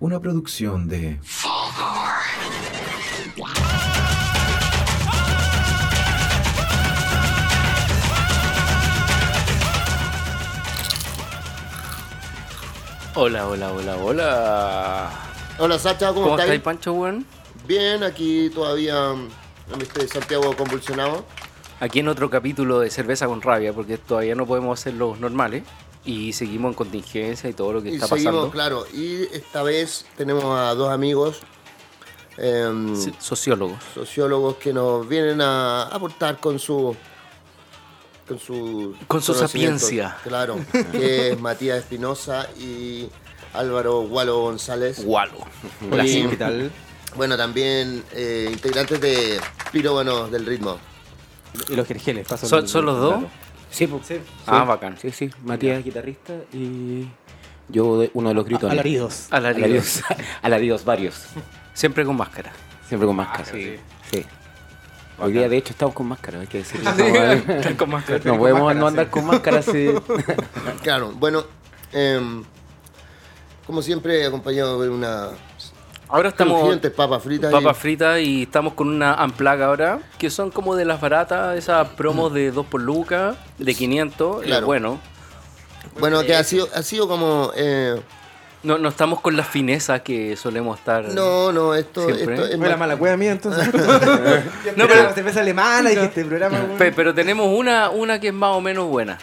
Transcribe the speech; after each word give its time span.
Una 0.00 0.20
producción 0.20 0.86
de 0.86 1.18
Hola, 13.16 13.48
hola, 13.48 13.72
hola, 13.72 13.96
hola. 13.96 15.10
Hola 15.58 15.78
Sacha, 15.80 16.10
¿cómo, 16.10 16.20
¿Cómo 16.22 16.34
estáis? 16.36 16.44
estáis, 16.52 16.62
Pancho, 16.62 16.92
weón? 16.92 17.26
Bien, 17.66 18.04
aquí 18.04 18.50
todavía 18.54 19.10
en 19.10 19.82
este 19.82 20.06
Santiago 20.06 20.54
convulsionado. 20.56 21.24
Aquí 21.80 21.98
en 21.98 22.06
otro 22.06 22.30
capítulo 22.30 22.78
de 22.78 22.90
Cerveza 22.90 23.26
con 23.26 23.42
Rabia, 23.42 23.72
porque 23.72 23.98
todavía 23.98 24.36
no 24.36 24.46
podemos 24.46 24.78
hacer 24.78 24.94
los 24.94 25.18
normales. 25.18 25.64
Y 26.10 26.32
seguimos 26.32 26.70
en 26.70 26.74
contingencia 26.74 27.50
y 27.50 27.52
todo 27.52 27.72
lo 27.74 27.82
que 27.82 27.90
Y 27.90 27.94
está 27.96 28.06
seguimos, 28.08 28.34
pasando. 28.34 28.50
claro. 28.50 28.86
Y 28.94 29.24
esta 29.36 29.62
vez 29.62 30.06
tenemos 30.16 30.44
a 30.58 30.74
dos 30.74 30.90
amigos, 30.90 31.40
em, 32.38 32.96
Sí, 32.96 33.12
Sociólogos. 33.18 33.78
sociólogos, 33.94 34.56
que 34.56 34.72
nos 34.72 35.06
vienen 35.06 35.40
a 35.42 35.82
aportar 35.82 36.38
con 36.40 36.58
su. 36.58 36.96
Con 38.26 38.38
su, 38.38 38.94
Con 39.06 39.22
su 39.22 39.34
sapiencia. 39.34 40.16
Claro, 40.24 40.58
que 40.92 41.30
es 41.32 41.40
Matías 41.40 41.78
Espinosa 41.78 42.48
y 42.58 43.08
Álvaro 43.54 44.00
Gualo 44.02 44.40
González. 44.40 45.04
Gualo. 45.04 45.38
Sí. 46.04 46.26
¿Qué 46.30 46.36
tal? 46.36 46.70
Bueno, 47.16 47.36
también 47.38 48.04
eh, 48.12 48.48
integrantes 48.52 49.00
de 49.00 49.40
Pirómanos 49.72 50.30
del 50.30 50.44
Ritmo. 50.46 50.78
Y 51.70 51.74
los 51.74 51.86
jerjeles, 51.88 52.26
paso 52.28 52.46
¿Son, 52.46 52.60
el- 52.64 52.68
son 52.68 52.84
los 52.86 52.98
dos? 52.98 53.14
dato. 53.22 53.28
Sí, 53.70 53.86
pues. 53.86 54.06
Sí. 54.06 54.20
Ah, 54.46 54.64
bacán. 54.64 54.96
Sí, 54.98 55.10
sí. 55.10 55.30
Matías, 55.44 55.84
guitarrista, 55.84 56.34
y 56.52 57.08
yo 57.68 58.08
uno 58.14 58.28
de 58.28 58.34
los 58.34 58.44
gritones. 58.44 58.72
Alaridos. 58.72 59.26
Alaridos. 59.30 59.58
Alaridos. 59.58 60.02
Alaridos 60.42 60.84
varios. 60.84 61.26
Siempre 61.74 62.04
con 62.04 62.16
máscara. 62.16 62.52
Siempre 62.88 63.06
con 63.06 63.16
máscara. 63.16 63.44
sí. 63.44 63.76
Sí. 64.10 64.24
Hoy 65.20 65.32
día, 65.32 65.48
de 65.48 65.56
hecho, 65.56 65.72
estamos 65.72 65.96
con 65.96 66.06
máscara, 66.06 66.40
hay 66.40 66.46
que 66.46 66.58
decirlo. 66.58 66.88
Están 67.48 67.74
con 67.74 67.90
máscara. 67.90 68.20
No 68.24 68.38
podemos 68.38 68.74
no 68.76 68.86
andar 68.86 69.10
con 69.10 69.26
máscara 69.26 69.58
así. 69.58 69.88
Claro, 70.82 71.12
bueno, 71.16 71.44
em, 71.92 72.44
como 73.66 73.82
siempre, 73.82 74.24
acompañado 74.24 74.80
de 74.80 74.88
una 74.88 75.30
Ahora 76.08 76.30
estamos 76.30 76.76
papas 76.96 77.22
fritas. 77.22 77.50
y- 77.50 77.54
papas 77.54 77.76
fritas 77.76 78.20
y 78.20 78.42
estamos 78.42 78.72
con 78.74 78.88
una 78.88 79.14
Amplaga 79.14 79.66
ahora, 79.66 79.98
que 80.18 80.30
son 80.30 80.50
como 80.50 80.74
de 80.74 80.84
las 80.84 81.00
baratas, 81.00 81.56
esas 81.58 81.86
promos 81.90 82.32
de 82.32 82.50
2 82.50 82.66
por 82.66 82.80
lucas, 82.80 83.36
de 83.58 83.74
500. 83.74 84.42
Claro. 84.42 84.64
Y 84.64 84.66
bueno, 84.66 84.98
Bueno, 86.00 86.22
que 86.22 86.34
ha 86.34 86.44
sido, 86.44 86.68
ha 86.74 86.82
sido 86.82 87.08
como. 87.08 87.50
eh, 87.56 88.00
no, 88.62 88.76
no 88.78 88.88
estamos 88.88 89.20
con 89.20 89.36
las 89.36 89.46
finezas 89.46 90.00
que 90.02 90.36
solemos 90.36 90.78
estar. 90.78 91.04
no, 91.10 91.52
no, 91.52 91.74
esto, 91.74 92.04
Siempre. 92.06 92.34
esto 92.34 92.46
es 92.48 92.56
Fue 92.58 92.68
la 92.68 92.76
mala 92.76 92.96
cueva 92.96 93.16
mía 93.16 93.32
entonces. 93.32 93.68
No, 94.76 94.86
pero- 94.86 95.12
cerveza 95.14 95.40
alemana, 95.40 95.90
dijiste 95.90 96.24
programa. 96.24 96.58
weón. 96.58 96.78
Pe- 96.78 96.92
pero 96.92 97.14
tenemos 97.14 97.46
una, 97.56 97.90
una 97.90 98.20
que 98.20 98.28
es 98.28 98.34
más 98.34 98.50
o 98.50 98.60
menos 98.60 98.86
buena. 98.88 99.18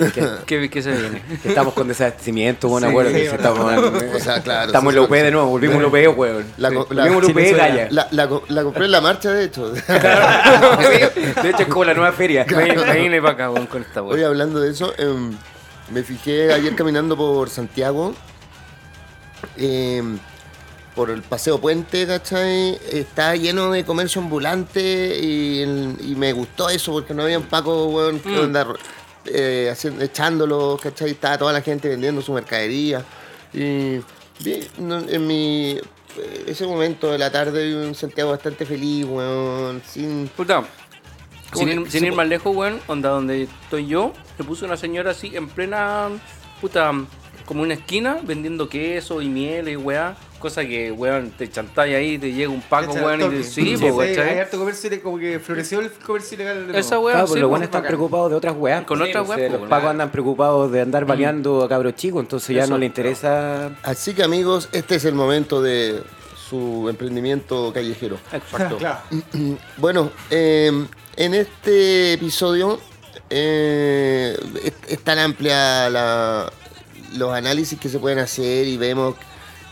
que, 0.46 0.70
que 0.70 0.82
se 0.82 0.92
viene. 0.92 1.22
Estamos 1.44 1.74
con 1.74 1.88
desabastecimiento, 1.88 2.68
bueno, 2.70 2.90
Sí, 3.12 3.20
estamos, 3.20 3.60
O 4.16 4.20
sea, 4.20 4.42
claro, 4.42 4.68
estamos 4.68 4.94
sí, 4.94 4.98
en 4.98 5.02
la 5.04 5.08
UP 5.08 5.14
sí. 5.16 5.22
de 5.22 5.32
nuevo, 5.32 5.48
volvimos 5.48 5.82
la 5.82 5.88
UP, 5.88 6.18
weón. 6.18 6.46
La 6.58 6.72
co- 6.72 6.88
la- 6.92 7.06
la. 7.06 7.88
La, 7.92 8.08
la 8.12 8.30
la 8.50 8.64
compré 8.64 8.86
en 8.86 8.92
la 8.92 9.02
marcha, 9.02 9.32
de 9.32 9.46
hecho. 9.46 9.72
De 9.76 11.50
hecho, 11.50 11.62
es 11.64 11.68
como 11.68 11.84
la 11.86 11.94
nueva 11.94 12.12
feria. 12.12 12.44
Vine 12.46 13.22
para 13.22 13.34
acá 13.34 13.50
weón, 13.52 13.68
con 13.68 13.82
esta 13.82 14.02
Hoy 14.02 14.24
hablando 14.24 14.60
de 14.60 14.72
eso, 14.72 14.94
em, 14.98 15.32
me 15.92 16.04
fijé 16.04 16.54
ayer 16.54 16.76
caminando 16.76 17.16
por 17.16 17.50
Santiago, 17.50 18.14
em, 19.58 20.18
por 20.96 21.10
el 21.10 21.22
Paseo 21.22 21.60
Puente, 21.60 22.08
¿cachai? 22.08 22.80
Está 22.92 23.36
lleno 23.36 23.72
de 23.72 23.84
comercio 23.84 24.22
ambulante 24.22 25.18
y, 25.22 26.16
me 26.16 26.32
gustó 26.34 26.70
eso 26.70 26.94
porque 26.94 27.14
no 27.14 27.24
había 27.24 27.38
un 27.40 27.46
Paco, 27.46 27.88
weón, 27.88 28.20
que 28.20 28.30
Mm. 28.30 28.40
onda, 28.40 28.68
eh, 29.26 29.70
haciendo, 29.72 30.04
echándolo, 30.04 30.80
¿cachai? 30.82 31.12
Estaba 31.12 31.38
toda 31.38 31.52
la 31.54 31.62
gente 31.62 31.90
vendiendo 31.90 32.22
su 32.22 32.32
mercadería. 32.32 33.04
Y 33.54 34.00
en 34.46 35.28
mi... 35.28 35.72
eh, 36.18 36.44
Ese 36.48 36.66
momento 36.66 37.12
de 37.12 37.18
la 37.18 37.30
tarde 37.32 37.66
vi 37.68 37.74
un 37.74 37.94
Santiago 37.96 38.32
bastante 38.32 38.66
feliz, 38.66 39.06
weón, 39.06 39.82
sin... 39.86 40.30
Puta, 40.30 40.64
sin 41.54 41.68
ir, 41.70 41.92
sin 41.92 42.06
ir 42.06 42.14
más 42.14 42.28
lejos, 42.28 42.56
weón, 42.56 42.80
onda 42.88 43.10
donde 43.10 43.44
estoy 43.44 43.88
yo, 43.88 44.14
se 44.38 44.44
puso 44.46 44.66
una 44.66 44.78
señora 44.78 45.12
así 45.12 45.36
en 45.36 45.48
plena, 45.50 46.10
puta, 46.62 46.92
como 47.46 47.62
una 47.64 47.74
esquina 47.76 48.18
vendiendo 48.24 48.68
queso 48.70 49.22
y 49.22 49.30
miel 49.30 49.70
y 49.70 49.76
weá. 49.76 50.16
Cosa 50.40 50.64
que, 50.64 50.92
weón, 50.92 51.32
te 51.32 51.50
chantáis 51.50 51.96
ahí, 51.96 52.20
te 52.20 52.32
llega 52.32 52.52
un 52.52 52.62
paco, 52.62 52.94
weón, 52.94 53.22
y 53.22 53.38
te 53.38 53.44
sí, 53.44 53.76
Sí, 53.78 53.78
po, 53.90 54.00
Hay 54.02 54.16
¿cachai? 54.16 54.40
harto 54.40 54.60
comercio, 54.60 55.02
como 55.02 55.18
que 55.18 55.40
floreció 55.40 55.80
el 55.80 55.90
comercio 55.92 56.36
ilegal. 56.36 56.68
de 56.72 56.80
Esa 56.80 57.00
weá, 57.00 57.14
Claro, 57.16 57.28
pues 57.28 57.34
sí, 57.34 57.40
los 57.40 57.48
po, 57.48 57.50
buenos 57.52 57.66
están 57.66 57.84
preocupados 57.84 58.30
de 58.30 58.36
otras 58.36 58.56
weas. 58.56 58.84
Con 58.84 59.00
pues, 59.00 59.10
otras 59.10 59.26
o 59.26 59.30
weas, 59.30 59.40
sea, 59.40 59.50
pues, 59.50 59.62
Los 59.62 59.70
pacos 59.70 59.90
andan 59.90 60.12
preocupados 60.12 60.72
de 60.72 60.82
andar 60.82 61.06
baleando 61.06 61.64
a 61.64 61.70
cabros 61.70 61.96
chicos, 61.96 62.22
entonces 62.22 62.56
ya 62.56 62.64
Eso. 62.64 62.72
no 62.74 62.78
le 62.78 62.86
interesa. 62.86 63.72
Así 63.82 64.14
que 64.14 64.22
amigos, 64.24 64.70
este 64.72 64.96
es 64.96 65.06
el 65.06 65.16
momento 65.16 65.64
de 65.64 66.04
su 66.50 66.88
emprendimiento 66.90 67.72
callejero. 67.74 68.18
Exacto. 68.32 68.78
Claro. 68.80 69.00
Bueno, 69.78 70.12
eh, 70.30 70.72
en 71.16 71.34
este 71.34 72.14
episodio 72.14 72.80
eh, 73.32 74.38
es, 74.64 74.74
es 74.90 75.00
tan 75.00 75.18
amplia 75.18 75.90
la- 75.90 76.52
los 77.16 77.34
análisis 77.34 77.80
que 77.80 77.90
se 77.90 78.00
pueden 78.00 78.20
hacer 78.20 78.68
y 78.68 78.78
vemos 78.78 79.16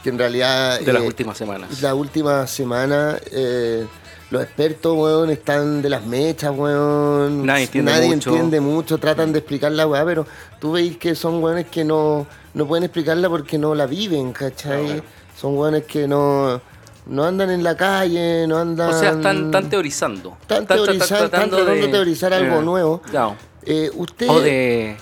que 0.04 0.10
en 0.10 0.20
realidad... 0.20 0.80
De 0.80 0.92
las 0.92 1.04
eh, 1.04 1.08
últimas 1.08 1.38
semanas. 1.38 1.82
La 1.82 1.96
última 1.96 2.46
semana 2.48 3.18
eh, 3.32 3.86
los 4.34 4.42
expertos, 4.42 4.98
weón, 4.98 5.30
están 5.30 5.82
de 5.82 5.90
las 5.90 6.06
mechas, 6.06 6.52
weón. 6.56 7.46
Nadie 7.46 7.66
entiende 7.66 7.92
Nadie 7.92 8.08
mucho. 8.16 8.30
entiende 8.32 8.60
mucho, 8.60 8.98
tratan 8.98 9.32
de 9.32 9.40
explicar 9.40 9.72
la 9.72 9.88
weá, 9.88 10.04
pero 10.04 10.26
tú 10.60 10.72
veis 10.72 10.98
que 10.98 11.14
son 11.14 11.42
weones 11.42 11.68
que 11.68 11.86
no, 11.86 12.26
no 12.56 12.68
pueden 12.68 12.84
explicarla 12.84 13.30
porque 13.30 13.58
no 13.58 13.76
la 13.76 13.86
viven, 13.86 14.34
¿cachai? 14.34 15.04
Son 15.40 15.56
weones 15.56 15.84
que 15.86 16.08
no, 16.08 16.60
no 17.06 17.24
andan 17.24 17.52
en 17.52 17.64
la 17.64 17.78
calle, 17.78 18.48
no 18.48 18.58
andan... 18.58 18.90
O 18.90 19.00
sea, 19.00 19.12
están, 19.12 19.46
están 19.46 19.70
teorizando. 19.70 20.38
Están 20.42 20.66
teorizando, 20.66 21.26
están 21.26 21.50
tratando 21.50 21.66
de 21.66 21.88
teorizar 21.88 22.34
algo 22.34 22.62
nuevo. 22.62 23.02
Claro. 23.02 23.36
Eh, 23.66 23.92
¿Usted 23.94 24.30
O 24.30 24.42
de... 24.42 24.98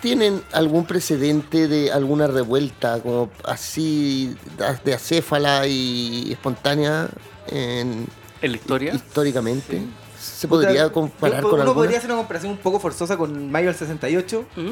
tienen 0.00 0.42
algún 0.52 0.84
precedente 0.84 1.68
de 1.68 1.92
alguna 1.92 2.26
revuelta 2.26 3.00
como 3.00 3.30
así 3.44 4.36
de 4.84 4.94
acéfala 4.94 5.66
y 5.66 6.32
espontánea 6.32 7.08
en, 7.48 8.06
¿En 8.42 8.50
la 8.52 8.56
historia? 8.56 8.94
históricamente? 8.94 9.82
¿Se 10.20 10.48
podría 10.48 10.90
comparar 10.90 11.40
uno 11.40 11.50
con 11.50 11.54
Uno 11.60 11.62
alguna? 11.62 11.74
podría 11.84 11.98
hacer 11.98 12.10
una 12.10 12.18
comparación 12.18 12.52
un 12.52 12.58
poco 12.58 12.80
forzosa 12.80 13.16
con 13.16 13.50
Mayo 13.50 13.66
del 13.68 13.76
68, 13.76 14.44
¿Mm? 14.56 14.70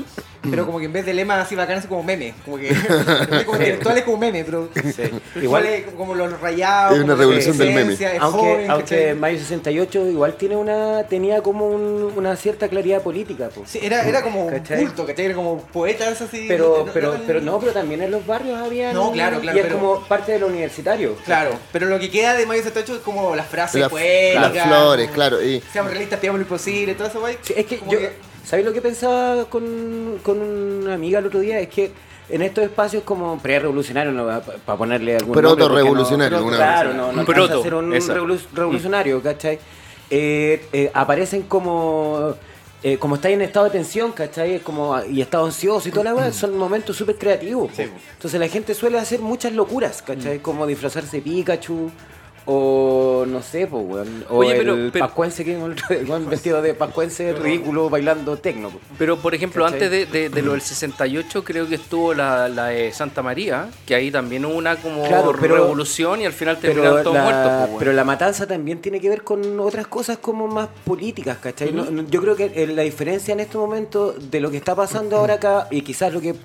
pero 0.51 0.67
como 0.67 0.79
que 0.79 0.87
en 0.87 0.93
vez 0.93 1.07
de 1.07 1.15
lema 1.15 1.41
así 1.41 1.55
bacán, 1.55 1.79
así 1.79 1.87
como 1.89 2.03
meme. 2.03 2.35
Como 2.45 2.57
que. 2.59 2.69
como 3.47 3.59
intelectual 3.59 3.99
es 3.99 4.05
como 4.05 4.17
meme, 4.19 4.45
pero. 4.45 4.69
Igual, 4.75 5.21
Igual 5.43 5.67
es 5.67 5.85
como 5.97 6.15
los 6.15 6.41
rayados. 6.41 6.99
Es 6.99 7.05
una 7.05 7.15
revolución 7.15 7.57
del 7.59 7.75
meme. 7.75 7.93
Es 7.95 8.01
aunque, 8.21 8.39
joven, 8.41 8.71
aunque. 8.71 9.15
Mayo 9.15 9.39
68 9.39 10.07
igual 10.09 10.35
tiene 10.35 10.57
una 10.57 11.05
tenía 11.05 11.43
como 11.43 11.67
un- 11.69 12.13
una 12.17 12.35
cierta 12.37 12.69
claridad 12.69 13.03
política. 13.03 13.49
pues. 13.55 13.71
Sí, 13.71 13.79
era, 13.83 14.03
era 14.07 14.23
como 14.23 14.49
¿Cachai? 14.49 14.85
culto, 14.85 15.07
¿cachai? 15.07 15.27
Era 15.27 15.35
como 15.35 15.59
poetas 15.63 16.21
así. 16.21 16.47
Pero, 16.49 16.85
no- 16.87 16.93
pero, 16.93 17.13
no- 17.15 17.21
pero 17.27 17.41
no, 17.41 17.59
pero 17.61 17.73
también 17.73 18.03
en 18.03 18.11
los 18.11 18.27
barrios 18.27 18.59
había. 18.59 18.93
No, 18.93 19.13
claro, 19.13 19.41
claro, 19.41 19.57
Y 19.57 19.61
es 19.61 19.67
pero- 19.67 19.79
como 19.79 20.01
parte 20.07 20.33
de 20.33 20.39
lo 20.41 20.47
universitario. 20.49 21.17
Claro, 21.25 21.51
pero 21.73 21.87
lo 21.87 21.99
que 21.99 22.11
queda 22.11 22.35
de 22.35 22.47
Mayo 22.47 22.63
68 22.63 22.97
es 22.97 23.01
como 23.03 23.35
las 23.37 23.47
frases 23.47 23.81
Las- 23.81 23.91
poéticas. 23.91 24.55
las 24.55 24.67
flores, 24.67 25.11
claro. 25.11 25.37
Y, 25.47 25.61
Seamos 25.73 25.91
realistas, 25.91 26.19
pidamos 26.21 26.41
lo 26.41 26.45
imposible, 26.45 26.95
todo 26.95 27.09
eso, 27.09 27.21
güey. 27.21 27.39
Sí, 27.43 27.55
es 27.57 27.67
que 27.67 27.81
yo, 27.89 27.99
¿sabéis 28.45 28.67
lo 28.67 28.73
que 28.73 28.81
pensaba 28.83 29.45
con, 29.47 30.19
con 30.23 30.41
una 30.41 30.95
amiga 30.95 31.19
el 31.21 31.27
otro 31.27 31.41
día? 31.41 31.59
Es 31.61 31.69
que 31.69 31.93
en 32.29 32.43
estos 32.43 32.65
espacios 32.65 33.03
como 33.05 33.39
pre-revolucionarios, 33.39 34.43
para 34.65 34.79
ponerle 34.79 35.17
algún 35.17 35.35
nombre, 35.35 35.49
porque 35.49 35.57
Proto-revolucionario, 35.65 36.41
no, 36.41 36.49
Claro, 36.49 36.89
vez. 36.89 36.97
no, 36.99 37.13
no 37.13 37.25
Proto, 37.25 37.63
ser 37.63 37.75
un 37.75 37.93
revolu- 37.93 38.47
revolucionario, 38.53 39.23
¿cachai? 39.23 39.59
Eh, 40.11 40.67
eh, 40.73 40.91
aparecen 40.95 41.43
como... 41.43 42.35
eh, 42.83 42.99
como 42.99 43.15
estáis 43.17 43.35
en 43.35 43.43
estado 43.43 43.67
de 43.67 43.73
tensión, 43.73 44.13
¿cachai? 44.13 44.61
Como, 44.61 45.01
y 45.05 45.21
estado 45.21 45.47
ansioso 45.47 45.89
y 45.89 45.93
toda 45.93 46.05
la 46.05 46.15
weá, 46.15 46.33
son 46.33 46.57
momentos 46.59 46.97
súper 46.97 47.17
creativos. 47.17 47.71
Sí. 47.77 47.83
Entonces 48.15 48.39
la 48.39 48.49
gente 48.49 48.75
suele 48.75 48.99
hacer 48.99 49.21
muchas 49.21 49.53
locuras, 49.53 50.03
¿cachai? 50.03 50.39
Como 50.41 50.67
disfrazarse 50.67 51.17
de 51.19 51.23
Pikachu, 51.23 51.91
o 52.49 53.25
no 53.27 53.43
sé, 53.43 53.67
pues, 53.67 53.85
weón. 53.85 54.25
O 54.31 54.39
Oye, 54.39 54.55
pero- 54.55 54.75
el 54.75 54.93
pero- 54.93 55.05
pascuense 55.07 55.45
que 55.45 55.55
el 55.61 55.75
vestido 56.31 56.63
de 56.63 56.75
pascuense 56.75 57.33
ridículo 57.33 57.91
bailando 57.91 58.37
tecno. 58.39 58.71
Pero, 58.99 59.17
por 59.19 59.35
ejemplo, 59.35 59.65
¿Cachai? 59.65 59.83
antes 59.83 59.91
de, 59.91 60.07
de- 60.07 60.29
de 60.29 60.43
lo 60.43 60.53
del 60.53 60.61
68, 60.61 61.43
creo 61.45 61.69
que 61.69 61.75
estuvo 61.75 62.15
la, 62.15 62.49
la 62.49 62.67
de 62.69 62.93
Santa 62.93 63.21
María, 63.23 63.69
que 63.85 63.97
ahí 63.97 64.13
también 64.13 64.45
hubo 64.45 64.55
una 64.55 64.77
como 64.77 65.05
Claro, 65.07 65.33
pero- 65.41 65.57
revolución 65.57 66.21
y 66.21 66.27
al 66.27 66.33
final 66.33 66.59
terminaron 66.59 67.03
todos 67.03 67.17
la, 67.17 67.23
muertos. 67.25 67.53
pues, 67.53 67.69
weón. 67.69 67.79
pero 67.81 67.93
la 67.93 68.05
matanza 68.05 68.47
también 68.47 68.81
tiene 68.81 69.01
que 69.01 69.09
ver 69.09 69.23
con 69.25 69.59
otras 69.59 69.89
cosas 69.89 70.19
como 70.19 70.47
más 70.47 70.69
políticas, 70.85 71.39
¿cachai? 71.39 71.73
No- 71.73 71.91
no- 71.91 72.05
yo 72.09 72.21
creo 72.23 72.37
que 72.37 72.53
eh, 72.55 72.67
la 72.69 72.83
diferencia 72.83 73.33
en 73.33 73.41
este 73.41 73.59
momento 73.59 74.13
de 74.13 74.39
lo 74.41 74.53
que 74.53 74.57
está 74.57 74.77
pasando 74.77 75.17
ahora 75.19 75.35
acá 75.35 75.67
y 75.73 75.83
quizás 75.83 76.13
lo 76.13 76.21
que, 76.21 76.37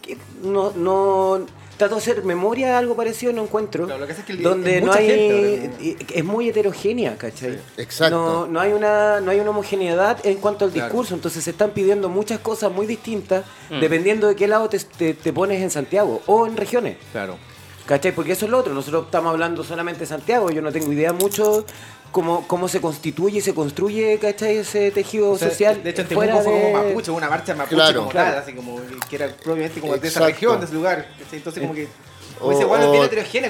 que 0.00 0.16
no, 0.44 0.70
no 0.76 1.40
trato 1.80 1.96
de 1.96 2.00
hacer 2.00 2.24
memoria 2.24 2.78
algo 2.78 2.94
parecido, 2.94 3.32
no 3.32 3.42
encuentro. 3.42 3.86
Claro, 3.86 4.00
lo 4.00 4.06
que 4.06 4.12
pasa 4.12 4.20
es 4.20 4.26
que 4.26 4.32
el- 4.34 4.42
donde 4.42 4.78
es 4.78 4.84
no 4.84 4.92
hay. 4.92 5.06
gente 5.08 5.96
Es 6.14 6.24
muy 6.24 6.48
heterogénea, 6.48 7.16
¿cachai? 7.18 7.58
Exacto. 7.76 8.16
No, 8.16 8.46
no 8.46 8.60
hay 8.60 8.72
una, 8.72 9.20
no 9.20 9.30
hay 9.32 9.40
una 9.40 9.50
homogeneidad 9.50 10.24
en 10.24 10.36
cuanto 10.38 10.64
al 10.66 10.70
Claro. 10.70 10.86
discurso, 10.86 11.14
entonces 11.14 11.42
se 11.42 11.50
están 11.50 11.70
pidiendo 11.70 12.08
muchas 12.08 12.38
cosas 12.38 12.70
muy 12.70 12.86
distintas 12.86 13.44
Mm. 13.70 13.80
dependiendo 13.80 14.28
de 14.28 14.36
qué 14.36 14.46
lado 14.46 14.68
te, 14.68 14.78
te- 14.78 15.14
te 15.14 15.32
pones 15.32 15.60
en 15.60 15.70
Santiago 15.70 16.22
o 16.26 16.46
en 16.46 16.56
regiones. 16.56 16.96
Claro. 17.12 17.36
¿Cachai? 17.86 18.12
Porque 18.14 18.32
eso 18.32 18.44
es 18.44 18.50
lo 18.52 18.58
otro. 18.58 18.72
Nosotros 18.72 19.06
estamos 19.06 19.32
hablando 19.32 19.64
solamente 19.64 20.00
de 20.00 20.06
Santiago. 20.06 20.48
Yo 20.50 20.62
no 20.62 20.70
tengo 20.70 20.92
idea 20.92 21.12
mucho 21.12 21.64
cómo, 22.12 22.46
cómo 22.46 22.68
se 22.68 22.80
constituye 22.80 23.38
y 23.38 23.40
se 23.40 23.54
construye, 23.54 24.18
¿cachai? 24.18 24.58
Ese 24.58 24.90
tejido 24.90 25.30
O 25.32 25.38
sea, 25.38 25.48
social. 25.50 25.82
De 25.82 25.90
hecho, 25.90 26.02
en 26.02 26.08
fuera 26.08 26.32
Temuco 26.34 26.50
fue 26.50 26.60
como 26.60 26.82
Mapuche, 26.88 27.10
una 27.10 27.28
marcha 27.30 27.54
Mapuche 27.54 27.74
Claro. 27.76 27.98
como 28.00 28.10
Claro. 28.10 28.30
tal, 28.32 28.42
así 28.42 28.52
como 28.54 28.80
que 29.08 29.16
era 29.16 29.28
propiamente 29.28 29.80
como 29.80 29.92
de 29.92 29.98
esa 29.98 30.06
Exacto. 30.20 30.26
región, 30.26 30.60
de 30.60 30.66
ese 30.66 30.74
lugar. 30.74 31.06
¿cachai? 31.18 31.38
Entonces, 31.38 31.62
como 31.62 31.74
que. 31.74 31.88
O- 32.42 32.52
ese 32.52 32.62
igual 32.62 32.80
como, 32.80 32.92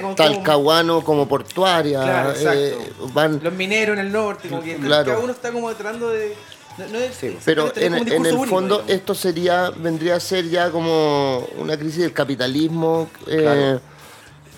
como 0.01 0.15
Talcahuano 0.15 1.01
como 1.03 1.25
portuaria. 1.27 2.01
Claro, 2.01 2.31
eh, 2.31 2.33
exacto. 2.75 3.09
van, 3.13 3.39
los 3.41 3.53
mineros 3.53 3.97
en 3.97 4.05
el 4.05 4.11
norte, 4.11 4.49
como 4.49 4.61
que 4.61 4.75
Claro. 4.75 5.05
cada 5.05 5.19
uno 5.19 5.31
está 5.31 5.51
como 5.51 5.73
tratando 5.73 6.09
de. 6.09 6.33
No, 6.77 6.87
no 6.87 6.99
es, 6.99 7.15
Sí. 7.15 7.37
pero 7.45 7.71
en, 7.75 7.93
el 7.95 8.13
único, 8.13 8.45
fondo 8.45 8.75
digamos. 8.77 8.91
esto 8.95 9.13
sería 9.15 9.69
vendría 9.71 10.15
a 10.15 10.19
ser 10.21 10.49
ya 10.49 10.71
como 10.71 11.39
una 11.57 11.77
crisis 11.77 11.99
del 11.99 12.13
capitalismo 12.13 13.09
eh, 13.27 13.37
Claro. 13.41 13.81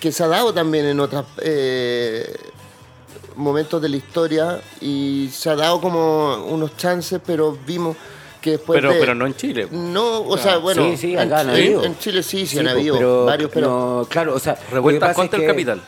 que 0.00 0.12
se 0.12 0.22
ha 0.22 0.28
dado 0.28 0.54
también 0.54 0.86
en 0.86 1.00
otros 1.00 1.24
momentos 3.36 3.80
de 3.82 3.88
la 3.88 3.96
historia 3.96 4.60
y 4.80 5.28
se 5.32 5.50
ha 5.50 5.56
dado 5.56 5.80
como 5.80 6.44
unos 6.46 6.76
chances, 6.76 7.20
pero 7.24 7.56
vimos 7.66 7.96
que 8.40 8.52
después 8.52 8.76
Pero, 8.78 8.92
de- 8.92 9.00
pero 9.00 9.14
no 9.14 9.26
en 9.26 9.34
Chile. 9.34 9.68
No, 9.70 10.20
o 10.22 10.36
sea, 10.36 10.58
bueno, 10.58 10.84
Sí, 10.90 10.96
sí, 10.98 11.14
acá 11.16 11.40
en, 11.42 11.48
han 11.48 11.50
habido. 11.50 11.84
en 11.84 11.98
Chile 11.98 12.22
sí, 12.22 12.40
sí, 12.40 12.46
Sí, 12.46 12.58
han 12.58 12.64
pues, 12.66 12.74
habido 12.76 12.96
pero, 12.96 13.24
varios, 13.24 13.50
pero 13.52 13.68
no, 14.02 14.06
claro, 14.08 14.34
o 14.34 14.38
sea, 14.38 14.58
Revueltas 14.70 15.14
contra 15.16 15.38
es 15.38 15.42
el 15.42 15.48
que- 15.48 15.52
capital. 15.54 15.82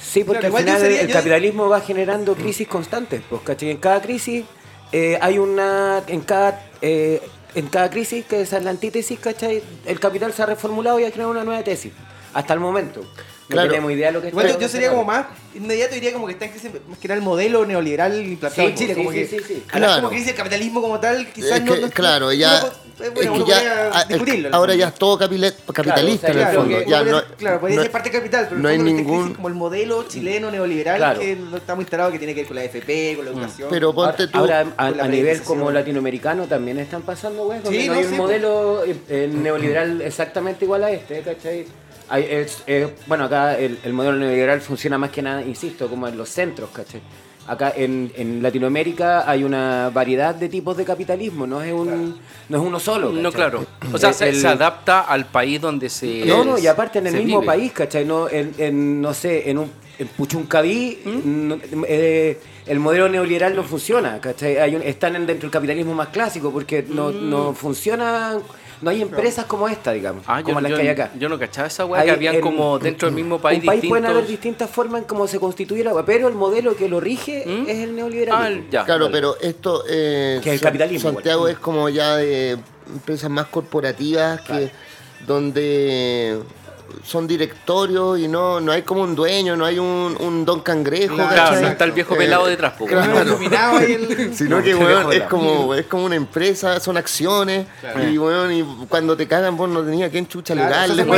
Sí, 0.00 0.24
porque 0.24 0.40
Claro, 0.40 0.56
al 0.56 0.62
final 0.62 0.80
sería- 0.80 1.00
el 1.02 1.08
yo- 1.08 1.12
capitalismo 1.14 1.68
va 1.68 1.80
generando 1.80 2.34
crisis 2.34 2.66
constantes, 2.68 3.20
pues, 3.28 3.42
¿cachai? 3.42 3.70
En 3.70 3.76
cada 3.78 4.00
crisis 4.00 4.44
eh, 4.92 5.18
hay 5.20 5.38
una, 5.38 6.02
en 6.06 6.20
cada, 6.22 6.64
eh, 6.80 7.20
en 7.54 7.66
cada 7.66 7.90
crisis 7.90 8.24
que 8.24 8.40
es 8.40 8.52
la 8.52 8.70
antítesis, 8.70 9.18
¿cachai? 9.20 9.62
El 9.84 10.00
capital 10.00 10.32
se 10.32 10.42
ha 10.42 10.46
reformulado 10.46 10.98
y 11.00 11.04
ha 11.04 11.10
creado 11.10 11.30
una 11.30 11.44
nueva 11.44 11.62
tesis, 11.62 11.92
hasta 12.32 12.54
el 12.54 12.60
momento. 12.60 13.02
No 13.48 13.54
Claro. 13.54 13.70
tenemos 13.70 13.92
idea 13.92 14.08
de 14.08 14.12
lo 14.12 14.20
que 14.20 14.28
Igual 14.28 14.48
yo, 14.48 14.60
yo 14.60 14.68
sería 14.68 14.90
como 14.90 15.04
más 15.04 15.24
inmediato, 15.54 15.94
diría 15.94 16.12
como 16.12 16.26
que 16.26 16.34
está 16.34 16.44
en 16.44 16.50
crisis, 16.50 16.70
más 16.86 16.98
que 16.98 17.06
era 17.06 17.14
el 17.14 17.22
modelo 17.22 17.64
neoliberal 17.64 18.14
implantado 18.22 18.66
Sí, 18.68 18.72
en 18.72 18.78
Chile. 18.78 18.94
sí, 18.94 18.98
como 19.00 19.10
sí, 19.12 19.16
que 19.18 19.26
sí, 19.26 19.36
sí. 19.38 19.62
hablar 19.72 19.88
Claro. 19.88 19.94
como 20.02 20.08
crisis 20.10 20.26
del 20.26 20.34
capitalismo 20.36 20.82
como 20.82 21.00
tal, 21.00 21.26
quizás 21.32 21.52
Es 21.52 21.64
no, 21.64 21.74
que, 21.74 21.80
no- 21.80 21.90
claro, 21.90 22.26
no- 22.26 22.32
ya, 22.34 22.58
uno- 22.58 22.66
eh, 22.68 22.72
es 23.08 23.14
bueno, 23.14 23.32
que 23.32 23.38
uno 23.38 23.46
ya 23.48 23.54
podría 23.54 23.72
a- 23.90 24.02
el- 24.02 24.08
discutirlo, 24.08 24.48
el 24.48 24.54
ahora 24.54 24.74
ya 24.74 24.88
es 24.88 24.94
todo 24.96 25.16
capitalista 25.18 25.66
o 25.70 25.72
sea, 25.72 26.30
en 26.32 26.38
el 26.38 26.44
Claro, 26.44 26.60
fondo. 26.60 26.78
que 26.84 26.90
Ya 26.90 27.02
no, 27.04 27.22
claro, 27.38 27.60
podría 27.60 27.76
no- 27.76 27.82
ser 27.84 27.90
parte 27.90 28.10
capital, 28.10 28.46
pero 28.50 28.60
no 28.60 28.68
el 28.68 28.72
hay 28.74 28.78
esta 28.80 28.90
crisis 28.92 29.06
ningún- 29.10 29.34
como 29.34 29.48
el 29.48 29.54
modelo 29.54 30.02
chileno 30.08 30.50
neoliberal 30.50 30.96
Claro. 30.98 31.20
que 31.20 31.36
no 31.36 31.56
está 31.56 31.74
muy 31.74 31.82
instalado, 31.84 32.12
que 32.12 32.18
tiene 32.18 32.34
que 32.34 32.40
ver 32.42 32.48
con 32.48 32.56
la 32.56 32.64
FP, 32.64 33.14
con 33.16 33.24
la 33.24 33.30
educación. 33.30 33.68
pero 33.70 33.94
ponte 33.94 34.24
Ahora, 34.24 34.30
tú. 34.32 34.38
ahora, 34.38 34.66
a, 34.76 34.86
a 35.04 35.08
nivel 35.08 35.40
como 35.42 35.70
latinoamericano 35.70 36.44
también 36.46 36.78
están 36.80 37.00
pasando, 37.00 37.46
güey, 37.46 37.60
donde 37.62 37.80
Sí, 37.80 37.86
no 37.88 37.94
no, 37.94 37.98
hay 37.98 38.04
sí, 38.04 38.10
un 38.10 38.16
pues. 38.18 38.28
modelo 38.28 38.84
eh, 38.84 38.96
eh, 39.08 39.30
neoliberal 39.32 40.02
exactamente 40.02 40.66
igual 40.66 40.84
a 40.84 40.90
este, 40.90 41.22
¿cachai? 41.22 41.64
Hay, 42.10 42.24
es- 42.28 42.62
eh, 42.66 42.94
bueno, 43.06 43.24
acá 43.24 43.58
el, 43.58 43.78
el 43.84 43.92
modelo 43.92 44.16
neoliberal 44.16 44.60
funciona 44.60 44.96
más 44.98 45.10
que 45.10 45.22
nada, 45.22 45.42
insisto, 45.42 45.88
como 45.88 46.08
en 46.08 46.16
los 46.16 46.28
centros, 46.28 46.70
¿cachai? 46.72 47.00
Acá 47.46 47.72
en, 47.74 48.12
en 48.14 48.42
Latinoamérica 48.42 49.28
hay 49.28 49.42
una 49.42 49.90
variedad 49.92 50.34
de 50.34 50.50
tipos 50.50 50.76
de 50.76 50.84
capitalismo, 50.84 51.46
no 51.46 51.62
es 51.62 51.72
un 51.72 52.18
no 52.50 52.58
es 52.58 52.62
uno 52.62 52.78
solo. 52.78 53.10
No, 53.10 53.30
¿cachai? 53.32 53.32
claro. 53.50 53.66
O 53.92 53.96
sea, 53.98 54.12
se, 54.12 54.28
el- 54.28 54.36
se 54.40 54.48
adapta 54.48 55.00
al 55.00 55.26
país 55.26 55.58
donde 55.60 55.88
se. 55.88 56.26
no, 56.26 56.44
no, 56.44 56.58
y 56.58 56.66
aparte 56.66 56.98
en 56.98 57.06
el 57.06 57.14
mismo 57.14 57.40
vive. 57.40 57.46
país, 57.52 57.72
¿cachai? 57.72 58.04
No, 58.04 58.28
en, 58.28 58.52
en, 58.58 59.00
no 59.00 59.14
sé, 59.14 59.48
en 59.50 59.58
un 59.58 59.70
en 59.98 60.06
Puchuncaví, 60.08 60.98
¿Mm? 61.04 61.48
no- 61.48 61.58
eh, 61.88 62.38
el 62.66 62.78
modelo 62.80 63.08
neoliberal 63.08 63.56
no 63.56 63.64
funciona, 63.64 64.20
¿cachai? 64.20 64.58
Hay 64.58 64.76
un- 64.76 64.82
están 64.82 65.16
en- 65.16 65.26
dentro 65.26 65.46
del 65.46 65.50
capitalismo 65.50 65.94
más 65.94 66.08
clásico 66.08 66.52
porque 66.52 66.84
no, 66.86 67.10
no 67.10 67.54
funciona, 67.54 68.38
no 68.80 68.90
hay 68.90 69.02
empresas 69.02 69.44
como 69.46 69.68
esta, 69.68 69.92
digamos. 69.92 70.22
Ah, 70.26 70.40
yo, 70.40 70.44
como 70.46 70.60
las 70.60 70.70
yo- 70.70 70.76
que 70.76 70.82
hay 70.82 70.88
acá. 70.88 71.10
yo 71.18 71.28
no 71.28 71.38
cachaba 71.38 71.66
esa 71.68 71.84
weá 71.84 72.04
que 72.04 72.10
habían 72.10 72.36
en- 72.36 72.40
como 72.40 72.78
dentro 72.78 73.08
del 73.08 73.14
mismo 73.14 73.38
país 73.40 73.60
un 73.60 73.66
país 73.66 73.84
pueden 73.88 74.04
haber 74.06 74.18
distintos- 74.26 74.30
distintas 74.30 74.70
formas 74.70 75.02
en 75.02 75.06
cómo 75.08 75.26
se 75.26 75.38
constituye 75.40 75.82
la 75.84 75.92
weá, 75.94 76.04
pero 76.04 76.28
el 76.28 76.34
modelo 76.34 76.76
que 76.76 76.88
lo 76.88 77.00
rige 77.00 77.44
¿Mm? 77.46 77.68
es 77.68 77.78
el 77.78 77.90
Ah, 77.90 77.92
neoliberalismo. 77.92 78.46
el- 78.46 78.70
ya. 78.70 78.84
Claro, 78.84 79.06
vale. 79.06 79.12
pero 79.16 79.36
esto. 79.40 79.84
Eh, 79.88 80.40
Que 80.42 80.50
es 80.50 80.54
el 80.56 80.60
capitalismo, 80.60 81.12
Santiago 81.12 81.40
igual. 81.40 81.52
es 81.52 81.58
como 81.58 81.88
ya 81.88 82.16
de 82.16 82.58
empresas 82.92 83.30
más 83.30 83.46
corporativas 83.48 84.40
que 84.42 84.70
donde 85.26 86.38
son 87.04 87.26
directorios 87.26 88.18
y 88.18 88.28
no, 88.28 88.60
no 88.60 88.72
hay 88.72 88.82
como 88.82 89.02
un 89.02 89.14
dueño, 89.14 89.56
no 89.56 89.64
hay 89.64 89.78
un, 89.78 90.16
un 90.20 90.44
don 90.44 90.60
cangrejo. 90.60 91.14
Claro, 91.14 91.30
Claro, 91.32 91.48
¿cachai? 91.50 91.62
no 91.62 91.68
está 91.68 91.84
el 91.84 91.92
viejo 91.92 92.14
Eh, 92.14 92.18
pelado 92.18 92.46
detrás, 92.46 92.72
po, 92.74 92.86
claro. 92.86 93.12
ahí 93.78 93.92
el- 93.92 94.34
Sino 94.36 94.56
No, 94.58 94.62
que, 94.62 94.74
weón, 94.74 95.12
es 95.12 95.22
como, 95.24 95.74
es 95.74 95.86
como 95.86 96.04
una 96.06 96.16
empresa, 96.16 96.80
son 96.80 96.96
acciones. 96.96 97.66
Claro. 97.80 98.08
Y, 98.08 98.18
weón, 98.18 98.52
y 98.52 98.62
cuando 98.88 99.16
te 99.16 99.26
cagan, 99.28 99.56
vos 99.56 99.68
no 99.68 99.82
tenías 99.82 100.10
quien 100.10 100.26
chucha 100.28 100.54
Claro, 100.54 100.94
legal. 100.94 101.10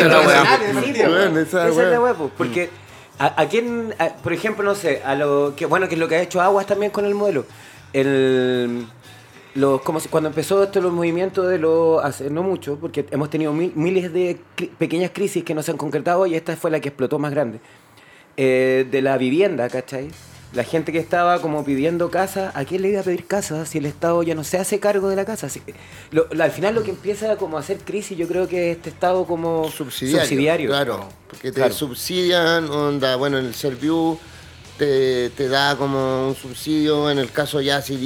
esa 1.38 1.68
es 1.68 1.76
la 1.76 2.00
weá, 2.00 2.14
po, 2.14 2.30
porque 2.36 2.70
a, 3.18 3.40
a 3.42 3.46
quién, 3.46 3.94
a- 3.98 4.08
por 4.14 4.32
ejemplo, 4.32 4.64
no 4.64 4.74
sé, 4.74 5.02
a 5.04 5.14
lo 5.14 5.54
que 5.56 5.66
bueno 5.66 5.88
que 5.88 5.94
es 5.94 6.00
lo 6.00 6.08
que 6.08 6.16
ha 6.16 6.22
hecho 6.22 6.40
Aguas 6.40 6.66
también 6.66 6.90
con 6.90 7.04
el 7.04 7.14
modelo. 7.14 7.44
El 7.92 8.86
los, 9.54 9.80
como 9.82 10.00
si- 10.00 10.08
cuando 10.08 10.28
empezó 10.28 10.62
esto 10.62 10.80
los 10.80 10.92
movimientos 10.92 11.48
de 11.48 11.58
los 11.58 12.02
hace 12.04 12.30
no 12.30 12.42
mucho, 12.42 12.76
porque 12.80 13.06
hemos 13.10 13.30
tenido 13.30 13.52
mil- 13.52 13.72
miles 13.74 14.12
de 14.12 14.38
cri- 14.56 14.70
pequeñas 14.78 15.10
crisis 15.12 15.42
que 15.44 15.54
no 15.54 15.62
se 15.62 15.70
han 15.72 15.76
concretado 15.76 16.26
y 16.26 16.34
esta 16.34 16.56
fue 16.56 16.70
la 16.70 16.80
que 16.80 16.88
explotó 16.88 17.18
más 17.18 17.32
grande. 17.32 17.60
Eh, 18.36 18.86
de 18.90 19.02
la 19.02 19.18
vivienda, 19.18 19.68
¿cachai? 19.68 20.08
La 20.52 20.64
gente 20.64 20.90
que 20.92 20.98
estaba 20.98 21.40
como 21.40 21.64
pidiendo 21.64 22.10
casa, 22.10 22.50
¿a 22.54 22.64
quién 22.64 22.82
le 22.82 22.88
iba 22.88 23.00
a 23.00 23.04
pedir 23.04 23.24
casa 23.26 23.66
si 23.66 23.78
el 23.78 23.86
Estado 23.86 24.22
ya 24.24 24.34
no 24.34 24.42
se 24.44 24.58
hace 24.58 24.80
cargo 24.80 25.08
de 25.08 25.14
la 25.16 25.24
casa? 25.24 25.46
Así 25.46 25.60
que 25.60 25.74
lo- 26.10 26.26
lo- 26.32 26.42
al 26.44 26.50
final 26.50 26.74
lo 26.74 26.82
que 26.82 26.90
empieza 26.90 27.36
como 27.36 27.56
a 27.56 27.60
hacer 27.60 27.78
crisis 27.78 28.16
yo 28.18 28.26
creo 28.26 28.48
que 28.48 28.70
es 28.70 28.76
este 28.78 28.90
Estado 28.90 29.24
como 29.26 29.68
subsidiario, 29.70 30.68
Claro, 30.70 31.08
porque 31.28 31.50
te 31.52 31.56
Claro. 31.60 31.74
subsidian, 31.74 32.68
onda, 32.70 33.14
bueno, 33.16 33.38
en 33.38 33.46
el 33.46 33.54
Serviu 33.54 34.18
te, 34.78 35.30
te 35.30 35.48
da 35.48 35.76
como 35.76 36.28
un 36.28 36.34
subsidio, 36.34 37.10
en 37.10 37.18
el 37.18 37.30
caso 37.30 37.60
ya 37.60 37.80
si 37.82 37.96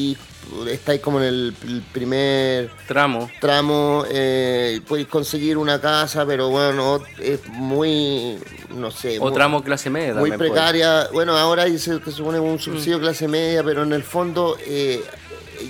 estáis 0.69 1.01
como 1.01 1.19
en 1.21 1.27
el, 1.27 1.55
el 1.65 1.83
primer 1.93 2.71
Tramo. 2.87 3.31
tramo, 3.41 4.05
eh, 4.11 4.81
podéis 4.87 5.09
conseguir 5.09 5.57
una 5.59 5.81
casa, 5.81 6.25
pero 6.27 6.49
bueno, 6.51 7.03
es 7.21 7.41
muy, 7.49 8.39
no 8.71 8.91
sé, 8.91 9.19
O 9.19 9.25
muy, 9.25 9.33
tramo 9.35 9.63
clase 9.63 9.91
media. 9.91 10.15
muy 10.15 10.33
precaria. 10.33 11.09
Bueno, 11.13 11.37
ahora 11.37 11.65
dice 11.65 12.01
que 12.05 12.11
supone 12.11 12.41
Mm. 12.41 12.45
un 12.45 12.59
subsidio 12.59 13.01
clase 13.01 13.29
media, 13.29 13.63
pero 13.65 13.83
en 13.83 13.93
el 13.93 14.03
fondo 14.03 14.57
eh, 14.67 15.03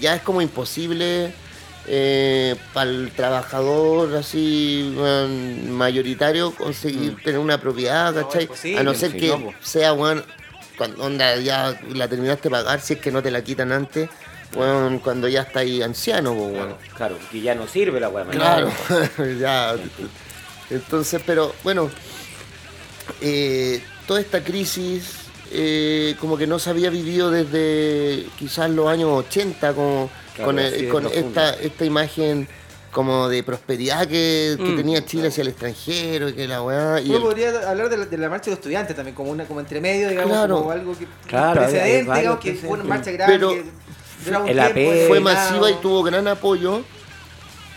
ya 0.01 0.15
es 0.17 0.23
como 0.23 0.41
imposible 0.43 1.33
para 2.73 2.89
el 2.91 3.11
trabajador 3.15 4.15
así 4.17 4.95
mayoritario 5.69 6.55
conseguir 6.55 7.17
tener 7.23 7.39
una 7.39 7.61
propiedad, 7.61 8.13
No, 8.15 8.27
¿cachai? 8.29 8.49
A 8.77 8.83
no 8.83 8.95
ser 8.95 9.13
que 9.17 9.29
no, 9.29 9.53
sea, 9.61 9.93
bueno, 9.93 10.23
cuando 10.79 11.05
onda, 11.05 11.37
ya 11.37 11.79
la 11.93 12.09
terminaste 12.09 12.45
de 12.49 12.51
pagar, 12.51 12.81
si 12.81 12.95
es 12.95 13.01
que 13.01 13.11
no 13.13 13.23
te 13.23 13.31
la 13.31 13.43
quitan 13.45 13.71
antes, 13.71 14.09
weón, 14.55 14.99
cuando 15.01 15.29
ya 15.29 15.43
está 15.43 15.61
ahí 15.61 15.83
anciano, 15.83 16.33
weón. 16.33 16.75
Claro, 16.97 17.17
que 17.31 17.41
ya 17.41 17.55
no 17.55 17.67
sirve 17.67 18.01
la 18.01 18.09
weá. 18.09 18.25
Claro, 18.27 18.71
ya. 19.41 19.75
Entonces, 20.71 21.21
pero 21.27 21.55
bueno, 21.63 21.91
eh, 23.21 23.83
toda 24.07 24.21
esta 24.21 24.43
crisis 24.43 25.17
eh, 25.53 26.17
como 26.21 26.37
que 26.37 26.47
no 26.47 26.59
se 26.59 26.71
había 26.71 26.91
vivido 26.91 27.31
desde 27.31 28.27
quizás 28.39 28.71
los 28.71 28.89
años 28.89 29.11
80 29.13 29.73
como, 29.75 30.11
Claro, 30.35 30.47
con, 30.51 30.59
el- 30.59 30.73
de 30.73 30.89
con 30.89 31.07
esta, 31.07 31.55
esta 31.55 31.85
imagen 31.85 32.49
como 32.91 33.29
de 33.29 33.43
prosperidad 33.43 34.07
que, 34.07 34.55
que 34.57 34.63
Mm. 34.63 34.77
tenía 34.77 35.05
Chile 35.05 35.29
hacia 35.29 35.43
el 35.43 35.49
extranjero 35.49 36.29
y 36.29 36.33
que 36.33 36.47
la 36.49 36.63
weá. 36.63 37.01
Y 37.01 37.09
Uno 37.11 37.17
el- 37.19 37.23
podría 37.23 37.71
hablar 37.71 37.89
de 37.89 37.97
la, 37.99 38.07
de 38.07 38.19
la 38.19 38.29
marcha 38.29 38.45
de 38.47 38.51
los 38.53 38.59
estudiantes 38.59 38.95
también, 38.97 39.15
como 39.17 39.31
una 39.31 39.45
como 39.47 39.61
entre 39.61 39.81
medio, 39.81 40.09
digamos, 40.09 40.31
Claro. 40.33 40.59
como 40.59 40.71
algo 40.71 40.97
que 40.99 41.07
Claro, 41.27 41.61
precedente, 41.61 42.15
digamos, 42.19 42.41
que 42.41 42.55
fue 42.55 42.71
una 42.71 42.85
marcha 42.85 43.11
grande, 43.13 43.35
Pero 43.35 43.51
que 43.51 43.65
el 44.29 44.73
tiempo, 44.75 44.91
AP 44.93 45.09
fue 45.09 45.21
masiva 45.21 45.71
y 45.71 45.75
tuvo 45.75 46.03
gran 46.03 46.27
apoyo, 46.29 46.83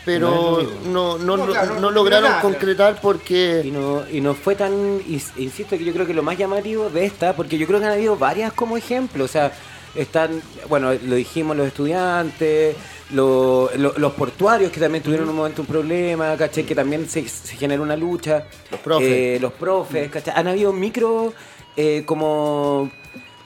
pero 0.05 0.61
No 0.85 1.17
no, 1.17 1.37
no, 1.37 1.45
claro, 1.47 1.91
lograron 1.91 2.31
concretar 2.41 2.95
Y 2.97 2.99
porque... 3.01 3.69
no, 3.73 4.03
y 4.09 4.21
no 4.21 4.33
fue 4.35 4.55
tan, 4.55 4.71
ins- 5.01 5.31
insisto 5.37 5.77
que 5.77 5.83
yo 5.83 5.91
creo 5.93 6.05
que 6.07 6.13
lo 6.13 6.23
más 6.23 6.37
llamativo 6.37 6.89
de 6.89 7.05
esta, 7.05 7.35
porque 7.35 7.57
yo 7.57 7.67
creo 7.67 7.79
que 7.79 7.85
han 7.87 7.91
habido 7.93 8.15
varias 8.15 8.53
como 8.53 8.77
ejemplo, 8.77 9.25
o 9.25 9.27
sea, 9.27 9.51
están, 9.95 10.41
bueno, 10.69 10.93
lo 10.93 11.15
dijimos 11.15 11.57
los 11.57 11.67
estudiantes, 11.67 12.75
lo- 13.11 13.69
lo- 13.75 13.93
los 13.97 14.13
portuarios 14.13 14.71
que 14.71 14.79
también 14.79 15.03
tuvieron 15.03 15.27
un 15.27 15.35
momento 15.35 15.61
un 15.61 15.67
problema, 15.67 16.35
¿cachai? 16.37 16.63
Que 16.63 16.75
también 16.75 17.09
se, 17.09 17.27
se 17.27 17.55
generó 17.57 17.83
una 17.83 17.95
lucha. 17.97 18.45
Los 18.71 18.79
profes. 18.79 19.07
Eh, 19.09 19.37
los 19.41 19.51
profes, 19.53 20.09
¿cachai? 20.11 20.33
Han 20.37 20.47
habido 20.47 20.71
micro, 20.71 21.33
eh, 21.75 22.03
como, 22.05 22.89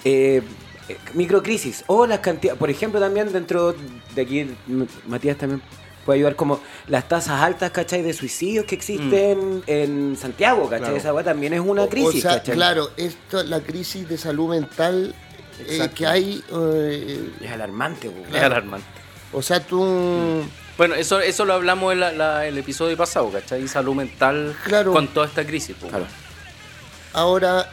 eh, 0.03 0.41
microcrisis, 1.13 1.83
o 1.87 2.05
las 2.05 2.19
cantidades, 2.19 2.57
por 2.59 2.69
ejemplo, 2.69 2.99
también 2.99 3.31
dentro 3.31 3.75
de 4.15 4.21
aquí, 4.21 4.49
Matías 5.07 5.37
también 5.37 5.61
puede 6.05 6.17
ayudar 6.17 6.35
como 6.35 6.59
las 6.87 7.07
tasas 7.07 7.41
altas, 7.41 7.71
¿cachai? 7.71 8.01
De 8.01 8.13
suicidios 8.13 8.65
que 8.65 8.75
existen 8.75 9.63
en 9.67 10.17
Santiago, 10.19 10.63
¿cachai? 10.69 10.99
Claro. 10.99 11.19
Esa 11.19 11.23
también 11.23 11.53
es 11.53 11.59
una 11.59 11.87
crisis, 11.87 12.25
o 12.25 12.29
sea, 12.29 12.37
¿cachai? 12.39 12.55
claro, 12.55 12.89
esto, 12.97 13.43
la 13.43 13.59
crisis 13.61 14.07
de 14.09 14.17
salud 14.17 14.49
mental 14.49 15.13
eh, 15.67 15.89
que 15.93 16.07
hay. 16.07 16.43
eh, 16.51 17.29
Es 17.41 17.51
alarmante. 17.51 18.11
Es 18.33 18.41
alarmante. 18.41 18.87
o 19.31 19.41
sea, 19.43 19.59
tú. 19.59 20.41
Bueno, 20.77 20.95
eso, 20.95 21.19
eso 21.19 21.45
lo 21.45 21.53
hablamos 21.53 21.93
en 21.93 21.99
la- 21.99 22.11
la- 22.11 22.47
el 22.47 22.57
episodio 22.57 22.97
pasado, 22.97 23.29
¿cachai? 23.31 23.67
Salud 23.67 23.93
mental 23.93 24.55
Claro. 24.63 24.93
con 24.93 25.07
toda 25.09 25.27
esta 25.27 25.45
crisis. 25.45 25.75
po. 25.79 25.87
Claro. 25.87 26.07
Ahora, 27.13 27.69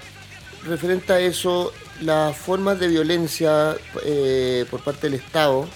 referente 0.66 1.12
a 1.12 1.20
eso, 1.20 1.72
las 2.00 2.37
formas 2.37 2.78
de 2.78 2.88
violencia 2.88 3.76
eh, 4.05 4.64
por 4.71 4.81
parte 4.81 5.09
del 5.09 5.14
Estado 5.14 5.67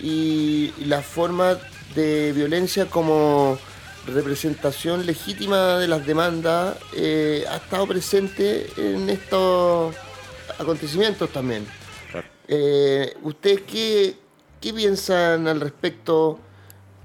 y 0.00 0.72
las 0.84 1.04
formas 1.04 1.58
de 1.94 2.32
violencia 2.32 2.86
como 2.86 3.58
representación 4.06 5.06
legítima 5.06 5.78
de 5.78 5.88
las 5.88 6.06
demandas 6.06 6.76
eh, 6.94 7.44
ha 7.48 7.56
estado 7.56 7.86
presente 7.86 8.66
en 8.76 9.08
estos 9.08 9.94
acontecimientos 10.58 11.30
también. 11.30 11.66
Claro. 12.10 12.26
Eh, 12.48 13.16
¿Ustedes 13.22 13.62
qué, 13.62 14.16
qué 14.60 14.74
piensan 14.74 15.48
al 15.48 15.60
respecto 15.60 16.38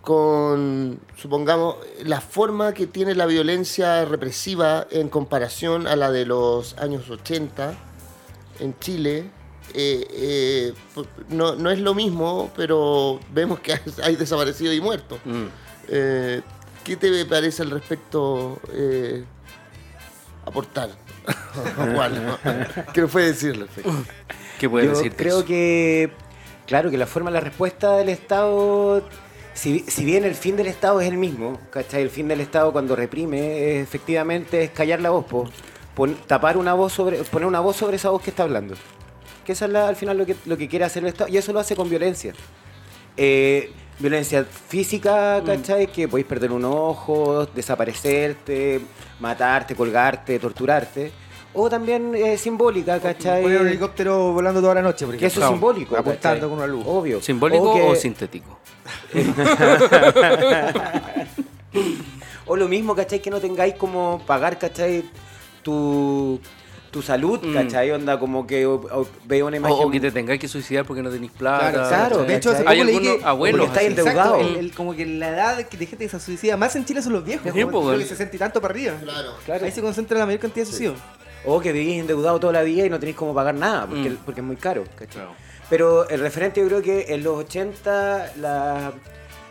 con, 0.01 0.99
supongamos, 1.17 1.75
la 2.03 2.19
forma 2.19 2.73
que 2.73 2.87
tiene 2.87 3.15
la 3.15 3.27
violencia 3.27 4.03
represiva 4.05 4.87
en 4.89 5.07
comparación 5.09 5.87
a 5.87 5.95
la 5.95 6.11
de 6.11 6.25
los 6.25 6.77
años 6.79 7.09
80 7.09 7.88
en 8.59 8.77
Chile? 8.79 9.25
Eh, 9.73 10.07
eh, 10.11 10.73
pues, 10.95 11.07
no, 11.29 11.55
no 11.55 11.69
es 11.69 11.79
lo 11.79 11.93
mismo, 11.93 12.51
pero 12.55 13.19
vemos 13.31 13.59
que 13.59 13.73
hay 14.03 14.15
desaparecidos 14.15 14.75
y 14.75 14.81
muertos. 14.81 15.19
Mm. 15.25 15.43
Eh, 15.89 16.41
¿Qué 16.83 16.95
te 16.95 17.25
parece 17.25 17.61
al 17.61 17.69
respecto 17.71 18.59
eh, 18.73 19.23
aportar? 20.45 20.89
¿Qué 22.93 23.01
nos 23.01 23.11
puede 23.11 23.27
decir? 23.27 23.67
¿Qué 24.59 24.69
puedes 24.69 24.87
Yo 24.89 24.95
decir? 24.97 25.11
de 25.11 25.17
creo 25.17 25.37
eso? 25.39 25.45
que, 25.47 26.11
claro, 26.65 26.89
que 26.89 26.97
la 26.97 27.05
forma 27.05 27.29
la 27.29 27.39
respuesta 27.41 27.95
del 27.97 28.09
Estado, 28.09 29.03
si, 29.53 29.79
si 29.81 30.03
bien 30.03 30.23
el 30.25 30.35
fin 30.35 30.55
del 30.55 30.67
Estado 30.67 30.99
es 31.01 31.07
el 31.07 31.17
mismo, 31.17 31.59
¿cachai? 31.69 32.01
El 32.01 32.09
fin 32.09 32.27
del 32.27 32.41
Estado 32.41 32.71
cuando 32.71 32.95
reprime, 32.95 33.79
efectivamente, 33.81 34.63
es 34.63 34.71
callar 34.71 34.99
la 35.01 35.11
voz, 35.11 35.25
po. 35.25 35.49
Pon- 35.95 36.17
tapar 36.27 36.57
una 36.57 36.73
voz 36.73 36.93
sobre, 36.93 37.17
poner 37.23 37.47
una 37.47 37.59
voz 37.59 37.75
sobre 37.75 37.95
esa 37.97 38.09
voz 38.09 38.21
que 38.21 38.29
está 38.29 38.43
hablando. 38.43 38.75
Que 39.45 39.51
eso 39.53 39.65
es 39.65 39.71
la- 39.71 39.87
al 39.87 39.95
final 39.95 40.17
lo 40.17 40.25
que, 40.25 40.35
lo 40.45 40.57
que 40.57 40.67
quiere 40.67 40.85
hacer 40.85 41.03
el 41.03 41.09
Estado, 41.09 41.29
y 41.29 41.37
eso 41.37 41.51
lo 41.53 41.59
hace 41.59 41.75
con 41.75 41.89
violencia. 41.89 42.33
Eh, 43.17 43.71
violencia 43.99 44.45
física, 44.45 45.41
¿cachai? 45.45 45.87
Que 45.87 46.07
podéis 46.07 46.27
perder 46.27 46.51
un 46.51 46.63
ojo, 46.63 47.45
desaparecerte, 47.47 48.79
matarte, 49.19 49.75
colgarte, 49.75 50.39
torturarte. 50.39 51.11
O 51.53 51.67
también 51.69 52.13
eh, 52.15 52.37
simbólica, 52.37 52.99
¿cachai? 52.99 53.41
Poner 53.41 53.59
un 53.61 53.67
helicóptero 53.67 54.31
volando 54.33 54.61
toda 54.61 54.75
la 54.75 54.81
noche, 54.83 55.05
por 55.05 55.17
Que 55.17 55.25
eso 55.25 55.39
ejemplo. 55.41 55.45
es 55.45 55.51
simbólico. 55.75 55.97
Apuntando 55.97 56.35
¿cachai? 56.35 56.49
con 56.49 56.57
una 56.59 56.67
luz. 56.67 56.83
Obvio. 56.87 57.21
¿Simbólico 57.21 57.73
que- 57.73 57.81
o 57.81 57.95
sintético? 57.95 58.59
O 62.45 62.55
lo 62.55 62.67
mismo, 62.67 62.95
¿cachai? 62.95 63.21
Que 63.21 63.29
no 63.29 63.39
tengáis 63.39 63.75
como 63.75 64.21
pagar, 64.25 64.57
¿cachai? 64.57 65.03
Tu, 65.61 66.39
tu 66.91 67.01
salud, 67.01 67.39
Mm. 67.43 67.53
¿cachai? 67.53 67.91
Onda 67.91 68.19
como 68.19 68.47
que 68.47 68.65
o- 68.65 68.75
o 68.91 69.07
veo 69.25 69.45
una 69.47 69.57
imagen... 69.57 69.77
o 69.79 69.91
que 69.91 69.99
te 69.99 70.11
tengáis 70.11 70.39
que 70.39 70.47
suicidar 70.47 70.85
porque 70.85 71.03
no 71.03 71.09
tenéis 71.11 71.31
plata. 71.31 71.71
Claro, 71.71 71.87
claro. 71.87 72.23
De 72.23 72.35
hecho, 72.35 72.49
hace 72.51 72.63
poco 72.63 72.73
leí 72.73 72.81
algunos 72.95 73.17
que... 73.17 73.23
abuelos 73.25 73.67
estáis 73.67 73.89
endeudados. 73.89 74.37
Exacto, 74.39 74.59
el- 74.59 74.65
el- 74.65 74.71
como 74.73 74.95
que 74.95 75.05
la 75.05 75.29
edad 75.29 75.57
de 75.57 75.63
gente 75.65 75.97
que 75.97 76.09
se 76.09 76.19
suicida 76.19 76.57
más 76.57 76.75
en 76.75 76.85
Chile 76.85 77.01
son 77.01 77.13
los 77.13 77.23
viejos. 77.23 77.51
Sí, 77.53 77.61
como 77.63 77.91
que 77.91 78.05
60 78.05 78.35
y 78.35 78.39
tanto 78.39 78.59
para 78.61 78.73
arriba. 78.73 78.93
Claro. 79.03 79.33
Claro. 79.45 79.65
Ahí 79.65 79.71
se 79.71 79.81
concentra 79.81 80.17
la 80.17 80.25
mayor 80.25 80.39
cantidad 80.41 80.65
de 80.65 80.71
suicidios. 80.71 80.95
O 81.45 81.59
que 81.61 81.71
vivís 81.71 81.99
endeudado 81.99 82.39
toda 82.39 82.51
la 82.53 82.63
vida 82.63 82.85
y 82.85 82.89
no 82.89 82.99
tenéis 82.99 83.15
cómo 83.15 83.33
pagar 83.33 83.55
nada, 83.55 83.85
porque, 83.87 84.09
Mm. 84.09 84.17
porque 84.25 84.41
es 84.41 84.47
muy 84.47 84.55
caro, 84.57 84.83
¿cachai? 84.95 85.07
Claro. 85.21 85.31
Pero 85.69 86.09
el 86.09 86.19
referente 86.19 86.59
yo 86.59 86.67
creo 86.67 86.81
que 86.81 87.13
en 87.13 87.23
los 87.23 87.37
80, 87.37 88.31
la, 88.37 88.91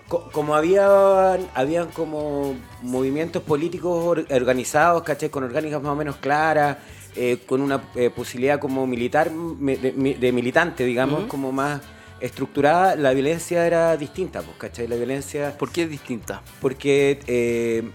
como 0.09 0.55
había, 0.55 1.35
habían 1.55 1.89
como 1.89 2.55
movimientos 2.83 3.43
políticos 3.43 4.05
or- 4.05 4.27
organizados, 4.31 5.03
¿cachai? 5.03 5.29
Con 5.29 5.45
orgánicas 5.45 5.83
más 5.83 5.93
o 5.93 5.97
menos 5.97 6.17
claras, 6.17 6.79
eh, 7.15 7.39
con 7.47 7.61
una 7.61 7.83
eh, 7.95 8.11
posibilidad 8.11 8.59
como 8.59 8.87
militar, 8.87 9.31
de, 9.31 10.17
de 10.19 10.33
militante, 10.33 10.85
digamos, 10.85 11.25
como 11.25 11.53
más 11.53 11.83
estructurada, 12.21 12.97
la 12.97 13.13
violencia 13.13 13.67
era 13.67 13.97
distinta, 13.97 14.41
pues, 14.43 14.57
¿cachai? 14.57 14.89
La 14.89 14.97
violencia, 14.97 15.57
¿Por 15.59 15.71
qué 15.71 15.83
es 15.85 15.91
distinta? 15.91 16.43
porque 16.61 17.21
eh, 17.27 17.91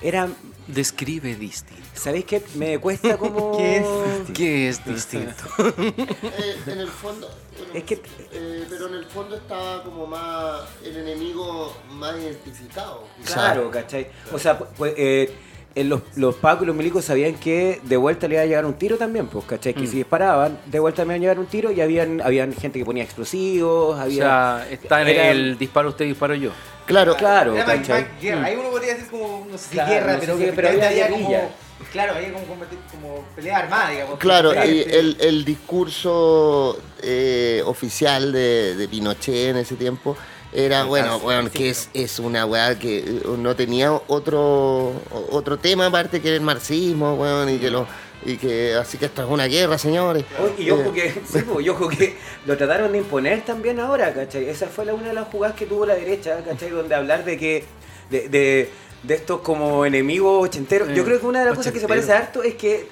era, 0.00 0.28
Describe 0.68 1.34
distinto. 1.34 1.82
¿Sabéis 1.98 2.24
qué? 2.24 2.42
Me 2.54 2.78
cuesta 2.78 3.16
como... 3.18 3.56
¿Qué 3.56 3.76
es? 3.78 3.86
¿Qué 4.34 4.68
es 4.68 4.84
distinto? 4.84 5.44
Eh, 5.58 6.56
en 6.66 6.78
el 6.78 6.88
fondo. 6.88 7.28
bueno, 7.58 7.72
Es 7.74 7.84
que- 7.84 8.00
eh, 8.32 8.64
pero 8.68 8.88
en 8.88 8.94
el 8.94 9.04
fondo 9.06 9.36
estaba 9.36 9.82
como 9.84 10.06
más. 10.06 10.62
El 10.84 10.96
enemigo 10.96 11.74
más 11.90 12.16
identificado. 12.18 13.04
quizá. 13.20 13.34
Claro, 13.34 13.70
¿cachai? 13.70 14.06
O 14.32 14.38
sea, 14.38 14.58
pu- 14.58 14.66
pues, 14.76 14.94
eh, 14.96 15.32
en 15.74 15.88
los, 15.88 16.00
los 16.16 16.34
pacos 16.36 16.64
y 16.64 16.66
los 16.66 16.74
milicos 16.74 17.04
sabían 17.04 17.34
que 17.34 17.80
de 17.84 17.96
vuelta 17.96 18.26
le 18.26 18.34
iba 18.34 18.42
a 18.42 18.46
llegar 18.46 18.64
un 18.66 18.74
tiro 18.74 18.96
también, 18.96 19.26
pues, 19.28 19.44
¿cachai? 19.44 19.74
Que 19.74 19.82
Mm. 19.82 19.86
si 19.86 19.96
disparaban, 19.98 20.58
de 20.66 20.80
vuelta 20.80 21.04
me 21.04 21.14
iba 21.14 21.16
a 21.16 21.20
llegar 21.20 21.38
un 21.38 21.46
tiro 21.46 21.70
y 21.70 21.80
habían, 21.80 22.20
habían 22.20 22.52
gente 22.52 22.78
que 22.78 22.84
ponía 22.84 23.04
explosivos, 23.04 23.96
O 23.96 24.00
había... 24.00 24.24
sea, 24.24 24.66
está 24.70 25.02
en 25.02 25.08
era- 25.08 25.30
el 25.30 25.58
disparo 25.58 25.90
usted, 25.90 26.06
disparo 26.06 26.34
yo. 26.34 26.50
Claro. 26.88 27.16
Claro, 27.16 27.54
Era 27.54 27.66
más- 27.66 27.76
¿cachai? 27.76 28.02
más 28.02 28.20
guerra. 28.20 28.44
Ahí 28.46 28.56
uno 28.56 28.70
podría 28.70 28.94
decir 28.94 29.08
como, 29.10 29.46
no 29.48 29.56
sé 29.58 29.64
si 29.66 29.70
Claro, 29.74 29.90
guerra, 29.92 30.12
no 30.14 30.20
sé 30.20 30.26
pero 30.26 30.38
que 30.38 30.52
pero 30.52 30.68
había 30.86 31.08
como... 31.08 31.50
Claro, 31.92 32.14
había 32.16 32.32
como, 32.32 32.44
como, 32.46 33.24
pelea 33.36 33.58
armada, 33.58 33.90
digamos. 33.90 34.18
Claro, 34.18 34.52
y 34.52 34.80
el, 34.80 35.16
el 35.20 35.44
discurso 35.44 36.78
eh, 37.02 37.62
oficial 37.64 38.32
de, 38.32 38.74
de 38.74 38.88
Pinochet 38.88 39.50
en 39.50 39.58
ese 39.58 39.76
tiempo 39.76 40.16
era, 40.52 40.84
bueno, 40.84 41.18
bueno, 41.20 41.50
que 41.50 41.70
es, 41.70 41.88
es 41.94 42.18
una 42.18 42.46
weá 42.46 42.78
que 42.78 42.98
eh, 42.98 43.22
no 43.38 43.54
tenía 43.54 43.92
otro 43.92 44.92
otro 45.30 45.58
tema 45.58 45.86
aparte 45.86 46.20
que 46.20 46.34
el 46.34 46.40
marxismo, 46.40 47.14
weón, 47.14 47.48
y 47.50 47.58
que 47.58 47.70
lo 47.70 47.86
y 48.24 48.36
que 48.36 48.74
así 48.74 48.98
que 48.98 49.06
esto 49.06 49.22
es 49.22 49.28
una 49.28 49.46
guerra, 49.46 49.78
señores. 49.78 50.24
Oh, 50.38 50.60
y 50.60 50.70
ojo 50.70 50.90
Eh, 50.90 50.92
que, 50.94 51.10
sí, 51.32 51.44
pues, 51.46 51.64
y 51.64 51.68
ojo 51.68 51.88
que 51.88 52.16
lo 52.46 52.56
trataron 52.56 52.92
de 52.92 52.98
imponer 52.98 53.44
también 53.44 53.78
ahora, 53.80 54.12
¿cachai? 54.12 54.48
Esa 54.48 54.66
fue 54.66 54.84
la, 54.84 54.94
una 54.94 55.08
de 55.08 55.14
las 55.14 55.28
jugadas 55.28 55.56
que 55.56 55.66
tuvo 55.66 55.86
la 55.86 55.94
derecha, 55.94 56.42
¿cachai? 56.44 56.70
Donde 56.70 56.94
hablar 56.94 57.24
de 57.24 57.38
que, 57.38 57.64
de, 58.10 58.28
de, 58.28 58.70
de 59.02 59.14
estos 59.14 59.40
como 59.40 59.84
enemigos 59.86 60.44
ochenteros. 60.48 60.88
Yo 60.88 61.02
Eh, 61.02 61.04
creo 61.04 61.20
que 61.20 61.26
una 61.26 61.40
de 61.40 61.46
las 61.46 61.54
cosas 61.56 61.72
que 61.72 61.80
se 61.80 61.88
parece 61.88 62.12
harto 62.12 62.42
es 62.42 62.54
que 62.56 62.88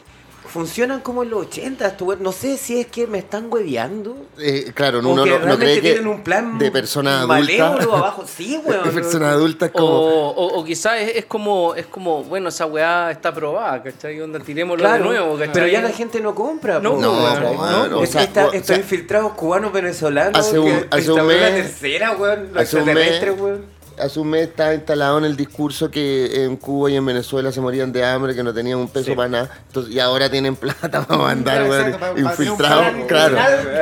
funcionan 0.56 1.00
como 1.00 1.22
en 1.22 1.30
los 1.30 1.46
80. 1.46 1.96
tú- 1.96 2.16
No 2.18 2.32
sé 2.32 2.56
si 2.56 2.80
es 2.80 2.86
que 2.86 3.06
me 3.06 3.18
están 3.18 3.46
hueveando. 3.52 4.16
eh, 4.38 4.72
claro, 4.74 4.98
O 4.98 5.08
uno 5.12 5.24
que 5.24 5.30
no, 5.30 5.38
no 5.38 5.44
realmente 5.44 5.64
cree 5.64 5.74
que 5.76 5.80
tienen 5.92 6.06
un 6.08 6.22
plan 6.22 6.58
de 6.58 6.70
persona 6.70 7.26
malévolo 7.26 7.74
adulta. 7.80 7.96
abajo. 7.98 8.24
Sí, 8.36 8.60
weón. 8.64 8.84
de 8.84 8.90
persona 8.90 9.30
adulta 9.30 9.66
es 9.66 9.72
O, 9.74 9.78
como 9.78 9.96
o, 10.30 10.58
o 10.60 10.64
quizás 10.64 11.00
es, 11.00 11.16
es 11.16 11.24
como, 11.26 11.74
es 11.74 11.86
como, 11.86 12.24
bueno, 12.24 12.48
esa 12.48 12.66
weá 12.66 13.10
está 13.10 13.32
probada, 13.34 13.82
¿cachai? 13.82 14.20
Onda, 14.20 14.38
tirémoslo 14.40 14.82
Claro, 14.82 15.04
de 15.04 15.10
nuevo, 15.10 15.32
¿cachai? 15.38 15.52
pero 15.52 15.66
ya 15.68 15.82
la 15.82 15.90
gente 15.90 16.20
no 16.20 16.34
compra. 16.34 16.80
No, 16.80 16.96
no, 16.96 17.12
¿cachai? 17.22 17.54
po, 17.54 17.62
weón, 17.62 17.92
o 17.94 18.02
Es- 18.02 18.14
o- 18.16 18.18
estos 18.18 18.54
o 18.54 18.64
sea, 18.64 18.76
infiltrados 18.76 19.32
cubanos 19.34 19.72
venezolanos 19.72 20.38
hace 20.38 20.58
un- 20.58 20.64
que 20.66 20.72
hace 20.90 21.10
un 21.12 21.18
instauró 21.18 21.28
la 21.40 21.50
mes- 21.50 21.54
tercera, 21.66 22.12
weón, 22.12 22.48
los 22.52 22.62
hace 22.62 22.76
un 22.78 22.84
mes- 22.86 22.96
extraterrestres, 22.96 23.40
weón. 23.40 23.75
Hace 23.98 24.20
un 24.20 24.28
mes 24.28 24.48
estaba 24.48 24.74
instalado 24.74 25.18
en 25.18 25.24
el 25.24 25.36
discurso 25.36 25.90
que 25.90 26.44
en 26.44 26.56
Cuba 26.56 26.90
y 26.90 26.96
en 26.96 27.06
Venezuela 27.06 27.50
se 27.50 27.60
morían 27.60 27.92
de 27.92 28.04
hambre, 28.04 28.34
que 28.34 28.42
no 28.42 28.52
tenían 28.52 28.78
un 28.78 28.88
peso 28.88 29.06
Sí. 29.06 29.14
para 29.14 29.28
nada. 29.28 29.50
Entonces, 29.68 29.94
y 29.94 30.00
ahora 30.00 30.28
tienen 30.30 30.54
plata 30.56 31.02
para 31.06 31.22
mandar, 31.22 31.56
Claro, 31.64 31.70
weón, 31.70 31.86
exacto, 31.86 32.06
para- 32.14 32.20
infiltrados, 32.30 33.06
claro, 33.06 33.36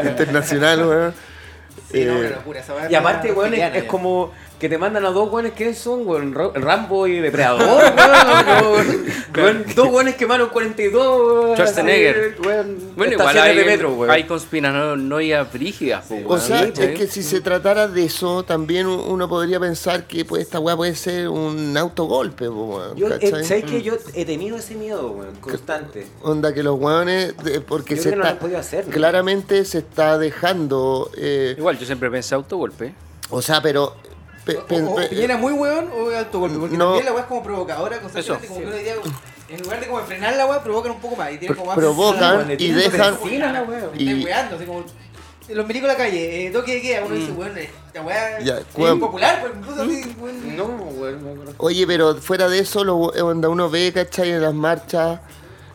internacional, 0.09 0.87
weón. 0.87 1.15
Sí, 1.91 2.05
no, 2.05 2.13
Eh, 2.15 2.19
una 2.27 2.31
locura, 2.31 2.63
Y 2.91 2.95
aparte, 2.95 3.33
weón, 3.33 3.55
es, 3.55 3.85
como 3.85 4.33
que 4.65 4.69
te 4.71 4.79
mandan 4.79 5.05
a 5.05 5.11
dos 5.11 5.31
weones 5.31 5.53
que 5.53 5.75
son, 5.75 6.09
weón, 6.09 6.35
Rambo 6.55 7.07
y 7.07 7.21
Depredador, 7.21 7.83
weón, 9.37 9.65
dos 9.77 9.89
weones 9.89 10.15
quemaron 10.15 10.49
42, 10.49 11.45
weón, 11.45 11.55
Schwarzenegger. 11.55 12.37
así, 12.39 12.49
weón, 12.49 12.79
Bueno, 12.97 13.13
igual 13.13 13.39
hay, 13.41 13.57
de 13.59 13.65
metro, 13.67 13.93
weón. 13.93 14.11
hay 14.11 14.25
conspiranoias 14.25 15.53
brígidas, 15.53 16.07
po, 16.07 16.15
O 16.15 16.19
weón, 16.19 16.41
sea, 16.41 16.63
es 16.63 16.99
que 16.99 17.07
si 17.09 17.23
se 17.23 17.43
tratara 17.43 17.89
de 17.89 18.05
eso, 18.07 18.43
también 18.43 18.87
uno 18.87 19.29
podría 19.29 19.61
pensar 19.61 20.07
que 20.07 20.25
pues, 20.25 20.41
esta 20.41 20.61
weá 20.61 20.75
puede 20.75 20.95
ser 20.95 21.29
un 21.29 21.77
autogolpe, 21.77 22.49
weón, 22.49 22.97
Yo, 22.97 23.09
eh. 23.09 23.45
¿Sabes 23.45 23.65
que 23.65 23.83
Yo 23.83 23.99
he 24.15 24.25
tenido 24.25 24.57
ese 24.57 24.77
miedo, 24.77 25.11
weón, 25.11 25.37
constante. 25.43 26.07
Onda 26.23 26.55
que 26.55 26.63
los 26.63 26.81
weones, 26.81 27.35
porque 27.69 27.97
Yo 27.97 28.03
se 28.03 28.13
creo 28.13 28.39
que 28.39 28.49
no 28.49 28.59
hacer, 28.59 28.87
¿no? 28.87 28.93
claramente 28.95 29.63
se 29.67 29.77
está 29.77 30.17
dejando, 30.17 31.11
eh, 31.19 31.55
Igual, 31.59 31.79
yo 31.79 31.85
siempre 31.85 32.11
pensé 32.11 32.35
autogolpe. 32.35 32.95
o 33.29 33.43
sea, 33.43 33.61
pero... 33.61 33.95
pe- 34.45 34.55
pe- 34.69 34.83
O, 34.83 34.93
o 34.93 34.97
pe- 34.97 35.09
Piñera 35.09 35.37
muy 35.37 35.53
weón 35.53 35.89
o 35.97 36.11
alto 36.17 36.39
golpe, 36.41 36.59
porque 36.59 36.77
No. 36.77 36.85
también 36.87 37.05
la 37.07 37.13
weá 37.13 37.23
es 37.23 37.29
como 37.29 37.43
provocadora, 37.43 38.01
constantemente, 38.01 38.47
Eso. 38.47 38.55
como 38.55 38.61
que 38.61 38.67
uno 38.67 38.77
diría, 38.77 38.95
en 39.49 39.63
lugar 39.63 39.81
de 39.81 39.87
como 39.87 40.01
frenar 40.05 40.37
la 40.37 40.47
weá, 40.47 40.63
provocan 40.63 40.93
un 40.93 41.01
poco 41.01 41.17
más 41.17 41.33
y 41.33 41.39
tienen 41.39 41.55
como 41.57 41.69
más 41.69 41.77
provocan 41.77 42.37
Weón, 42.39 42.51
y 42.53 42.69
dejan- 42.73 43.19
weón. 43.23 43.91
y- 43.99 44.25
weando, 44.25 44.57
así 44.57 44.65
como 44.65 44.85
Los 45.47 45.67
milicos 45.67 45.91
en 45.91 45.99
la 45.99 46.03
calle, 46.03 46.47
eh, 46.47 46.51
toque 46.51 46.77
de 46.77 46.81
queda, 46.81 47.05
uno 47.05 47.15
dice, 47.17 47.31
bueno, 47.33 47.53
esta 47.59 48.01
weá 48.01 48.39
es 48.39 48.51
weón. 48.77 48.99
popular, 48.99 49.41
pues 49.43 49.53
incluso 49.55 49.83
así, 49.83 50.17
weón. 50.19 50.57
No, 50.57 50.65
weón, 50.65 51.23
no, 51.23 51.45
no. 51.45 51.51
Oye, 51.59 51.87
pero 51.87 52.15
fuera 52.17 52.49
de 52.49 52.61
eso, 52.61 52.83
lo, 52.83 53.15
eh, 53.15 53.21
cuando 53.21 53.51
uno 53.51 53.69
ve, 53.69 53.93
¿cachai? 53.93 54.31
En 54.31 54.41
las 54.41 54.55
marchas, 54.55 55.21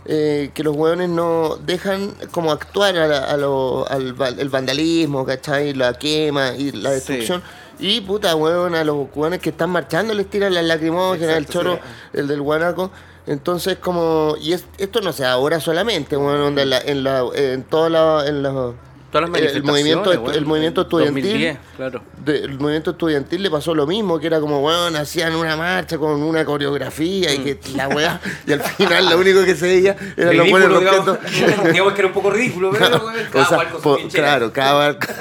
eh, 0.05 0.49
que 0.55 0.63
los 0.63 0.75
hueones 0.75 1.09
no 1.09 1.57
dejan 1.57 2.15
como 2.31 2.51
actuar 2.51 2.97
a 2.97 3.05
la- 3.07 3.25
a 3.25 3.37
lo- 3.37 3.87
al 3.87 4.19
va- 4.19 4.29
el 4.29 4.49
vandalismo, 4.49 5.23
¿cachai? 5.23 5.75
La 5.75 5.93
quema 5.93 6.53
y 6.57 6.71
la 6.71 6.89
destrucción. 6.89 7.43
Y 7.79 8.01
puta, 8.01 8.35
hueón, 8.35 8.75
a 8.75 8.83
los 8.83 9.07
hueones 9.15 9.39
que 9.39 9.49
están 9.51 9.69
marchando 9.69 10.13
les 10.13 10.29
tiran 10.29 10.53
las 10.53 10.65
lacrimógenas, 10.65 11.37
el 11.37 11.45
choro, 11.47 11.79
el 12.13 12.27
del 12.27 12.41
guanaco. 12.41 12.91
Entonces, 13.25 13.77
como. 13.77 14.35
Y 14.41 14.53
es- 14.53 14.65
esto 14.77 15.01
no 15.01 15.13
se 15.13 15.23
da 15.23 15.33
ahora 15.33 15.59
solamente, 15.59 16.15
onda, 16.15 16.61
en, 16.63 16.69
la, 16.69 16.79
en, 16.81 17.03
la, 17.03 17.23
en 17.33 17.63
toda 17.63 17.89
la. 17.89 18.27
En 18.27 18.43
la 18.43 18.73
Todas 19.11 19.27
las 19.29 19.41
el 19.55 19.63
movimiento, 19.63 20.11
weón, 20.11 20.35
el 20.35 20.45
movimiento 20.45 20.81
en 20.81 20.85
estudiantil 20.87 21.23
2010, 21.23 21.57
claro. 21.77 22.01
de- 22.23 22.37
el 22.39 22.59
movimiento 22.59 22.91
estudiantil 22.91 23.41
le 23.43 23.49
pasó 23.49 23.73
lo 23.73 23.87
mismo, 23.87 24.19
que 24.19 24.27
era 24.27 24.39
como, 24.39 24.59
weón, 24.63 24.95
hacían 24.95 25.35
una 25.35 25.55
marcha 25.55 25.97
con 25.97 26.21
una 26.21 26.45
coreografía 26.45 27.33
y 27.33 27.39
que 27.39 27.59
la 27.75 27.87
weá, 27.87 28.21
y 28.45 28.53
al 28.53 28.61
final 28.61 29.09
lo 29.09 29.17
único 29.17 29.43
que 29.43 29.55
se 29.55 29.65
veía 29.67 29.95
era 30.17 30.31
los 30.33 30.49
buenos 30.49 30.79
digamos, 30.79 31.17
digamos 31.71 31.93
que 31.93 31.99
era 32.01 32.07
un 32.07 32.13
poco 32.13 32.29
ridículo, 32.29 32.69
pero 32.71 32.97
weón, 33.03 33.15
O 33.27 33.31
cada 33.31 33.45
sea, 33.45 33.57
cual 33.57 33.69
con 33.69 33.81
po- 33.81 33.97
claro, 34.13 34.53
cada, 34.53 34.93
cual- 34.97 35.15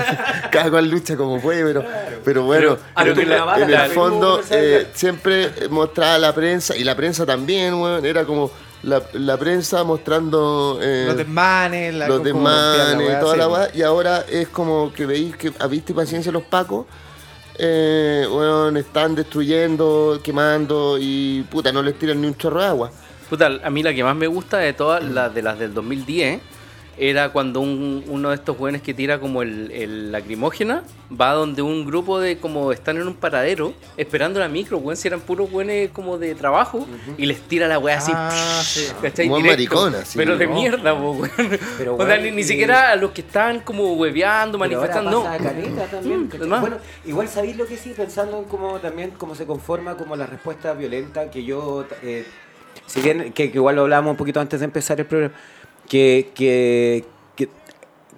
cada 0.51 0.71
cual 0.71 0.91
lucha 0.91 1.17
como 1.17 1.41
puede, 1.41 1.65
pero, 1.65 1.85
pero 2.25 2.43
bueno, 2.43 2.77
Pero, 2.95 3.15
no, 3.15 3.21
tú 3.23 3.27
la- 3.27 3.45
bala, 3.45 3.65
en 3.65 3.71
el 3.73 3.91
fondo 3.93 4.43
eh, 4.51 4.87
siempre 4.93 5.51
mostraba 5.71 6.19
la 6.19 6.35
prensa, 6.35 6.77
y 6.77 6.85
la 6.85 6.95
prensa 6.95 7.25
también, 7.25 7.75
weón, 7.75 8.05
era 8.05 8.25
como 8.27 8.51
la, 8.83 9.03
la 9.13 9.37
prensa 9.37 9.85
mostrando... 9.85 10.79
eh, 10.81 11.05
Los 11.07 11.17
desmanes, 11.17 11.95
la 11.95 12.09
los 12.09 12.19
la 12.19 12.25
desmanes, 12.25 13.21
toda 13.21 13.33
sí, 13.35 13.39
la 13.39 13.49
weá, 13.49 13.69
y 13.75 13.83
ahora 13.83 14.25
es 14.29 14.49
como 14.49 14.93
que 14.93 15.07
veis 15.07 15.37
que 15.37 15.53
a 15.59 15.67
vista 15.67 15.93
y 15.93 15.95
paciencia 15.95 16.31
los 16.33 16.45
pacos, 16.45 16.87
eh, 17.59 18.27
weón, 18.31 18.77
están 18.77 19.15
destruyendo, 19.15 20.21
quemando 20.23 20.97
y 21.01 21.43
puta, 21.51 21.73
no 21.73 21.83
les 21.83 21.99
tiran 21.99 22.21
ni 22.21 22.29
un 22.29 22.37
chorro 22.37 22.61
de 22.61 22.67
agua. 22.67 22.91
Puta, 23.29 23.51
a 23.63 23.71
mí 23.71 23.83
la 23.83 23.93
que 23.93 24.05
más 24.05 24.17
me 24.17 24.27
gusta 24.27 24.59
de 24.59 24.73
todas 24.73 25.03
las 25.03 25.35
de 25.35 25.43
las 25.43 25.59
del 25.59 25.75
2010 25.75 26.41
era 27.01 27.31
cuando 27.31 27.61
un- 27.61 28.05
uno 28.09 28.31
de 28.31 28.35
estos 28.35 28.57
jóvenes 28.57 28.83
que 28.83 28.93
tira 28.95 29.21
como 29.21 29.43
el, 29.43 29.71
el 29.71 30.11
lacrimógena 30.13 30.83
va 31.19 31.33
donde 31.33 31.63
un 31.63 31.85
grupo 31.87 32.19
de 32.21 32.39
como 32.39 32.73
están 32.73 32.97
en 32.97 33.07
un 33.07 33.15
paradero 33.15 33.73
esperando 33.97 34.41
la 34.41 34.49
micro, 34.49 34.79
weón, 34.79 34.97
si 34.97 35.07
eran 35.09 35.21
puros 35.21 35.51
buenos 35.51 35.91
como 35.93 36.19
de 36.19 36.35
trabajo 36.35 36.87
y 37.17 37.27
les 37.27 37.41
tira 37.43 37.69
la 37.69 37.79
weá 37.79 37.99
así. 37.99 38.13
Ah, 38.15 38.61
sí. 38.65 38.89
¿cachai? 39.01 39.29
Buen 39.29 39.43
Directo. 39.43 39.75
maricona, 39.77 40.05
sí, 40.05 40.19
Pero 40.19 40.37
de 40.37 40.47
mierda, 40.47 40.99
po, 40.99 41.13
weón. 41.13 41.31
Pero, 41.79 41.97
o 41.97 42.05
sea, 42.07 42.19
ni, 42.19 42.31
ni 42.31 42.41
y- 42.41 42.45
siquiera 42.45 42.91
a 42.91 42.97
los 42.97 43.13
que 43.13 43.21
estaban 43.21 43.61
como 43.61 43.95
hueveando, 43.95 44.59
Pero 44.59 44.81
ahora 44.81 44.87
manifestando. 45.03 45.23
pasa 45.25 45.39
no. 45.39 45.49
a 45.49 45.51
caleta 45.53 45.85
también, 45.87 46.29
Mm, 46.29 47.09
igual 47.09 47.29
sabéis 47.29 47.57
lo 47.57 47.67
que 47.67 47.77
sí, 47.77 47.95
pensando 47.97 48.39
en 48.39 48.45
cómo 48.45 48.79
también 48.81 49.13
cómo 49.17 49.35
se 49.35 49.47
conforma 49.47 49.95
como 49.97 50.17
la 50.17 50.27
respuesta 50.27 50.73
violenta 50.75 51.31
que 51.31 51.45
yo, 51.45 51.85
eh, 52.03 52.27
si 52.87 53.01
bien 53.01 53.33
que, 53.33 53.51
que 53.51 53.57
igual 53.59 53.77
lo 53.77 53.83
hablábamos 53.83 54.13
un 54.13 54.17
poquito 54.17 54.41
antes 54.41 54.61
de 54.61 54.65
empezar 54.65 54.99
el 55.01 55.07
programa, 55.07 55.35
que, 55.89 56.31
que, 56.35 57.05
que, 57.37 57.49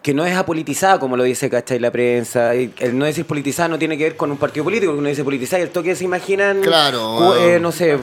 que 0.02 0.14
no 0.14 0.26
es 0.26 0.36
apolitizada 0.36 0.98
como 0.98 1.16
lo 1.16 1.22
dice 1.22 1.48
¿cachai? 1.48 1.78
la 1.78 1.90
prensa. 1.90 2.54
Y 2.54 2.72
el 2.78 2.98
no 2.98 3.04
decir 3.04 3.24
politizada 3.24 3.68
no 3.68 3.78
tiene 3.78 3.96
que 3.96 4.04
ver 4.04 4.16
con 4.16 4.30
un 4.30 4.36
partido 4.36 4.64
político, 4.64 4.92
uno 4.92 5.08
dice 5.08 5.24
politizada 5.24 5.60
y 5.60 5.62
el 5.62 5.70
toque 5.70 5.94
se 5.94 6.04
imaginan, 6.04 6.60
Claro, 6.60 7.36
eh, 7.36 7.60
no 7.60 7.72
sé, 7.72 7.98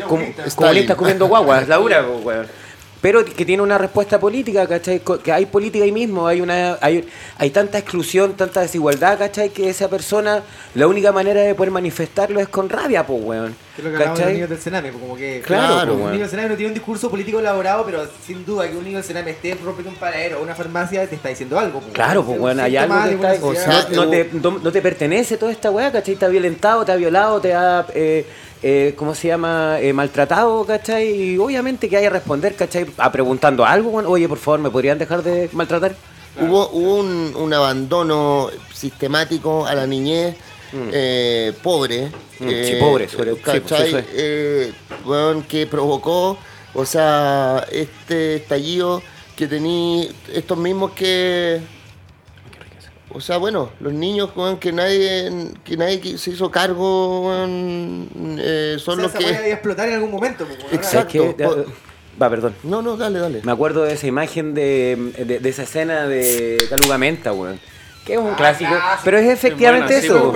comunistas 0.55 0.97
comiendo 0.97 1.27
guaguas, 1.27 1.67
la 1.67 1.77
dura, 1.77 2.05
weón. 2.07 2.47
Pero 2.99 3.23
que 3.23 3.45
tiene 3.45 3.61
una 3.61 3.77
respuesta 3.77 4.19
política, 4.19 4.65
¿cachai? 4.67 5.01
Que 5.23 5.31
hay 5.31 5.45
política 5.45 5.83
ahí 5.85 5.91
mismo, 5.91 6.25
hay 6.27 6.41
una 6.41 6.77
hay, 6.81 7.07
hay 7.37 7.49
tanta 7.51 7.77
exclusión, 7.77 8.33
tanta 8.33 8.61
desigualdad, 8.61 9.19
¿cachai? 9.19 9.49
Que 9.51 9.69
esa 9.69 9.87
persona, 9.87 10.41
la 10.73 10.87
única 10.87 11.11
manera 11.11 11.41
de 11.41 11.53
poder 11.53 11.71
manifestarlo 11.71 12.39
es 12.39 12.47
con 12.47 12.69
rabia, 12.69 13.05
pues, 13.05 13.21
weón. 13.23 13.55
Es 13.77 13.83
lo 13.83 13.91
que 13.91 13.95
hablamos 13.97 13.99
de 13.99 14.07
los 14.07 14.19
¿Cachai? 14.19 14.33
niños 14.33 14.49
del 14.49 14.59
Sename, 14.59 14.91
como 14.91 15.15
que 15.15 15.41
Claro, 15.45 15.73
Claro, 15.75 15.93
un 15.93 15.99
weón. 15.99 16.11
niño 16.13 16.21
del 16.23 16.29
Sename 16.31 16.49
no 16.49 16.55
tiene 16.55 16.67
un 16.69 16.73
discurso 16.73 17.09
político 17.11 17.39
elaborado, 17.39 17.85
pero 17.85 18.07
sin 18.25 18.43
duda 18.43 18.67
que 18.67 18.75
un 18.75 18.83
niño 18.83 18.97
del 18.97 19.05
Sename 19.05 19.29
esté 19.29 19.53
rompiendo 19.63 19.91
un 19.91 19.97
paradero 19.97 20.39
o 20.39 20.43
una 20.43 20.55
farmacia 20.55 21.07
te 21.07 21.13
está 21.15 21.29
diciendo 21.29 21.59
algo. 21.59 21.79
pues, 21.81 21.93
Claro, 21.93 22.21
weón. 22.21 22.39
pues, 22.39 22.53
un 22.55 22.59
hay 22.61 22.77
algo 22.77 22.95
síntoma 22.95 23.03
que 23.05 23.09
de 23.11 23.15
una 23.19 23.33
está... 23.35 23.45
o 23.45 23.53
sociedad. 23.53 23.87
sea, 23.87 23.95
no, 23.95 24.05
no 24.05 24.09
te, 24.09 24.29
no, 24.33 24.59
no 24.63 24.71
te 24.71 24.81
pertenece 24.81 25.37
toda 25.37 25.51
esta 25.51 25.69
weá, 25.69 25.91
¿cachai? 25.91 26.15
Te 26.15 26.25
ha 26.25 26.29
violentado, 26.29 26.83
te 26.83 26.91
ha 26.91 26.95
violado, 26.95 27.39
te 27.39 27.53
ha... 27.53 27.85
Eh, 27.93 28.25
eh, 28.63 28.93
¿Cómo 28.97 29.13
se 29.15 29.27
llama? 29.27 29.77
Eh, 29.79 29.93
maltratado, 29.93 30.65
¿cachai? 30.65 31.09
Y 31.33 31.37
obviamente 31.37 31.87
que 31.89 31.97
hay 31.97 32.03
que 32.03 32.09
responder, 32.09 32.55
¿cachai? 32.55 32.85
A 32.97 33.11
preguntando 33.11 33.65
algo. 33.65 33.91
Oye, 34.09 34.27
por 34.27 34.37
favor, 34.37 34.59
¿me 34.59 34.69
podrían 34.69 34.97
dejar 34.97 35.23
de 35.23 35.49
maltratar? 35.53 35.95
Hubo, 36.39 36.69
hubo 36.69 36.95
un, 36.99 37.33
un 37.35 37.53
abandono 37.53 38.49
sistemático 38.73 39.65
a 39.65 39.73
la 39.75 39.87
niñez 39.87 40.35
eh, 40.91 41.53
pobre. 41.63 42.11
Mm, 42.39 42.49
sí, 42.49 42.73
pobre, 42.79 43.07
sobre- 43.09 43.33
sí, 43.33 43.39
pues, 43.43 43.61
¿cachai? 43.61 43.87
eso 43.87 43.97
es. 43.99 44.05
Eh, 44.13 44.73
weón, 45.05 45.43
que 45.43 45.65
provocó, 45.65 46.37
o 46.73 46.85
sea, 46.85 47.65
este 47.71 48.35
estallido 48.35 49.01
que 49.35 49.47
tení 49.47 50.09
estos 50.33 50.57
mismos 50.57 50.91
que... 50.91 51.59
O 53.09 53.21
sea, 53.21 53.37
bueno, 53.37 53.69
los 53.79 53.93
niños, 53.93 54.29
weón, 54.35 54.57
que 54.57 54.71
nadie, 54.71 55.51
que 55.63 55.77
nadie 55.77 56.17
se 56.17 56.31
hizo 56.31 56.51
cargo, 56.51 57.27
weón, 57.27 58.09
eh, 58.39 58.73
O 58.75 58.79
son 58.79 58.95
sea, 58.95 59.03
los 59.03 59.15
esa 59.15 59.23
weá 59.25 59.43
que... 59.43 59.51
explotar 59.53 59.87
en 59.87 59.95
algún 59.95 60.11
momento. 60.11 60.45
pues, 60.45 60.59
weón. 60.59 60.73
Exacto. 60.73 61.35
Va, 62.21 62.29
perdón. 62.29 62.55
No, 62.63 62.81
no, 62.81 62.97
dale, 62.97 63.19
dale. 63.19 63.41
Me 63.43 63.51
acuerdo 63.51 63.83
de 63.83 63.93
esa 63.93 64.07
imagen 64.07 64.53
de, 64.53 65.13
de, 65.25 65.39
de 65.39 65.49
esa 65.49 65.63
escena 65.63 66.07
de 66.07 66.57
Calugamenta, 66.69 67.31
weón. 67.31 67.59
Que 68.07 68.13
es 68.13 68.19
un 68.19 68.33
clásico, 68.35 68.69
clásico. 68.71 69.01
pero 69.03 69.17
es 69.17 69.27
efectivamente 69.29 69.97
eso. 69.97 70.33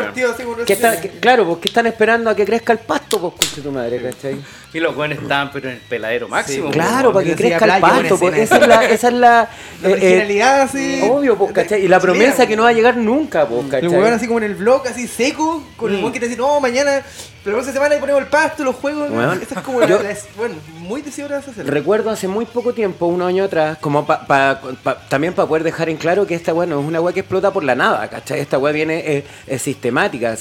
Que 0.67 0.75
claro, 1.21 1.45
pues 1.47 1.60
que 1.60 1.67
están 1.69 1.88
esperando 1.88 2.29
a 2.29 2.36
que 2.36 2.45
crezca 2.45 2.73
el 2.73 2.79
pasto, 2.79 3.19
pues, 3.21 3.34
conche 3.34 3.62
tu 3.62 3.71
madre, 3.71 4.01
¿cachai? 4.01 4.39
Y 4.73 4.79
los 4.79 4.93
jóvenes 4.95 5.19
estaban 5.21 5.51
pero 5.51 5.69
en 5.69 5.75
el 5.75 5.81
peladero 5.81 6.27
máximo. 6.29 6.69
Claro, 6.69 7.10
weón. 7.10 7.13
para 7.13 7.25
que 7.25 7.36
crezca 7.36 7.75
el 7.75 7.81
pasto, 7.81 8.17
pues, 8.19 8.38
esa 8.38 8.57
es 8.57 8.67
la, 8.67 8.86
esa 8.86 9.07
es 9.07 9.13
la, 9.13 9.19
La 9.19 9.43
eh, 9.43 9.49
eh, 9.84 9.91
originalidad 9.93 10.62
así. 10.62 11.01
obvio, 11.10 11.38
pues, 11.38 11.51
¿cachai? 11.53 11.84
Y 11.84 11.88
la 11.88 11.99
promesa 11.99 12.45
que 12.45 12.55
no 12.55 12.63
va 12.63 12.69
a 12.69 12.73
llegar 12.73 12.97
nunca, 12.97 13.47
pues, 13.47 13.63
El 13.63 13.69
¿cachai? 13.69 14.03
así 14.12 14.27
como 14.27 14.39
en 14.39 14.45
el 14.45 14.55
vlog, 14.55 14.86
así 14.88 15.07
seco, 15.07 15.63
con 15.77 15.91
el 15.91 15.97
Mm. 15.97 16.01
weón 16.01 16.13
que 16.13 16.19
te 16.19 16.27
dice, 16.27 16.38
no, 16.38 16.60
mañana, 16.60 16.91
la 17.43 17.51
próxima 17.53 17.73
semana 17.73 17.95
ahí 17.95 17.99
ponemos 17.99 18.21
el 18.21 18.27
pasto, 18.27 18.63
los 18.63 18.75
juegos. 18.75 19.10
¿no? 19.10 19.17
Weón, 19.17 19.41
Esa 19.41 19.55
es 19.55 19.62
como 19.62 19.84
yo- 19.86 19.99
bueno, 20.38 20.55
muy 20.77 21.01
decidora 21.01 21.39
de 21.39 21.51
hacer. 21.51 21.67
Recuerdo 21.67 22.10
hace 22.10 22.27
muy 22.27 22.45
poco 22.45 22.73
tiempo, 22.73 23.07
un 23.07 23.21
año 23.21 23.43
atrás, 23.45 23.77
como 23.81 24.05
pa- 24.05 24.25
pa- 24.25 24.62
pa- 24.84 24.99
también 25.10 25.34
para 25.34 25.47
poder 25.47 25.63
dejar 25.63 25.89
en 25.89 25.97
claro 25.97 26.25
que 26.27 26.36
esta 26.36 26.53
weá 26.53 26.65
no 26.67 26.79
es 26.79 26.86
una 26.86 27.01
weá 27.01 27.13
que 27.13 27.21
explota 27.21 27.51
por 27.51 27.61
la 27.63 27.76
nada, 27.76 28.10
¿cachai? 28.10 28.39
Esta 28.39 28.58
weá 28.58 28.71
viene, 28.74 29.00
eh, 29.06 29.24
es 29.47 29.62
sistemática, 29.62 30.36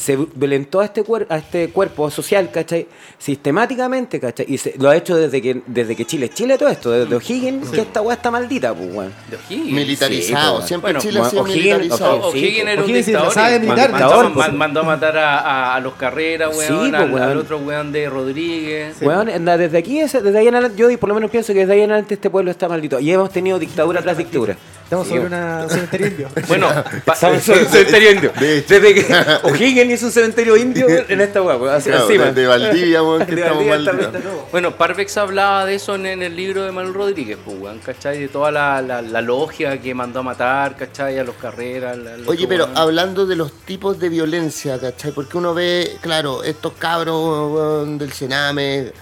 se, 0.00 0.16
violentó 0.34 0.80
a 0.80 0.86
este, 0.86 1.04
cuer- 1.04 1.26
a 1.28 1.36
este 1.36 1.68
cuerpo 1.68 2.10
social, 2.10 2.50
¿cachai? 2.50 2.86
Sistemáticamente, 3.18 4.18
¿cachai? 4.18 4.46
Y 4.48 4.58
se- 4.58 4.74
lo 4.78 4.88
ha 4.90 4.96
hecho 4.96 5.14
desde 5.16 5.40
que, 5.40 5.60
desde 5.66 5.94
que 5.94 6.04
Chile 6.06 6.26
es 6.26 6.34
Chile 6.34 6.56
todo 6.58 6.68
esto, 6.68 6.90
desde 6.90 7.14
O'Higgins, 7.14 7.68
que 7.68 7.82
esta 7.82 8.00
weá 8.00 8.16
está 8.16 8.30
maldita, 8.30 8.74
pues 8.74 8.88
weón. 8.92 9.12
De 9.30 9.36
O'Higgins. 9.36 9.72
Militarizado, 9.72 10.56
Sí, 10.56 10.62
po, 10.62 10.66
siempre 10.68 10.92
bueno, 10.92 11.00
Chile 11.00 11.20
ha 11.20 11.30
sido 11.30 11.42
O'Higgins- 11.44 11.54
militarizado. 11.54 12.16
O'Higgins- 12.32 12.68
era 12.68 12.80
un 12.82 12.86
sí, 12.86 12.92
dictador. 12.94 13.60
militar, 13.60 13.90
mandó, 13.92 14.22
man- 14.22 14.32
pues. 14.34 14.52
mandó 14.54 14.80
a 14.80 14.82
matar 14.84 15.18
a, 15.18 15.38
a- 15.38 15.74
a 15.76 15.80
los 15.80 15.94
Carreras, 15.94 16.50
Sí, 16.52 16.58
weón, 16.72 16.90
pues, 16.90 17.02
al, 17.02 17.12
weón. 17.12 17.28
al 17.28 17.36
otro 17.38 17.58
weón 17.58 17.92
de 17.92 18.08
Rodríguez. 18.10 18.96
Weón, 19.02 19.28
anda, 19.28 19.56
desde 19.56 19.78
aquí, 19.78 20.00
ese- 20.00 20.22
desde 20.22 20.38
ahí 20.38 20.48
en 20.48 20.54
adelante, 20.54 20.78
yo 20.80 20.98
por 20.98 21.08
lo 21.08 21.14
menos 21.14 21.30
pienso 21.30 21.52
que 21.52 21.60
desde 21.60 21.74
ahí 21.74 21.80
en 21.82 21.90
adelante 21.90 22.14
este 22.14 22.30
pueblo 22.30 22.50
está 22.50 22.68
maldito. 22.68 22.98
Y 23.00 23.10
hemos 23.12 23.30
tenido 23.30 23.58
dictadura 23.58 24.02
tras 24.02 24.16
dictadura. 24.16 24.56
Estamos 24.84 25.06
Sí, 25.06 25.14
sobre 25.14 25.26
una, 25.26 25.60
un 25.62 25.70
cementerio 25.70 26.06
indio. 26.08 26.28
Bueno, 26.48 26.66
Estamos 27.06 27.48
en 27.48 27.58
un 27.60 27.66
cementerio 27.68 28.10
indio. 28.10 28.32
Desde 28.40 28.94
que 28.94 29.06
O'Higgins 29.44 29.89
hizo 29.92 30.06
un 30.06 30.12
cementerio 30.12 30.56
indio 30.56 30.86
en 30.88 31.20
esta 31.20 31.42
weá, 31.42 31.58
Claro, 31.80 32.02
encima. 32.06 32.26
de, 32.32 32.46
Valdivia, 32.46 33.02
weón, 33.02 33.26
que 33.26 33.34
De 33.36 33.40
estamos 33.42 33.66
Valdivia 33.66 33.92
mal. 33.92 34.14
está- 34.16 34.30
bueno, 34.50 34.76
Parvex 34.76 35.16
hablaba 35.16 35.64
de 35.66 35.74
eso 35.74 35.94
en, 35.94 36.06
en 36.06 36.22
el 36.22 36.34
libro 36.36 36.62
de 36.64 36.72
Manuel 36.72 36.94
Rodríguez, 36.94 37.38
pues, 37.44 37.56
weón, 37.60 37.78
¿cachai? 37.80 38.18
De 38.20 38.28
toda 38.28 38.50
la, 38.50 38.80
la, 38.82 39.02
la 39.02 39.20
logia 39.20 39.80
que 39.80 39.94
mandó 39.94 40.20
a 40.20 40.22
matar, 40.22 40.76
¿cachai? 40.76 41.18
A 41.18 41.24
los 41.24 41.34
Carreras. 41.36 41.98
Oye, 42.26 42.46
pero 42.48 42.68
hablando 42.74 43.26
de 43.26 43.36
los 43.36 43.52
tipos 43.52 43.98
de 43.98 44.08
violencia, 44.08 44.78
¿cachai? 44.78 45.12
Porque 45.12 45.36
uno 45.38 45.54
ve, 45.54 45.96
claro, 46.00 46.42
estos 46.42 46.72
cabros 46.74 47.52
weón, 47.52 47.98
del 47.98 48.12
Sename, 48.12 48.92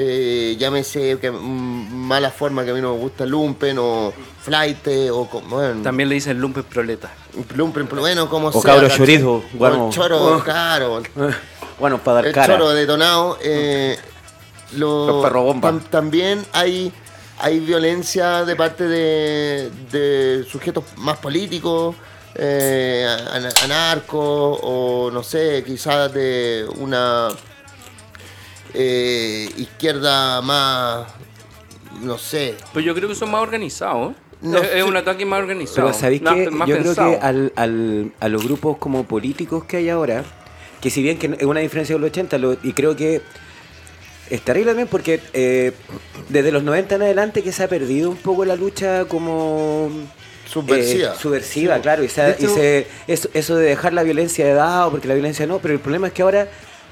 eh, 0.00 0.56
llámese 0.58 1.18
que, 1.18 1.28
mm, 1.30 1.92
mala 1.92 2.30
forma 2.30 2.64
que 2.64 2.70
a 2.70 2.74
mí 2.74 2.80
no 2.80 2.94
me 2.94 3.00
gusta, 3.00 3.26
lumpen 3.26 3.76
o 3.80 4.12
flight 4.42 4.86
o 5.12 5.28
como, 5.28 5.56
bueno, 5.56 5.82
También 5.82 6.08
le 6.08 6.14
dicen 6.14 6.40
lumpes 6.40 6.64
proleta. 6.64 7.10
lumpen, 7.56 7.88
bueno, 7.88 8.28
como 8.30 8.48
O 8.48 8.52
sea. 8.52 8.62
cabro 8.74 8.88
chorizo, 8.88 9.32
O 9.34 9.42
bueno. 9.54 9.90
choro, 9.92 10.36
Oh. 10.36 10.40
claro, 10.44 11.02
Bueno, 11.80 11.98
para 12.04 12.14
dar 12.16 12.26
el 12.26 12.32
cara. 12.32 12.54
choro 12.54 12.70
detonado. 12.70 13.38
Eh, 13.42 13.98
lo- 14.76 15.06
Los 15.08 15.24
perro 15.24 15.42
bomba. 15.42 15.68
tam- 15.72 15.82
también 15.90 16.44
hay, 16.52 16.92
hay 17.40 17.58
violencia 17.58 18.44
de 18.44 18.54
parte 18.54 18.84
de, 18.84 19.70
de 19.90 20.44
sujetos 20.48 20.84
más 20.98 21.18
políticos, 21.18 21.96
eh, 22.36 23.04
ana- 23.32 23.48
anarcos, 23.64 24.60
o 24.62 25.10
no 25.12 25.22
sé, 25.24 25.64
quizás 25.66 26.12
de 26.14 26.66
una 26.78 27.28
eh, 28.78 29.50
izquierda 29.58 30.40
más, 30.40 31.06
no 32.00 32.16
sé. 32.16 32.54
Pues 32.72 32.84
yo 32.84 32.94
creo 32.94 33.08
que 33.08 33.14
son 33.14 33.30
más 33.30 33.42
organizados. 33.42 34.14
no 34.40 34.58
es, 34.58 34.84
un 34.84 34.96
ataque 34.96 35.26
más 35.26 35.40
organizado. 35.40 35.88
Pero 35.88 35.92
¿sabéis 35.98 36.22
más 36.22 36.36
Yo 36.68 36.78
creo 36.78 36.94
que 36.94 37.18
al, 37.20 37.52
al- 37.56 38.12
a 38.20 38.28
los 38.28 38.44
grupos 38.44 38.78
como 38.78 39.04
políticos 39.04 39.64
que 39.64 39.78
hay 39.78 39.88
ahora, 39.88 40.24
que 40.80 40.90
si 40.90 41.02
bien 41.02 41.18
que 41.18 41.26
es 41.38 41.44
una 41.44 41.60
diferencia 41.60 41.96
de 41.96 42.00
los 42.00 42.10
80, 42.10 42.38
lo- 42.38 42.56
y 42.62 42.72
creo 42.72 42.94
que 42.94 43.20
es 44.30 44.42
terrible 44.42 44.70
también 44.70 44.88
porque 44.88 45.20
eh, 45.32 45.72
desde 46.28 46.52
los 46.52 46.62
90 46.62 46.94
en 46.96 47.02
adelante 47.02 47.42
que 47.42 47.50
se 47.50 47.64
ha 47.64 47.68
perdido 47.68 48.10
un 48.10 48.16
poco 48.16 48.44
la 48.44 48.54
lucha 48.56 49.06
como... 49.06 49.90
Subversiva. 50.46 51.12
eh, 51.12 51.16
subversiva, 51.20 51.78
claro, 51.80 52.02
y, 52.04 52.08
se, 52.08 52.22
ha- 52.22 52.26
De 52.28 52.32
hecho- 52.32 52.44
y 52.46 52.48
se- 52.54 52.86
eso, 53.06 53.28
eso 53.34 53.56
de 53.56 53.66
dejar 53.70 53.92
la 53.92 54.02
violencia 54.02 54.46
de 54.46 54.54
dado, 54.54 54.90
porque 54.90 55.06
la 55.08 55.14
violencia 55.14 55.46
no, 55.46 55.58
pero 55.58 55.74
el 55.74 55.80
problema 55.80 56.06
es 56.06 56.12
que 56.14 56.22
ahora 56.22 56.48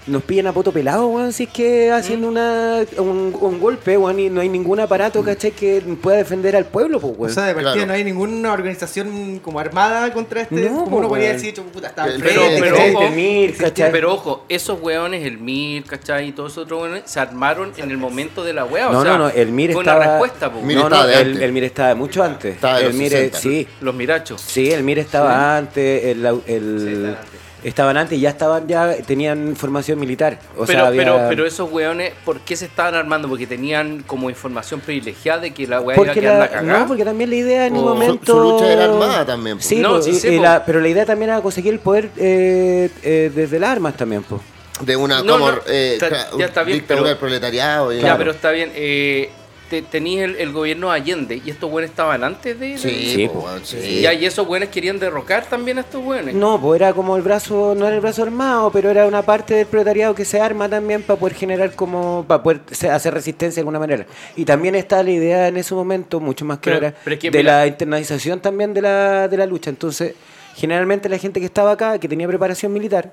nos 0.07 0.23
pillan 0.23 0.47
a 0.47 0.53
poto 0.53 0.71
pelado, 0.73 1.07
weón, 1.09 1.33
si 1.33 1.45
es 1.45 1.49
que 1.51 1.90
haciendo 1.90 2.29
una, 2.29 2.85
un, 2.99 3.37
un 3.40 3.61
golpe, 3.61 3.97
weón, 3.99 4.21
y 4.21 4.31
no 4.31 4.40
hay 4.40 4.49
ningún 4.49 4.79
aparato, 4.79 5.23
¿cachai? 5.25 5.51
Que 5.51 5.81
pueda 6.01 6.19
defender 6.19 6.55
al 6.55 6.64
pueblo, 6.66 7.01
pues, 7.01 7.12
O 7.12 7.16
weón. 7.23 7.35
sea, 7.35 7.45
de 7.47 7.55
partida 7.55 7.73
Claro. 7.73 7.87
no 7.88 7.92
hay 7.95 8.05
ninguna 8.05 8.53
organización 8.53 9.40
como 9.42 9.59
armada 9.59 10.12
contra 10.12 10.42
este. 10.42 10.55
No, 10.55 10.85
como 10.85 10.99
uno 10.99 11.07
po, 11.07 11.09
podría 11.14 11.31
weón. 11.31 11.42
decir, 11.42 11.61
puta, 11.73 11.88
está 11.88 12.05
Pero- 12.05 12.19
Pero, 12.21 12.42
pero, 12.61 12.77
ojo, 12.77 13.03
el 13.03 13.12
MIR, 13.12 13.57
¿cachai? 13.57 13.90
pero 13.92 14.14
ojo, 14.14 14.45
esos 14.49 14.81
weones, 14.81 15.27
el 15.27 15.38
MIR, 15.38 15.85
¿cachai? 15.85 16.29
Y 16.29 16.33
todos 16.33 16.53
esos 16.53 16.64
otros 16.64 16.83
weones 16.83 17.03
se 17.07 17.19
armaron 17.21 17.73
en 17.77 17.90
el 17.90 17.99
momento 17.99 18.45
de 18.45 18.53
la 18.53 18.64
wea. 18.64 18.88
No, 18.90 19.01
o 19.01 19.03
sea, 19.03 19.12
no, 19.12 19.19
no, 19.19 19.29
el 19.31 19.51
MIR 19.51 19.73
fue 19.73 19.83
estaba... 19.83 20.01
una 20.01 20.11
respuesta, 20.12 20.53
po, 20.53 20.61
Mir 20.62 20.77
no, 20.77 20.83
estaba 20.85 21.03
no, 21.03 21.09
de 21.09 21.14
el, 21.14 21.27
antes. 21.29 21.42
el 21.42 21.53
MIR 21.53 21.64
estaba 21.64 21.95
mucho 21.97 22.23
antes. 22.23 22.55
Estaba 22.55 22.75
de 22.79 22.81
el 22.83 22.87
los 22.90 22.97
MIR, 22.97 23.11
60. 23.11 23.38
sí, 23.38 23.69
los 23.81 23.95
mirachos. 23.95 24.40
sí, 24.40 24.71
el 24.71 24.83
MIR 24.85 24.99
estaba 25.01 25.57
antes, 25.57 26.05
el, 26.05 26.25
el- 26.25 26.37
Sí, 26.47 26.88
estaban 26.92 27.16
antes. 27.16 27.40
Estaban 27.68 27.96
antes 27.96 28.16
y 28.16 28.20
ya 28.20 28.31
estaban, 28.31 28.68
ya 28.68 28.96
tenían 29.07 29.57
formación 29.57 29.98
militar. 29.98 30.38
O 30.57 30.64
pero, 30.66 30.79
sea, 30.81 30.87
había- 30.88 31.02
pero, 31.02 31.20
pero 31.29 31.46
esos 31.46 31.70
weones, 31.70 32.12
¿por 32.24 32.40
qué 32.40 32.55
se 32.57 32.66
estaban 32.66 32.94
armando? 32.94 33.29
Porque 33.29 33.46
tenían 33.46 34.02
como 34.07 34.31
información 34.31 34.81
privilegiada 34.81 35.40
de 35.40 35.52
que 35.52 35.66
la 35.66 35.81
weá 35.81 35.96
iba 36.00 36.11
a 36.11 36.14
quedar 36.14 36.33
la 36.35 36.38
la, 36.38 36.48
cagada. 36.50 36.79
no, 36.81 36.87
porque 36.87 37.05
también 37.05 37.31
la 37.31 37.37
idea 37.37 37.66
en 37.66 37.72
un 37.74 37.79
O- 37.81 37.83
Su- 37.83 37.88
momento... 37.94 38.33
su 38.33 38.40
lucha 38.52 38.72
era 38.72 38.85
armada 38.85 39.26
también, 39.26 39.57
po. 39.59 39.62
Sí, 39.64 39.76
No, 39.81 39.96
po, 39.96 40.02
sí 40.02 40.37
po. 40.37 40.42
la- 40.42 40.64
pero 40.64 40.81
la 40.81 40.88
idea 40.88 41.05
también 41.05 41.31
era 41.31 41.40
conseguir 41.40 41.72
el 41.72 41.81
poder 41.81 42.11
eh, 42.16 42.88
eh, 43.02 43.33
desde 43.35 43.59
las 43.59 43.70
armas 43.70 43.96
también, 43.96 44.22
pues. 44.22 44.40
de 44.81 44.94
una 44.94 45.22
No, 45.22 45.33
como 45.33 45.50
no, 45.52 45.59
eh, 45.66 45.94
está- 45.94 46.37
ya 46.38 46.44
está 46.44 46.62
bien, 46.62 46.79
dictadura 46.79 47.02
pero- 47.05 47.09
del 47.09 47.16
proletariado 47.18 47.92
Ya, 47.94 48.16
pero 48.18 48.31
está 48.31 48.50
bien. 48.50 48.70
Eh, 48.74 49.31
te, 49.70 49.83
tenías 49.83 50.24
el, 50.31 50.37
el 50.37 50.52
gobierno 50.52 50.90
Allende 50.90 51.40
y 51.44 51.50
estos 51.50 51.70
weones 51.70 51.90
estaban 51.90 52.22
antes 52.24 52.59
de... 52.59 52.79
sí, 52.79 53.12
Sí, 53.14 53.29
po, 53.29 53.46
y 53.72 54.24
esos 54.24 54.46
weones 54.46 54.68
querían 54.70 54.98
derrocar 54.98 55.46
también 55.46 55.79
a 55.79 55.81
estos 55.83 56.05
weones. 56.05 56.35
No, 56.35 56.61
pues 56.61 56.81
era 56.81 56.92
como 56.92 57.16
el 57.16 57.22
brazo, 57.22 57.74
no 57.76 57.87
era 57.87 57.96
el 57.96 58.00
brazo 58.00 58.22
armado, 58.22 58.70
pero 58.70 58.90
era 58.90 59.07
una 59.07 59.22
parte 59.22 59.55
del 59.55 59.66
proletariado 59.66 60.14
que 60.14 60.24
se 60.24 60.40
arma 60.40 60.68
también 60.68 61.02
para 61.02 61.18
poder 61.18 61.35
generar 61.37 61.72
como, 61.74 62.24
para 62.26 62.42
poder 62.42 62.61
hacer 62.90 63.12
resistencia 63.14 63.57
de 63.57 63.61
alguna 63.62 63.79
manera. 63.79 64.07
Y 64.37 64.44
también 64.44 64.74
está 64.74 65.02
la 65.02 65.11
idea 65.11 65.48
en 65.48 65.57
ese 65.57 65.74
momento, 65.74 66.20
mucho 66.20 66.44
más 66.44 66.59
que 66.59 66.70
Pero- 66.70 66.76
ahora, 66.87 66.94
pero 67.05 67.14
es 67.14 67.20
que 67.20 67.31
de 67.31 67.38
mira- 67.38 67.59
la 67.61 67.66
internalización 67.66 68.40
también 68.40 68.72
de 68.74 68.83
la, 68.83 69.29
de 69.29 69.37
la 69.37 69.46
lucha. 69.46 69.70
Entonces, 69.70 70.14
generalmente 70.57 71.09
la 71.11 71.19
gente 71.19 71.38
que 71.38 71.45
estaba 71.47 71.73
acá, 71.73 71.99
que 71.99 72.09
tenía 72.09 72.27
preparación 72.27 72.73
militar, 72.73 73.12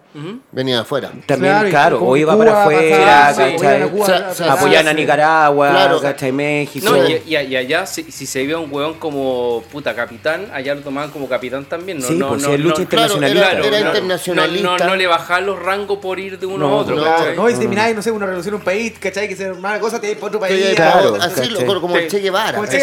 venía 0.51 0.75
de 0.75 0.81
afuera. 0.81 1.11
también, 1.25 1.69
Claro, 1.69 2.01
o 2.01 2.15
iba 2.15 2.33
Cuba 2.33 2.45
para 2.45 2.61
afuera, 2.61 3.27
pasaba, 3.27 3.33
sí, 3.33 3.53
¿cachai? 3.53 3.53
apoyaban 3.55 3.81
a 3.83 3.87
Cuba, 3.91 4.03
O 4.31 4.33
sea. 4.33 4.93
Nicaragua, 4.93 5.69
Claro. 5.71 6.01
¿cachai? 6.01 6.31
México. 6.31 6.89
No, 6.89 7.05
y, 7.07 7.21
y- 7.27 7.35
y 7.35 7.55
allá, 7.57 7.85
si, 7.85 8.03
si 8.11 8.25
se 8.25 8.39
veía 8.43 8.57
un 8.59 8.71
weón 8.73 8.93
como 8.93 9.61
puta 9.71 9.93
capitán, 9.93 10.47
allá 10.53 10.73
lo 10.73 10.81
tomaban 10.81 11.11
como 11.11 11.27
capitán 11.27 11.65
también. 11.65 11.99
No, 11.99 12.07
Sí, 12.07 12.15
no, 12.15 12.29
pues, 12.29 12.41
no, 12.43 12.47
si 12.47 12.53
es 12.53 12.59
lucha 12.61 12.75
no- 12.77 12.81
internacionalista. 12.83 13.49
Claro, 13.49 13.65
era 13.65 13.79
no, 13.81 13.85
internacionalista. 13.87 14.67
No, 14.69 14.77
no, 14.77 14.85
no 14.85 14.95
le 14.95 15.07
bajaban 15.07 15.45
los 15.45 15.59
rangos 15.61 15.97
por 15.99 16.19
ir 16.19 16.39
de 16.39 16.45
uno 16.45 16.57
No, 16.69 16.73
a 16.75 16.77
otro. 16.77 16.95
no, 17.35 17.49
y 17.49 17.53
si 17.53 17.59
termináis, 17.59 17.93
no 17.95 18.01
sé, 18.01 18.11
una 18.11 18.25
revolución 18.25 18.55
en 18.55 18.59
un 18.61 18.65
país, 18.65 18.93
¿cachai? 18.99 19.27
Que 19.27 19.35
se 19.35 19.47
armaba 19.47 19.79
cosa, 19.79 19.99
te 19.99 20.15
para 20.15 20.27
otro 20.27 20.39
país. 20.39 20.65
Sí, 20.69 20.75
claro, 20.75 21.17
así 21.19 21.53
como 21.81 21.97
el. 21.97 22.07
Che 22.07 22.19
Guevara. 22.19 22.53
Como 22.53 22.63
el 22.63 22.69
Che 22.69 22.79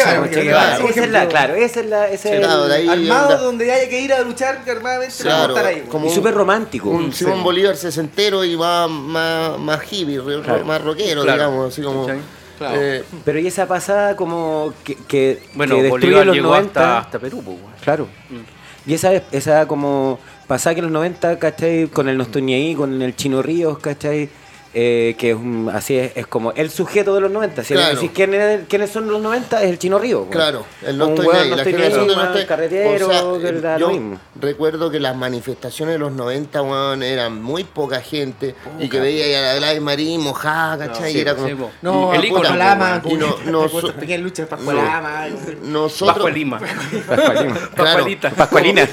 claro, 1.27 1.55
esa 1.55 1.79
es 1.79 1.85
la, 1.87 2.03
Armado 2.91 3.37
donde 3.43 3.71
haya 3.71 3.89
que 3.89 4.01
ir 4.01 4.13
a 4.13 4.21
luchar 4.21 4.50
armadamente, 4.69 5.15
pero 5.17 5.29
Claro, 5.29 5.55
estar 5.55 5.65
ahí. 5.65 5.81
como 5.89 6.07
y 6.07 6.09
súper 6.09 6.33
romántico. 6.33 6.89
un 6.89 7.11
Sí. 7.11 7.23
Simón 7.25 7.43
Bolívar 7.43 7.75
sesentero 7.75 8.43
y 8.45 8.55
más, 8.57 8.89
más, 8.89 9.57
más 9.59 9.81
hippie, 9.91 10.19
Claro. 10.43 10.65
más 10.65 10.81
rockero, 10.81 11.23
Claro. 11.23 11.37
digamos, 11.37 11.73
así 11.73 11.81
como... 11.81 12.07
Eh, 12.63 13.03
Pero 13.25 13.39
y 13.39 13.47
esa 13.47 13.67
pasada 13.67 14.15
como 14.15 14.71
que, 14.83 14.95
que, 15.07 15.41
Bueno, 15.55 15.75
que 15.77 15.81
destruye 15.83 16.05
Bolívar 16.07 16.25
los 16.27 16.35
llegó 16.35 16.49
90. 16.49 16.79
hasta, 16.81 16.97
hasta 17.07 17.19
Perú, 17.19 17.41
pues. 17.43 17.57
Claro. 17.81 18.07
Y 18.85 18.93
esa, 18.93 19.13
esa 19.31 19.67
como 19.67 20.19
pasada 20.47 20.75
que 20.75 20.79
en 20.79 20.85
los 20.85 20.91
90, 20.93 21.39
¿cachai? 21.39 21.87
Con 21.87 22.07
el 22.07 22.17
No 22.17 22.23
estoy 22.23 22.43
ni 22.43 22.53
ahí, 22.53 22.75
con 22.75 23.01
el 23.01 23.15
Chino 23.15 23.41
Ríos, 23.41 23.79
¿cachai? 23.79 24.29
Eh, 24.73 25.15
que 25.17 25.31
es 25.31 25.35
un- 25.35 25.69
así 25.73 25.97
es, 25.97 26.13
es 26.15 26.25
como 26.27 26.53
el 26.53 26.69
sujeto 26.69 27.13
de 27.13 27.19
los 27.19 27.29
90. 27.29 27.61
Si 27.61 27.73
Claro. 27.73 27.93
decís 27.95 28.11
quién 28.13 28.33
es- 28.33 28.61
quiénes 28.69 28.89
son 28.89 29.05
los 29.11 29.21
90, 29.21 29.61
es 29.61 29.69
el 29.69 29.77
Chino 29.77 29.97
weón. 29.97 30.27
Claro, 30.29 30.65
el 30.85 30.97
no 30.97 31.07
Un 31.07 31.13
estoy 31.15 31.25
no 31.49 31.55
la 31.57 31.61
estoy 31.63 31.73
ni 31.73 31.79
generación 31.79 32.01
ahí, 32.03 32.07
de 32.07 32.15
no 32.15 32.21
más 32.21 32.27
estoy 32.29 32.45
carretero, 32.45 33.07
o 33.07 33.11
sea, 33.11 33.51
que 33.51 33.57
era 33.57 33.77
yo 33.77 33.89
mismo. 33.89 34.19
recuerdo 34.39 34.89
que 34.89 35.01
las 35.01 35.13
manifestaciones 35.17 35.95
de 35.95 35.99
los 35.99 36.13
90, 36.13 36.61
weón, 36.61 37.03
eran 37.03 37.41
muy 37.41 37.65
poca 37.65 37.99
gente 37.99 38.55
y 38.79 38.87
que 38.87 39.01
veía 39.01 39.25
ahí 39.25 39.33
a 39.33 39.41
la 39.41 39.55
Gladys 39.55 39.81
Marín 39.81 40.21
mojada, 40.21 40.87
¿cachai? 40.87 41.11
sí, 41.11 41.17
y 41.17 41.21
era 41.21 41.35
sí, 41.35 41.41
como... 41.41 41.57
po. 41.57 41.71
No, 41.81 42.13
El 42.13 42.23
ícono, 42.23 42.55
Lama, 42.55 43.01
no- 43.03 43.37
no 43.45 43.67
pequeñas 43.91 44.21
luchas, 44.21 44.47
no. 44.49 44.71
Nosotros... 45.63 46.15
Bajo 46.15 46.29
Lima. 46.29 46.61
Pascualina. 47.07 47.59
Pascualina. 47.75 48.87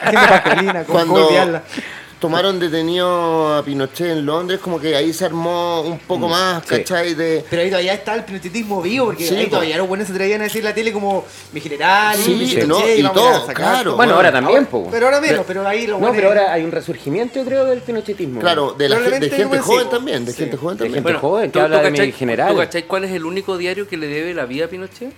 Pascualina. 0.00 0.84
Cuando. 0.84 1.28
tomaron 2.24 2.58
detenido 2.58 3.54
a 3.56 3.62
Pinochet 3.62 4.06
en 4.12 4.24
Londres, 4.24 4.58
como 4.58 4.80
que 4.80 4.96
ahí 4.96 5.12
se 5.12 5.26
armó 5.26 5.82
un 5.82 5.98
poco 5.98 6.26
más, 6.26 6.62
sí. 6.66 6.76
¿cachai? 6.78 7.12
De... 7.14 7.44
Pero 7.50 7.60
ahí 7.60 7.68
todavía 7.68 7.92
está 7.92 8.14
el 8.14 8.24
pinochetismo 8.24 8.80
vivo, 8.80 9.06
porque 9.06 9.26
Sí, 9.26 9.34
ahí 9.36 9.44
po. 9.44 9.50
todavía 9.50 9.76
los 9.76 9.86
buenos 9.86 10.06
se 10.06 10.14
atrevían 10.14 10.40
a 10.40 10.44
decir 10.44 10.60
en 10.60 10.64
la 10.64 10.74
tele 10.74 10.90
como 10.90 11.26
mi 11.52 11.60
general, 11.60 12.16
Sí, 12.16 12.32
Pinochet, 12.58 12.66
no, 12.66 12.80
y 12.96 13.02
todo, 13.12 13.40
sacar 13.40 13.54
claro. 13.56 13.96
Bueno, 13.96 14.14
ahora 14.14 14.32
también, 14.32 14.58
Ahora- 14.60 14.70
po. 14.70 14.88
Pero 14.90 15.06
ahora 15.06 15.20
menos, 15.20 15.44
pero 15.46 15.68
ahí 15.68 15.82
los 15.86 16.00
No, 16.00 16.06
buenos- 16.06 16.16
pero 16.16 16.28
ahora 16.28 16.52
hay 16.54 16.64
un 16.64 16.72
resurgimiento, 16.72 17.38
yo 17.40 17.44
creo, 17.44 17.66
del 17.66 17.80
pinochetismo. 17.80 18.40
Claro, 18.40 18.72
de, 18.72 18.88
la, 18.88 18.98
de 19.00 19.28
gente 19.30 19.58
joven 19.58 19.90
también, 19.90 20.24
de 20.24 20.32
Sí. 20.32 20.38
gente 20.38 20.56
joven 20.56 20.78
De 20.78 20.84
también. 20.84 21.04
gente 21.04 21.18
joven 21.20 21.50
que 21.50 21.58
¿tú- 21.58 21.60
habla 21.64 21.78
tú 21.82 21.84
de 21.84 22.06
mi 22.06 22.12
general. 22.12 22.52
¿Tú 22.52 22.56
cachai 22.56 22.84
cuál 22.86 23.04
es 23.04 23.12
el 23.12 23.26
único 23.26 23.58
diario 23.58 23.86
que 23.86 23.98
le 23.98 24.06
debe 24.06 24.32
la 24.32 24.46
vida 24.46 24.64
a 24.64 24.68
Pinochet? 24.68 25.12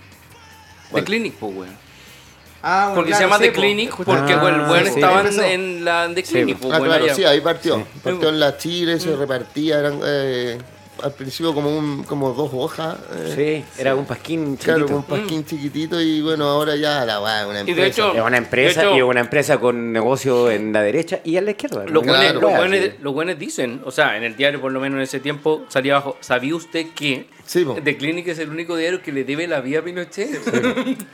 ¿Cuál? 0.90 1.04
The 1.04 1.06
Clinic, 1.06 1.34
pues, 1.38 1.54
weón. 1.54 1.85
Ah, 2.62 2.86
bueno, 2.86 2.94
Porque 2.96 3.10
claro, 3.10 3.18
se 3.18 3.24
llama 3.24 3.38
sí, 3.38 3.42
The. 3.44 3.52
Clinic 3.52 3.94
porque 3.96 4.32
Ah, 4.32 4.78
el 4.80 4.86
sí. 4.86 4.94
estaba 4.94 5.20
en 5.52 5.84
la 5.84 6.08
The 6.14 6.22
Clinic, 6.22 6.58
pues, 6.58 6.74
Ah, 6.74 6.80
claro, 6.80 7.04
allá. 7.04 7.14
sí, 7.14 7.24
ahí 7.24 7.40
partió. 7.40 7.76
Sí. 7.76 7.84
Partió 8.02 8.28
en 8.28 8.40
la 8.40 8.56
Chile, 8.56 8.98
se 8.98 9.14
repartía, 9.14 9.78
eran 9.78 10.00
eh, 10.04 10.58
al 11.02 11.12
principio 11.12 11.54
como 11.54 11.76
un 11.76 12.02
como 12.04 12.32
dos 12.32 12.50
hojas. 12.54 12.96
eh, 13.14 13.64
Sí, 13.74 13.80
era 13.80 13.94
un 13.94 14.04
pasquín 14.06 14.56
Claro, 14.56 14.86
chiquito. 14.86 14.86
con 14.86 15.16
un 15.16 15.20
pasquín 15.20 15.44
chiquitito 15.44 16.00
y 16.00 16.20
bueno, 16.22 16.44
ahora 16.46 16.76
ya 16.76 17.04
la 17.04 17.18
va, 17.18 17.46
una 17.46 17.62
de 17.62 17.70
empresa. 17.70 17.86
hecho- 17.88 18.14
Es 18.14 18.22
una 18.22 18.36
empresa 18.38 18.80
De 18.80 18.86
hecho- 18.88 18.96
y 18.96 19.02
una 19.02 19.20
empresa 19.20 19.58
con 19.58 19.92
negocio 19.92 20.50
en 20.50 20.72
la 20.72 20.82
derecha 20.82 21.20
y 21.24 21.36
en 21.36 21.44
la 21.44 21.50
izquierda. 21.52 21.84
Los 21.84 22.04
¿no? 22.04 22.12
buenos, 22.12 22.18
Claro. 22.32 22.40
los, 22.40 22.56
buenos, 22.56 22.78
sí. 22.78 22.90
los 23.00 23.14
buenos 23.14 23.38
dicen, 23.38 23.82
o 23.84 23.90
sea, 23.90 24.16
en 24.16 24.24
el 24.24 24.36
diario 24.36 24.60
por 24.60 24.72
lo 24.72 24.80
menos 24.80 24.96
en 24.96 25.02
ese 25.02 25.20
tiempo 25.20 25.64
salía 25.68 25.94
abajo, 25.94 26.16
¿sabía 26.20 26.54
usted 26.54 26.86
que 26.94 27.28
Sí, 27.44 27.64
po. 27.64 27.74
The 27.82 27.96
Clinic 27.96 28.26
es 28.28 28.38
el 28.40 28.50
único 28.50 28.74
diario 28.76 29.00
que 29.02 29.12
le 29.12 29.22
debe 29.24 29.46
la 29.46 29.60
vida 29.60 29.78
a 29.78 29.82
Pinochet? 29.82 30.40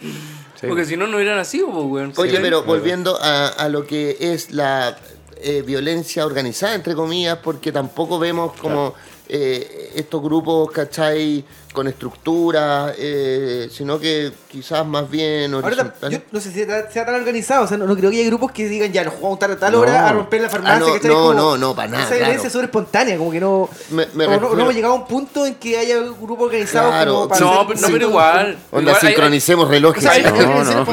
Porque 0.66 0.84
si 0.84 0.96
no, 0.96 1.06
no 1.08 1.16
hubiera 1.16 1.34
nacido, 1.34 1.66
weón. 1.68 2.12
Oye, 2.16 2.30
¿Sí? 2.32 2.38
pero 2.40 2.62
volviendo 2.62 3.18
a, 3.20 3.48
a 3.48 3.68
lo 3.68 3.84
que 3.84 4.16
es 4.20 4.52
la 4.52 4.96
eh, 5.42 5.62
violencia 5.66 6.24
organizada, 6.24 6.74
entre 6.76 6.94
comillas, 6.94 7.38
porque 7.42 7.72
tampoco 7.72 8.18
vemos 8.20 8.52
como 8.60 8.94
eh, 9.28 9.92
estos 9.94 10.22
grupos, 10.22 10.70
¿cachai? 10.70 11.44
Con 11.72 11.88
estructura, 11.88 12.92
eh, 12.98 13.68
sino 13.72 13.98
que 13.98 14.30
quizás 14.50 14.84
más 14.86 15.08
bien 15.08 15.54
Ahora, 15.54 15.68
horizontal. 15.68 16.10
yo 16.10 16.18
no 16.30 16.38
sé 16.40 16.50
si 16.52 16.64
sea, 16.64 16.90
sea 16.90 17.06
tan 17.06 17.14
organizado, 17.14 17.64
o 17.64 17.66
sea, 17.66 17.78
no, 17.78 17.86
no 17.86 17.96
creo 17.96 18.10
que 18.10 18.18
haya 18.18 18.26
grupos 18.26 18.52
que 18.52 18.68
digan 18.68 18.92
ya 18.92 19.02
nos 19.04 19.14
jugamos 19.14 19.38
tal, 19.38 19.52
a 19.52 19.56
tal 19.58 19.74
hora 19.76 20.02
No. 20.02 20.06
a 20.06 20.12
romper 20.12 20.42
la 20.42 20.48
farmacia. 20.50 20.76
Ah, 20.76 20.78
no, 20.80 20.92
¿cachai? 20.94 21.08
no, 21.10 21.14
Como 21.16 21.32
no, 21.34 21.56
no, 21.56 21.74
para 21.74 21.88
nada, 21.88 22.04
Esa 22.04 22.10
violencia 22.14 22.34
claro. 22.34 22.46
es 22.48 22.52
súper 22.52 22.64
espontánea, 22.66 23.16
como 23.16 23.30
que 23.30 23.40
no. 23.40 23.70
Me- 23.90 24.06
me 24.14 24.26
no, 24.26 24.38
no 24.54 24.60
hemos 24.60 24.74
llegado 24.74 24.92
a 24.92 24.96
un 24.98 25.06
punto 25.06 25.46
en 25.46 25.54
que 25.54 25.78
haya 25.78 25.98
un 25.98 26.20
grupo 26.20 26.44
organizado 26.44 26.90
Claro, 26.90 27.14
como 27.14 27.28
para 27.28 27.40
No, 27.40 27.52
hacer- 27.62 27.66
pero, 27.68 27.80
no, 27.80 27.86
pero 27.94 28.08
igual. 28.08 28.58
Onda, 28.70 28.90
igual 28.90 28.96
hay- 29.02 29.08
sincronicemos 29.08 29.68
relojes. 29.68 30.04
O 30.04 30.10
sea. 30.12 30.84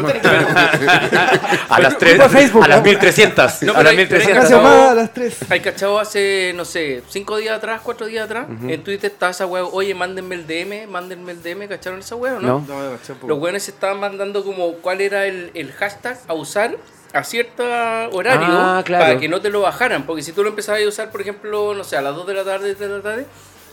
A 1.69 1.79
las 1.79 1.97
Grupo 1.99 2.23
de 2.23 2.29
Facebook, 2.29 2.63
a 2.63 2.67
las 2.67 2.77
¿no? 2.79 2.83
1300. 2.83 3.63
No, 3.63 3.73
a 3.75 3.83
las 3.83 3.85
hay- 3.85 3.85
pero 3.85 3.89
hay 3.89 3.97
1300. 3.97 4.33
Gracias, 4.33 4.59
cachado- 4.59 4.63
más 4.63 4.91
a 4.91 4.95
las 4.95 5.13
3. 5.13 5.37
Hay 5.49 5.59
cachado 5.59 5.99
hace, 5.99 6.53
no 6.55 6.65
sé, 6.65 7.03
cinco 7.09 7.37
días 7.37 7.57
atrás, 7.57 7.81
cuatro 7.83 8.07
días 8.07 8.25
atrás, 8.25 8.47
en 8.67 8.83
Twitter 8.83 9.11
estaba 9.11 9.31
esa 9.31 9.45
weá, 9.45 9.63
oye, 9.65 9.93
mándenme 9.93 10.35
el 10.35 10.47
DM, 10.47 10.68
mándenme 10.87 11.31
el 11.33 11.41
DM, 11.43 11.67
¿cacharon 11.67 11.99
esa 11.99 12.15
weá 12.15 12.35
o 12.35 12.39
no? 12.39 12.65
No. 12.67 12.97
Los 13.27 13.39
weones 13.39 13.63
se 13.63 13.71
estaban 13.71 13.99
mandando 13.99 14.43
como 14.43 14.73
cuál 14.75 15.01
era 15.01 15.25
el, 15.25 15.51
el 15.53 15.71
hashtag 15.73 16.19
a 16.27 16.33
usar 16.33 16.75
a 17.13 17.23
cierto 17.23 17.63
horario 18.11 18.47
Ah, 18.49 18.81
claro. 18.85 19.03
para 19.05 19.19
que 19.19 19.27
no 19.27 19.41
te 19.41 19.49
lo 19.49 19.61
bajaran. 19.61 20.05
Porque 20.05 20.21
si 20.23 20.31
tú 20.31 20.43
lo 20.43 20.49
empezabas 20.49 20.81
a 20.83 20.87
usar, 20.87 21.11
por 21.11 21.21
ejemplo, 21.21 21.73
no 21.73 21.83
sé, 21.83 21.97
a 21.97 22.01
las 22.01 22.15
2 22.15 22.27
de 22.27 22.33
la 22.35 22.43
tarde, 22.43 22.75
3 22.75 22.89
de 22.89 22.97
la 22.97 23.01
tarde, 23.03 23.25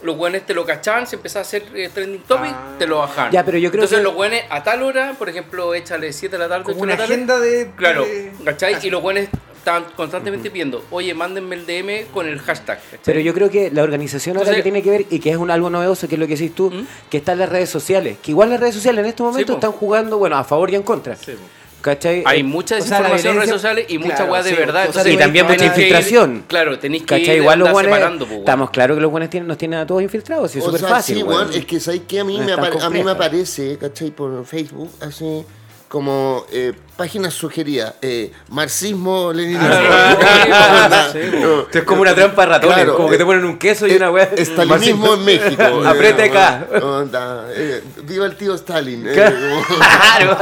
los 0.03 0.17
weones 0.17 0.45
te 0.47 0.55
lo 0.55 0.65
cachaban, 0.65 1.07
se 1.07 1.17
empezaba 1.17 1.41
a 1.41 1.47
hacer 1.47 1.65
eh, 1.75 1.91
trending 1.93 2.23
topic, 2.23 2.55
te 2.79 2.87
lo 2.87 2.99
bajaban. 2.99 3.33
Ya, 3.33 3.45
pero 3.45 3.59
yo 3.59 3.71
creo 3.71 3.83
Entonces 3.85 3.99
que- 3.99 4.05
los 4.05 4.15
weones 4.15 4.45
a 4.51 4.63
tal 4.63 4.83
hora, 4.83 5.15
por 5.19 5.29
ejemplo, 5.29 5.75
échale 5.75 6.13
7 6.13 6.37
de 6.37 6.39
la 6.39 6.49
tarde, 6.49 6.65
Como 6.65 6.77
8 6.77 6.79
de 6.79 6.83
una 6.85 6.93
la 6.95 6.99
tarde. 6.99 7.15
agenda 7.15 7.39
de. 7.41 7.71
Claro, 7.77 8.05
¿cachai? 8.45 8.77
Y 8.87 8.91
los 8.91 9.03
buenos 9.03 9.25
estaban 9.67 9.85
constantemente 9.97 10.49
pidiendo, 10.49 10.85
oye, 10.93 11.13
mándenme 11.13 11.57
el 11.57 11.67
DM 11.67 12.07
con 12.15 12.25
el 12.29 12.39
hashtag. 12.39 12.79
¿cachai? 12.79 13.01
Pero 13.05 13.19
yo 13.19 13.35
creo 13.35 13.51
que 13.51 13.69
la 13.73 13.83
organización 13.83 14.37
ahora 14.37 14.51
Entonces- 14.51 14.59
que 14.61 14.71
tiene 14.71 14.81
que 14.85 14.91
ver 14.91 15.07
y 15.11 15.19
que 15.19 15.31
es 15.31 15.37
un 15.37 15.51
algo 15.51 15.69
novedoso, 15.71 16.07
que 16.07 16.15
es 16.15 16.21
lo 16.21 16.29
que 16.29 16.37
decís 16.37 16.55
tú, 16.55 16.71
¿Mm? 16.71 16.87
que 17.11 17.17
están 17.17 17.41
las 17.41 17.49
redes 17.49 17.69
sociales. 17.69 18.17
Que 18.23 18.31
igual 18.31 18.51
las 18.51 18.61
redes 18.61 18.77
sociales 18.77 19.03
en 19.03 19.09
estos 19.09 19.27
momentos 19.27 19.55
po. 19.57 19.59
están 19.59 19.73
jugando, 19.73 20.19
bueno, 20.19 20.37
a 20.37 20.45
favor 20.45 20.71
y 20.71 20.77
en 20.77 20.85
contra. 20.85 21.17
Sí. 21.17 21.33
¿Cachai? 21.81 22.23
Hay 22.27 22.41
Eh, 22.41 22.45
mucha 22.45 22.77
o 22.77 22.81
sea, 22.81 22.99
desinformación 22.99 23.33
en 23.35 23.39
redes 23.41 23.51
sociales 23.55 23.87
y 23.89 23.99
mucha 23.99 24.15
claro, 24.17 24.33
weá 24.33 24.43
de 24.45 24.51
sí, 24.51 24.57
verdad. 24.57 24.87
entonces 24.87 25.13
y 25.13 25.17
también 25.17 25.47
mucha 25.47 25.65
ir- 25.65 25.67
infiltración. 25.69 26.45
claro, 26.47 26.79
tenéis 26.79 27.03
que 27.03 27.07
¿Cachai? 27.19 27.37
ir 27.37 27.43
Igual 27.43 27.59
los 27.59 27.71
buenos, 27.73 27.93
separando, 27.93 28.27
po, 28.27 28.35
estamos 28.35 28.71
claros 28.71 28.97
que 28.97 29.01
los 29.03 29.11
buenos 29.11 29.31
tienen, 29.31 29.49
nos 29.49 29.59
tienen 29.59 29.81
a 29.81 29.87
todos 29.87 30.01
infiltrados, 30.03 30.55
y 30.55 30.59
es 30.61 30.65
súper 30.65 30.81
fácil. 30.81 31.25
sí, 31.53 31.59
es 31.59 31.65
que 31.67 31.81
sabéis 31.81 32.03
que 32.07 32.21
a 32.21 32.25
mí, 32.25 32.39
No 32.39 32.45
me, 32.45 32.53
a 32.83 32.91
mí 32.91 33.03
me 33.03 33.11
aparece, 33.11 33.77
¿cachai? 33.79 34.11
Por 34.13 34.45
Facebook, 34.47 34.91
así 35.01 35.45
como 35.89 36.45
eh, 36.53 36.73
páginas 36.97 37.35
sugeridas, 37.35 37.95
eh, 38.01 38.33
marxismo, 38.49 39.33
leninismo. 39.33 39.69
Ah, 39.71 41.09
es 41.73 41.83
como 41.85 42.01
una 42.03 42.15
trampa 42.15 42.43
de 42.43 42.49
ratones, 42.53 42.75
Claro, 42.77 42.97
como 42.97 43.11
que 43.11 43.19
te 43.19 43.25
ponen 43.25 43.45
un 43.45 43.59
queso 43.59 43.87
y 43.87 43.93
eh, 43.93 43.97
una 43.97 44.11
weá. 44.11 44.25
Estalinismo 44.37 45.15
en 45.15 45.25
México. 45.25 45.63
eh, 45.63 45.83
Apriete 45.87 46.23
acá. 46.25 46.67
onda, 46.83 47.49
eh, 47.53 47.83
viva 48.05 48.25
el 48.27 48.37
tío 48.37 48.55
Stalin. 48.55 49.07
eh, 49.09 49.13
Claro. 49.13 50.39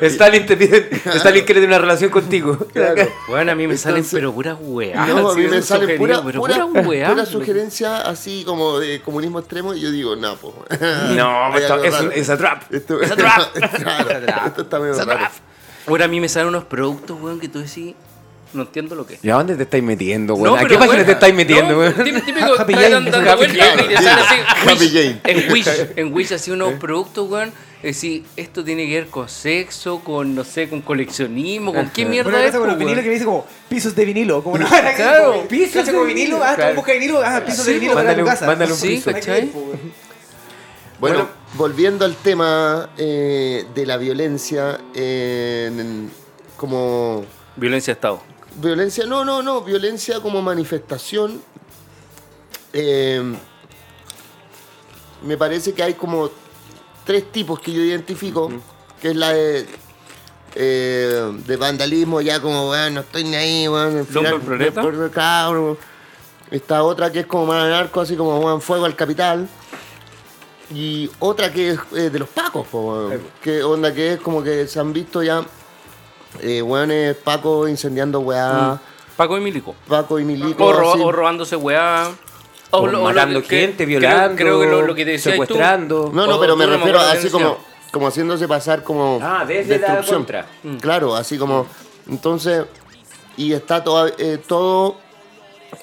Stalin 0.02 0.46
te 0.46 0.56
pide, 0.56 0.90
Stalin 1.16 1.44
quiere 1.44 1.60
tener 1.60 1.68
una 1.68 1.78
relación 1.78 2.10
contigo. 2.10 2.56
claro. 2.72 3.08
Bueno, 3.28 3.52
a 3.52 3.54
mí 3.54 3.66
me 3.66 3.76
salen 3.76 4.06
pero 4.10 4.32
puras 4.32 4.56
weá. 4.60 5.06
No, 5.06 5.30
a 5.30 5.34
mí 5.34 5.42
me 5.48 5.60
salen 5.62 5.88
sugerido, 5.98 5.98
pura, 5.98 6.22
pero 6.24 6.40
pura, 6.40 6.66
pura 6.66 6.82
weá. 6.88 7.08
pura 7.10 7.26
sugerencia 7.26 8.02
así 8.02 8.44
como 8.46 8.78
de 8.78 9.00
comunismo 9.00 9.38
extremo 9.40 9.74
y 9.74 9.80
yo 9.80 9.90
digo, 9.90 10.16
no, 10.16 10.36
po. 10.36 10.54
No, 11.16 11.56
esto 11.56 11.82
es, 11.84 11.94
es 12.14 12.30
a 12.30 12.36
trap. 12.38 12.62
Esto, 12.72 13.00
Es 13.00 13.10
a 13.10 13.16
trap. 13.16 13.52
Claro, 13.82 14.46
esto 14.46 14.62
está 14.62 14.78
medio 14.78 15.04
raro. 15.04 15.28
Ahora 15.88 16.04
a 16.04 16.08
mí 16.08 16.20
me 16.20 16.28
salen 16.28 16.48
unos 16.48 16.64
productos, 16.64 17.20
weón, 17.20 17.40
que 17.40 17.48
tú 17.48 17.60
decís, 17.60 17.94
no 18.52 18.62
entiendo 18.62 18.94
lo 18.94 19.06
que 19.06 19.14
es. 19.14 19.24
¿Y 19.24 19.30
a 19.30 19.34
dónde 19.34 19.56
te 19.56 19.62
estáis 19.64 19.82
metiendo, 19.84 20.34
No, 20.34 20.40
weón? 20.40 20.58
¿A 20.58 20.60
qué 20.66 20.74
página 20.76 20.94
weón, 20.94 21.06
te 21.06 21.12
estáis 21.12 21.34
metiendo, 21.34 21.72
no, 21.72 21.78
weón? 21.80 21.94
tí- 21.94 22.12
Típico, 22.26 22.54
Happy 22.58 22.72
Jane, 22.74 22.90
dando 22.90 23.18
Happy 23.18 23.36
vueltas 23.36 23.68
Jane. 23.68 23.82
y 23.84 23.88
te 23.88 23.96
así. 23.96 24.36
Happy 24.68 24.78
Wish, 24.84 24.92
Jane. 24.92 25.20
En 25.24 25.52
Wish, 25.52 25.68
en 25.96 26.12
Wish 26.14 26.32
así 26.32 26.50
unos 26.50 26.74
productos, 26.74 27.28
weón. 27.30 27.52
Es 27.80 27.94
decir, 27.94 28.24
esto 28.36 28.64
tiene 28.64 28.88
que 28.88 28.94
ver 28.94 29.06
con 29.06 29.28
sexo, 29.28 30.00
con, 30.00 30.34
no 30.34 30.42
sé, 30.42 30.68
con 30.68 30.82
coleccionismo, 30.82 31.72
con 31.72 31.88
qué 31.90 32.04
mierda 32.04 32.28
Bueno, 32.32 32.44
es, 32.44 32.56
con 32.56 32.66
los 32.66 32.76
vinilos 32.76 33.02
que 33.02 33.06
me 33.08 33.12
dice 33.14 33.24
como 33.24 33.46
pisos 33.68 33.94
de 33.94 34.04
vinilo. 34.04 34.42
Como 34.42 34.58
no, 34.58 34.66
Claro, 34.66 35.46
pisos 35.46 35.68
pisos 35.68 35.86
de 35.86 35.92
de 35.92 35.98
vinilo. 35.98 36.06
vinilo, 36.06 36.42
Ah, 36.42 36.54
claro. 36.56 36.70
tú 36.70 36.76
buscas 36.76 36.94
vinilo. 36.94 37.22
Ah, 37.24 37.40
pisos 37.46 37.64
de 37.66 37.72
Sí, 37.74 37.78
vinilo 37.78 37.94
para 37.94 38.08
mándale 38.08 38.16
tu 38.22 38.24
un- 38.24 38.30
casa. 38.34 38.46
mándale 38.46 38.72
un 38.72 38.78
Sí, 38.78 38.88
piso. 38.88 39.12
¿cachai? 39.12 39.50
Bueno, 39.52 39.78
Bueno. 40.98 41.28
Volviendo 41.54 42.04
al 42.04 42.14
tema 42.16 42.90
eh, 42.96 43.66
de 43.74 43.86
la 43.86 43.96
violencia 43.96 44.78
en- 44.94 45.80
en- 45.80 46.10
como 46.56 47.24
Violencia 47.56 47.92
de 47.94 47.96
Estado. 47.98 48.20
violencia, 48.56 49.06
no, 49.06 49.24
no, 49.24 49.42
no, 49.42 49.62
violencia 49.62 50.20
como 50.20 50.42
manifestación. 50.42 51.40
eh, 52.72 53.22
me 55.22 55.36
parece 55.36 55.72
que 55.72 55.82
hay 55.82 55.94
como 55.94 56.30
tres 57.04 57.32
tipos 57.32 57.58
que 57.60 57.72
yo 57.72 57.80
identifico, 57.82 58.52
que 59.00 59.08
es 59.08 59.16
la 59.16 59.32
de, 59.32 59.66
eh, 60.54 61.32
de 61.46 61.56
vandalismo, 61.56 62.20
ya 62.20 62.40
como, 62.40 62.66
bueno, 62.66 62.90
no 62.90 63.00
estoy 63.00 63.24
ni 63.24 63.34
ahí, 63.34 63.66
bueno. 63.66 64.04
Esta 66.50 66.82
otra 66.82 67.10
que 67.10 67.20
es 67.20 67.26
como 67.26 67.46
más 67.46 67.68
narco, 67.68 68.00
así 68.00 68.16
como 68.16 68.40
bueno, 68.40 68.60
fuego 68.60 68.84
al 68.84 68.94
capital. 68.96 69.48
Y 70.74 71.10
otra 71.20 71.50
que 71.52 71.70
es 71.70 71.78
eh, 71.94 72.10
de 72.10 72.18
los 72.18 72.28
pacos, 72.28 72.66
po, 72.66 73.10
que 73.42 73.62
onda 73.62 73.92
que 73.94 74.14
es 74.14 74.20
como 74.20 74.42
que 74.42 74.66
se 74.66 74.78
han 74.78 74.92
visto 74.92 75.22
ya 75.22 75.42
eh, 76.40 76.60
weones 76.60 77.16
pacos 77.16 77.70
incendiando 77.70 78.20
weá, 78.20 78.78
Paco 79.16 79.36
y 79.38 79.40
Milico. 79.40 79.74
Paco 79.88 80.18
y 80.20 80.24
Milico. 80.24 80.66
O, 80.66 81.04
o 81.06 81.12
robándose 81.12 81.56
weá. 81.56 82.10
O 82.70 82.86
lo- 82.86 83.00
matando 83.02 83.40
que- 83.42 83.60
gente, 83.60 83.84
creo- 83.86 83.98
violando, 84.00 84.36
Creo, 84.36 84.60
que 84.60 84.66
lo, 84.66 84.82
lo 84.82 84.94
que 84.94 85.04
te 85.06 85.12
decía 85.12 85.32
secuestrando. 85.32 86.10
No, 86.12 86.26
no, 86.26 86.36
o- 86.36 86.40
pero 86.40 86.54
me 86.54 86.66
refiero 86.66 87.00
así 87.00 87.30
como, 87.30 87.56
como 87.90 88.06
haciéndose 88.08 88.46
pasar 88.46 88.82
como 88.84 89.18
Ah, 89.22 89.44
desde 89.48 89.78
la 89.78 89.86
destrucción. 89.86 90.16
contra. 90.18 90.46
Mm. 90.62 90.76
Claro, 90.76 91.16
así 91.16 91.38
como. 91.38 91.66
Entonces, 92.10 92.64
y 93.38 93.54
está 93.54 93.82
todo, 93.82 94.06
eh, 94.18 94.38
todo 94.46 94.96
eh, 94.98 95.07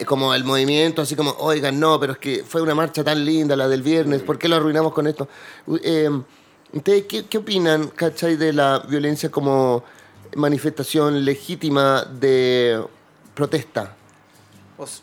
como 0.06 0.34
el 0.34 0.44
movimiento, 0.44 1.02
así 1.02 1.16
como, 1.16 1.32
oigan, 1.40 1.80
no, 1.80 2.00
pero 2.00 2.14
es 2.14 2.20
que 2.20 2.44
fue 2.48 2.62
una 2.62 2.76
marcha 2.76 3.04
tan 3.04 3.24
linda 3.24 3.56
la 3.56 3.68
del 3.68 3.82
viernes, 3.84 4.22
¿por 4.24 4.38
qué 4.38 4.48
lo 4.48 4.56
arruinamos 4.58 4.94
con 4.94 5.08
esto? 5.08 5.28
Eh, 5.84 6.10
¿Ustedes 6.74 7.04
qué, 7.08 7.26
qué 7.26 7.38
opinan, 7.38 7.88
cachai, 7.88 8.36
de 8.36 8.52
la 8.52 8.80
violencia 8.80 9.30
como 9.30 9.84
manifestación 10.36 11.24
legítima 11.24 12.04
de 12.04 12.84
protesta? 13.34 13.94
Os- 14.78 15.02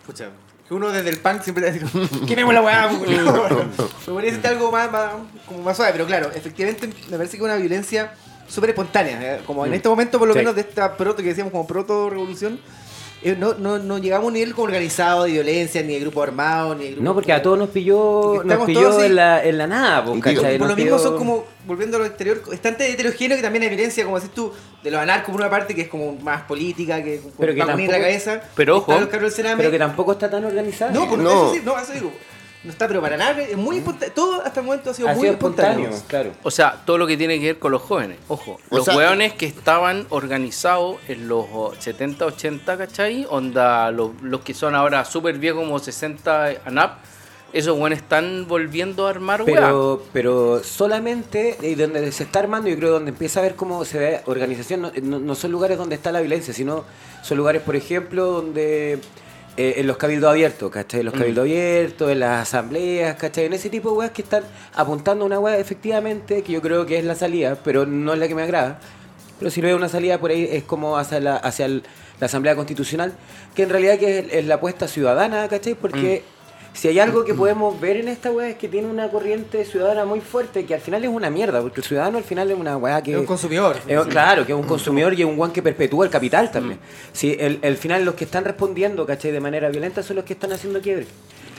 Escucha, 0.00 0.30
que 0.66 0.72
uno 0.74 0.90
desde 0.90 1.10
el 1.10 1.18
punk 1.18 1.42
siempre 1.42 1.70
dice, 1.70 1.84
quememos 2.26 2.54
la 2.54 2.62
weá, 2.62 2.88
pues, 2.88 2.98
culiao". 3.04 4.14
Me 4.14 4.22
decirte 4.22 4.48
algo 4.48 4.70
más, 4.72 4.90
más- 4.90 5.14
como 5.46 5.62
más 5.62 5.76
suave, 5.76 5.92
pero 5.92 6.06
claro, 6.06 6.30
efectivamente 6.34 6.86
me 7.10 7.16
parece 7.16 7.32
que 7.32 7.38
es 7.38 7.42
una 7.42 7.56
violencia 7.56 8.14
súper 8.46 8.70
espontánea. 8.70 9.36
eh, 9.36 9.42
Como 9.46 9.66
en 9.66 9.74
este 9.74 9.88
momento, 9.88 10.18
por 10.18 10.28
lo 10.28 10.34
Sí. 10.34 10.38
menos, 10.38 10.54
de 10.54 10.62
esta 10.62 10.96
proto 10.96 11.16
que 11.22 11.28
decíamos 11.30 11.50
como 11.52 11.66
proto-revolución, 11.66 12.54
eh, 12.54 12.58
no, 13.38 13.54
no, 13.54 13.78
no 13.78 13.98
llegamos 13.98 14.24
a 14.24 14.28
un 14.28 14.34
nivel 14.34 14.54
como 14.54 14.64
organizado 14.66 15.24
de 15.24 15.32
violencia, 15.32 15.82
ni 15.82 15.94
de 15.94 16.00
grupo 16.00 16.22
armado, 16.22 16.74
ni 16.74 16.84
de 16.84 16.90
grupo. 16.92 17.04
No, 17.04 17.14
porque 17.14 17.32
a 17.32 17.42
todos 17.42 17.58
nos 17.58 17.68
pilló, 17.70 18.42
nos 18.44 18.64
pilló 18.64 19.02
en, 19.02 19.16
la, 19.16 19.42
en 19.44 19.58
la 19.58 19.66
nada, 19.66 20.04
pues, 20.04 20.18
Y 20.18 20.28
digo, 20.30 20.42
¿cachai? 20.42 20.58
por 20.58 20.68
Nos 20.68 20.76
lo 20.78 20.82
mismo 20.84 20.96
pilló- 20.98 21.02
son 21.02 21.18
como, 21.18 21.44
volviendo 21.66 21.96
a 21.96 22.00
lo 22.00 22.06
exterior, 22.06 22.42
bastante 22.48 22.90
heterogéneo 22.90 23.36
que 23.36 23.42
también 23.42 23.64
hay 23.64 23.68
violencia, 23.70 24.04
como 24.04 24.20
decís 24.20 24.34
tú, 24.34 24.52
de 24.84 24.90
los 24.92 25.00
anarcos 25.00 25.32
por 25.32 25.40
una 25.40 25.50
parte, 25.50 25.74
que 25.74 25.82
es 25.82 25.88
como 25.88 26.12
más 26.16 26.42
política, 26.42 27.02
que, 27.02 27.20
Pero 27.38 27.54
que 27.54 27.60
va 27.64 27.72
a 27.72 27.74
unir 27.74 27.88
la 27.90 27.96
tampoco- 27.96 28.08
cabeza. 28.08 28.40
pero 28.54 28.76
ojo. 28.76 28.92
Pero 29.56 29.70
que 29.70 29.78
tampoco 29.78 30.12
está 30.12 30.30
tan 30.30 30.44
organizado. 30.44 30.92
No, 30.92 31.08
por 31.08 31.18
No. 31.18 31.30
eso 31.30 31.54
sí, 31.54 31.60
no, 31.64 31.78
eso 31.78 31.92
digo. 31.92 32.12
No 32.64 32.72
está, 32.72 32.88
pero 32.88 33.00
para 33.00 33.16
nada, 33.16 33.40
es 33.40 33.56
muy 33.56 33.78
espontáneo. 33.78 34.12
Todo 34.14 34.42
hasta 34.44 34.60
el 34.60 34.66
momento 34.66 34.90
ha 34.90 34.94
sido 34.94 35.08
ha 35.08 35.12
muy 35.12 35.20
sido 35.22 35.32
espontáneo. 35.34 35.88
espontáneo, 35.90 36.08
claro. 36.08 36.30
O 36.42 36.50
sea, 36.50 36.82
todo 36.84 36.98
lo 36.98 37.06
que 37.06 37.16
tiene 37.16 37.38
que 37.38 37.46
ver 37.46 37.58
con 37.60 37.70
los 37.70 37.82
jóvenes. 37.82 38.18
Ojo, 38.26 38.58
O 38.70 38.76
los 38.76 38.84
sea- 38.84 38.96
hueones 38.96 39.32
que 39.34 39.46
estaban 39.46 40.06
organizados 40.10 40.96
en 41.06 41.28
los 41.28 41.46
70, 41.78 42.26
80, 42.26 42.76
¿cachai? 42.76 43.26
Onda, 43.30 43.90
los, 43.92 44.10
los 44.22 44.40
que 44.40 44.54
son 44.54 44.74
ahora 44.74 45.04
súper 45.04 45.38
viejos 45.38 45.62
como 45.62 45.78
60 45.78 46.46
ANAP, 46.64 46.98
esos 47.52 47.78
hueones 47.78 48.00
están 48.00 48.46
volviendo 48.48 49.06
a 49.06 49.10
armar 49.10 49.42
hueá. 49.42 49.54
Pero, 49.54 50.02
pero 50.12 50.62
solamente 50.64 51.56
y 51.62 51.76
donde 51.76 52.10
se 52.12 52.24
está 52.24 52.40
armando, 52.40 52.68
yo 52.68 52.76
creo 52.76 52.90
donde 52.90 53.10
empieza 53.12 53.38
a 53.40 53.44
ver 53.44 53.54
cómo 53.54 53.84
se 53.84 53.98
ve 53.98 54.20
organización, 54.26 54.82
no, 54.82 54.92
no- 55.00 55.18
no 55.20 55.34
son 55.36 55.52
lugares 55.52 55.78
donde 55.78 55.94
está 55.94 56.10
la 56.12 56.20
violencia, 56.20 56.52
sino 56.52 56.84
son 57.22 57.38
lugares, 57.38 57.62
por 57.62 57.76
ejemplo, 57.76 58.26
donde 58.26 58.98
eh, 59.58 59.74
en 59.80 59.86
los 59.88 59.96
cabildos 59.96 60.30
abiertos, 60.30 60.70
¿cachai? 60.70 61.00
En 61.00 61.06
los 61.06 61.14
cabildos 61.20 61.42
abiertos, 61.42 62.10
en 62.10 62.20
las 62.20 62.42
asambleas, 62.48 63.16
¿cachai? 63.16 63.46
En 63.46 63.52
ese 63.52 63.68
tipo 63.68 63.90
de 63.90 63.96
weas 63.98 64.12
que 64.12 64.22
están 64.22 64.44
apuntando 64.74 65.24
a 65.24 65.26
una 65.26 65.38
wea 65.40 65.58
efectivamente, 65.58 66.42
que 66.42 66.52
yo 66.52 66.62
creo 66.62 66.86
que 66.86 66.96
es 66.98 67.04
la 67.04 67.14
salida, 67.16 67.58
pero 67.64 67.84
no 67.84 68.12
es 68.12 68.18
la 68.18 68.28
que 68.28 68.34
me 68.34 68.42
agrada. 68.42 68.78
Pero 69.38 69.50
si 69.50 69.60
no 69.60 69.68
hay 69.68 69.74
una 69.74 69.88
salida 69.88 70.18
por 70.18 70.30
ahí 70.30 70.48
es 70.50 70.62
como 70.64 70.96
hacia 70.96 71.20
la, 71.20 71.36
hacia 71.36 71.66
el- 71.66 71.82
la 72.20 72.26
Asamblea 72.26 72.56
Constitucional, 72.56 73.12
que 73.54 73.62
en 73.64 73.68
realidad 73.70 73.98
que 73.98 74.18
es, 74.20 74.24
es 74.32 74.46
la 74.46 74.56
apuesta 74.56 74.88
ciudadana, 74.88 75.46
¿cachai? 75.48 75.74
Porque 75.74 76.22
si 76.78 76.86
hay 76.88 77.00
algo 77.00 77.24
que 77.24 77.34
podemos 77.34 77.80
ver 77.80 77.96
en 77.96 78.06
esta 78.06 78.30
weá 78.30 78.50
es 78.50 78.56
que 78.56 78.68
tiene 78.68 78.86
una 78.88 79.10
corriente 79.10 79.64
ciudadana 79.64 80.04
muy 80.04 80.20
fuerte, 80.20 80.64
que 80.64 80.74
al 80.74 80.80
final 80.80 81.02
es 81.02 81.10
una 81.10 81.28
mierda, 81.28 81.60
porque 81.60 81.80
el 81.80 81.86
ciudadano 81.86 82.18
al 82.18 82.24
final 82.24 82.50
es 82.52 82.56
una 82.56 82.76
weá 82.76 83.02
que... 83.02 83.12
Es 83.14 83.18
un 83.18 83.26
consumidor. 83.26 83.76
Es- 83.86 84.06
claro, 84.06 84.46
que 84.46 84.52
es 84.52 84.58
un 84.58 84.64
consumidor 84.66 85.12
y 85.14 85.22
es 85.22 85.26
un 85.26 85.36
guan 85.36 85.50
que 85.52 85.60
perpetúa 85.62 86.04
el 86.04 86.10
capital 86.10 86.52
también. 86.52 86.78
Si 87.12 87.36
el, 87.40 87.58
el 87.62 87.76
final 87.76 88.04
los 88.04 88.14
que 88.14 88.24
están 88.24 88.44
respondiendo, 88.44 89.04
¿cachai? 89.06 89.32
De 89.32 89.40
manera 89.40 89.68
violenta 89.70 90.02
son 90.04 90.16
los 90.16 90.24
que 90.24 90.34
están 90.34 90.52
haciendo 90.52 90.80
quiebre. 90.80 91.06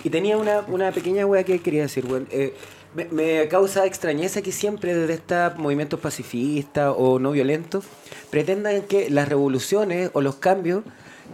Y 0.05 0.09
tenía 0.09 0.37
una, 0.37 0.61
una 0.69 0.91
pequeña 0.93 1.25
weá 1.25 1.43
que 1.43 1.59
quería 1.59 1.81
decir, 1.81 2.05
weón. 2.05 2.25
Eh, 2.31 2.53
me, 2.95 3.05
me 3.11 3.47
causa 3.49 3.85
extrañeza 3.85 4.41
que 4.41 4.51
siempre 4.51 4.95
desde 4.95 5.15
estos 5.15 5.57
movimientos 5.57 5.99
pacifistas 5.99 6.93
o 6.97 7.19
no 7.19 7.31
violentos 7.31 7.83
pretendan 8.31 8.81
que 8.83 9.09
las 9.09 9.27
revoluciones 9.27 10.09
o 10.13 10.21
los 10.21 10.35
cambios 10.35 10.83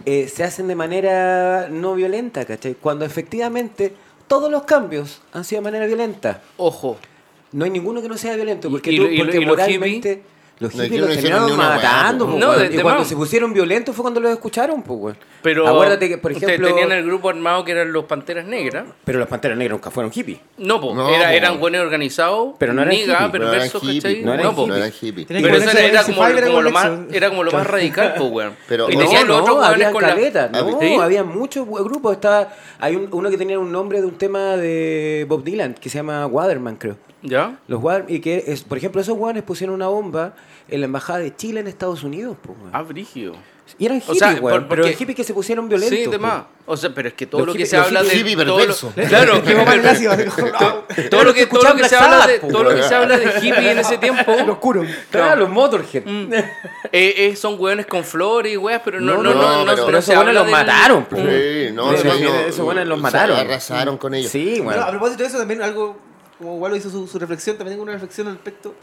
eh, 0.04 0.28
se 0.28 0.44
hacen 0.44 0.68
de 0.68 0.74
manera 0.74 1.68
no 1.70 1.94
violenta, 1.94 2.44
¿cachai? 2.44 2.74
Cuando 2.74 3.04
efectivamente 3.04 3.92
todos 4.28 4.50
los 4.50 4.64
cambios 4.64 5.22
han 5.32 5.44
sido 5.44 5.60
de 5.62 5.64
manera 5.64 5.86
violenta. 5.86 6.42
Ojo, 6.56 6.98
No 7.52 7.64
hay 7.64 7.70
ninguno 7.70 8.02
que 8.02 8.08
no 8.08 8.18
sea 8.18 8.34
violento, 8.34 8.68
porque, 8.70 8.90
y 8.92 8.96
tú- 8.98 9.06
y 9.06 9.18
porque 9.18 9.36
y 9.40 9.46
moralmente 9.46 10.22
los 10.58 10.72
hippies 10.72 11.00
los 11.00 11.08
no 11.10 11.14
hicieron 11.14 11.46
terminaron 11.46 11.58
weá, 11.58 11.76
matando, 11.76 12.26
po. 12.30 12.38
No, 12.38 12.52
de- 12.52 12.66
y 12.66 12.76
de 12.76 12.82
cuando 12.82 13.00
más. 13.00 13.08
se 13.08 13.14
pusieron 13.16 13.52
violentos 13.52 13.94
fue 13.94 14.02
cuando 14.02 14.20
los 14.20 14.32
escucharon, 14.32 14.82
pues, 14.82 14.98
weón. 15.00 15.16
pero 15.42 15.66
Acuérdate 15.68 16.08
que, 16.08 16.18
por 16.18 16.32
ejemplo, 16.32 16.68
tenían 16.68 16.92
el 16.92 17.04
grupo 17.04 17.28
armado 17.28 17.64
que 17.64 17.72
eran 17.72 17.92
los 17.92 18.04
Panteras 18.06 18.46
Negras. 18.46 18.86
pero 19.04 19.18
los 19.18 19.28
Panteras 19.28 19.58
Negras 19.58 19.78
nunca 19.78 19.90
fueron 19.90 20.10
hippies. 20.10 20.38
No, 20.58 20.80
po, 20.80 20.94
No, 20.94 21.08
era, 21.14 21.34
eran 21.34 21.60
buenos 21.60 21.82
organizados, 21.82 22.54
Pero 22.58 22.72
no 22.72 22.82
eran 22.82 22.94
niga, 22.94 23.18
hippies, 23.24 23.40
No 23.42 23.52
eran 23.52 23.68
¿cachai? 23.68 24.22
no 24.22 24.32
eran 24.34 24.46
No, 24.46 24.54
po. 24.54 24.62
hippies. 24.62 24.68
no 24.68 24.76
eran 24.76 24.92
hippies. 24.92 25.26
Pero 25.28 25.56
eso 25.56 25.78
era 25.78 26.02
como, 26.04 26.24
Fiverr 26.24 26.46
como 26.46 26.62
lo 26.62 26.70
más, 26.70 26.90
era 27.12 27.28
como 27.28 27.44
lo 27.44 27.52
más 27.52 27.66
radical, 27.66 28.14
pues, 28.16 28.30
weón. 28.30 28.52
Pero- 28.68 28.90
y 28.90 28.94
No, 28.96 29.00
tenían 29.02 29.28
los 29.28 29.40
otros 29.42 29.64
había 29.64 29.90
con 29.90 30.02
la... 30.02 30.08
caleta, 30.08 30.48
no, 30.52 30.80
¿Sí? 30.80 30.94
había 31.00 31.22
muchos 31.24 31.66
grupos. 31.68 32.12
Estaba, 32.14 32.48
hay 32.78 32.96
un- 32.96 33.08
uno 33.12 33.28
que 33.30 33.36
tenía 33.36 33.58
un 33.58 33.70
nombre 33.70 34.00
de 34.00 34.06
un 34.06 34.16
tema 34.16 34.56
de 34.56 35.26
Bob 35.28 35.44
Dylan, 35.44 35.74
que 35.74 35.90
se 35.90 35.98
llama 35.98 36.26
Waterman, 36.26 36.76
creo. 36.76 36.96
¿Ya? 37.28 37.58
Los 37.68 37.80
guan- 37.80 38.04
y 38.08 38.20
que, 38.20 38.44
es, 38.46 38.62
por 38.64 38.78
ejemplo, 38.78 39.00
esos 39.00 39.16
guanes 39.16 39.42
pusieron 39.42 39.74
una 39.74 39.88
bomba 39.88 40.34
en 40.68 40.80
la 40.80 40.86
embajada 40.86 41.18
de 41.20 41.34
Chile 41.34 41.60
en 41.60 41.66
Estados 41.66 42.02
Unidos, 42.02 42.36
po, 42.42 42.52
weón. 42.58 42.70
Ah, 42.72 42.82
brígido. 42.82 43.34
Y 43.78 43.86
eran 43.86 43.98
o 43.98 44.00
hippies, 44.00 44.18
sea, 44.20 44.28
weón, 44.40 44.40
por- 44.60 44.68
pero 44.68 44.82
porque- 44.84 44.96
hippies 44.96 45.16
que 45.16 45.24
se 45.24 45.34
pusieron 45.34 45.68
violentos. 45.68 45.98
Sí, 45.98 46.04
po. 46.04 46.10
de 46.12 46.18
más. 46.18 46.44
O 46.68 46.76
sea, 46.76 46.90
pero 46.94 47.08
es 47.08 47.14
que 47.14 47.26
todo 47.26 47.40
Los 47.40 47.48
lo 47.48 47.54
que 47.54 47.66
se 47.66 47.76
los 47.76 47.86
habla 47.86 48.02
de. 48.04 48.16
hippie 48.16 48.34
todo 48.36 48.44
lo- 48.44 48.56
perverso. 48.58 48.92
Claro, 49.08 49.42
todo 49.42 49.42
lo 49.42 49.44
que, 49.44 49.54
todo 51.10 51.24
lo 51.24 51.34
que 51.34 51.40
que, 51.40 51.46
todo 51.46 51.62
lo 51.64 51.70
escuchaban 51.70 51.76
que 51.76 51.88
se 51.88 51.96
habla 51.96 52.26
de, 52.28 52.38
todo 52.38 52.62
lo 52.62 52.70
que 52.76 52.82
se 52.84 52.94
habla 52.94 53.18
de 53.18 53.24
hippie 53.40 53.70
en 53.72 53.78
ese 53.78 53.98
tiempo. 53.98 54.36
Lo 54.46 54.52
oscuro. 54.52 54.84
Claro, 55.10 55.36
los 55.40 55.50
Motorhead. 55.50 56.04
eh, 56.06 56.44
eh, 56.92 57.36
son 57.36 57.56
hueones 57.58 57.86
con 57.86 58.04
flores 58.04 58.52
y 58.52 58.56
weas, 58.56 58.80
pero 58.84 59.00
no, 59.00 59.14
No, 59.16 59.22
no, 59.22 59.34
no, 59.34 59.64
no, 59.64 59.84
pero- 59.86 59.98
esos 59.98 60.14
habla 60.14 60.32
los 60.32 60.48
mataron. 60.48 61.06
Sí, 61.10 61.68
no, 61.72 61.92
esos 61.92 62.64
buenos 62.64 62.86
los 62.86 62.98
se 62.98 63.02
mataron. 63.02 63.36
arrasaron 63.36 63.98
con 63.98 64.14
ellos. 64.14 64.30
Sí, 64.30 64.60
Bueno, 64.60 64.82
a 64.82 64.90
propósito 64.90 65.22
de 65.24 65.28
eso, 65.28 65.38
también 65.38 65.62
algo, 65.62 65.98
como 66.38 66.56
Walo 66.58 66.76
hizo 66.76 66.90
su, 66.90 67.06
su 67.06 67.18
reflexión, 67.18 67.56
también 67.56 67.74
tengo 67.74 67.82
una 67.84 67.92
reflexión 67.92 68.26
al 68.28 68.34
respecto. 68.34 68.74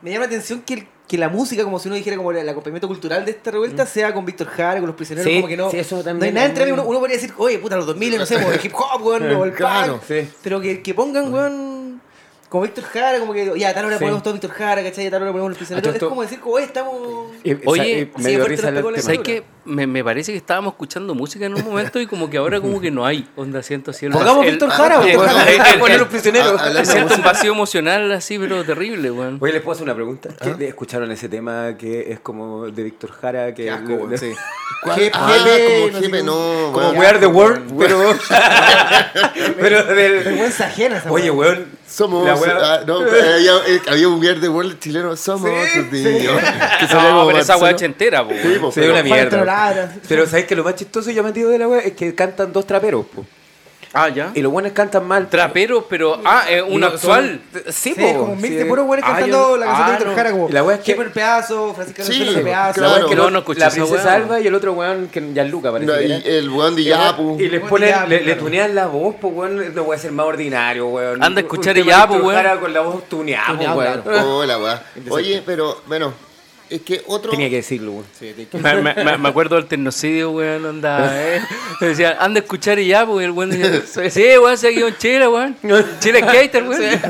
Me 0.00 0.10
llama 0.12 0.22
la 0.22 0.26
atención 0.28 0.62
que, 0.62 0.74
el- 0.74 0.88
que 1.08 1.18
la 1.18 1.28
música, 1.28 1.64
como 1.64 1.78
si 1.80 1.88
uno 1.88 1.96
dijera 1.96 2.16
como 2.16 2.30
el, 2.30 2.36
el 2.38 2.48
acompañamiento 2.48 2.86
cultural 2.86 3.24
de 3.24 3.32
esta 3.32 3.50
revuelta, 3.50 3.84
sea 3.86 4.14
con 4.14 4.24
Víctor 4.24 4.46
Jara, 4.46 4.78
con 4.78 4.86
los 4.86 4.94
prisioneros, 4.96 5.26
Mm. 5.26 5.34
Sí, 5.34 5.40
como 5.40 5.48
que 5.48 5.56
no. 5.56 5.70
sí, 5.70 5.78
eso 5.78 5.96
no 5.96 5.98
hay 6.00 6.04
también 6.04 6.34
nada 6.34 6.46
entre 6.46 6.72
uno, 6.72 6.84
uno 6.84 6.98
podría 7.00 7.16
decir, 7.16 7.32
oye, 7.36 7.58
puta, 7.58 7.76
los 7.76 7.86
2000, 7.86 8.18
no 8.18 8.26
sé, 8.26 8.34
como 8.36 8.52
el 8.52 8.60
hip 8.64 8.72
hop, 8.74 9.04
weón, 9.04 9.22
o 9.34 9.44
el 9.44 9.52
Claro, 9.54 9.94
punk. 9.94 10.02
sí. 10.06 10.28
Pero 10.42 10.60
que, 10.60 10.82
que 10.82 10.94
pongan, 10.94 11.32
weón. 11.34 12.00
Como 12.48 12.62
Víctor 12.62 12.84
Jara, 12.84 13.18
como 13.18 13.34
que 13.34 13.58
ya, 13.58 13.68
a 13.70 13.74
tal 13.74 13.84
hora 13.84 13.98
Sí. 13.98 14.04
ponemos 14.04 14.22
todo 14.22 14.32
Víctor 14.32 14.50
Jara, 14.52 14.82
¿cachai? 14.82 15.06
A 15.06 15.10
tal 15.10 15.20
hora 15.22 15.32
ponemos 15.32 15.50
los 15.50 15.58
prisioneros. 15.58 15.86
A 15.94 15.98
todo 15.98 16.06
Es 16.06 16.08
como 16.08 16.22
decir, 16.22 16.40
como, 16.40 16.54
oye, 16.54 16.64
estamos. 16.64 16.94
Y- 17.44 17.56
Oye, 17.66 18.10
así 18.14 18.22
me 18.22 18.22
de 18.24 18.30
dio 18.30 18.38
fuerte 18.46 18.70
risa. 18.70 19.02
¿Sabes 19.02 19.20
qué? 19.20 19.42
Me, 19.68 19.86
me 19.86 20.02
parece 20.02 20.32
que 20.32 20.38
estábamos 20.38 20.72
escuchando 20.72 21.14
música 21.14 21.44
en 21.46 21.54
un 21.54 21.62
momento 21.64 22.00
y 22.00 22.06
como 22.06 22.30
que 22.30 22.38
ahora 22.38 22.60
como 22.60 22.80
que 22.80 22.90
no 22.90 23.04
hay. 23.04 23.28
Onda, 23.36 23.62
siento 23.62 23.90
así. 23.90 24.08
Pongamos 24.08 24.46
Víctor 24.46 24.70
Jara, 24.70 25.02
el- 25.06 25.78
Poner 25.78 25.98
los 25.98 26.08
prisioneros. 26.08 26.60
Ah, 26.60 26.84
Siento 26.84 27.14
un 27.14 27.22
vacío 27.22 27.52
emocional 27.52 28.10
así, 28.12 28.38
pero 28.38 28.64
terrible, 28.64 29.10
weón. 29.10 29.36
Oye, 29.40 29.52
¿les 29.52 29.62
puedo 29.62 29.74
hacer 29.74 29.84
una 29.84 29.94
pregunta? 29.94 30.30
¿Qué- 30.58 30.68
¿Escucharon 30.68 31.10
ese 31.12 31.28
tema 31.28 31.76
que 31.78 32.10
es 32.12 32.20
como 32.20 32.66
de 32.66 32.82
Víctor 32.82 33.12
Jara? 33.12 33.54
Que 33.54 33.64
Qué 33.64 33.70
asco, 33.70 33.92
weón, 33.94 34.16
sí. 34.18 34.32
Ah, 34.84 34.94
jefe, 34.94 35.90
como 35.92 36.22
no. 36.22 36.72
Como. 36.72 36.90
We 36.98 37.06
Are 37.06 37.18
the 37.18 37.26
World, 37.26 37.72
pero... 37.78 38.14
pero 39.58 39.84
del... 39.84 40.24
Vergüenza 40.24 40.66
ajena 40.66 41.02
Oye, 41.08 41.30
weón. 41.30 41.66
Somos. 41.88 42.26
la 42.26 42.34
wea- 42.36 42.58
ah, 42.60 42.80
no, 42.86 42.98
había, 42.98 43.56
eh, 43.66 43.80
había 43.90 44.08
un 44.08 44.20
Weird 44.20 44.40
de 44.40 44.48
World 44.48 44.78
chileno. 44.78 45.16
Somos. 45.16 45.50
Que 45.90 46.86
salía 46.86 47.10
No, 47.10 47.10
como 47.10 47.26
pero 47.28 47.38
esa 47.38 47.56
weá 47.56 47.76
Sí, 47.78 47.84
weón. 47.86 48.72
Sí, 48.72 48.80
pero- 48.80 48.92
una 48.92 49.02
mierda. 49.02 49.38
Trolara. 49.66 49.94
Pero 50.08 50.26
¿sabes 50.26 50.44
que 50.46 50.56
lo 50.56 50.64
más 50.64 50.74
chistoso 50.74 51.10
y 51.10 51.14
llamativo 51.14 51.50
de 51.50 51.58
la 51.58 51.68
wea 51.68 51.80
es 51.80 51.92
que 51.92 52.14
cantan 52.14 52.52
dos 52.52 52.66
traperos, 52.66 53.06
po. 53.06 53.24
Ah, 53.94 54.10
ya. 54.10 54.32
Y 54.34 54.42
los 54.42 54.52
buenos 54.52 54.72
cantan 54.72 55.06
mal. 55.08 55.30
Traperos, 55.30 55.84
pero. 55.88 56.20
Ah, 56.22 56.44
es 56.50 56.62
un 56.62 56.84
actual. 56.84 57.40
son- 57.54 57.62
Sí, 57.72 57.94
Sí, 57.94 58.00
po. 58.00 58.18
como 58.18 58.32
un 58.34 58.36
mix 58.40 58.48
sí. 58.48 58.54
de 58.56 58.66
puros 58.66 58.84
güeyes 58.84 59.02
Ah, 59.08 59.12
cantando 59.12 59.48
yo- 59.52 59.56
la 59.56 59.64
canción 59.64 59.82
ah, 59.82 59.86
de 59.86 59.92
Víctor 59.96 60.08
no. 60.08 60.14
Jara 60.16 60.30
como 60.32 60.48
la 60.50 60.62
wea 60.62 60.76
es 60.76 60.82
que- 60.82 60.92
Keeper 60.94 61.10
pedazo, 61.12 61.72
Francisco 61.74 62.02
Sí, 62.02 62.20
Alonso 62.22 62.42
pedazo. 62.42 62.80
La 62.82 62.86
wea 62.86 62.96
es 62.96 63.04
Claro. 63.04 63.08
que 63.08 63.16
No, 63.16 63.30
no 63.30 63.38
escuché 63.38 63.60
la 63.60 63.66
esa 63.68 63.74
princesa 63.76 64.04
wea. 64.04 64.14
Alba 64.14 64.40
y 64.40 64.46
el 64.46 64.54
otro 64.54 64.72
weón 64.74 65.08
que 65.08 65.32
ya 65.32 65.44
Luca 65.44 65.72
parece 65.72 65.90
No, 65.90 66.00
y 66.02 66.12
el 66.12 66.50
weón 66.50 66.76
de 66.76 66.84
Yapu. 66.84 67.36
Y 67.40 67.48
les 67.48 67.60
Weón 67.60 67.68
ponen, 67.70 67.88
Yapu, 67.88 68.08
le, 68.10 68.16
le 68.18 68.24
claro. 68.24 68.40
tunean 68.40 68.74
la 68.74 68.86
voz, 68.88 69.14
pues 69.18 69.34
weón, 69.34 69.74
no 69.74 69.84
puede 69.84 70.00
ser 70.00 70.12
más 70.12 70.26
ordinario, 70.26 70.86
weón. 70.88 71.22
Anda 71.24 71.40
a 71.40 71.42
escuchar 71.44 71.74
Yapu, 71.82 72.14
weón. 72.16 72.58
Con 72.60 72.72
la 72.74 72.80
voz 72.82 73.08
tuneada, 73.08 73.74
weón. 73.74 74.02
claro. 74.02 74.36
Hola, 74.36 74.58
weá. 74.58 74.82
Oye, 75.08 75.42
pero 75.46 75.80
bueno, 75.86 76.12
es 76.70 76.82
que 76.82 77.02
otro. 77.06 77.30
Tenía 77.30 77.48
que 77.50 77.56
decirlo, 77.56 77.92
weón. 77.92 78.06
Me, 78.62 78.82
me- 78.82 79.04
me- 79.04 79.18
me 79.18 79.28
acuerdo 79.28 79.56
del 79.56 79.66
tecnocidio, 79.66 80.30
weón, 80.32 80.64
onda, 80.64 81.10
eh. 81.36 81.40
Decían, 81.80 82.16
anda 82.18 82.40
a 82.40 82.42
escuchar 82.42 82.78
y 82.78 82.86
ya, 82.88 83.06
pues, 83.06 83.24
el 83.24 83.30
weón 83.32 83.50
decía, 83.50 84.10
sí, 84.10 84.38
weón, 84.38 84.58
se 84.58 84.72
quedó 84.74 84.88
en 84.88 84.96
Chile, 84.98 85.28
weón. 85.28 85.56
Chile 86.00 86.20
skater, 86.20 86.62
weón. 86.68 87.00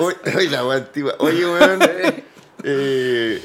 Oye, 0.00 0.16
oye, 0.36 0.50
la 0.50 0.74
antigua. 0.74 1.14
Oye, 1.18 1.46
weón. 1.46 1.78
eh, 2.64 3.42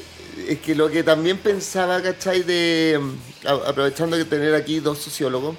es 0.48 0.58
que 0.60 0.74
lo 0.74 0.90
que 0.90 1.02
también 1.02 1.38
pensaba, 1.38 2.00
¿cachai? 2.02 2.42
De. 2.42 2.98
mm, 3.00 3.46
aprovechando 3.66 4.16
que 4.16 4.24
tener 4.24 4.54
aquí 4.54 4.80
dos 4.80 4.98
sociólogos. 4.98 5.56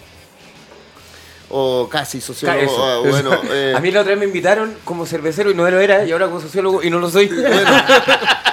O 1.55 1.87
casi 1.87 2.19
sociólogos. 2.19 2.63
Eso. 2.63 2.83
ah, 2.83 2.97
bueno, 3.07 3.39
eh, 3.51 3.73
A 3.75 3.79
mí 3.79 3.91
la 3.91 4.01
otra 4.01 4.11
vez 4.11 4.19
me 4.19 4.25
invitaron 4.25 4.73
como 4.83 5.05
cervecero 5.05 5.51
y 5.51 5.53
no 5.53 5.69
lo 5.69 5.79
era, 5.79 6.03
y 6.03 6.11
ahora 6.11 6.25
como 6.25 6.41
sociólogo 6.41 6.81
y 6.81 6.89
no 6.89 6.97
lo 6.97 7.11
soy. 7.11 7.27
bueno, 7.27 7.71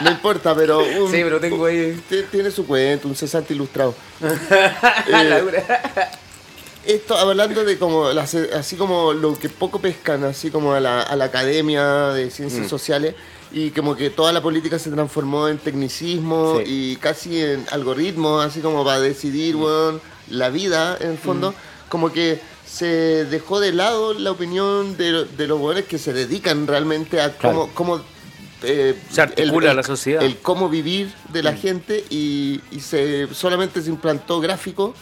no 0.03 0.11
importa, 0.11 0.55
pero. 0.55 0.81
un- 0.81 1.11
Sí, 1.11 1.21
pero 1.23 1.41
tengo 1.41 1.65
ahí- 1.65 1.99
t- 2.11 2.25
Tiene 2.25 2.51
su 2.51 2.67
cuento, 2.67 3.09
un 3.09 3.17
cesante 3.17 3.55
ilustrado. 3.55 3.95
Eh, 5.09 5.65
esto 6.87 7.17
hablando 7.17 7.65
de 7.65 7.79
como 7.79 8.11
las- 8.11 8.35
así 8.35 8.77
como 8.77 9.13
lo 9.13 9.39
que 9.39 9.49
poco 9.49 9.81
pescan 9.81 10.25
así 10.25 10.51
como 10.51 10.73
a 10.73 10.81
la, 10.81 11.03
a 11.03 11.15
la 11.17 11.27
academia 11.27 12.09
de 12.09 12.27
Mm. 12.27 12.31
ciencias 12.31 12.69
sociales 12.69 13.15
y 13.53 13.71
como 13.71 13.95
que 13.97 14.11
toda 14.11 14.33
la 14.33 14.41
política 14.41 14.79
se 14.79 14.91
transformó 14.91 15.49
en 15.49 15.59
tecnicismo 15.59 16.59
Sí. 16.59 16.65
y 16.67 16.97
casi 16.97 17.41
en 17.41 17.67
algoritmos 17.71 18.45
así 18.45 18.61
como 18.61 18.85
para 18.85 19.01
decidir 19.01 19.57
Mm. 19.57 19.63
weón, 19.63 20.01
la 20.31 20.49
vida 20.49 20.97
en 21.01 21.11
el 21.13 21.19
fondo 21.19 21.55
como 21.89 22.13
que 22.13 22.41
se 22.71 23.25
dejó 23.25 23.59
de 23.61 23.73
lado 23.73 24.15
la 24.15 24.31
opinión 24.31 24.97
de, 24.97 25.25
de 25.25 25.47
los 25.49 25.59
buenos 25.59 25.85
que 25.85 25.99
se 25.99 26.13
dedican 26.13 26.67
realmente 26.67 27.21
a 27.21 27.33
Claro. 27.37 27.69
cómo, 27.75 27.97
cómo 27.97 28.05
eh, 28.63 28.95
Se 29.11 29.23
articula 29.23 29.75
la 29.75 29.83
sociedad. 29.83 30.23
el 30.23 30.37
cómo 30.39 30.69
vivir 30.69 31.13
de 31.33 31.41
Mm. 31.41 31.45
la 31.45 31.53
gente 31.55 32.05
y, 32.11 32.61
y 32.71 32.81
se 32.81 33.27
solamente 33.35 33.83
se 33.83 33.89
implantó 33.91 34.41
gráfico. 34.41 34.95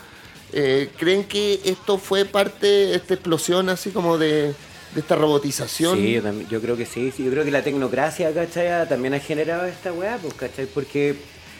Eh, 0.53 0.89
¿Creen 0.97 1.25
que 1.25 1.61
esto 1.65 1.99
fue 1.99 2.25
parte, 2.25 2.95
esta 2.95 3.15
explosión 3.15 3.69
así 3.69 3.91
como 3.91 4.17
de, 4.17 4.55
de 4.95 5.01
esta 5.01 5.15
robotización? 5.17 5.99
Sí, 5.99 6.13
yo, 6.15 6.23
también- 6.23 6.49
yo 6.49 6.61
creo 6.63 6.77
que 6.77 6.87
sí, 6.87 7.13
sí. 7.15 7.25
Yo 7.25 7.31
creo 7.33 7.45
que 7.45 7.51
la 7.51 7.63
tecnocracia, 7.63 8.33
¿cachai? 8.33 8.89
También 8.89 9.13
ha 9.13 9.19
generado 9.21 9.67
esta 9.67 9.93
weá, 9.93 10.17
pues, 10.17 10.33
¿cachai? 10.35 10.65
Porque 10.67 11.17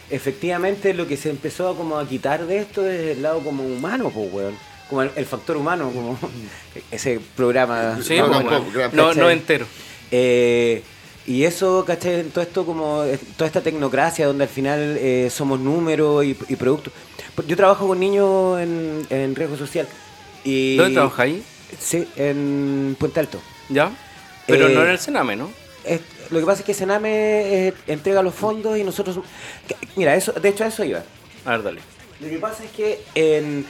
efectivamente 0.09 0.93
lo 0.95 1.05
que 1.07 1.17
se 1.17 1.29
empezó 1.29 1.69
a 1.69 1.75
como 1.77 1.99
a 1.99 2.07
quitar 2.07 2.47
de 2.47 2.57
esto 2.59 2.87
es 2.89 3.15
el 3.17 3.21
lado 3.21 3.41
como 3.41 3.63
humano, 3.63 4.09
pues, 4.11 4.33
weón. 4.33 4.55
Como 4.89 5.03
el, 5.03 5.11
el 5.15 5.25
factor 5.25 5.55
humano, 5.57 5.91
como 5.93 6.17
ese 6.91 7.19
programa. 7.35 7.99
Sí, 8.01 8.17
No, 8.17 8.27
pues, 8.27 8.93
no, 8.93 9.03
weón. 9.07 9.17
no, 9.19 9.29
entero. 9.29 9.65
Eh, 10.11 10.81
y 11.27 11.43
eso, 11.43 11.83
¿cachai? 11.85 12.23
Todo 12.23 12.41
esto 12.43 12.65
como, 12.65 13.03
eh, 13.03 13.19
toda 13.37 13.45
esta 13.47 13.61
tecnocracia 13.61 14.25
donde 14.25 14.45
al 14.45 14.49
final 14.49 14.97
eh, 14.99 15.29
somos 15.31 15.59
números 15.59 16.25
y, 16.25 16.35
y 16.47 16.55
productos. 16.55 16.91
Yo 17.47 17.55
trabajo 17.55 17.87
con 17.87 17.99
niños 17.99 18.59
en, 18.59 19.05
en 19.09 19.35
riesgo 19.35 19.55
social. 19.55 19.87
Y, 20.43 20.75
¿Dónde 20.77 20.95
trabajáis? 20.95 21.43
Sí, 21.79 22.07
en 22.15 22.95
Puente 22.99 23.19
Alto. 23.19 23.39
¿Ya? 23.69 23.91
Pero 24.47 24.67
Eh, 24.69 24.73
no 24.73 24.83
en 24.83 24.89
el 24.89 24.97
Sename, 24.99 25.35
¿no? 25.35 25.51
Es- 25.83 26.01
lo 26.31 26.39
que 26.39 26.45
pasa 26.45 26.61
es 26.61 26.65
que 26.65 26.73
Sename 26.73 27.67
eh, 27.67 27.73
entrega 27.87 28.21
los 28.23 28.33
fondos 28.33 28.77
y 28.77 28.83
nosotros... 28.83 29.19
Mira, 29.95 30.15
eso, 30.15 30.31
de 30.31 30.49
hecho 30.49 30.63
a 30.63 30.67
eso 30.67 30.83
iba. 30.83 31.03
A 31.45 31.51
ver, 31.51 31.63
dale. 31.63 31.81
Lo 32.19 32.27
que 32.29 32.37
pasa 32.39 32.63
es 32.63 32.71
que 32.71 32.99
en, 33.15 33.65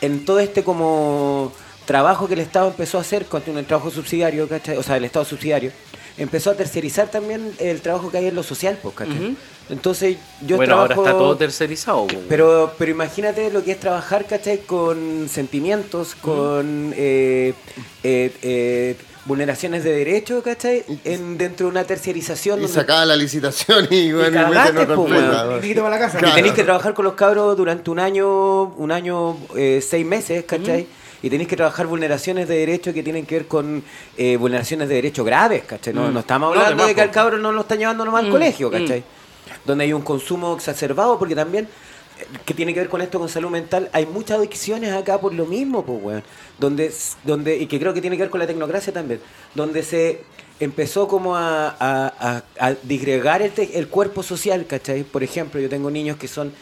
en 0.00 0.24
todo 0.24 0.38
este 0.38 0.64
como 0.64 1.52
trabajo 1.86 2.28
que 2.28 2.34
el 2.34 2.40
Estado 2.40 2.68
empezó 2.68 2.98
a 2.98 3.00
hacer, 3.00 3.26
con 3.26 3.42
el 3.46 3.64
trabajo 3.64 3.90
subsidiario, 3.90 4.48
¿cachai? 4.48 4.76
o 4.76 4.82
sea, 4.82 4.96
el 4.96 5.04
Estado 5.04 5.24
subsidiario, 5.24 5.72
empezó 6.18 6.50
a 6.50 6.54
tercerizar 6.54 7.10
también 7.10 7.52
el 7.58 7.80
trabajo 7.80 8.10
que 8.10 8.18
hay 8.18 8.26
en 8.26 8.34
lo 8.34 8.42
social, 8.42 8.78
pues, 8.82 8.94
¿cachai? 8.94 9.36
Entonces 9.70 10.16
yo 10.46 10.56
bueno, 10.56 10.76
ahora 10.76 10.94
está 10.94 11.12
todo 11.12 11.36
tercerizado, 11.36 12.02
weón. 12.02 12.24
Pero, 12.28 12.72
pero 12.78 12.90
imagínate 12.90 13.50
lo 13.50 13.62
que 13.62 13.72
es 13.72 13.80
trabajar, 13.80 14.26
¿cachai? 14.26 14.58
Con 14.58 15.28
sentimientos, 15.28 16.14
con 16.14 16.92
eh, 16.96 17.54
eh, 18.02 18.32
eh, 18.42 18.96
vulneraciones 19.28 19.84
de 19.84 19.92
derechos, 19.92 20.42
¿cachai? 20.42 20.82
En, 21.04 21.38
dentro 21.38 21.66
de 21.66 21.70
una 21.72 21.84
terciarización. 21.84 22.58
Y 22.58 22.62
donde- 22.62 22.74
sacaba 22.74 23.04
la 23.04 23.14
licitación 23.14 23.86
y, 23.90 24.10
bueno, 24.12 24.28
y 24.40 24.42
cagaste, 24.54 24.86
po. 24.86 25.06
Y 25.62 25.74
para 25.74 25.90
la 25.90 25.98
casa. 25.98 26.18
Y 26.26 26.34
tenéis 26.34 26.54
que 26.54 26.64
trabajar 26.64 26.94
con 26.94 27.04
los 27.04 27.14
cabros 27.14 27.56
durante 27.56 27.90
un 27.90 27.98
año, 28.00 28.62
un 28.64 28.90
año, 28.90 29.36
eh, 29.56 29.80
seis 29.86 30.04
meses, 30.04 30.44
¿cachai? 30.44 30.86
Y 31.22 31.28
tenéis 31.30 31.48
que 31.48 31.56
trabajar 31.56 31.86
vulneraciones 31.86 32.48
de 32.48 32.56
derechos 32.58 32.94
que 32.94 33.02
tienen 33.02 33.26
que 33.26 33.34
ver 33.36 33.46
con 33.46 33.82
eh, 34.16 34.36
vulneraciones 34.36 34.88
de 34.88 34.94
derechos 34.96 35.26
graves, 35.26 35.64
¿cachai? 35.64 35.92
No, 35.92 36.08
Mm. 36.08 36.14
no 36.14 36.20
estamos 36.20 36.54
No, 36.54 36.60
hablando 36.60 36.86
de 36.86 36.94
que 36.94 37.00
al 37.02 37.10
cabro 37.10 37.38
no 37.38 37.52
lo 37.52 37.60
están 37.62 37.78
llevando 37.78 38.04
nomás 38.04 38.22
al 38.22 38.28
Mm, 38.28 38.32
colegio, 38.32 38.68
mm. 38.68 38.72
¿cachai? 38.72 39.04
Donde 39.64 39.84
hay 39.84 39.92
un 39.92 40.02
consumo 40.02 40.54
exacerbado, 40.54 41.18
porque 41.18 41.34
también, 41.34 41.68
que 42.44 42.54
tiene 42.54 42.74
que 42.74 42.80
ver 42.80 42.88
con 42.88 43.00
esto, 43.00 43.18
con 43.18 43.28
salud 43.28 43.50
mental, 43.50 43.88
hay 43.92 44.06
muchas 44.06 44.38
adicciones 44.38 44.92
acá 44.92 45.18
por 45.20 45.34
lo 45.34 45.46
mismo, 45.46 45.84
pues, 45.84 45.98
weón. 46.02 46.22
Donde, 46.58 46.92
donde, 47.24 47.56
y 47.56 47.66
que 47.66 47.78
creo 47.78 47.94
que 47.94 48.00
tiene 48.00 48.16
que 48.16 48.22
ver 48.22 48.30
con 48.30 48.40
la 48.40 48.46
tecnocracia 48.46 48.92
también, 48.92 49.20
donde 49.54 49.82
se 49.82 50.20
empezó 50.60 51.06
como 51.06 51.36
a, 51.36 51.68
a, 51.78 52.12
a- 52.18 52.42
a 52.68 52.74
disgregar 52.82 53.42
el, 53.42 53.52
te- 53.52 53.78
el 53.78 53.88
cuerpo 53.88 54.22
social, 54.22 54.66
¿cachai? 54.66 55.04
Por 55.04 55.22
ejemplo, 55.22 55.60
yo 55.60 55.68
tengo 55.68 55.90
niños 55.90 56.16
que 56.16 56.26
son 56.28 56.52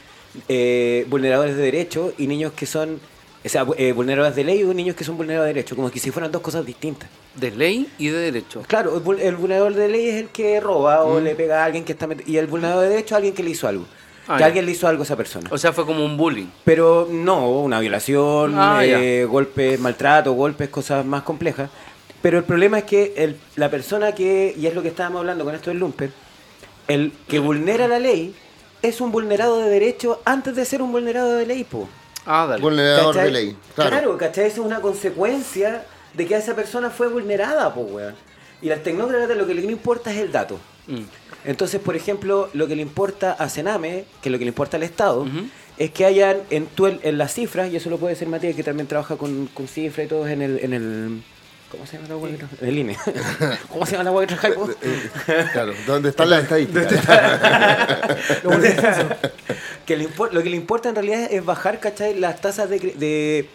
eh, 0.49 1.07
vulneradores 1.09 1.57
de 1.57 1.63
derechos 1.63 2.13
y 2.19 2.27
niños 2.27 2.53
que 2.53 2.67
son, 2.67 3.01
o 3.45 3.49
sea, 3.49 3.67
eh, 3.79 3.93
vulneradores 3.93 4.37
de 4.37 4.45
ley 4.45 4.61
y 4.61 4.65
niños 4.75 4.97
que 4.97 5.05
son 5.05 5.17
vulneradores 5.17 5.49
de 5.51 5.55
derechos, 5.55 5.77
como 5.77 5.91
que 5.91 5.99
si 5.99 6.11
fueran 6.11 6.31
dos 6.31 6.43
cosas 6.43 6.67
distintas. 6.67 7.09
De 7.35 7.51
ley 7.51 7.89
y 7.99 8.09
de 8.09 8.19
derecho. 8.19 8.63
Claro, 8.67 8.97
el, 8.97 9.21
el 9.21 9.37
vulnerador 9.37 9.75
de 9.75 9.89
ley 9.89 10.09
es 10.09 10.15
el 10.17 10.29
que 10.29 10.61
roba 10.61 11.03
o 11.05 11.19
Mm. 11.21 11.25
le 11.25 11.35
pega 11.35 11.63
a 11.63 11.65
alguien 11.65 11.85
que 11.85 11.93
está 11.93 12.07
met- 12.07 12.23
y 12.27 12.37
el 12.37 12.47
vulnerador 12.47 12.83
de 12.83 12.89
derechos 12.91 13.13
es 13.13 13.17
alguien 13.17 13.35
que 13.35 13.43
le 13.43 13.51
hizo 13.51 13.67
algo. 13.67 13.87
Ah, 14.29 14.37
que 14.37 14.41
ya. 14.41 14.47
alguien 14.47 14.67
le 14.67 14.73
hizo 14.73 14.89
algo 14.89 15.03
a 15.03 15.05
esa 15.05 15.17
persona. 15.17 15.49
O 15.53 15.59
sea, 15.59 15.73
fue 15.73 15.87
como 15.87 16.05
un 16.05 16.17
bullying. 16.17 16.47
Pero 16.65 17.09
no, 17.11 17.49
una 17.61 17.79
violación, 17.81 18.55
Ah, 18.59 18.85
eh, 18.85 19.25
golpes, 19.25 19.79
maltrato, 19.79 20.33
golpes, 20.33 20.69
cosas 20.69 21.05
más 21.05 21.23
complejas. 21.23 21.71
Pero 22.23 22.39
el 22.39 22.45
problema 22.45 22.79
es 22.79 22.85
que 22.85 23.15
el- 23.17 23.37
la 23.57 23.71
persona 23.71 24.13
que, 24.13 24.55
y 24.59 24.67
es 24.67 24.75
lo 24.75 24.83
que 24.83 24.89
estábamos 24.89 25.21
hablando 25.21 25.45
con 25.45 25.55
esto 25.55 25.71
del 25.71 25.79
lumpen, 25.79 26.13
el 26.89 27.13
que 27.29 27.39
vulnera 27.39 27.87
la 27.89 27.99
ley 27.99 28.35
es 28.83 29.01
un 29.01 29.13
vulnerado 29.13 29.59
de 29.61 29.71
derecho 29.71 30.21
antes 30.25 30.55
de 30.57 30.65
ser 30.65 30.83
un 30.83 30.91
vulnerado 30.93 31.35
de 31.35 31.47
ley, 31.47 31.65
po. 31.65 31.89
Ah, 32.25 32.47
dale. 32.49 32.61
Vulnerador 32.63 33.15
¿Cachai? 33.15 33.27
de 33.27 33.33
ley. 33.33 33.57
Claro. 33.75 33.91
Claro, 33.91 34.19
¿cachai? 34.19 34.47
Eso 34.47 34.61
es 34.63 34.67
una 34.67 34.81
consecuencia 34.81 35.85
de 36.15 36.27
que 36.27 36.35
esa 36.37 36.55
persona 36.57 36.91
fue 36.91 37.07
vulnerada, 37.09 37.73
po, 37.73 37.83
weón. 37.83 38.15
Y 38.63 38.71
al 38.71 38.81
tecnócrata 38.83 39.35
lo 39.35 39.47
que 39.47 39.55
le 39.55 39.63
importa 39.63 40.11
es 40.11 40.19
el 40.19 40.33
dato. 40.33 40.59
Mm. 40.89 41.03
Entonces, 41.47 41.81
por 41.81 41.97
ejemplo, 41.97 42.51
lo 42.53 42.67
que 42.67 42.77
le 42.77 42.83
importa 42.83 43.33
a 43.33 43.49
Sename, 43.49 44.05
que 44.21 44.29
es 44.29 44.33
lo 44.33 44.39
que 44.39 44.45
le 44.45 44.49
importa 44.51 44.77
al 44.77 44.83
Estado, 44.83 45.27
es 45.79 45.91
que 45.93 46.05
hayan 46.05 46.39
en, 46.51 46.67
tu- 46.67 46.87
en 46.87 47.19
las 47.19 47.33
cifras, 47.35 47.71
y 47.73 47.77
eso 47.77 47.89
lo 47.91 47.99
puede 47.99 48.15
decir 48.15 48.29
Matías, 48.29 48.55
que 48.57 48.63
también 48.63 48.87
trabaja 48.89 49.17
con, 49.17 49.47
con 49.55 49.69
cifras 49.69 50.07
y 50.07 50.09
todo 50.09 50.27
en 50.27 50.43
el, 50.43 50.59
en 50.63 50.73
el. 50.75 51.23
¿Cómo 51.71 51.85
se 51.85 51.97
llama 51.97 52.09
la 52.09 52.17
web? 52.17 52.39
En 52.61 52.69
el 52.69 52.79
INE. 52.79 52.97
¿Cómo 53.73 53.85
se 53.87 53.93
llama 53.93 54.05
la 54.05 54.13
web 54.13 54.29
que 54.29 54.35
trabajáis 54.37 54.55
vos? 54.57 54.71
Claro, 55.53 55.73
¿dónde 55.87 56.11
están 56.11 56.31
las 56.31 56.43
estadísticas? 56.45 56.95
que 59.87 59.97
le 59.97 60.09
lo 60.33 60.43
que 60.43 60.51
le 60.51 60.57
importa 60.57 60.89
en 60.89 60.95
realidad 60.95 61.29
es 61.31 61.45
bajar, 61.45 61.81
¿cachai? 61.81 62.19
Las 62.19 62.41
tasas 62.41 62.69
de, 62.71 62.79
de, 62.79 63.49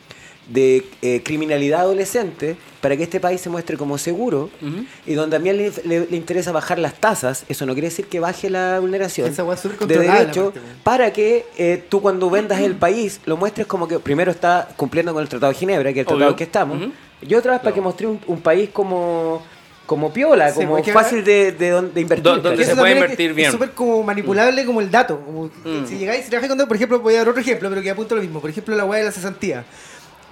de, 0.47 0.85
eh, 1.01 1.21
criminalidad 1.23 1.81
adolescente 1.81 2.57
para 2.81 2.97
que 2.97 3.03
este 3.03 3.19
país 3.19 3.39
se 3.39 3.49
muestre 3.49 3.77
como 3.77 3.97
seguro 3.97 4.49
Ujú. 4.61 4.85
y 5.05 5.13
donde 5.13 5.35
también 5.37 5.55
le, 5.57 5.71
le- 5.85 6.07
le 6.07 6.17
interesa 6.17 6.51
bajar 6.51 6.79
las 6.79 6.95
tasas, 6.95 7.45
eso 7.47 7.65
no 7.65 7.73
quiere 7.73 7.89
decir 7.89 8.05
que 8.07 8.19
baje 8.19 8.49
la 8.49 8.79
vulneración 8.79 9.29
Esa 9.29 9.43
weá 9.43 9.53
es 9.55 9.61
súper 9.61 9.87
de 9.87 9.99
derecho 9.99 10.51
para 10.83 11.13
que 11.13 11.45
eh, 11.57 11.83
tú 11.87 12.01
cuando 12.01 12.29
vendas 12.29 12.59
el 12.59 12.75
país 12.75 13.21
lo 13.25 13.37
muestres 13.37 13.67
como 13.67 13.87
que 13.87 13.99
primero 13.99 14.31
está 14.31 14.67
cumpliendo 14.75 15.13
con 15.13 15.21
el 15.21 15.29
Tratado 15.29 15.51
de 15.53 15.59
Ginebra, 15.59 15.93
que 15.93 16.01
es 16.01 16.07
el 16.07 16.13
Obvio. 16.13 16.17
tratado 16.17 16.31
en 16.31 16.37
que 16.37 16.43
estamos, 16.43 16.77
Ujú. 16.81 16.91
y 17.21 17.35
otra 17.35 17.51
vez 17.51 17.61
para 17.61 17.73
que 17.75 17.81
mostre 17.81 18.07
un, 18.07 18.19
un 18.25 18.41
país 18.41 18.69
como, 18.73 19.43
como 19.85 20.11
piola, 20.11 20.49
Sí, 20.51 20.55
como 20.65 20.83
fácil 20.83 21.23
de, 21.23 21.51
de, 21.51 21.81
de 21.83 22.01
invertir. 22.01 22.23
Do- 22.23 22.37
donde 22.37 22.65
se 22.65 22.75
puede 22.75 22.75
también 22.75 22.97
es- 22.97 23.03
invertir 23.03 23.33
bien. 23.33 23.45
Es 23.47 23.51
súper 23.53 23.71
como 23.71 24.01
manipulable 24.03 24.65
como 24.65 24.81
el 24.81 24.89
dato. 24.89 25.19
Como 25.19 25.51
Mm. 25.63 25.85
Si 25.85 25.97
llegáis, 25.97 26.23
si 26.23 26.29
trabajáis 26.31 26.49
con 26.49 26.57
datos, 26.57 26.67
por 26.69 26.77
ejemplo, 26.77 26.99
voy 26.99 27.13
a 27.13 27.17
dar 27.19 27.29
otro 27.29 27.41
ejemplo, 27.41 27.69
pero 27.69 27.81
que 27.81 27.89
apunto 27.91 28.15
lo 28.15 28.21
mismo. 28.21 28.39
Por 28.41 28.49
ejemplo, 28.49 28.75
la 28.75 28.85
weá 28.85 28.99
de 28.99 29.05
la 29.05 29.11
cesantía. 29.11 29.65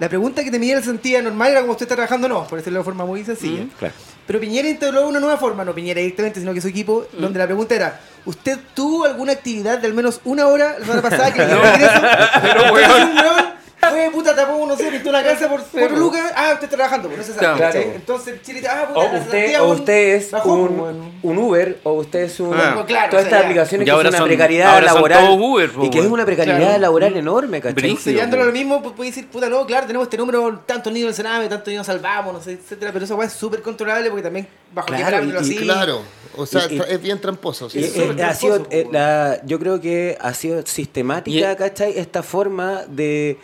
La 0.00 0.08
pregunta 0.08 0.42
que 0.42 0.50
te 0.50 0.58
la 0.58 0.80
cesantía 0.80 1.20
normal 1.20 1.50
era 1.50 1.60
como 1.60 1.72
usted 1.72 1.84
está 1.84 1.94
trabajando 1.94 2.26
o 2.26 2.30
no, 2.30 2.46
por 2.46 2.58
decirlo 2.58 2.78
de 2.78 2.84
forma 2.86 3.04
muy 3.04 3.22
sencilla. 3.22 3.66
Claro. 3.78 3.92
Pero 4.26 4.40
Piñera 4.40 4.66
instaló 4.66 5.06
una 5.06 5.20
nueva 5.20 5.36
forma, 5.36 5.62
no 5.62 5.74
Piñera 5.74 6.00
directamente, 6.00 6.40
sino 6.40 6.54
que 6.54 6.62
su 6.62 6.68
equipo, 6.68 7.06
donde 7.18 7.38
la 7.38 7.44
pregunta 7.44 7.74
era, 7.74 8.00
¿usted 8.24 8.58
tuvo 8.72 9.04
alguna 9.04 9.32
actividad 9.32 9.78
de 9.78 9.86
al 9.86 9.92
menos 9.92 10.22
una 10.24 10.46
hora 10.46 10.78
la 10.78 10.86
semana 10.86 11.02
pasada 11.02 11.34
que 11.34 11.40
le 11.40 11.46
dio 11.48 11.56
ingreso? 11.58 12.00
Pero, 12.40 12.78
Entonces, 12.78 13.44
fue, 13.88 14.10
puta, 14.12 14.34
tapó, 14.36 14.66
no 14.66 14.76
sé, 14.76 14.90
pintó 14.90 15.08
una 15.10 15.22
casa 15.22 15.48
por 15.48 15.62
cuatro 15.64 15.96
lucas, 15.96 16.32
ah, 16.36 16.50
usted 16.52 16.64
está 16.64 16.76
trabajando, 16.76 17.08
pues 17.08 17.18
no 17.20 17.24
se 17.24 17.32
sabe, 17.32 17.56
Claro. 17.56 17.72
¿cachai? 17.72 17.94
Entonces 17.94 18.42
Chile, 18.42 18.62
ah, 18.68 18.84
puta, 18.88 19.00
O 19.00 19.12
la 19.12 19.18
usted, 19.20 19.60
o 19.60 19.68
usted 19.68 20.14
es 20.16 20.30
bajó, 20.30 20.52
un, 20.54 20.78
weón. 20.80 21.12
un 21.22 21.38
Uber 21.38 21.78
o 21.84 21.92
usted 21.94 22.20
es 22.20 22.40
un... 22.40 22.54
Ah. 22.54 22.84
Claro, 22.86 23.10
todas 23.10 23.24
o 23.26 23.28
sea, 23.28 23.38
estas 23.38 23.44
aplicaciones 23.44 23.84
que 23.86 23.90
es 23.90 23.96
una 24.08 24.12
son- 24.18 24.26
precariedad 24.26 24.74
ahora 24.74 24.86
son 24.88 24.94
laboral 24.96 25.40
Uber, 25.40 25.70
po, 25.70 25.84
y 25.84 25.90
que 25.90 25.98
es 26.00 26.06
una 26.06 26.24
precariedad 26.26 26.58
Claro. 26.60 26.78
laboral 26.78 27.16
enorme, 27.16 27.60
¿cachai? 27.60 27.96
Llevándolo 27.96 28.42
a 28.42 28.46
lo 28.46 28.52
mismo, 28.52 28.82
pues 28.82 28.94
puede 28.94 29.10
decir, 29.10 29.28
puta, 29.28 29.48
no, 29.48 29.64
claro, 29.66 29.86
tenemos 29.86 30.06
este 30.06 30.16
número, 30.16 30.60
tantos 30.66 30.92
niños 30.92 31.04
en 31.06 31.08
el 31.10 31.14
Sename, 31.14 31.48
tantos 31.48 31.68
niños 31.68 31.86
salvamos, 31.86 32.32
no 32.34 32.42
sé, 32.42 32.52
etcétera, 32.52 32.92
pero 32.92 33.04
esa 33.04 33.14
weá 33.14 33.26
es 33.28 33.32
súper 33.32 33.62
controlable 33.62 34.08
porque 34.10 34.22
también 34.22 34.46
bajo 34.74 34.88
Claro, 34.88 35.04
qué 35.04 35.10
parámetro 35.10 35.40
y- 35.40 35.48
y 35.48 35.54
así. 35.56 35.64
Claro, 35.64 36.02
o 36.36 36.46
sea, 36.46 36.62
Y- 36.70 36.80
es 36.88 37.00
bien 37.02 37.20
tramposo. 37.20 37.68
sí. 37.70 37.78
Y, 37.80 37.84
es 37.84 37.96
eh, 37.96 38.22
ha 38.22 38.34
sido, 38.34 38.66
eh, 38.70 38.86
la, 38.92 39.40
yo 39.44 39.58
creo 39.58 39.80
que 39.80 40.16
ha 40.20 40.34
sido 40.34 40.64
sistemática, 40.66 41.52
Y- 41.52 41.56
¿cachai? 41.56 41.98
Esta 41.98 42.22
forma 42.22 42.82
de, 42.88 43.38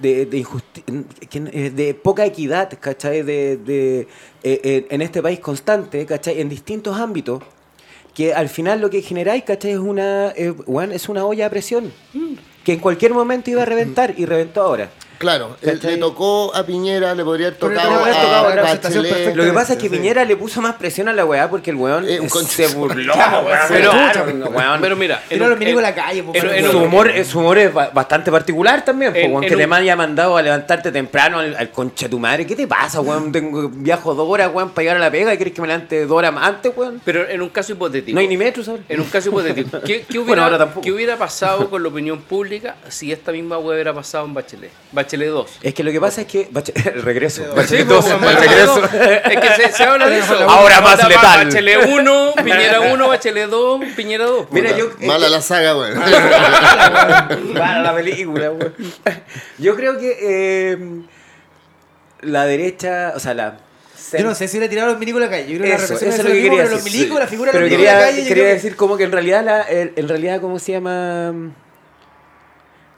de, 0.00 0.26
de, 0.26 0.38
injusti- 0.42 0.82
eh, 1.52 1.70
de 1.70 1.94
poca 1.94 2.24
equidad, 2.26 2.70
¿cachai? 2.80 3.22
De, 3.22 3.56
de, 3.56 4.00
eh, 4.00 4.60
eh, 4.64 4.86
en 4.90 5.02
este 5.02 5.22
país 5.22 5.38
constante, 5.40 6.04
¿cachai? 6.06 6.40
En 6.40 6.48
distintos 6.48 6.96
ámbitos, 6.98 7.42
que 8.14 8.34
al 8.34 8.48
final 8.48 8.80
lo 8.80 8.90
que 8.90 9.02
generáis, 9.02 9.44
¿cachai? 9.44 9.72
Es 9.72 9.78
una, 9.78 10.30
eh, 10.36 10.54
es 10.92 11.08
una 11.08 11.24
olla 11.24 11.46
a 11.46 11.50
presión, 11.50 11.92
que 12.64 12.72
en 12.74 12.80
cualquier 12.80 13.12
momento 13.14 13.50
iba 13.50 13.62
a 13.62 13.66
reventar 13.66 14.14
y 14.16 14.24
reventó 14.26 14.62
ahora. 14.62 14.90
Claro, 15.22 15.56
le 15.62 15.96
tocó 15.98 16.52
a 16.54 16.64
Piñera, 16.66 17.14
le 17.14 17.22
podría 17.24 17.46
haber 17.46 17.62
le 17.62 17.68
tocado 17.76 17.94
a 18.04 18.12
tocado 18.12 18.50
representación 18.50 19.04
Bachelet. 19.04 19.36
Lo 19.36 19.44
que 19.44 19.52
pasa 19.52 19.72
es 19.74 19.78
que 19.78 19.88
Sí. 19.88 19.96
Piñera 19.96 20.24
le 20.24 20.36
puso 20.36 20.60
más 20.60 20.74
presión 20.74 21.08
a 21.08 21.12
la 21.12 21.24
weá 21.24 21.48
porque 21.48 21.70
el 21.70 21.76
weón 21.76 22.08
Eh, 22.08 22.18
un 22.20 22.28
concha 22.28 22.50
se 22.52 22.66
burló, 22.74 23.14
weón. 23.14 23.44
Pero- 23.68 23.90
Claro, 23.92 24.24
weón. 24.50 24.80
Pero 24.80 24.96
mira, 24.96 25.22
a 25.30 25.34
los 25.36 25.58
a 25.78 25.80
la 25.82 25.94
calle, 25.94 26.24
en- 26.34 26.70
su 26.70 26.78
humor, 26.78 27.10
su 27.24 27.38
humor 27.38 27.58
es 27.58 27.72
ba- 27.72 27.90
bastante 27.94 28.30
particular 28.32 28.84
también, 28.84 29.12
po, 29.12 29.18
En- 29.18 29.30
weón, 29.32 29.44
en 29.44 29.48
que 29.50 29.56
te 29.56 29.64
un- 29.64 29.70
me 29.70 29.76
haya 29.76 29.94
mandado 29.96 30.36
a 30.36 30.42
levantarte 30.42 30.90
temprano 30.90 31.38
al, 31.38 31.54
al 31.54 31.70
concha 31.70 32.06
de 32.06 32.10
tu 32.10 32.18
madre. 32.18 32.44
¿Qué 32.46 32.56
te 32.56 32.66
pasa, 32.66 33.00
weón? 33.00 33.30
Tengo, 33.30 33.68
viajo 33.68 34.14
dos 34.14 34.28
horas, 34.28 34.50
weón, 34.52 34.70
para 34.70 34.82
llegar 34.82 34.96
a 34.96 35.00
la 35.00 35.10
pega 35.12 35.32
y 35.32 35.36
quieres 35.36 35.54
que 35.54 35.60
me 35.62 35.68
levante 35.68 36.04
dos 36.04 36.18
horas 36.18 36.32
más 36.32 36.48
antes, 36.48 36.72
weón. 36.76 37.00
Pero 37.04 37.28
en 37.28 37.40
un 37.42 37.48
caso 37.50 37.72
hipotético. 37.72 38.14
No 38.14 38.20
hay 38.20 38.26
ni 38.28 38.36
metro, 38.36 38.64
¿sabes? 38.64 38.80
En 38.88 39.00
un 39.00 39.06
caso 39.06 39.28
hipotético. 39.28 39.80
¿Qué, 39.84 40.04
qué 40.08 40.18
Bueno, 40.18 40.24
hubiera, 40.24 40.44
ahora 40.44 40.58
tampoco. 40.58 40.80
qué 40.82 40.90
hubiera 40.92 41.16
pasado 41.16 41.70
con 41.70 41.82
la 41.82 41.88
opinión 41.88 42.20
pública 42.22 42.74
si 42.88 43.12
esta 43.12 43.30
misma 43.30 43.58
web 43.58 43.74
hubiera 43.74 43.94
pasado 43.94 44.24
en 44.24 44.34
Bachelet? 44.34 44.70
Bachelet 44.90 45.11
2. 45.16 45.50
Es 45.62 45.74
que 45.74 45.82
lo 45.84 45.92
que 45.92 46.00
pasa 46.00 46.20
es 46.22 46.26
que. 46.26 46.48
El 46.94 47.02
regreso. 47.02 47.42
Bachelet 47.54 47.86
pues, 47.86 48.04
dos, 48.04 48.20
bueno, 48.20 48.30
el 48.30 48.36
Bachelet 48.36 48.66
regreso. 48.66 48.84
Es 49.30 49.40
que 49.40 49.62
se, 49.68 49.72
se 49.72 49.84
habla 49.84 50.08
de 50.08 50.18
eso. 50.18 50.34
Ahora 50.48 50.80
más 50.80 51.08
letal. 51.08 51.46
Bachelet 51.46 51.86
1, 51.88 52.32
Piñera 52.44 52.80
1, 52.80 53.08
Bachelet 53.08 53.48
2, 53.48 53.80
Piñera 53.96 54.24
2. 54.26 54.46
Mira, 54.50 54.76
yo. 54.76 54.90
Mala 55.00 55.28
la 55.28 55.40
saga, 55.42 55.76
weón. 55.76 56.00
Para 57.54 57.80
la 57.82 57.94
película, 57.94 58.50
weón. 58.50 58.74
Yo 59.58 59.76
creo 59.76 59.98
que. 59.98 60.16
eh, 60.20 60.78
la 62.22 62.44
derecha. 62.46 63.12
O 63.14 63.20
sea, 63.20 63.34
la. 63.34 63.58
Yo 64.18 64.24
no 64.24 64.34
sé 64.34 64.46
si 64.46 64.58
le 64.60 64.68
tiraron 64.68 64.90
los 64.90 64.98
milicos 64.98 65.22
a 65.22 65.24
la 65.24 65.30
calle. 65.30 65.50
Yo 65.50 65.58
creo 65.58 65.72
que 65.72 65.78
la 65.78 65.84
Eso, 65.84 65.94
eso 65.94 66.06
es 66.06 66.18
lo 66.18 66.24
que 66.24 66.32
quería 66.42 66.50
pero 66.50 66.70
los 66.70 66.84
decir, 66.84 66.92
milicos, 66.92 67.16
sí. 67.16 67.22
la 67.22 67.26
figura 67.28 67.50
Pero 67.52 67.62
los 67.62 67.70
quería, 67.70 67.94
la 67.94 68.00
calle, 68.00 68.28
quería 68.28 68.44
que- 68.44 68.52
decir 68.52 68.76
como 68.76 68.96
que 68.98 69.04
en 69.04 69.12
realidad, 69.12 69.42
la, 69.44 69.64
en 69.68 70.08
realidad, 70.08 70.40
¿cómo 70.42 70.58
se 70.58 70.72
llama? 70.72 71.32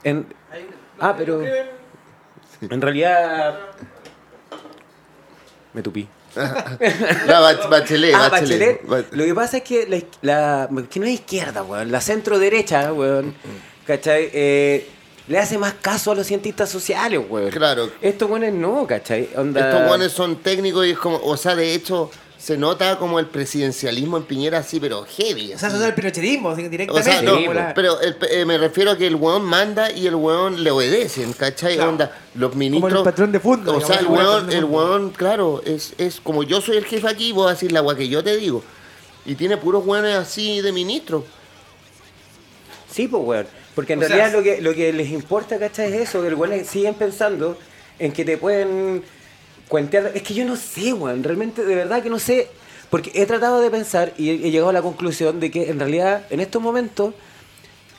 En- 0.03 0.25
ah, 0.99 1.15
pero... 1.17 1.41
En 2.71 2.81
realidad... 2.81 3.59
Me 5.73 5.81
tupí. 5.81 6.07
La 6.35 7.39
Bach- 7.41 7.69
Bachelet, 7.69 8.13
Ah, 8.13 8.29
Bachelet. 8.29 8.85
Bachelet. 8.85 9.13
Lo 9.13 9.23
que 9.25 9.33
pasa 9.35 9.57
es 9.57 9.63
que 9.63 9.87
la, 10.21 10.67
la- 10.71 10.83
que 10.89 10.99
no 10.99 11.05
es 11.05 11.13
izquierda, 11.13 11.63
weón. 11.63 11.91
La 11.91 12.01
centro 12.01 12.39
derecha, 12.39 12.91
weón. 12.93 13.35
¿Cachai? 13.87 14.29
Eh, 14.33 14.89
le 15.27 15.39
hace 15.39 15.57
más 15.57 15.73
caso 15.75 16.11
a 16.11 16.15
los 16.15 16.27
cientistas 16.27 16.69
sociales, 16.69 17.21
weón. 17.29 17.51
Claro. 17.51 17.89
Estos 18.01 18.29
weones 18.29 18.53
no, 18.53 18.85
¿cachai? 18.87 19.29
Onda- 19.35 19.69
Estos 19.69 19.87
guanes 19.87 20.11
son 20.11 20.37
técnicos 20.37 20.85
y 20.85 20.91
es 20.91 20.97
como, 20.97 21.17
o 21.23 21.37
sea, 21.37 21.55
de 21.55 21.73
hecho, 21.73 22.09
se 22.45 22.57
nota 22.59 22.99
como 22.99 23.17
el 23.17 23.25
presidencialismo 23.25 24.17
en 24.17 24.23
Piñera 24.23 24.59
así, 24.59 24.79
pero 24.79 25.03
heavy. 25.05 25.53
O 25.53 25.57
sea, 25.57 25.69
eso 25.69 25.77
es 25.79 25.83
el 25.83 25.95
pinocherismo, 25.95 26.49
así, 26.51 26.63
O 26.65 26.69
directamente. 26.69 27.11
sea, 27.11 27.21
no, 27.23 27.35
como 27.37 27.53
la- 27.55 27.73
pero 27.73 27.99
el- 28.01 28.17
eh, 28.29 28.45
me 28.45 28.59
refiero 28.59 28.91
a 28.91 28.97
que 28.97 29.07
el 29.07 29.15
weón 29.15 29.43
manda 29.43 29.91
y 29.91 30.05
el 30.05 30.13
weón 30.13 30.63
le 30.63 30.69
obedecen, 30.69 31.33
¿cachai? 31.33 31.73
Claro. 31.75 31.89
Onda, 31.89 32.15
los 32.35 32.55
ministros... 32.55 32.99
el 32.99 33.03
patrón 33.03 33.31
de 33.31 33.39
fútbol, 33.39 33.75
O 33.77 33.81
sea, 33.81 33.95
el 33.95 34.05
como 34.05 34.19
weón, 34.19 34.51
el 34.51 34.63
weón, 34.65 35.09
claro, 35.09 35.63
es, 35.65 35.93
es 35.97 36.19
como 36.21 36.43
yo 36.43 36.61
soy 36.61 36.77
el 36.77 36.85
jefe 36.85 37.07
aquí, 37.09 37.31
voy 37.31 37.47
a 37.47 37.51
decir 37.53 37.71
la 37.71 37.79
agua 37.79 37.95
que 37.97 38.07
yo 38.07 38.23
te 38.23 38.37
digo. 38.37 38.63
Y 39.25 39.33
tiene 39.33 39.57
puros 39.57 39.83
weones 39.83 40.15
así 40.15 40.61
de 40.61 40.71
ministros. 40.71 41.23
Sí, 42.91 43.07
pues, 43.07 43.23
weón. 43.25 43.47
Porque 43.73 43.93
en 43.93 43.99
O 44.03 44.07
sea, 44.07 44.15
realidad 44.17 44.37
lo, 44.37 44.43
que, 44.43 44.61
lo 44.61 44.73
que 44.75 44.93
les 44.93 45.09
importa, 45.09 45.57
¿cachai? 45.57 45.91
Es 45.93 46.09
eso, 46.09 46.21
que 46.21 46.29
los 46.29 46.39
weones 46.39 46.67
siguen 46.67 46.93
pensando 46.93 47.57
en 47.97 48.11
que 48.11 48.23
te 48.23 48.37
pueden 48.37 49.03
cuentear. 49.67 50.11
Es 50.13 50.23
que 50.23 50.33
yo 50.33 50.45
no 50.45 50.55
sé, 50.55 50.93
weón. 50.93 51.23
Realmente, 51.23 51.63
de 51.65 51.75
verdad 51.75 52.01
que 52.01 52.09
no 52.09 52.19
sé. 52.19 52.47
Porque 52.89 53.11
he 53.15 53.25
tratado 53.25 53.61
de 53.61 53.69
pensar 53.69 54.13
y 54.17 54.29
he, 54.29 54.51
llegado 54.51 54.69
a 54.69 54.73
la 54.73 54.81
conclusión 54.81 55.39
de 55.39 55.51
que 55.51 55.69
en 55.69 55.79
realidad, 55.79 56.25
en 56.29 56.39
estos 56.39 56.61
momentos, 56.61 57.13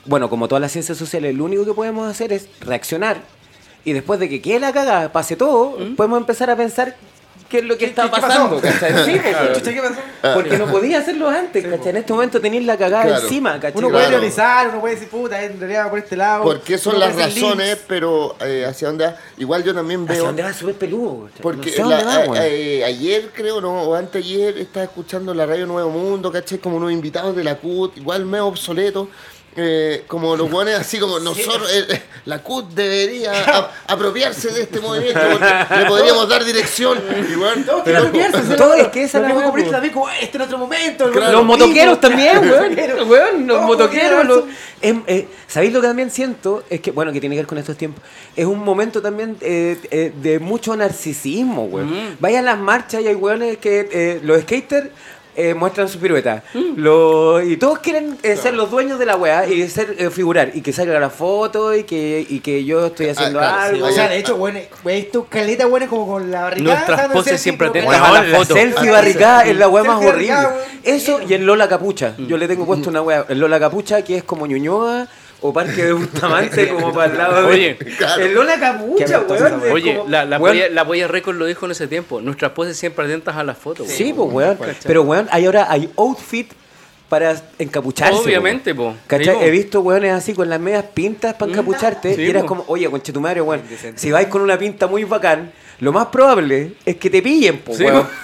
bueno, 0.05 0.29
como 0.29 0.47
todas 0.47 0.61
las 0.61 0.71
ciencias 0.71 0.97
sociales, 0.97 1.35
lo 1.35 1.43
único 1.43 1.65
que 1.65 1.73
podemos 1.73 2.09
hacer 2.09 2.31
es 2.31 2.47
reaccionar. 2.61 3.21
Y 3.83 3.93
después 3.93 4.19
de 4.19 4.29
que 4.29 4.41
quede 4.41 4.59
la 4.59 4.73
caga, 4.73 5.11
pase 5.11 5.35
todo, 5.35 5.77
podemos 5.95 6.19
empezar 6.19 6.49
a 6.49 6.55
pensar 6.55 6.95
qué 7.49 7.59
es 7.59 7.63
lo 7.63 7.77
que 7.77 7.85
está 7.85 8.03
qué 8.03 8.09
pasando, 8.09 8.59
pasó? 8.61 8.79
¿cachai? 8.79 9.05
Sí, 9.05 9.19
pues, 9.21 9.61
¿qué 9.63 9.81
pasó? 9.81 10.33
Porque 10.33 10.57
no 10.57 10.67
podía 10.67 10.99
hacerlo 10.99 11.29
antes, 11.29 11.65
¿cachai? 11.65 11.89
En 11.89 11.97
este 11.97 12.13
momento 12.13 12.41
tenéis 12.41 12.65
la 12.65 12.77
cagada 12.77 13.03
Claro. 13.05 13.23
encima, 13.23 13.53
¿cachai? 13.59 13.77
Uno 13.77 13.89
Claro. 13.89 14.05
puede 14.05 14.17
teorizar, 14.19 14.67
uno 14.69 14.79
puede 14.81 14.95
decir, 14.95 15.09
puta, 15.09 15.41
en 15.43 15.59
realidad 15.59 15.89
por 15.89 15.99
este 15.99 16.15
lado. 16.17 16.43
Porque 16.43 16.77
son 16.77 16.99
las 16.99 17.15
razones, 17.15 17.67
links. 17.69 17.83
pero 17.87 18.35
eh, 18.41 18.65
hacia 18.67 18.87
dónde 18.89 19.05
va. 19.05 19.15
Igual 19.37 19.63
yo 19.63 19.73
también 19.73 20.03
¿Hacia 20.03 20.15
veo... 20.15 20.25
dónde 20.25 20.43
va 20.43 20.53
súper 20.53 20.75
peludo? 20.75 21.25
¿cachai? 21.27 21.41
Porque 21.41 21.69
no 21.69 21.75
sé 21.75 21.81
dónde 21.81 21.97
la- 21.97 22.03
va, 22.05 22.15
a- 22.15 22.19
weón. 22.29 22.37
eh, 22.41 22.83
ayer, 22.85 23.29
creo, 23.33 23.61
no, 23.61 23.81
o 23.83 23.95
antes 23.95 24.23
ayer, 24.23 24.57
estaba 24.57 24.83
escuchando 24.85 25.33
la 25.33 25.45
radio 25.45 25.65
Nuevo 25.65 25.89
Mundo, 25.89 26.31
¿cachai? 26.31 26.57
Como 26.57 26.77
unos 26.77 26.91
invitados 26.91 27.35
de 27.35 27.43
la 27.43 27.55
CUT, 27.55 27.97
igual 27.97 28.25
medio 28.25 28.47
obsoleto. 28.47 29.09
Eh, 29.57 30.03
como 30.07 30.35
los 30.35 30.49
guanes, 30.51 30.75
así 30.79 30.99
como 30.99 31.19
nosotros, 31.19 31.69
eh, 31.73 32.01
la 32.25 32.39
CUT 32.43 32.69
debería 32.73 33.31
a- 33.57 33.71
apropiarse 33.87 34.49
de 34.51 34.61
este 34.61 34.79
movimiento, 34.79 35.19
porque 35.31 35.75
le 35.79 35.85
podríamos 35.87 36.29
dar 36.29 36.45
dirección. 36.45 36.99
Quieren 36.99 37.97
apropiarse, 37.97 38.43
se 38.45 38.55
todo 38.55 38.75
lo- 38.77 38.83
es 38.83 38.87
que 38.89 39.03
esa 39.03 39.17
es 39.17 39.23
la 39.23 39.33
comunistas 39.33 39.65
po. 39.65 39.71
también 39.71 39.93
como, 39.93 40.09
este 40.09 40.37
en 40.37 40.41
otro 40.43 40.57
momento. 40.59 41.11
Claro. 41.11 41.31
Los 41.33 41.45
motoqueros 41.45 41.99
también, 41.99 42.37
weón. 42.49 43.09
Weón, 43.09 43.47
los 43.47 43.61
motoqueros. 43.63 44.25
los- 44.25 44.43
em, 44.81 45.01
eh, 45.07 45.27
¿Sabéis 45.47 45.73
lo 45.73 45.81
que 45.81 45.87
también 45.87 46.11
siento? 46.11 46.63
Es 46.69 46.81
que, 46.81 46.91
bueno, 46.91 47.11
que 47.11 47.19
tiene 47.19 47.35
que 47.35 47.41
ver 47.41 47.47
con 47.47 47.57
estos 47.57 47.75
tiempos. 47.77 48.03
Es 48.35 48.45
un 48.45 48.59
momento 48.63 49.01
también 49.01 49.37
eh, 49.41 49.79
eh, 49.89 50.13
de 50.21 50.39
mucho 50.39 50.75
narcisismo, 50.75 51.63
weón. 51.65 52.15
Vaya 52.19 52.39
a 52.39 52.41
las 52.43 52.59
marchas 52.59 53.01
y 53.01 53.07
hay 53.07 53.15
weones 53.15 53.57
que 53.57 53.89
eh, 53.91 54.19
los 54.23 54.41
skaters 54.41 54.89
eh, 55.37 55.53
muestran 55.53 55.87
su 55.87 55.99
pirueta. 55.99 56.43
Lo- 56.75 57.41
y 57.41 57.57
todos 57.57 57.79
quieren 57.79 58.17
eh, 58.23 58.35
ser 58.35 58.53
los 58.55 58.69
dueños 58.71 58.99
de 58.99 59.05
la 59.05 59.15
weá 59.15 59.47
y 59.47 59.67
ser 59.69 59.95
eh, 59.97 60.09
figurar. 60.09 60.51
Y 60.53 60.61
que 60.61 60.73
salga 60.73 60.99
la 60.99 61.09
foto 61.09 61.73
y 61.75 61.83
que, 61.83 62.25
y 62.27 62.39
que 62.41 62.65
yo 62.65 62.87
estoy 62.87 63.09
haciendo 63.09 63.39
claro, 63.39 63.55
sí, 63.61 63.75
algo. 63.75 63.85
O 63.85 63.89
vaya- 63.89 63.95
sea, 63.95 64.09
de 64.09 64.17
hecho, 64.17 64.35
bueno, 64.37 64.59
he 64.85 64.95
visto 64.95 65.25
caleta 65.29 65.65
buena 65.67 65.87
como 65.87 66.07
con 66.07 66.29
la 66.31 66.41
barricada. 66.43 66.75
Nuestras 66.75 67.07
poses 67.11 67.39
siempre 67.41 67.67
atentas 67.67 67.89
Weón, 67.93 68.03
a 68.03 68.11
la 68.13 68.23
la 68.23 68.37
foto. 68.39 68.53
selfie 68.55 68.89
Ah, 68.89 68.91
barricada 68.91 69.41
es 69.45 69.55
la 69.55 69.69
weá 69.69 69.83
más 69.83 69.97
horrible. 69.97 70.33
barricada. 70.33 70.57
Eso 70.83 71.19
y 71.27 71.33
el 71.33 71.45
Lola 71.45 71.69
Capucha. 71.69 72.15
Yo 72.17 72.37
le 72.37 72.47
tengo 72.47 72.65
puesto 72.65 72.89
una 72.89 73.01
weá. 73.01 73.25
El 73.29 73.39
Lola 73.39 73.59
Capucha 73.59 74.01
que 74.01 74.17
es 74.17 74.23
como 74.23 74.47
Ñuñoa 74.47 75.07
o 75.41 75.53
Parque 75.53 75.85
de 75.85 75.93
Bustamante 75.93 76.67
como 76.73 76.93
para 76.93 77.11
el 77.11 77.17
lado 77.17 77.41
de... 77.43 77.53
Oye, 77.53 77.77
El 78.19 78.33
Lola 78.33 78.59
Capucha, 78.59 79.19
weón. 79.21 79.61
es 79.65 79.71
Oye, 79.71 79.95
como- 79.97 80.09
la, 80.09 80.25
la, 80.25 80.37
weón, 80.39 80.55
polla, 80.57 80.69
la 80.69 80.85
polla 80.85 81.07
Record 81.07 81.35
lo 81.37 81.45
dijo 81.45 81.65
en 81.65 81.71
ese 81.73 81.87
tiempo. 81.87 82.21
Nuestras 82.21 82.51
poses 82.53 82.75
siempre 82.77 83.05
atentas 83.05 83.35
a 83.35 83.43
las 83.43 83.57
fotos. 83.57 83.87
Sí, 83.87 84.13
pues 84.13 84.31
weón. 84.31 84.57
Pero 84.83 85.03
weón, 85.03 85.27
hay 85.31 85.45
ahora 85.45 85.67
hay 85.69 85.89
outfit 85.97 86.51
para 87.07 87.35
encapucharse. 87.57 88.19
Obviamente, 88.19 88.75
po. 88.75 88.93
¿Cachai? 89.07 89.35
Digo. 89.35 89.41
He 89.41 89.49
visto 89.51 89.79
weones 89.81 90.11
así 90.11 90.33
con 90.33 90.49
las 90.49 90.59
medias 90.59 90.83
pintas 90.93 91.35
para 91.35 91.51
encapucharte 91.51 92.15
Sí, 92.15 92.21
y 92.21 92.29
eras 92.29 92.41
po. 92.43 92.49
como, 92.49 92.65
oye, 92.67 92.89
conche 92.89 93.13
tu 93.13 93.21
madre, 93.21 93.41
weón. 93.41 93.61
Si 93.95 94.11
vais 94.11 94.27
con 94.27 94.41
una 94.41 94.57
pinta 94.57 94.87
muy 94.87 95.03
bacán, 95.05 95.51
lo 95.79 95.91
más 95.93 96.07
probable 96.07 96.71
es 96.85 96.95
que 96.95 97.09
te 97.09 97.21
pillen, 97.21 97.59
po, 97.59 97.73
Sí, 97.75 97.83
weón. 97.83 98.07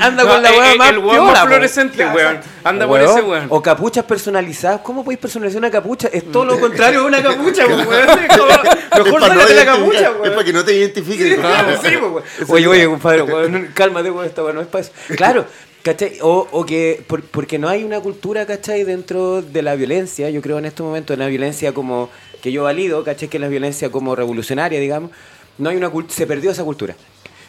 Anda 0.00 0.22
No, 0.24 0.28
con 0.28 0.42
la 0.42 0.50
el- 0.50 0.58
weá 0.58 0.72
el- 0.72 0.78
más 0.78 0.90
El 0.90 0.98
weón 0.98 1.10
piola, 1.10 1.32
más 1.32 1.40
po. 1.40 1.46
fluorescente, 1.46 2.06
weón. 2.06 2.38
Anda 2.64 2.86
por 2.86 3.00
Weón, 3.00 3.10
ese 3.18 3.22
weón. 3.26 3.46
O 3.48 3.62
capuchas 3.62 4.04
personalizadas. 4.04 4.80
¿Cómo 4.82 5.02
podéis 5.04 5.18
personalizar 5.20 5.58
una 5.58 5.70
capucha? 5.70 6.08
Es 6.12 6.30
todo 6.30 6.44
lo 6.44 6.60
contrario 6.60 7.00
de 7.00 7.06
una 7.06 7.22
capucha, 7.22 7.64
po, 7.66 7.74
weón. 7.74 8.08
Es 8.20 8.36
como, 8.38 8.48
es 8.50 9.04
Mejor 9.04 9.20
para, 9.20 9.34
no 9.34 9.40
sácate 9.40 9.54
la 9.54 9.64
capucha, 9.64 10.00
es 10.00 10.10
weón. 10.20 10.32
para 10.34 10.44
que 10.44 10.52
no 10.52 10.64
te 10.64 10.74
identifiques. 10.74 11.38
Claro, 11.38 11.68
sí, 11.82 11.88
pues, 12.00 12.12
weón. 12.12 12.22
Oye, 12.50 12.66
oye, 12.66 12.86
compadre, 12.86 13.22
weón, 13.22 13.70
cálmate, 13.74 14.10
weón, 14.10 14.26
esta 14.26 14.42
weón 14.42 14.56
no 14.56 14.60
es 14.62 14.68
para 14.68 14.82
eso. 14.84 14.92
Claro, 15.16 15.46
¿cachai? 15.82 16.18
O, 16.20 16.48
o 16.50 16.66
que, 16.66 17.02
por- 17.06 17.22
porque 17.22 17.58
no 17.58 17.68
hay 17.70 17.82
una 17.84 18.00
cultura, 18.00 18.44
¿cachai? 18.44 18.84
Dentro 18.84 19.40
de 19.40 19.62
la 19.62 19.74
violencia, 19.74 20.28
yo 20.28 20.42
creo 20.42 20.58
en 20.58 20.66
este 20.66 20.82
momento, 20.82 21.14
en 21.14 21.20
la 21.20 21.28
violencia 21.28 21.72
como, 21.72 22.10
que 22.42 22.52
yo 22.52 22.64
valido, 22.64 23.02
¿cachai? 23.04 23.28
Que 23.28 23.38
es 23.38 23.40
la 23.40 23.48
violencia 23.48 23.90
como 23.90 24.14
revolucionaria, 24.14 24.78
digamos, 24.80 25.12
no 25.58 25.70
hay 25.70 25.76
una 25.76 25.90
se 26.08 26.26
perdió 26.26 26.50
esa 26.50 26.64
cultura. 26.64 26.96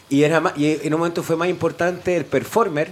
Y, 0.08 0.24
era 0.24 0.40
más, 0.40 0.52
y 0.56 0.78
en 0.84 0.92
un 0.92 1.00
momento 1.00 1.22
fue 1.22 1.36
más 1.36 1.48
importante 1.48 2.16
el 2.16 2.24
performer, 2.24 2.90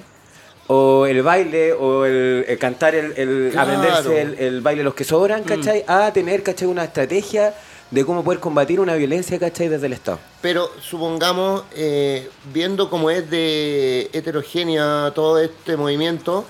o 0.69 1.07
el 1.07 1.23
baile, 1.23 1.73
o 1.73 2.05
el, 2.05 2.45
el 2.47 2.59
cantar, 2.59 2.95
el, 2.95 3.13
el 3.17 3.49
Claro. 3.51 3.73
aprenderse 3.73 4.21
el, 4.21 4.35
el 4.39 4.61
baile 4.61 4.83
los 4.85 4.95
que 4.95 5.05
sobran, 5.05 5.43
¿cachai? 5.43 5.83
A 5.87 6.13
tener, 6.13 6.43
¿cachai? 6.43 6.69
Una 6.69 6.85
estrategia 6.85 7.55
de 7.91 8.05
cómo 8.05 8.23
poder 8.23 8.39
combatir 8.39 8.79
una 8.79 8.95
violencia, 8.95 9.39
¿cachai? 9.39 9.69
Desde 9.69 9.87
el 9.87 9.95
Estado. 9.95 10.19
Pero 10.43 10.71
supongamos, 10.81 11.65
eh, 11.75 12.29
viendo 12.53 12.91
cómo 12.91 13.11
es 13.11 13.29
de 13.31 14.11
heterogénea 14.13 15.11
todo 15.15 15.39
este 15.41 15.77
movimiento, 15.77 16.45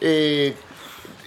eh, 0.00 0.54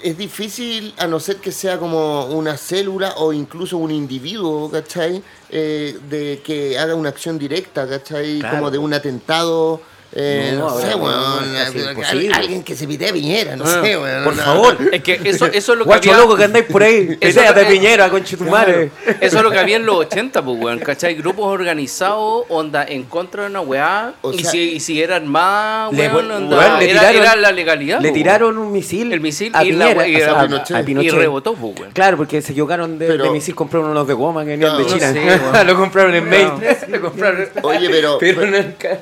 es 0.04 0.18
difícil, 0.18 0.94
a 0.98 1.08
no 1.08 1.20
ser 1.20 1.38
que 1.38 1.52
sea 1.52 1.78
como 1.78 2.26
una 2.26 2.58
célula 2.58 3.16
o 3.18 3.34
incluso 3.34 3.78
un 3.78 3.92
individuo, 3.92 4.70
¿cachai? 4.70 5.24
Eh, 5.50 5.98
de 6.10 6.42
que 6.44 6.78
haga 6.78 6.96
una 6.96 7.10
acción 7.10 7.38
directa, 7.38 7.88
¿cachai? 7.88 8.40
Claro. 8.40 8.58
Como 8.58 8.72
de 8.72 8.78
un 8.78 8.94
atentado. 8.94 9.82
Eh, 10.20 10.54
No, 10.58 10.70
no, 10.70 10.80
sé, 10.80 10.96
weón. 10.96 11.54
no, 11.54 11.60
es 11.60 11.66
casi 11.66 11.80
al- 11.80 11.92
imposible. 11.92 12.34
alguien 12.34 12.64
que 12.64 12.76
se 12.76 12.88
pide 12.88 13.14
Piñera, 13.14 13.56
no 13.56 13.64
Ah, 13.66 13.82
sé, 13.84 13.98
weón. 13.98 14.24
Por 14.24 14.36
no. 14.36 14.42
favor. 14.44 14.78
Es 14.92 15.04
que 15.04 15.22
eso, 15.24 15.46
eso 15.46 15.74
es 15.74 15.78
lo 15.78 15.84
que 15.86 15.90
Guacho 15.90 16.10
había... 16.12 16.22
loco 16.24 16.36
que 16.36 16.44
andáis 16.46 16.66
por 16.66 16.82
ahí. 16.84 17.18
Eso 17.22 17.40
de 17.42 17.62
es- 17.62 17.68
Piñera, 17.68 18.10
con 18.10 18.24
chutumare. 18.24 18.90
Eso 19.22 19.38
es 19.38 19.44
lo 19.44 19.52
que 19.52 19.60
había 19.60 19.76
en 19.78 19.86
los 19.86 19.96
80, 19.98 20.44
pues, 20.44 20.60
weón, 20.60 20.80
¿cachai? 20.80 21.14
Grupos 21.16 21.46
organizados, 21.46 22.46
onda, 22.50 22.84
en 22.84 23.04
contra 23.04 23.44
de 23.44 23.50
una 23.50 23.62
weá, 23.62 24.14
O 24.22 24.32
y, 24.34 24.40
sea- 24.40 24.52
si, 24.52 24.60
y 24.74 24.80
si 24.80 25.02
eran 25.02 25.28
más, 25.28 25.94
Le- 25.94 26.08
weón, 26.10 26.32
onda, 26.32 26.58
weón, 26.58 26.80
le 26.80 26.90
era, 26.92 27.02
tiraron- 27.12 27.22
era 27.22 27.36
la 27.36 27.52
legalidad. 27.52 27.98
Le 28.02 28.10
pues, 28.10 28.14
tiraron 28.16 28.58
un 28.58 28.72
misil, 28.72 29.14
El 29.14 29.20
misil 29.22 29.52
a 29.54 29.64
y 29.64 29.72
la- 29.74 30.08
y 30.08 30.16
o 30.16 30.20
sea, 30.20 30.32
a 30.32 30.40
a, 30.42 30.44
Pinochet. 30.48 30.72
a 30.72 30.74
weón. 30.76 30.86
Pinochet. 30.86 31.14
Y 31.14 31.16
rebotó, 31.16 31.54
pues, 31.54 31.80
weón. 31.80 31.92
Claro, 31.94 32.18
porque 32.18 32.42
se 32.42 32.52
equivocaron 32.54 32.98
de, 32.98 33.08
Pero- 33.08 33.24
de 33.26 33.30
misil, 33.30 33.54
compraron 33.56 33.92
unos 33.92 34.08
de 34.08 34.14
goma 34.14 34.44
que 34.44 34.52
venían 34.58 34.78
de 34.78 34.86
China. 34.88 35.12
no 35.14 35.54
sé, 35.58 35.64
lo 35.66 35.76
compraron 35.78 36.16
en. 36.16 36.28
No. 36.30 36.60
Lo 36.88 37.02
compraron. 37.02 37.48
Oye, 37.64 37.90
pero, 37.90 38.18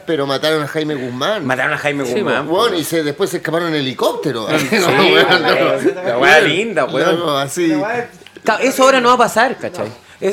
pero 0.05 0.25
mataron 0.27 0.63
a 0.63 0.67
Jaime 0.67 0.95
Guzmán. 1.05 1.45
Mataron 1.45 1.73
a 1.73 1.77
Jaime 1.77 2.05
Sí, 2.05 2.13
Guzmán. 2.13 2.47
Bueno, 2.47 2.77
y 2.77 2.83
se, 2.83 3.03
después 3.03 3.29
se 3.29 3.37
escaparon 3.37 3.69
en 3.69 3.75
helicóptero. 3.75 4.47
No, 4.49 4.59
Sí, 4.59 4.67
weón, 4.71 5.41
no. 5.41 6.03
La 6.03 6.17
weá 6.17 6.41
linda, 6.41 6.85
weón. 6.85 7.19
No, 7.19 7.37
así. 7.37 7.73
Eso 8.61 8.83
ahora 8.83 9.01
no 9.01 9.09
va 9.09 9.15
a 9.15 9.17
pasar, 9.17 9.57
¿cachai? 9.57 9.87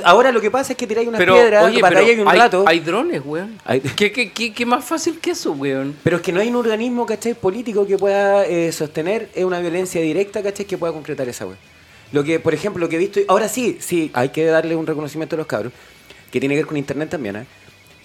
Ahora 0.05 0.31
lo 0.33 0.41
que 0.41 0.51
pasa 0.51 0.73
es 0.73 0.79
que 0.79 0.87
tiráis 0.87 1.09
una 1.09 1.19
Pero, 1.19 1.35
piedra, 1.35 1.65
oye, 1.65 1.83
batalláis 1.83 2.11
pero 2.11 2.23
un 2.23 2.29
hay, 2.29 2.39
rato. 2.39 2.65
hay 2.67 2.81
drones, 2.81 3.21
weón. 3.25 3.59
¿Qué, 3.97 4.13
qué, 4.13 4.31
qué, 4.33 4.53
qué 4.55 4.67
más 4.67 4.85
fácil 4.85 5.19
que 5.19 5.33
eso, 5.33 5.53
weón? 5.53 5.97
Pero 6.05 6.17
es 6.17 6.23
que 6.23 6.33
no 6.33 6.41
hay 6.41 6.49
un 6.49 6.57
organismo, 6.57 7.05
¿cachai? 7.05 7.35
Político 7.35 7.87
que 7.87 7.99
pueda 7.99 8.47
eh, 8.47 8.71
sostener 8.73 9.29
eh, 9.35 9.45
una 9.45 9.59
violencia 9.61 10.01
directa, 10.01 10.43
¿cachai? 10.43 10.67
Que 10.67 10.79
pueda 10.79 10.93
concretar 10.93 11.29
esa 11.29 11.47
wea. 11.47 11.57
Lo 12.13 12.23
que, 12.23 12.39
por 12.39 12.55
ejemplo, 12.55 12.81
lo 12.81 12.89
que 12.89 12.97
he 12.97 12.99
visto. 12.99 13.21
Ahora 13.29 13.49
sí, 13.49 13.79
sí, 13.81 14.11
hay 14.15 14.29
que 14.29 14.45
darle 14.47 14.77
un 14.77 14.87
reconocimiento 14.87 15.35
a 15.35 15.39
los 15.39 15.47
cabros, 15.47 15.73
que 16.31 16.39
tiene 16.41 16.55
que 16.55 16.61
ver 16.61 16.67
con 16.67 16.77
internet 16.77 17.11
también, 17.11 17.37
¿eh? 17.37 17.47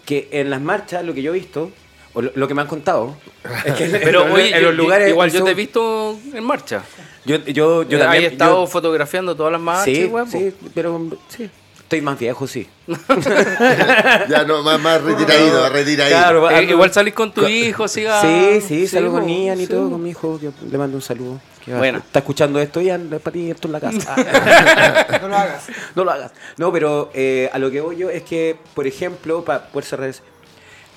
Que 0.06 0.30
en 0.32 0.50
las 0.50 0.62
marchas, 0.62 1.04
lo 1.06 1.14
que 1.14 1.22
yo 1.22 1.32
he 1.32 1.36
visto, 1.36 1.72
o 2.18 2.22
lo, 2.24 2.32
lo 2.34 2.48
que 2.48 2.54
me 2.56 2.62
han 2.64 2.68
contado, 2.68 3.16
es 3.64 3.74
que 3.76 3.86
Pero, 4.04 4.26
en, 4.26 4.32
oye, 4.32 4.50
en 4.56 4.62
yo- 4.62 4.68
los 4.70 4.76
lugares. 4.76 5.10
igual 5.10 5.30
yo 5.32 5.38
son- 5.40 5.46
te 5.46 5.52
he 5.52 5.56
visto 5.56 6.18
en 6.34 6.44
marcha. 6.44 6.82
Yo, 7.26 7.36
yo, 7.38 7.84
yo 7.84 7.84
Yo 7.84 8.00
también. 8.00 8.24
he 8.24 8.28
estado 8.28 8.64
yo- 8.66 8.68
fotografiando 8.68 9.36
todas 9.36 9.52
las 9.52 9.62
marchas, 9.62 9.86
sí, 9.86 10.06
weón. 10.06 10.30
sí, 10.32 10.52
pero 10.74 11.00
sí. 11.30 11.50
Estoy 11.78 12.02
más 12.02 12.18
viejo, 12.20 12.48
sí. 12.48 12.68
Ya 14.30 14.44
no, 14.46 14.62
más, 14.64 14.80
más 14.80 15.02
retiradito, 15.02 15.62
más 15.62 15.72
retiradito. 15.72 16.18
Claro, 16.18 16.50
Eh, 16.52 16.64
igual 16.64 16.92
salís 16.92 17.14
con 17.14 17.32
tu 17.32 17.48
hijo, 17.48 17.88
siga. 17.88 18.22
Sí, 18.22 18.62
sí, 18.68 18.88
salgo 18.88 19.12
con 19.14 19.28
Ian 19.30 19.60
y 19.60 19.66
sí, 19.66 19.72
todo, 19.72 19.90
con 19.92 20.02
mi 20.04 20.10
hijo, 20.10 20.38
que 20.40 20.50
le 20.70 20.78
mando 20.78 20.98
un 20.98 21.02
saludo. 21.02 21.40
que 21.64 21.74
Bueno. 21.74 22.00
Está 22.00 22.20
escuchando 22.20 22.60
esto, 22.60 22.82
Ian, 22.82 23.10
es 23.14 23.22
para 23.22 23.34
ti, 23.34 23.50
esto 23.52 23.68
en 23.68 23.72
la 23.74 23.80
casa. 23.80 24.16
No 25.22 25.28
lo 25.30 25.36
hagas. 25.38 25.64
no 25.96 26.04
lo 26.04 26.12
hagas. 26.12 26.32
No, 26.58 26.72
pero 26.72 27.10
eh, 27.14 27.50
a 27.54 27.58
lo 27.60 27.72
que 27.72 27.80
voy 27.82 27.96
yo 27.98 28.10
es 28.10 28.24
que, 28.24 28.58
por 28.74 28.86
ejemplo, 28.88 29.44
para 29.46 29.68
poder 29.68 29.86
cerrar 29.86 30.10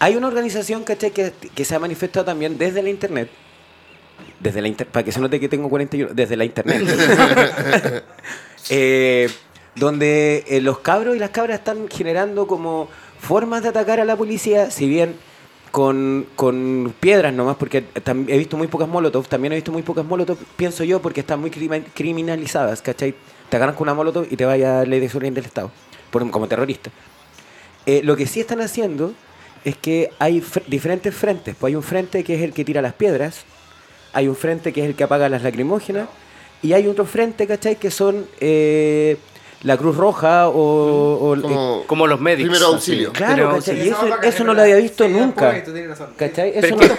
hay 0.01 0.17
una 0.17 0.27
organización, 0.27 0.83
¿cachai? 0.83 1.13
Que, 1.13 1.33
que 1.55 1.65
se 1.65 1.75
ha 1.75 1.79
manifestado 1.79 2.25
también 2.27 2.59
desde 2.59 2.83
la 2.83 2.91
internet. 2.91 3.31
Desde 4.41 4.61
la 4.61 4.69
inter- 4.69 4.87
para 4.87 5.05
que 5.05 5.13
se 5.13 5.21
note 5.21 5.39
que 5.39 5.49
tengo 5.49 5.69
41, 5.71 6.13
desde 6.15 6.37
la 6.37 6.45
internet. 6.45 6.83
Eh, 8.69 9.29
donde 9.75 10.45
eh, 10.49 10.61
los 10.61 10.79
cabros 10.81 11.17
y 11.17 11.19
las 11.19 11.31
cabras 11.31 11.59
están 11.59 11.89
generando 11.89 12.47
como 12.47 12.89
formas 13.19 13.63
de 13.63 13.71
atacar 13.71 14.01
a 14.01 14.05
la 14.05 14.17
policía, 14.17 14.71
si 14.71 14.87
bien 14.87 15.17
con, 15.71 16.27
con 16.37 16.95
piedras 17.01 17.33
nomás, 17.33 17.57
porque 17.57 17.85
he 18.29 18.39
visto 18.39 18.57
muy 18.57 18.67
pocas 18.67 18.87
molotov, 18.89 19.27
también 19.29 19.53
he 19.53 19.57
visto 19.57 19.73
muy 19.73 19.83
pocas 19.83 20.05
molotov, 20.05 20.37
pienso 20.57 20.85
yo, 20.85 21.01
porque 21.01 21.21
están 21.21 21.41
muy 21.41 21.51
crima- 21.51 21.83
criminalizadas, 21.95 22.83
¿cachai? 22.83 23.15
Te 23.49 23.57
agarran 23.57 23.75
con 23.75 23.87
una 23.87 23.95
molotov 23.95 24.27
y 24.31 24.37
te 24.37 24.45
vaya 24.45 24.81
a 24.81 24.85
ley 24.85 25.01
de 25.01 25.09
del 25.09 25.45
Estado, 25.45 25.71
por, 26.11 26.29
como 26.31 26.47
terrorista. 26.47 26.91
Eh, 27.87 28.03
lo 28.05 28.17
que 28.17 28.27
sí 28.27 28.41
están 28.41 28.61
haciendo 28.61 29.15
es 29.65 29.77
que 29.77 30.11
hay 30.19 30.43
diferentes 30.67 31.15
frentes. 31.15 31.55
Pues 31.59 31.71
hay 31.71 31.77
un 31.77 31.83
frente 31.83 32.25
que 32.25 32.35
es 32.35 32.43
el 32.43 32.53
que 32.53 32.65
tira 32.65 32.83
las 32.83 32.95
piedras, 32.95 33.45
hay 34.13 34.29
un 34.29 34.37
frente 34.37 34.73
que 34.73 34.83
es 34.83 34.89
el 34.89 34.95
que 34.95 35.05
apaga 35.05 35.29
las 35.29 35.43
lacrimógenas, 35.43 36.09
y 36.63 36.73
hay 36.73 36.87
otro 36.87 37.07
frente, 37.07 37.47
¿cachai? 37.47 37.77
Que 37.77 37.91
son 37.91 38.27
eh, 38.41 39.17
la 39.63 39.77
Cruz 39.77 39.95
Roja 39.97 40.49
o... 40.49 40.55
o- 40.55 41.37
eh, 41.37 41.83
Como, 41.87 42.07
los 42.07 42.19
médicos. 42.21 42.49
Primero 42.51 42.67
auxilio. 42.73 43.13
claro, 43.13 43.35
Pero- 43.35 43.51
¿cachai? 43.57 43.87
Y 43.87 43.89
eso, 43.91 44.09
eso 44.23 44.45
no 44.45 44.55
lo 44.55 44.63
había 44.63 44.77
visto 44.77 45.07
sí, 45.07 45.13
nunca. 45.13 45.51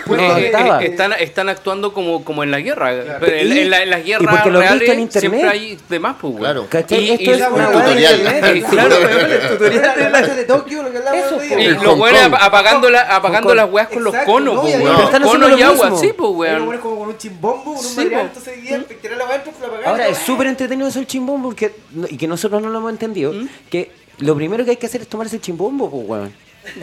pues, 0.05 0.21
no, 0.21 0.27
no 0.27 0.37
eh, 0.37 0.45
estaba. 0.45 0.83
están, 0.83 1.13
están 1.13 1.49
actuando 1.49 1.91
como, 1.93 2.23
como 2.23 2.43
en 2.43 2.51
la 2.51 2.59
guerra. 2.59 3.17
Pero 3.19 3.35
en, 3.35 3.47
Y- 3.51 3.59
en 3.59 3.69
la- 3.71 3.81
en 3.83 3.89
las 3.89 3.99
y 4.01 4.03
guerras 4.03 4.27
porque 4.35 4.49
lo 4.51 4.59
he 4.59 4.61
visto 4.61 4.77
reales 4.77 4.89
en 4.93 4.99
internet. 4.99 5.31
siempre 5.31 5.49
hay 5.49 5.79
demás, 5.89 6.15
pues. 6.21 6.35
Claro. 6.37 6.65
¿Cachai? 6.69 6.99
Y- 7.03 7.09
Esto 7.11 7.23
y- 7.23 7.29
es 7.33 7.41
un 7.41 7.71
tutorial. 7.71 8.19
internet. 8.19 8.65
Claro, 8.69 8.95
el 8.97 9.47
tutorial 9.49 9.95
de 9.95 10.09
La 10.09 10.47
Tokio, 10.47 10.83
lo 10.83 10.91
que 10.91 10.97
hablamos 10.97 11.25
Eso, 11.43 11.59
Y 11.59 11.67
los 11.69 11.99
apagando, 12.39 12.89
la, 12.89 13.01
apagando 13.15 13.49
Kong. 13.49 13.57
las 13.57 13.71
weas 13.71 13.87
con 13.87 14.03
los 14.03 14.15
conos, 14.17 14.55
no, 14.55 14.61
pues, 14.61 14.75
Conos 14.75 15.35
y 15.35 15.61
lo 15.61 15.65
agua, 15.65 15.97
sí, 15.99 16.13
pues, 16.15 16.31
weón. 16.31 16.65
bueno, 16.65 16.81
como 16.81 16.99
con 16.99 17.07
un 17.09 17.17
chimbombo, 17.17 17.63
con 17.63 17.85
un 17.85 18.11
entonces 18.21 19.59
la 19.61 19.67
apagaban, 19.67 19.89
Ahora 19.89 20.07
es 20.07 20.17
súper 20.19 20.47
entretenido 20.47 20.87
eso 20.87 20.99
el 20.99 21.07
chimbombo 21.07 21.49
porque, 21.49 21.73
no- 21.91 22.07
y 22.09 22.17
que 22.17 22.27
nosotros 22.51 22.61
no 22.63 22.69
lo 22.69 22.79
hemos 22.79 22.91
entendido, 22.91 23.33
que 23.69 23.91
lo 24.19 24.35
primero 24.35 24.63
que 24.65 24.71
hay 24.71 24.77
que 24.77 24.85
hacer 24.85 25.01
es 25.01 25.07
tomarse 25.07 25.37
el 25.37 25.41
chimbombo, 25.41 25.89
pues, 25.89 26.07
weón. 26.07 26.33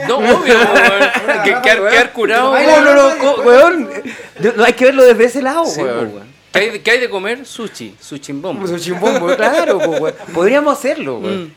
No, 0.09 0.17
obvio, 0.19 0.55
weón. 0.59 1.11
Que 1.45 1.51
quedar, 1.63 1.89
quedar 1.91 2.13
curado, 2.13 2.45
No, 2.47 2.53
weón. 2.53 2.85
no, 2.85 2.95
no, 2.95 3.19
co- 3.19 3.43
weón. 3.43 3.89
No, 4.57 4.65
hay 4.65 4.73
que 4.73 4.85
verlo 4.87 5.05
desde 5.05 5.25
ese 5.25 5.43
lado, 5.43 5.65
Sí, 5.67 5.81
weón. 5.83 5.99
pues, 5.99 6.13
weón. 6.15 6.39
¿Qué 6.53 6.59
hay, 6.61 6.71
de- 6.71 6.83
qué 6.83 6.91
hay 6.93 7.01
de 7.01 7.11
comer? 7.11 7.45
Sushi, 7.47 7.95
sushimbombo. 8.01 8.67
Su 8.67 8.79
chimbombo, 8.79 9.27
claro, 9.37 9.79
po, 9.79 9.91
weón. 9.91 10.15
Podríamos 10.35 10.77
hacerlo, 10.79 11.19
weón. 11.19 11.45
Mm. 11.45 11.53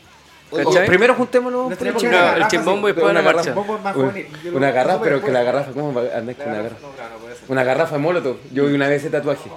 Primero 0.86 1.16
juntémonos 1.16 1.74
por 1.78 1.88
el. 1.88 1.93
No, 1.93 1.99
una 2.01 2.09
el 2.09 2.12
garrafa, 2.12 2.47
chimbombo 2.49 2.89
y 2.89 2.91
después 2.91 3.09
una 3.09 3.22
una 3.22 3.32
marcha. 3.32 3.43
Chimbombo 3.43 3.78
es 3.78 3.82
más 3.84 3.95
Una, 4.53 4.72
garrafa, 4.72 4.97
no, 4.97 5.01
pero 5.03 5.22
que 5.24 5.32
la 5.32 5.43
garrafa, 5.43 5.72
¿cómo 5.72 5.97
andar 5.97 6.36
con 6.36 6.47
una 6.49 6.57
garrafa? 6.62 6.76
No, 6.82 6.88
no. 6.89 7.36
Una 7.47 7.64
garrafa 7.64 7.95
de 7.95 8.01
molotov. 8.01 8.36
Yo 8.51 8.66
vi 8.66 8.74
una 8.76 8.89
vez 8.89 8.99
ese 9.01 9.09
tatuaje. 9.09 9.49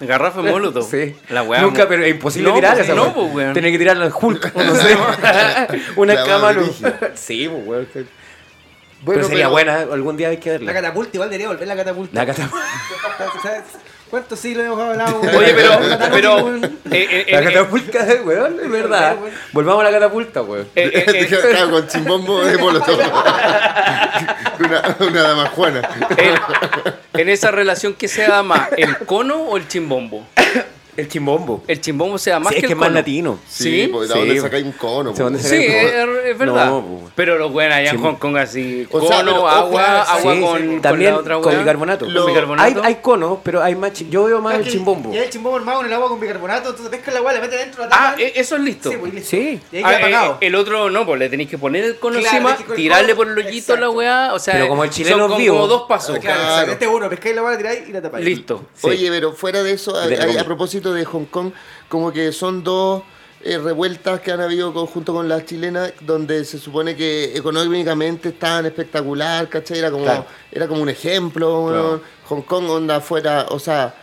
Garrafa 0.00 0.42
de 0.42 0.50
molotov. 0.50 0.90
Sí. 0.90 1.16
La 1.30 1.42
weá. 1.42 1.62
Nunca, 1.62 1.88
pero 1.88 2.04
es 2.04 2.10
imposible 2.10 2.50
No, 2.50 2.54
tirarla 2.56 2.76
pues, 2.76 2.88
esa 2.88 2.94
no, 2.96 3.14
pues, 3.14 3.34
weón. 3.34 3.52
Tiene 3.54 3.72
que 3.72 3.78
tirarla 3.78 4.04
al 4.06 4.12
Hulk. 4.20 4.54
No 4.54 4.74
sé. 4.74 4.96
una 5.96 6.14
La 6.14 6.24
cama 6.24 6.52
brígida. 6.52 7.12
Sí, 7.14 7.48
pues, 7.48 7.66
weón. 7.66 7.88
Bueno, 7.94 8.08
pero 9.04 9.22
sería 9.28 9.44
pero- 9.44 9.50
buena, 9.50 9.80
algún 9.80 10.16
día 10.16 10.28
hay 10.28 10.38
que 10.38 10.50
La 10.52 10.58
verla. 10.58 10.72
catapulta, 10.74 11.10
igual 11.14 11.28
debería 11.30 11.48
volver 11.48 11.68
la 11.68 11.76
catapulta. 11.76 12.14
La 12.14 12.26
catapulta. 12.26 12.66
¿Cuántos 14.10 14.38
siglos 14.38 14.64
hemos 14.66 14.80
hablado? 14.80 15.20
Oye, 15.36 15.52
pero. 15.54 15.80
La 15.80 16.10
pero 16.10 16.30
catapulta, 16.36 16.66
eh, 16.96 17.08
eh, 17.10 17.26
La 17.32 17.40
eh, 17.40 17.44
catapulta, 17.44 18.06
weón, 18.24 18.56
es 18.62 18.70
verdad. 18.70 19.16
Volvamos 19.52 19.80
a 19.82 19.84
la 19.84 19.90
catapulta, 19.92 20.42
weón. 20.42 20.68
eh, 20.76 20.90
eh, 20.94 21.04
eh, 21.14 21.26
Claro, 21.50 21.70
con 21.70 21.88
chimbombo 21.88 22.44
de 22.44 22.56
molotov. 22.56 22.98
una, 24.60 24.96
una 25.00 25.22
dama 25.22 25.46
juana. 25.50 25.82
en- 26.16 26.96
en 27.20 27.28
esa 27.30 27.50
relación, 27.50 27.94
¿qué 27.94 28.08
se 28.08 28.22
da 28.26 28.42
más? 28.42 28.68
¿El 28.76 28.96
cono 28.98 29.36
o 29.36 29.56
el 29.56 29.66
chimbombo? 29.68 30.26
El 30.96 31.08
chimbombo. 31.08 31.62
El 31.66 31.80
chimbombo 31.80 32.18
se 32.18 32.30
da 32.30 32.38
más 32.40 32.50
Sí, 32.50 32.56
es 32.56 32.60
que 32.62 32.66
que 32.68 32.72
el 32.72 32.76
es 32.76 32.78
más 32.78 32.88
cono. 32.88 32.98
latino. 33.00 33.38
Sí, 33.48 33.88
porque 33.92 34.08
¿de 34.08 34.12
sí. 34.14 34.18
dónde 34.20 34.40
sacáis 34.40 34.64
un 34.64 34.72
cono? 34.72 35.10
Sí, 35.10 35.16
Sacáis 35.22 35.44
es, 35.52 35.92
cono. 36.00 36.16
es 36.18 36.38
verdad. 36.38 36.66
No, 36.66 36.86
pues. 37.02 37.12
pero 37.14 37.38
lo 37.38 37.50
bueno 37.50 37.74
allá 37.74 37.90
en 37.90 37.96
Sí. 37.96 38.02
Hong 38.02 38.14
Kong 38.16 38.36
así. 38.38 38.86
O 38.88 38.92
Cono, 38.92 39.08
sea, 39.08 39.18
pero, 39.20 39.48
agua, 39.48 40.04
sí, 40.06 40.12
agua 40.18 40.34
Sí, 40.34 40.40
con, 40.40 40.58
sí. 40.60 40.66
con 40.68 40.80
También 40.82 41.10
la 41.12 41.18
otra 41.18 41.34
con 41.36 41.46
weá. 41.48 41.58
bicarbonato. 41.58 42.06
Lo- 42.06 42.22
Con 42.22 42.32
bicarbonato. 42.32 42.82
Hay, 42.82 42.86
hay 42.94 42.94
conos, 43.02 43.38
pero 43.42 43.62
hay 43.62 43.74
más. 43.74 43.92
Yo 44.08 44.24
veo 44.24 44.40
más 44.40 44.54
el 44.56 44.64
que- 44.64 44.70
chimbombo. 44.70 45.12
Y 45.12 45.18
el 45.18 45.28
chimbombo 45.30 45.58
armado 45.58 45.80
en 45.80 45.86
el 45.86 45.92
agua 45.92 46.08
con 46.08 46.20
bicarbonato, 46.20 46.70
entonces 46.70 46.88
pesca 46.90 47.10
la 47.12 47.18
agua, 47.18 47.32
le 47.32 47.40
mete 47.40 47.56
dentro 47.56 47.82
la 47.82 47.88
tapa. 47.88 48.08
Ah, 48.10 48.14
eh, 48.18 48.32
eso 48.36 48.56
es 48.56 48.62
listo. 48.62 48.90
Sí, 48.90 48.96
pues, 48.98 49.14
listo. 49.14 49.30
Sí. 49.30 49.60
Y 49.72 49.76
ahí 49.76 49.82
Ah, 49.84 49.88
queda 49.88 49.98
eh, 49.98 50.14
apagado. 50.14 50.38
el 50.40 50.54
otro 50.54 50.90
no, 50.90 51.04
pues 51.06 51.18
le 51.18 51.28
tenéis 51.28 51.50
que 51.50 51.58
poner 51.58 51.84
el 51.84 51.96
cono 51.98 52.18
Claro, 52.18 52.36
encima, 52.36 52.50
es 52.52 52.56
que 52.58 52.64
con 52.64 52.72
el 52.74 52.82
tirarle 52.82 53.14
cono- 53.14 53.16
por 53.34 53.38
el 53.40 53.46
hoyito 53.46 53.74
a 53.74 53.76
la 53.80 53.90
weá. 53.90 54.30
O 54.34 54.38
sea, 54.38 54.54
Pero 54.54 54.68
como 54.68 54.84
el 54.84 54.90
chileno 54.90 55.28
son 55.28 55.46
como, 55.46 55.66
dos 55.66 55.82
pasos. 55.88 56.18
Claro, 56.18 56.72
este 56.72 56.86
uno, 56.86 57.08
pescáis 57.10 57.34
la 57.36 57.42
la 57.42 57.56
tiráis 57.56 57.88
y 57.88 57.92
la 57.92 58.02
tapáis. 58.02 58.24
Listo. 58.24 58.64
Sí. 58.74 58.88
Oye, 58.88 59.10
pero 59.10 59.32
fuera 59.32 59.62
de 59.62 59.72
eso, 59.72 59.94
a, 59.96 60.06
De- 60.06 60.16
de 60.92 61.04
Hong 61.04 61.24
Kong, 61.26 61.52
como 61.88 62.12
que 62.12 62.32
son 62.32 62.62
dos 62.64 63.02
eh, 63.44 63.58
revueltas 63.58 64.20
que 64.20 64.32
han 64.32 64.40
habido 64.40 64.72
con- 64.72 64.86
junto 64.86 65.12
con 65.12 65.28
las 65.28 65.44
chilenas, 65.44 65.92
donde 66.00 66.44
se 66.44 66.58
supone 66.58 66.96
que 66.96 67.36
económicamente 67.36 68.30
estaban 68.30 68.66
espectacular, 68.66 69.48
¿cachai? 69.48 69.78
Era 69.78 69.90
como, 69.90 70.04
Claro. 70.04 70.26
era 70.50 70.66
como 70.66 70.82
un 70.82 70.88
ejemplo. 70.88 72.00
Hong 72.28 72.42
Kong 72.42 72.68
onda 72.70 73.00
fuera, 73.00 73.46
o 73.50 73.58
sea... 73.58 73.94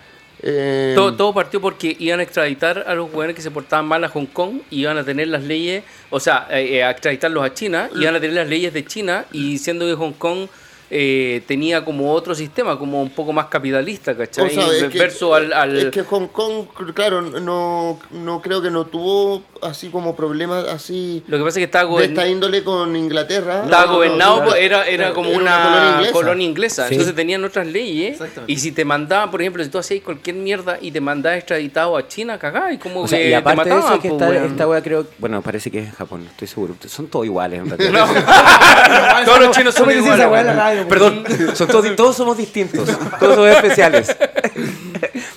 eh, 0.41 0.93
Todo, 0.95 1.13
todo 1.15 1.33
partió 1.33 1.59
porque 1.59 1.95
iban 1.99 2.19
a 2.19 2.23
extraditar 2.23 2.83
a 2.87 2.93
los 2.95 3.11
hueones 3.13 3.35
que 3.35 3.41
se 3.41 3.51
portaban 3.51 3.85
mal 3.85 4.03
a 4.03 4.09
Hong 4.09 4.25
Kong, 4.27 4.59
iban 4.69 4.97
a 4.97 5.03
tener 5.03 5.27
las 5.29 5.43
leyes, 5.43 5.83
o 6.09 6.19
sea, 6.19 6.47
eh, 6.51 6.83
a 6.83 6.91
extraditarlos 6.91 7.43
a 7.43 7.53
China, 7.53 7.89
iban 7.95 8.15
a 8.15 8.19
tener 8.19 8.35
las 8.35 8.47
leyes 8.47 8.73
de 8.73 8.85
China 8.85 9.25
y 9.31 9.57
siendo 9.57 9.85
que 9.85 9.93
Hong 9.95 10.13
Kong 10.13 10.47
eh, 10.95 11.41
tenía 11.47 11.83
como 11.83 12.11
otro 12.13 12.35
sistema, 12.35 12.77
como 12.77 13.01
un 13.01 13.09
poco 13.09 13.33
más 13.33 13.47
capitalista, 13.47 14.15
¿cachai? 14.15 14.45
O 14.45 14.49
sea, 14.49 14.67
es 14.67 14.83
que, 14.91 14.99
Verso 14.99 15.33
al... 15.33 15.51
al- 15.51 15.75
es 15.77 15.85
que 15.91 16.03
Hong 16.03 16.27
Kong, 16.27 16.67
claro, 16.93 17.21
no, 17.21 17.99
no 18.11 18.41
creo 18.43 18.61
que 18.61 18.69
no 18.69 18.85
tuvo 18.85 19.41
así 19.63 19.89
como 19.89 20.15
problemas 20.15 20.65
así 20.67 21.23
Lo 21.27 21.37
que 21.37 21.43
pasa 21.45 21.57
es 21.59 21.61
que 21.61 21.63
estaba, 21.65 21.85
de 21.85 21.89
gober- 21.95 22.09
esta 22.09 22.27
índole 22.27 22.63
con 22.63 22.95
Inglaterra. 22.95 23.63
estaba 23.63 23.85
No, 23.85 23.87
no, 23.87 23.93
gobernado, 23.95 24.45
no, 24.45 24.55
era, 24.55 24.85
era 24.85 25.13
como 25.13 25.29
era 25.29 25.37
una, 25.39 25.63
colonia 25.63 25.89
inglesa. 25.95 26.13
colonia 26.13 26.45
inglesa. 26.47 26.87
Sí. 26.87 26.93
Entonces 26.93 27.15
tenían 27.15 27.43
otras 27.43 27.65
leyes. 27.65 28.19
Y 28.45 28.57
si 28.59 28.71
te 28.71 28.85
mandaban, 28.85 29.31
por 29.31 29.41
ejemplo, 29.41 29.63
si 29.63 29.69
tú 29.71 29.79
hacías 29.79 30.03
cualquier 30.03 30.35
mierda 30.35 30.77
y 30.79 30.91
te 30.91 31.01
mandabas 31.01 31.39
extraditado 31.39 31.97
a 31.97 32.07
China, 32.07 32.37
cagá, 32.37 32.71
y 32.71 32.77
como 32.77 33.01
O 33.01 33.07
sea, 33.07 33.17
que 33.17 33.29
y 33.29 33.33
aparte 33.33 33.63
te 33.63 33.69
de 33.69 33.75
mataban, 33.75 33.93
eso, 33.93 34.01
que 34.01 34.09
pues, 34.09 34.21
esta, 34.21 34.31
weón. 34.33 34.51
esta 34.51 34.67
wea 34.67 34.81
creo. 34.83 35.07
Bueno, 35.17 35.41
parece 35.41 35.71
que 35.71 35.79
es 35.79 35.85
en 35.87 35.91
Japón, 35.93 36.27
estoy 36.29 36.47
seguro. 36.47 36.75
Son 36.87 37.07
todos 37.07 37.25
iguales, 37.25 37.59
en 37.59 37.69
realidad. 37.77 38.05
No. 38.05 39.23
Todos 39.25 39.39
los 39.39 39.51
chinos 39.55 39.73
son 39.73 39.85
¿Cómo 39.85 39.95
decís 39.95 40.13
esa 40.13 40.23
iguales. 40.25 40.82
Weá? 40.83 40.89
Perdón, 40.89 41.23
son 41.55 41.67
todos, 41.67 41.95
todos 41.95 42.15
somos 42.15 42.37
distintos, 42.37 42.89
todos 43.19 43.35
somos 43.35 43.49
especiales. 43.49 44.15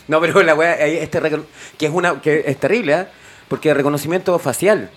No, 0.09 0.21
pero 0.21 0.41
la 0.45 0.55
wea, 0.55 0.75
ahí 0.81 0.97
este 0.99 1.21
que 1.77 1.87
es 1.87 1.93
una 1.93 2.21
que 2.23 2.45
es 2.47 2.57
terrible, 2.61 2.95
¿ah? 2.95 3.09
Porque 3.49 3.75
reconocimiento 3.75 4.39
facial. 4.39 4.91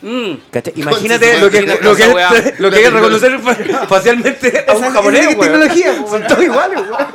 Mm. 0.00 0.32
¿cachai? 0.50 0.72
Imagínate 0.76 1.38
lo 1.38 1.50
que, 1.50 1.62
lo 1.62 1.94
que, 1.94 2.54
lo 2.58 2.70
que 2.70 2.84
es 2.84 2.92
reconocer 2.92 3.38
fa- 3.40 3.86
facialmente 3.86 4.64
a 4.66 4.72
un 4.74 4.90
japonés, 4.90 5.38
tecnología, 5.38 5.94
Son 6.08 6.26
todos 6.26 6.42
iguales, 6.42 6.78
weón. 6.80 7.06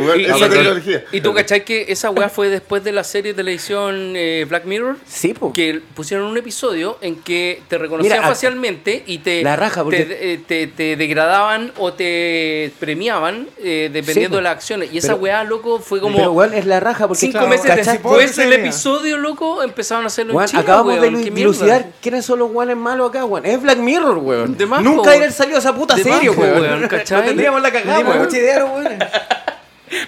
Weón, 0.00 0.20
Y, 0.20 0.24
esa 0.24 0.36
y- 0.46 0.50
tecnología. 0.50 1.04
y 1.12 1.20
tú 1.20 1.34
cachai 1.34 1.64
que 1.64 1.86
esa 1.88 2.10
weá 2.10 2.28
fue 2.28 2.48
después 2.48 2.82
de 2.84 2.92
la 2.92 3.04
serie 3.04 3.32
de 3.32 3.36
televisión 3.36 4.14
eh, 4.16 4.46
Black 4.48 4.64
Mirror, 4.64 4.96
Sí, 5.06 5.34
po. 5.34 5.52
que 5.52 5.80
pusieron 5.94 6.26
un 6.26 6.36
episodio 6.36 6.98
en 7.00 7.16
que 7.16 7.62
te 7.68 7.78
reconocían 7.78 8.18
Mira, 8.18 8.26
a- 8.26 8.28
facialmente 8.28 9.02
y 9.06 9.18
te, 9.18 9.42
La 9.42 9.56
raja, 9.56 9.82
porque- 9.84 10.04
te, 10.04 10.32
eh, 10.32 10.38
te- 10.46 10.66
te 10.66 10.96
degradaban 10.96 11.72
o 11.78 11.92
te 11.92 12.72
premiaban 12.78 13.46
eh, 13.62 13.90
dependiendo 13.92 14.36
de 14.36 14.42
las 14.42 14.52
acciones. 14.52 14.92
Y 14.92 14.98
esa 14.98 15.08
Pero- 15.08 15.18
weá, 15.22 15.44
loco, 15.44 15.78
fue 15.80 16.00
como 16.00 16.16
Pero, 16.16 16.32
weón, 16.32 16.54
es 16.54 16.66
la 16.66 16.80
raja 16.80 17.06
porque 17.06 17.20
cinco 17.20 17.32
claro, 17.32 17.48
meses 17.48 17.66
¿cachai? 17.66 17.94
después 17.94 18.36
del 18.36 18.52
episodio, 18.54 19.16
loco, 19.18 19.62
empezaron 19.62 20.04
a 20.04 20.06
hacerlo 20.08 20.32
Weón, 20.34 20.44
en 20.44 20.50
China, 20.50 20.62
acabamos 20.62 20.98
weón, 20.98 21.22
de 21.24 21.30
dilucidar 21.30 21.86
quiénes 22.00 22.24
son 22.24 22.38
los 22.38 22.50
guanes 22.50 22.76
malos 22.76 23.08
acá, 23.10 23.24
weón. 23.24 23.44
Es 23.46 23.60
Black 23.60 23.78
Mirror, 23.78 24.18
weón. 24.18 24.56
Nunca 24.82 25.12
haber 25.12 25.32
salido 25.32 25.58
esa 25.58 25.74
puta 25.74 25.96
serie, 25.96 26.30
weón. 26.30 26.60
weón. 26.60 26.80
No 26.82 27.22
tendríamos 27.22 27.62
la 27.62 27.72
cagada, 27.72 28.00
weón. 28.00 28.18
mucha 28.18 28.36
idea, 28.38 28.64
weones. 28.64 28.98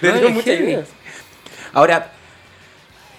Le 0.01 0.21
No, 0.21 0.29
muchas 0.29 0.59
ideas. 0.59 0.89
Ahora, 1.73 2.11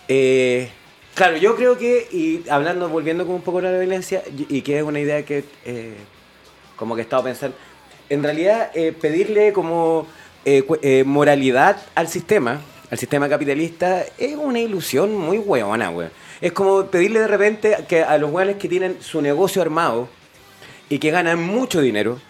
eh, 0.08 0.68
claro, 1.14 1.36
yo 1.36 1.56
creo 1.56 1.76
que, 1.76 2.06
y 2.10 2.48
hablando, 2.48 2.88
volviendo 2.88 3.26
con 3.26 3.36
un 3.36 3.42
poco 3.42 3.58
a 3.58 3.62
la 3.62 3.78
violencia, 3.78 4.22
y 4.36 4.58
y 4.58 4.62
que 4.62 4.78
es 4.78 4.84
una 4.84 5.00
idea 5.00 5.24
que 5.24 5.44
eh, 5.64 5.94
como 6.76 6.94
que 6.94 7.02
he 7.02 7.04
estado 7.04 7.24
pensando, 7.24 7.56
en 8.08 8.22
realidad 8.22 8.70
eh, 8.74 8.92
pedirle 8.92 9.52
como 9.52 10.06
eh, 10.44 11.04
moralidad 11.06 11.76
al 11.94 12.08
sistema, 12.08 12.60
al 12.90 12.98
sistema 12.98 13.28
capitalista, 13.28 14.04
es 14.18 14.36
una 14.36 14.60
ilusión 14.60 15.16
muy 15.16 15.38
hueona, 15.38 15.90
weón. 15.90 16.10
Es 16.40 16.52
como 16.52 16.84
pedirle 16.86 17.20
de 17.20 17.28
repente 17.28 17.76
que 17.88 18.02
a 18.02 18.18
los 18.18 18.30
weones 18.30 18.56
que 18.56 18.68
tienen 18.68 18.98
su 19.00 19.22
negocio 19.22 19.62
armado 19.62 20.08
y 20.90 20.98
que 20.98 21.10
ganan 21.10 21.42
mucho 21.42 21.80
dinero, 21.80 22.20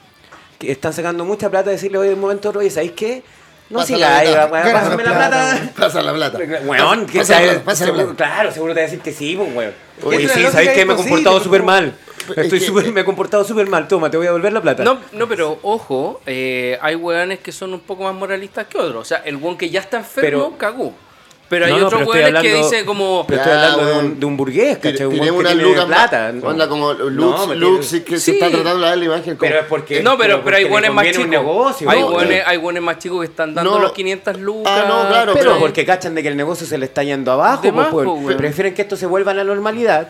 que 0.59 0.70
están 0.70 0.93
sacando 0.93 1.24
mucha 1.24 1.51
plata, 1.51 1.70
decirle 1.70 1.99
hoy 1.99 2.09
en 2.09 2.14
un 2.14 2.20
momento, 2.20 2.51
oye, 2.51 2.70
¿sabéis 2.70 2.93
qué? 2.93 3.22
No 3.75 3.81
Pasa 3.81 3.95
sigas 3.95 4.01
la 4.11 4.18
ahí, 4.18 4.29
plata. 4.29 4.53
weón, 4.53 4.72
pásame 4.72 5.03
la 5.03 5.11
la 5.11 5.16
plata. 5.18 5.29
plata, 5.59 5.72
Pasa 5.81 6.03
la 6.03 6.12
plata. 6.14 6.39
Weón, 6.64 7.07
la 7.12 7.25
sabes- 7.25 7.49
plata, 7.49 7.64
pasa 7.64 7.85
la 7.87 7.91
seguro- 7.93 8.14
plata. 8.14 8.33
claro, 8.35 8.53
seguro 8.53 8.72
te 8.75 8.81
va 8.81 8.83
a 8.87 8.89
decir 8.89 9.01
que 9.01 9.12
sí, 9.12 9.35
pues, 9.37 9.53
weón. 9.53 9.72
Oye, 10.05 10.29
sí, 10.29 10.43
¿sabes 10.53 10.68
qué? 10.70 10.85
Me 10.85 10.93
he 10.93 10.97
comportado 10.97 11.35
pues, 11.35 11.43
súper 11.45 11.61
como- 11.62 11.72
mal. 11.72 11.95
Es 12.31 12.39
Estoy 12.39 12.61
que- 12.61 12.66
súper- 12.66 12.93
me 12.93 13.01
he 13.01 13.05
comportado 13.05 13.43
súper 13.45 13.66
mal. 13.66 13.89
Toma, 13.89 14.11
te 14.12 14.16
voy 14.16 14.27
a 14.27 14.31
devolver 14.31 14.53
la 14.53 14.62
plata. 14.62 14.85
No, 14.85 14.99
no, 15.11 15.27
pero 15.29 15.59
ojo, 15.62 16.20
eh, 16.25 16.79
hay 16.81 16.95
weones 16.95 17.41
que 17.41 17.51
son 17.51 17.75
un 17.75 17.81
poco 17.81 18.05
más 18.05 18.14
moralistas 18.14 18.66
que 18.68 18.79
otros. 18.79 19.03
O 19.03 19.05
sea, 19.05 19.22
el 19.25 19.37
weón 19.37 19.59
que 19.59 19.68
ya 19.70 19.81
está 19.81 19.97
enfermo 19.99 20.22
Pero- 20.51 20.57
cagó. 20.57 20.95
Pero 21.49 21.66
hay 21.66 21.72
No, 21.72 21.78
no, 21.78 21.86
otros 21.88 22.07
weones 22.09 22.42
que 22.42 22.55
dice 22.55 22.84
como. 22.86 23.24
Pero 23.28 23.40
estoy 23.42 23.55
Ya, 23.55 23.72
hablando 23.72 23.86
de 23.86 23.99
un, 24.07 24.20
de 24.20 24.26
un 24.26 24.36
burgués, 24.36 24.78
¿cachai? 24.78 25.07
Un 25.07 25.20
weón 25.20 25.45
que 25.45 25.55
tiene 25.55 25.82
plata. 25.86 26.32
no. 26.32 26.49
Onda 26.49 26.68
como 26.68 26.92
Lux, 26.95 27.49
Lux, 27.57 27.88
tiene- 27.90 28.05
que 28.05 28.14
Sí. 28.18 28.20
se 28.24 28.30
está 28.32 28.51
tratando 28.51 28.80
de 28.80 28.88
dar 28.88 28.99
la 28.99 29.05
imagen. 29.05 29.36
como- 29.36 29.49
Pero 29.51 29.61
es 29.61 29.66
porque. 29.66 30.03
No, 30.03 30.16
pero, 30.16 30.42
pero 30.42 30.57
hay 30.57 30.64
weones 30.64 30.92
más 30.92 31.05
chicos. 31.07 31.24
un 31.24 31.30
negocio. 31.30 31.90
hay, 31.90 32.03
weón. 32.03 32.28
hay 32.47 32.80
más 32.80 32.99
chicos 32.99 33.20
que 33.20 33.26
están 33.26 33.55
dando 33.55 33.72
No. 33.72 33.78
los 33.78 33.92
500 33.92 34.38
lucas. 34.40 34.72
Ah, 34.74 34.84
no, 34.88 35.07
claro, 35.09 35.32
Pero 35.34 35.51
pero- 35.51 35.61
porque 35.61 35.84
cachan 35.84 36.14
de 36.14 36.22
que 36.22 36.28
el 36.28 36.36
negocio 36.36 36.66
se 36.66 36.78
le 36.78 36.86
está 36.86 37.03
yendo 37.03 37.30
abajo, 37.32 37.61
pues, 37.62 37.92
weón. 37.92 38.36
prefieren 38.38 38.72
que 38.74 38.82
esto 38.82 38.97
se 38.97 39.05
vuelva 39.07 39.32
a 39.32 39.34
la 39.34 39.45
normalidad 39.45 40.09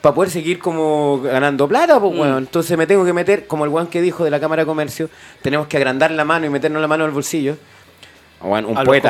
para 0.00 0.14
poder 0.14 0.30
seguir 0.30 0.60
como 0.60 1.20
ganando 1.22 1.66
plata, 1.66 1.98
pues, 1.98 2.14
Mm. 2.14 2.20
weón. 2.20 2.38
Entonces 2.38 2.78
me 2.78 2.86
tengo 2.86 3.04
que 3.04 3.12
meter, 3.12 3.46
como 3.48 3.64
el 3.64 3.70
weón 3.70 3.88
que 3.88 4.00
dijo 4.00 4.22
de 4.24 4.30
la 4.30 4.38
Cámara 4.38 4.62
de 4.62 4.66
Comercio, 4.66 5.10
tenemos 5.42 5.66
que 5.66 5.76
agrandar 5.76 6.12
la 6.12 6.24
mano 6.24 6.46
y 6.46 6.50
meternos 6.50 6.80
la 6.80 6.86
mano 6.88 7.04
al 7.04 7.10
bolsillo. 7.10 7.56
Un 8.68 8.78
A 8.78 8.84
poeta, 8.84 9.08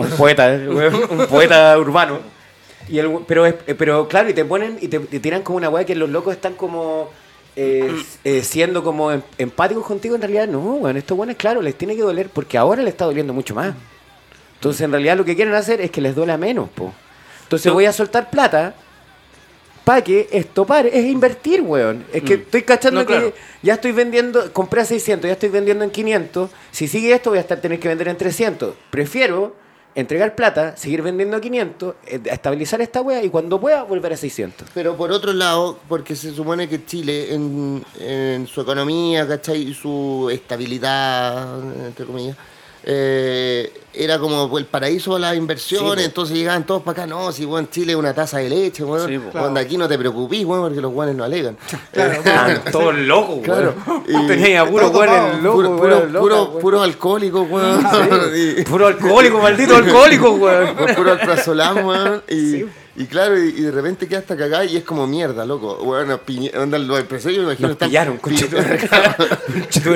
un 0.00 0.08
poeta, 0.16 0.58
un 1.10 1.26
poeta 1.26 1.78
urbano. 1.78 2.18
Y 2.88 2.98
el, 2.98 3.10
pero, 3.26 3.46
es- 3.46 3.54
pero 3.78 4.08
claro, 4.08 4.28
y 4.30 4.34
te 4.34 4.44
ponen 4.44 4.78
y 4.80 4.88
te, 4.88 4.98
te 5.00 5.20
tiran 5.20 5.42
como 5.42 5.58
una 5.58 5.68
weá 5.68 5.84
que 5.84 5.94
los 5.94 6.08
locos 6.10 6.34
están 6.34 6.54
como 6.54 7.08
eh, 7.56 7.94
eh, 8.24 8.42
siendo 8.42 8.82
como 8.82 9.12
em- 9.12 9.22
empáticos 9.38 9.84
contigo. 9.86 10.14
En 10.14 10.22
realidad, 10.22 10.48
no, 10.48 10.58
weón. 10.60 10.96
Estos 10.96 11.16
weones, 11.16 11.36
claro, 11.36 11.60
les 11.62 11.74
tiene 11.76 11.94
que 11.94 12.02
doler 12.02 12.28
porque 12.30 12.56
ahora 12.58 12.82
les 12.82 12.92
está 12.94 13.04
doliendo 13.04 13.32
mucho 13.32 13.54
más. 13.54 13.74
Entonces, 14.54 14.80
en 14.82 14.90
realidad, 14.92 15.16
lo 15.16 15.24
que 15.24 15.36
quieren 15.36 15.54
hacer 15.54 15.80
es 15.80 15.90
que 15.90 16.00
les 16.00 16.14
duela 16.14 16.36
menos, 16.36 16.68
po. 16.70 16.92
Entonces, 17.44 17.72
voy 17.72 17.86
a 17.86 17.92
soltar 17.92 18.30
plata 18.30 18.74
para 19.90 20.04
que 20.04 20.28
esto 20.30 20.64
pare. 20.64 20.88
Es 20.96 21.04
invertir, 21.04 21.62
weón. 21.62 22.04
Es 22.12 22.22
que 22.22 22.36
Mm. 22.36 22.40
estoy 22.42 22.62
cachando 22.62 23.00
No, 23.00 23.06
que 23.08 23.12
claro. 23.14 23.32
ya 23.60 23.74
estoy 23.74 23.90
vendiendo, 23.90 24.52
compré 24.52 24.82
a 24.82 24.84
600, 24.84 25.26
ya 25.26 25.32
estoy 25.32 25.48
vendiendo 25.48 25.82
en 25.82 25.90
500. 25.90 26.48
Si 26.70 26.86
sigue 26.86 27.12
esto, 27.12 27.30
voy 27.30 27.38
a 27.38 27.42
estar 27.42 27.60
tener 27.60 27.80
que 27.80 27.88
vender 27.88 28.06
en 28.06 28.16
300. 28.16 28.74
Prefiero 28.90 29.56
entregar 29.96 30.36
plata, 30.36 30.76
seguir 30.76 31.02
vendiendo 31.02 31.36
a 31.36 31.40
500, 31.40 31.96
eh, 32.06 32.20
estabilizar 32.26 32.80
esta 32.80 33.00
wea 33.00 33.24
y 33.24 33.28
cuando 33.30 33.60
pueda 33.60 33.82
volver 33.82 34.12
a 34.12 34.16
600. 34.16 34.68
Pero 34.72 34.96
por 34.96 35.10
otro 35.10 35.32
lado, 35.32 35.80
porque 35.88 36.14
se 36.14 36.30
supone 36.32 36.68
que 36.68 36.84
Chile, 36.86 37.34
en, 37.34 37.84
en 37.98 38.46
su 38.46 38.60
economía, 38.60 39.26
¿cachai? 39.26 39.60
Y 39.70 39.74
su 39.74 40.30
estabilidad, 40.32 41.58
entre 41.86 42.06
comillas, 42.06 42.36
eh, 42.84 43.72
era 43.92 44.18
como 44.18 44.56
el 44.56 44.66
paraíso 44.66 45.14
de 45.14 45.20
las 45.20 45.36
inversiones, 45.36 45.98
Sí, 46.04 46.04
entonces 46.06 46.36
llegaban 46.36 46.64
todos 46.64 46.82
para 46.82 47.02
acá, 47.02 47.06
no, 47.06 47.32
si 47.32 47.44
weón, 47.44 47.68
Chile 47.70 47.92
es 47.92 47.98
una 47.98 48.14
taza 48.14 48.38
de 48.38 48.48
leche, 48.48 48.84
weón, 48.84 49.08
Sí, 49.08 49.18
cuando 49.32 49.58
aquí 49.60 49.76
no 49.76 49.88
te 49.88 49.98
preocupís, 49.98 50.44
weón, 50.44 50.62
porque 50.62 50.80
los 50.80 50.92
guanes 50.92 51.16
no 51.16 51.24
alegan. 51.24 51.56
Estaban 51.92 52.62
todos 52.72 52.94
locos. 52.96 53.40
Claro. 53.42 53.74
Y- 54.08 54.26
Tenía 54.26 54.64
puro 54.64 54.86
Todo 54.90 54.98
güey 54.98 55.08
tomado. 55.10 55.36
loco, 55.42 55.56
puro, 55.56 55.76
puro, 55.76 56.06
loca, 56.06 56.20
puro, 56.20 56.46
güey. 56.46 56.62
puro 56.62 56.82
alcohólico, 56.82 57.42
weón. 57.42 57.86
Y- 58.36 58.62
Puro 58.62 58.86
alcohólico, 58.86 59.40
maldito 59.40 59.76
alcohólico. 59.76 60.38
Por 60.38 60.94
puro 60.94 61.12
alprazolam, 61.12 61.84
weón. 61.86 62.22
Y, 62.28 62.64
y 63.02 63.06
claro, 63.06 63.38
y, 63.38 63.48
y 63.48 63.60
de 63.62 63.70
repente 63.70 64.06
queda 64.06 64.18
hasta 64.20 64.36
cagada 64.36 64.64
y 64.64 64.76
es 64.76 64.84
como 64.84 65.06
mierda, 65.06 65.44
loco. 65.46 65.76
Bueno, 65.76 66.18
piñe, 66.18 66.50
onda, 66.56 66.78
los 66.78 66.98
empresarios 67.00 67.38
me 67.38 67.44
imagino 67.52 67.68
Nos 67.68 67.74
están- 67.76 67.88
pillaron, 67.88 68.14
pi- 68.16 68.20
conchetumare. 68.22 68.88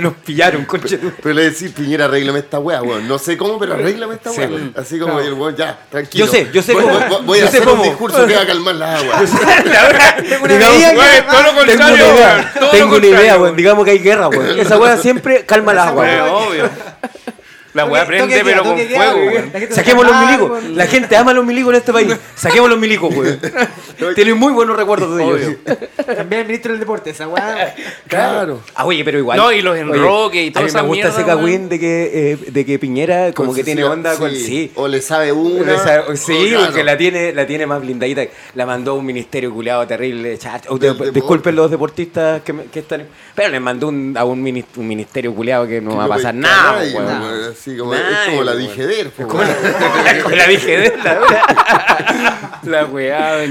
nos 0.03 0.15
pillaron, 0.15 0.65
conchetumare. 0.65 1.17
Pero 1.23 1.35
le 1.35 1.51
decís, 1.51 1.71
Piñera, 1.73 2.07
arréglame 2.07 2.39
esta 2.39 2.59
weá, 2.59 2.83
weón. 2.83 3.07
No 3.07 3.19
sé 3.19 3.37
cómo, 3.37 3.59
pero 3.59 3.75
arréglame 3.75 4.15
esta 4.15 4.31
Sí, 4.31 4.39
weá. 4.41 4.49
weón. 4.49 4.75
Así 4.77 4.99
como 4.99 5.21
el 5.21 5.33
weón, 5.35 5.55
ya, 5.57 5.79
tranquilo. 5.91 6.25
Yo 6.27 6.31
sé, 6.33 6.49
yo 6.53 6.63
sé 6.63 6.73
voy, 6.73 6.83
cómo. 6.85 6.99
voy- 6.99 7.25
voy 7.27 7.39
a 7.39 7.43
Yo 7.43 7.49
hacer 7.49 7.69
un 7.69 7.83
discurso 7.83 8.27
que 8.27 8.35
va 8.37 8.43
a 8.43 8.47
calmar 8.47 8.75
las 8.77 9.03
aguas. 9.03 9.31
Tengo 10.29 10.45
una 10.45 10.55
Digamos, 10.55 10.83
todo 11.31 11.43
lo 11.43 11.65
Tengo 11.65 11.67
contrario, 11.67 11.95
una 11.95 12.05
weón, 12.05 12.17
idea, 12.17 12.53
tengo 12.73 12.97
una 12.97 13.07
idea, 13.07 13.39
weón. 13.39 13.57
Digamos 13.57 13.85
que 13.85 13.91
hay 13.91 13.99
guerra, 13.99 14.29
weón. 14.29 14.59
Esa 14.59 14.79
weá 14.79 14.97
siempre 14.97 15.45
calma 15.45 15.75
las 15.75 15.89
aguas, 15.89 16.09
obvio. 16.31 16.71
La 17.75 17.85
weá 17.87 18.07
prende, 18.07 18.41
pero 18.45 18.63
con 18.63 18.79
fuego, 18.79 19.17
weón. 19.19 19.53
Saquemos 19.71 20.05
los 20.05 20.13
va 20.15 20.21
a 20.21 20.27
milicos. 20.27 20.65
La 20.71 20.87
gente 20.87 21.17
ama 21.17 21.33
los 21.33 21.45
milicos 21.45 21.71
en 21.73 21.77
este 21.81 21.93
país. 21.93 22.17
Saquemos 22.37 22.71
los 22.71 22.79
milicos, 22.79 23.15
weón. 23.15 23.39
Tiene 24.15 24.35
muy 24.35 24.53
buenos 24.53 24.77
recuerdos 24.77 25.17
de 25.17 25.25
ellos. 25.25 25.55
También 26.07 26.43
el 26.43 26.47
ministro 26.47 26.71
del 26.73 26.81
deporte, 26.81 27.11
esa 27.11 27.29
weá. 27.29 27.75
Claro. 28.09 28.61
Ah, 28.75 28.85
oye, 28.87 29.05
pero 29.05 29.19
igual. 29.19 29.37
No, 29.39 29.51
y 29.53 29.61
los 29.61 29.77
enroques 29.77 30.41
y 30.41 30.45
Oye, 30.45 30.51
toda 30.53 30.61
A 30.61 30.63
mí 30.65 30.69
esa 30.69 30.83
me 30.83 30.89
gusta 30.89 31.09
ese 31.09 31.25
cagüín 31.25 31.69
de 31.69 31.81
que, 31.81 32.33
eh, 32.33 32.37
de 32.51 32.65
que 32.65 32.79
Piñera 32.79 33.33
como 33.33 33.53
que 33.55 33.65
tiene 33.65 33.83
onda 33.85 34.17
con. 34.17 34.31
sí. 34.31 34.45
Sí. 34.45 34.73
O 34.77 34.87
le 34.87 35.01
sabe 35.03 35.33
una. 35.33 35.77
Sabe- 35.79 36.17
Sí, 36.17 36.33
o 36.33 36.49
claro. 36.49 36.65
porque 36.67 36.85
la 36.85 36.97
tiene, 36.97 37.33
la 37.33 37.47
tiene 37.47 37.67
más 37.67 37.81
blindadita. 37.81 38.23
La 38.55 38.67
mandó 38.67 38.93
a 38.93 38.95
un 38.95 39.05
ministerio 39.07 39.53
culiado 39.53 39.85
terrible. 39.87 40.39
de- 40.39 41.11
disculpen 41.13 41.57
los 41.57 41.71
deportistas 41.71 42.43
que, 42.43 42.53
me- 42.53 42.65
que 42.67 42.81
están. 42.81 43.07
Pero 43.35 43.49
le 43.51 43.59
mandó 43.61 43.89
un- 43.89 44.15
a 44.17 44.25
un, 44.25 44.41
mini- 44.43 44.65
un 44.77 44.87
ministerio 44.87 45.35
culiado 45.35 45.67
que 45.67 45.81
no 45.81 45.97
va 45.97 46.05
a 46.05 46.09
pasar 46.09 46.35
nada, 46.35 46.83
weón. 46.95 47.55
Así 47.65 47.79
como, 47.79 47.95
es 47.95 48.01
Nadie, 48.03 48.31
como 48.33 48.45
la. 48.45 48.55
DGDER, 48.57 49.11
po, 49.11 49.27
Como 49.27 49.43
weón. 49.43 49.55
la, 50.31 50.37
la 50.37 50.47
dije 50.49 50.77
de 50.77 50.97
la 50.99 51.21
La 52.65 52.85
weá. 52.85 53.43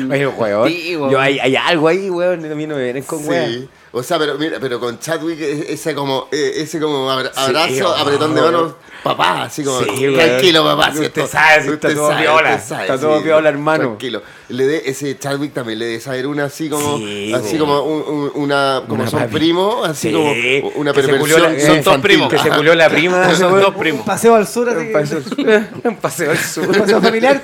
Sí, 0.67 0.95
weón. 0.95 1.09
Yo, 1.09 1.19
hay, 1.19 1.39
hay 1.39 1.55
algo 1.55 1.87
ahí, 1.87 2.11
weón. 2.11 2.45
A 2.51 2.53
mí 2.53 2.67
no 2.67 2.75
me 2.75 2.83
vienen 2.83 3.01
con 3.03 3.27
weón. 3.27 3.49
Sí. 3.49 3.69
O 3.95 4.01
sea, 4.01 4.17
pero 4.17 4.39
mira, 4.39 4.57
pero 4.59 4.79
con 4.79 4.97
Chadwick 4.99 5.39
e- 5.39 5.73
ese 5.73 5.93
como 5.93 6.27
eh, 6.31 6.53
ese 6.57 6.79
como 6.79 7.09
abra- 7.11 7.31
Sí, 7.31 7.39
abrazo, 7.41 7.95
apretón 7.95 8.33
de 8.33 8.41
manos, 8.41 8.73
papá, 9.03 9.43
así 9.43 9.63
como 9.63 9.81
Sí, 9.83 10.07
tranquilo, 10.15 10.63
papá, 10.63 10.85
si 10.91 11.01
Usted 11.01 11.21
esto- 11.21 11.27
sabe, 11.27 11.53
si 11.63 11.69
está 11.69 11.87
usted 11.89 11.95
todo 11.95 12.09
sabe, 12.09 12.21
piola, 12.23 12.55
usted 12.55 12.67
sabe, 12.67 12.81
está 12.81 12.99
todo 12.99 13.21
piola, 13.21 13.49
hermano. 13.49 13.83
Tranquilo. 13.83 14.23
Le 14.49 14.65
dé 14.65 14.81
ese 14.87 15.19
Chadwick 15.19 15.53
también 15.53 15.77
le 15.77 15.85
debe 15.85 15.99
saber 15.99 16.25
una 16.25 16.45
así 16.45 16.69
como 16.69 16.97
Sí, 16.97 17.33
así 17.35 17.55
como 17.59 17.81
un- 17.83 18.01
un- 18.01 18.31
una 18.33 18.81
como 18.87 19.03
Una 19.03 19.11
son 19.11 19.29
primos, 19.29 19.87
así 19.87 20.07
Sí, 20.09 20.13
como 20.13 20.31
una 20.75 20.91
perversión 20.91 21.41
la- 21.53 21.59
son 21.59 21.77
infantil. 21.77 22.01
primos. 22.01 22.29
Que 22.33 22.39
se 22.39 22.49
culió 22.49 22.73
la 22.73 22.89
prima. 22.89 23.35
Son 23.35 23.59
dos 23.59 23.67
Un 23.75 23.79
primos. 23.79 24.05
paseo 24.07 24.33
al 24.33 24.47
sur, 24.47 24.69
así. 24.69 24.87
Un 24.87 24.91
paseo, 24.91 25.21
un 25.83 25.95
paseo 25.97 26.31
al 26.31 26.37
sur. 26.39 26.67
Un 26.67 26.73
paseo 26.79 26.99
familiar. 26.99 27.41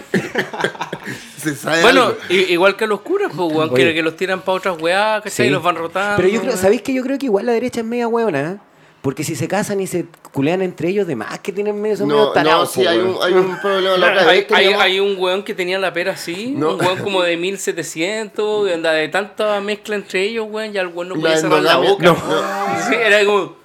Se 1.39 1.55
sabe 1.55 1.81
Bueno, 1.81 2.03
algo. 2.03 2.17
igual 2.29 2.75
que 2.75 2.85
los 2.87 3.01
curas, 3.01 3.31
pues, 3.35 3.51
weón, 3.53 3.73
que, 3.73 3.93
que 3.93 4.01
los 4.03 4.15
tiran 4.15 4.41
para 4.41 4.57
otras 4.57 4.81
weá, 4.81 5.15
¿cachai? 5.23 5.31
Sí. 5.31 5.43
Y 5.43 5.49
los 5.49 5.63
van 5.63 5.75
rotando. 5.75 6.17
Pero 6.17 6.27
yo 6.29 6.41
creo. 6.41 6.57
¿sabéis 6.57 6.81
que 6.81 6.93
yo 6.93 7.01
creo 7.03 7.17
que 7.17 7.25
igual 7.27 7.45
la 7.45 7.53
derecha 7.53 7.79
es 7.81 7.85
media 7.85 8.07
hueona? 8.07 8.51
¿eh? 8.51 8.57
Porque 9.01 9.23
si 9.23 9.33
se 9.35 9.47
casan 9.47 9.79
y 9.79 9.87
se 9.87 10.07
culean 10.33 10.61
entre 10.61 10.89
ellos, 10.89 11.07
de 11.07 11.15
más 11.15 11.39
que 11.39 11.53
tienen 11.53 11.81
medio, 11.81 11.95
son 11.95 12.07
medio 12.09 12.19
No, 12.19 12.25
no, 12.27 12.31
tarados. 12.33 12.71
sí, 12.73 12.85
hay 12.85 12.97
un, 12.97 13.15
hay 13.21 13.31
un 13.33 13.57
problema. 13.61 13.95
La 13.97 14.07
otra 14.11 14.21
Hay, 14.31 14.39
vez 14.41 14.51
hay, 14.51 14.65
teníamos- 14.65 14.81
hay 14.83 14.99
un 14.99 15.15
weón 15.17 15.43
que 15.43 15.53
tenía 15.53 15.79
la 15.79 15.93
pera 15.93 16.11
así, 16.11 16.53
No. 16.57 16.73
un 16.75 16.81
weón 16.81 16.97
como 16.97 17.21
de 17.23 17.37
1700, 17.37 18.69
y 18.69 18.73
anda 18.73 18.91
de 18.91 19.07
tanta 19.07 19.61
mezcla 19.61 19.95
entre 19.95 20.23
ellos, 20.23 20.47
weón, 20.49 20.73
ya 20.73 20.81
el 20.81 20.87
weón 20.87 21.09
no 21.09 21.15
podía 21.15 21.37
cerrar 21.37 21.61
la 21.63 21.77
boca. 21.77 22.03
no, 22.03 22.15
Sí, 22.89 22.95
era 22.95 23.23
como... 23.25 23.58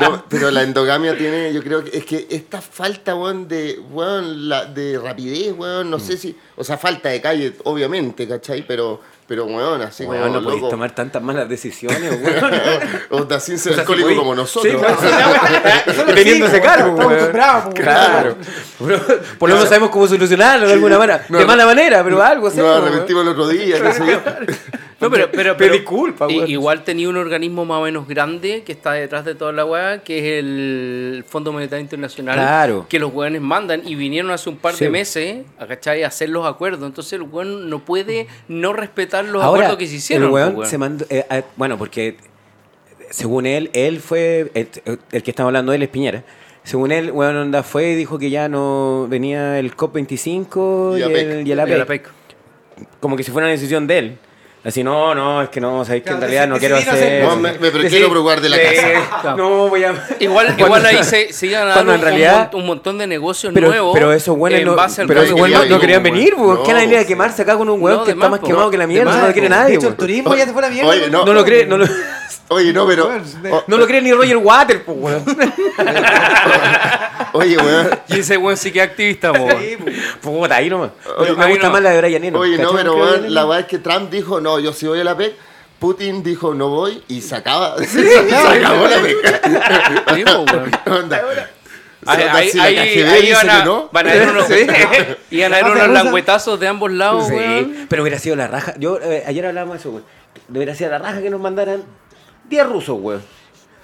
No, 0.00 0.24
pero 0.28 0.50
la 0.50 0.62
endogamia 0.62 1.16
tiene, 1.16 1.52
yo 1.52 1.62
creo 1.62 1.84
que 1.84 1.96
es 1.96 2.04
que 2.04 2.26
esta 2.30 2.60
falta, 2.60 3.14
weón, 3.14 3.48
de, 3.48 3.78
weón, 3.90 4.48
la, 4.48 4.64
de 4.64 4.98
rapidez, 4.98 5.52
weón, 5.56 5.90
no 5.90 5.98
Mm. 5.98 6.00
sé 6.00 6.16
si, 6.16 6.36
o 6.56 6.64
sea, 6.64 6.76
falta 6.78 7.08
de 7.08 7.20
calle, 7.20 7.54
obviamente, 7.64 8.26
¿cachai? 8.28 8.64
Pero, 8.66 9.00
pero 9.26 9.44
weón, 9.44 9.82
así 9.82 10.04
Weón, 10.04 10.22
como 10.28 10.34
no 10.40 10.44
podéis 10.44 10.68
tomar 10.68 10.94
tantas 10.94 11.22
malas 11.22 11.48
decisiones, 11.48 12.10
weón. 12.22 12.52
o 13.10 13.24
de 13.24 13.40
sin 13.40 13.58
ser 13.58 13.72
O 13.72 13.74
sea, 13.76 13.82
alcohólico 13.82 14.08
sí, 14.10 14.16
como 14.16 14.32
Sí, 14.32 14.36
nosotros. 14.36 14.82
weón. 14.82 16.10
Y 16.10 16.14
teniendo 16.14 16.46
ese 16.46 16.60
cargo, 16.60 16.92
weón. 16.94 17.08
pues, 17.08 17.74
Claro. 17.74 18.36
Por 19.38 19.48
lo 19.48 19.54
menos 19.56 19.68
sabemos 19.68 19.90
cómo 19.90 20.06
solucionarlo 20.08 20.66
de 20.66 20.72
alguna 20.74 20.98
manera. 20.98 21.24
No, 21.28 21.38
de 21.38 21.44
mala 21.46 21.66
manera, 21.66 22.02
pero 22.04 22.22
algo 22.22 22.48
Nos 22.50 22.58
arrepentimos 22.58 23.22
el 23.22 23.28
otro 23.28 23.48
día, 23.48 23.80
qué 23.82 23.92
sé 23.92 24.06
yo. 24.06 24.20
No, 25.00 25.10
pero, 25.10 25.30
pero, 25.32 25.56
pero 25.56 25.74
weón. 26.28 26.48
igual 26.50 26.84
tenía 26.84 27.08
un 27.08 27.16
organismo 27.16 27.64
más 27.64 27.78
o 27.78 27.84
menos 27.84 28.06
grande 28.06 28.62
que 28.64 28.72
está 28.72 28.92
detrás 28.92 29.24
de 29.24 29.34
toda 29.34 29.50
la 29.52 29.64
weá, 29.64 30.02
que 30.02 30.18
es 30.18 30.24
el 30.44 31.24
Fondo 31.26 31.52
Monetario 31.52 31.80
Internacional, 31.82 32.34
Claro. 32.36 32.86
que 32.88 32.98
los 32.98 33.12
weones 33.12 33.40
mandan 33.40 33.80
y 33.88 33.94
vinieron 33.94 34.30
hace 34.30 34.50
un 34.50 34.56
par 34.58 34.74
Sí. 34.74 34.84
de 34.84 34.90
meses 34.90 35.46
a, 35.58 35.66
¿cachai? 35.66 36.02
a 36.04 36.08
hacer 36.08 36.28
los 36.28 36.46
acuerdos. 36.46 36.86
Entonces 36.86 37.14
el 37.14 37.22
weón 37.22 37.70
no 37.70 37.78
puede 37.78 38.26
no 38.48 38.74
respetar 38.74 39.24
los 39.24 39.42
Ahora, 39.42 39.60
acuerdos 39.62 39.78
que 39.78 39.86
se 39.86 39.96
hicieron. 39.96 40.26
el 40.28 40.32
weón 40.34 40.48
pues, 40.54 40.56
weón. 40.58 40.70
se 40.70 40.78
mandó, 40.78 41.06
eh, 41.08 41.24
eh, 41.30 41.42
bueno, 41.56 41.78
porque 41.78 42.16
según 43.10 43.46
él, 43.46 43.70
él 43.72 44.00
fue, 44.00 44.50
el, 44.54 44.68
el 45.12 45.22
que 45.22 45.30
estamos 45.30 45.48
hablando 45.48 45.72
de 45.72 45.76
él 45.76 45.82
es 45.82 45.88
Piñera. 45.88 46.24
Según 46.62 46.92
él, 46.92 47.10
weón, 47.10 47.36
onda 47.36 47.62
fue 47.62 47.92
y 47.92 47.94
dijo 47.94 48.18
que 48.18 48.28
ya 48.28 48.48
no 48.50 49.06
venía 49.08 49.58
el 49.58 49.74
COP25 49.74 50.96
y, 50.96 51.00
Y 51.00 51.02
APEC. 51.04 51.26
el, 51.30 51.48
y 51.48 51.52
el 51.52 51.60
APEC. 51.60 51.78
la 51.78 51.86
PEC. 51.86 52.08
Como 53.00 53.16
que 53.16 53.22
si 53.22 53.30
fuera 53.30 53.46
una 53.46 53.52
decisión 53.52 53.86
de 53.86 53.98
él. 53.98 54.18
Así, 54.62 54.84
no, 54.84 55.14
no, 55.14 55.40
es 55.42 55.48
que 55.48 55.58
no, 55.58 55.82
sabéis 55.86 56.04
que 56.04 56.10
en 56.10 56.20
realidad 56.20 56.46
no 56.46 56.58
quiero 56.58 56.76
hacer. 56.76 57.24
No, 57.24 57.34
me- 57.36 57.52
me 57.58 57.70
prefiero 57.70 58.10
preocupar 58.10 58.42
de 58.42 58.48
la 58.50 58.58
casa. 58.58 59.34
No, 59.36 59.68
voy 59.68 59.84
a. 59.84 59.94
Igual, 60.20 60.54
igual 60.58 60.84
ahí 60.84 61.02
se, 61.02 61.32
se 61.32 61.46
iban 61.46 61.62
a 61.62 61.64
dar 61.66 61.74
cuando 61.76 61.92
un, 61.92 61.98
en 61.98 62.04
realidad- 62.04 62.50
un 62.52 62.60
mon- 62.60 62.60
un 62.60 62.66
montón 62.66 62.98
de 62.98 63.06
negocios 63.06 63.52
Pero, 63.54 63.68
nuevos. 63.68 63.94
pero 63.94 64.12
esos 64.12 64.36
buenos 64.36 64.60
en 64.60 64.66
no, 64.66 64.76
pero 65.06 65.22
esos 65.22 65.38
buenos 65.38 65.66
no, 65.66 65.80
querían 65.80 66.02
venir. 66.02 66.34
No, 66.36 66.62
¿Qué 66.62 66.72
nadie 66.74 66.88
pues. 66.88 67.04
a 67.04 67.06
quemarse 67.06 67.42
acá 67.42 67.56
con 67.56 67.70
un 67.70 67.80
weón 67.82 67.98
No, 67.98 68.04
que 68.04 68.12
de 68.12 68.18
está 68.18 68.28
más, 68.28 68.40
quemado 68.40 68.70
que 68.70 68.76
la 68.76 68.84
De 68.84 68.88
mierda? 68.88 69.16
No 69.16 69.26
lo 69.28 69.32
quiere 69.32 69.48
nadie, 69.48 69.68
De 69.70 69.74
hecho, 69.76 69.86
el 69.86 69.92
weón. 69.92 69.96
turismo 69.96 70.34
ya 70.36 70.44
se 70.44 70.52
fue 70.52 70.62
a 70.62 70.68
la 70.68 70.74
mierda. 70.74 71.08
No 71.24 71.32
lo 71.32 71.44
cree, 71.44 71.64
no 71.66 71.78
lo, 71.78 71.86
Oye, 72.52 72.72
no, 72.72 72.84
pero. 72.84 73.08
O- 73.50 73.64
no 73.68 73.76
lo 73.76 73.86
cree 73.86 74.02
ni 74.02 74.12
Roger 74.12 74.36
Water, 74.36 74.84
pues, 74.84 74.98
weón. 75.00 75.24
oye, 77.32 77.56
weón. 77.56 77.90
Y 78.08 78.18
ese 78.18 78.36
weón 78.36 78.56
sí 78.56 78.72
que 78.72 78.80
es 78.80 78.86
activista, 78.88 79.32
po, 79.32 79.44
weón. 79.44 79.60
Puta, 80.20 80.56
ahí 80.56 80.68
nomás. 80.68 80.90
Oye, 81.16 81.32
me 81.34 81.46
gusta 81.48 81.68
no. 81.68 81.72
más 81.74 81.82
la 81.82 81.90
de 81.90 82.00
Brian 82.00 82.24
Eno. 82.24 82.40
Oye, 82.40 82.58
no, 82.58 82.72
pero 82.72 82.96
weón, 82.96 83.32
la 83.32 83.44
verdad 83.44 83.60
es 83.60 83.66
que 83.66 83.78
Trump 83.78 84.10
dijo, 84.10 84.40
no, 84.40 84.58
yo 84.58 84.72
sí 84.72 84.86
voy 84.88 85.00
a 85.00 85.04
la 85.04 85.16
PEC. 85.16 85.32
Putin 85.78 86.22
dijo, 86.24 86.52
no 86.52 86.68
voy, 86.68 87.02
y 87.08 87.20
se 87.22 87.36
acaba. 87.36 87.76
se 87.84 88.18
acabó 88.28 88.86
la 88.88 88.98
PEC. 88.98 89.16
Sí, 90.16 90.24
po, 90.24 90.44
weón. 90.52 90.70
Onda. 90.86 91.22
Ahí, 92.06 92.24
van, 92.24 92.34
a, 92.34 92.40
que 92.84 93.64
no. 93.64 93.88
van 93.92 94.06
a 94.08 94.10
haber 94.10 94.28
unos, 94.30 94.44
Sí. 94.48 94.66
iban 95.30 95.52
a 95.52 95.56
haber 95.58 95.68
mafia 95.68 95.84
unos 95.84 95.88
rusa. 95.88 96.02
langüetazos 96.04 96.58
de 96.58 96.66
ambos 96.66 96.90
lados, 96.90 97.28
Sí, 97.28 97.34
weón. 97.34 97.86
pero 97.88 98.02
hubiera 98.02 98.18
sido 98.18 98.34
la 98.36 98.48
raja. 98.48 98.74
Yo 98.78 98.98
eh, 99.00 99.22
ayer 99.26 99.46
hablábamos 99.46 99.74
de 99.74 99.80
eso, 99.80 99.90
weón. 99.90 100.04
Hubiera 100.52 100.74
sido 100.74 100.90
la 100.90 100.98
raja 100.98 101.20
que 101.22 101.30
nos 101.30 101.40
mandaran 101.40 101.84
10 102.50 102.68
rusos, 102.68 102.98
weón. 103.00 103.22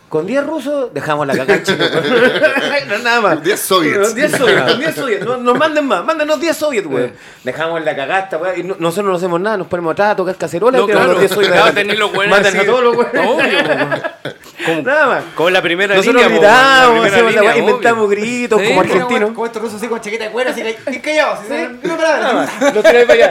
Con 0.08 0.24
10 0.24 0.46
rusos 0.46 0.94
dejamos 0.94 1.26
la 1.26 1.32
cagada 1.36 1.54
en 1.56 1.62
Chile, 1.64 1.84
weón. 1.92 2.88
No, 2.88 2.98
nada 2.98 3.20
más. 3.20 3.42
10 3.42 3.58
soviets. 3.60 4.14
10 4.14 4.30
soviets, 4.36 4.62
con 4.62 4.78
10 4.78 4.94
soviets. 4.94 5.24
No, 5.24 5.36
nos 5.36 5.58
manden 5.58 5.84
más, 5.86 6.04
mándenos 6.04 6.38
10 6.40 6.56
soviets, 6.56 6.86
weón. 6.86 7.12
Dejamos 7.42 7.84
la 7.84 7.96
cagasta, 7.96 8.38
weón. 8.38 8.60
Y 8.60 8.62
no- 8.62 8.76
nosotros 8.78 9.10
no 9.10 9.16
hacemos 9.16 9.40
nada, 9.40 9.56
nos 9.56 9.66
ponemos 9.66 9.92
atrás 9.92 10.12
a 10.12 10.16
tocar 10.16 10.36
cacerola 10.36 10.78
No, 10.78 10.84
y 10.84 10.92
claro. 10.92 11.08
los 11.12 11.18
10 11.18 11.32
soviets. 11.32 11.52
Claro, 11.52 11.72
tenés 11.74 11.98
los 11.98 12.12
weones 12.12 12.30
Manden 12.30 12.56
a 12.60 12.64
todos 12.64 12.82
los. 12.84 12.96
Obvio. 12.96 13.14
Como, 14.64 14.82
Nada 14.82 15.06
más. 15.06 15.22
como 15.36 15.50
la 15.50 15.62
primera 15.62 15.94
Nosotros 15.94 16.22
línea, 16.24 16.28
po, 16.28 16.40
gritamos, 16.42 17.00
la 17.02 17.06
hacemos 17.06 17.34
la 17.34 17.40
línea, 17.40 17.50
weá, 17.52 17.58
inventamos 17.58 18.10
gritos 18.10 18.60
Sí, 18.60 18.66
como 18.68 18.80
argentinos. 18.80 19.30
Como 19.30 19.46
estos 19.46 19.62
rusos 19.62 19.76
así 19.78 19.86
con 19.86 20.00
chaqueta 20.00 20.24
de 20.24 20.30
cuero, 20.30 20.50
así 20.50 20.62
que 20.62 21.00
callados. 21.00 21.38
No 21.84 21.96
para 21.96 22.18
Nada 22.20 22.32
más. 22.32 22.74
Lo 22.74 22.82
tiré 22.82 23.06
para 23.06 23.28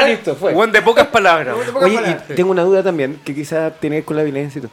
allá. 0.00 0.06
Listo, 0.06 0.36
fue. 0.36 0.52
Weón 0.52 0.70
de 0.70 0.80
pocas 0.82 1.06
palabras. 1.08 1.56
Oye, 1.74 2.18
y 2.30 2.34
tengo 2.34 2.50
una 2.52 2.62
duda 2.62 2.82
también, 2.84 3.20
que 3.24 3.34
quizás 3.34 3.72
tiene 3.80 3.96
que 3.96 4.00
ver 4.00 4.04
con 4.04 4.16
la 4.16 4.22
violencia 4.22 4.58
y 4.60 4.62
todo. 4.62 4.72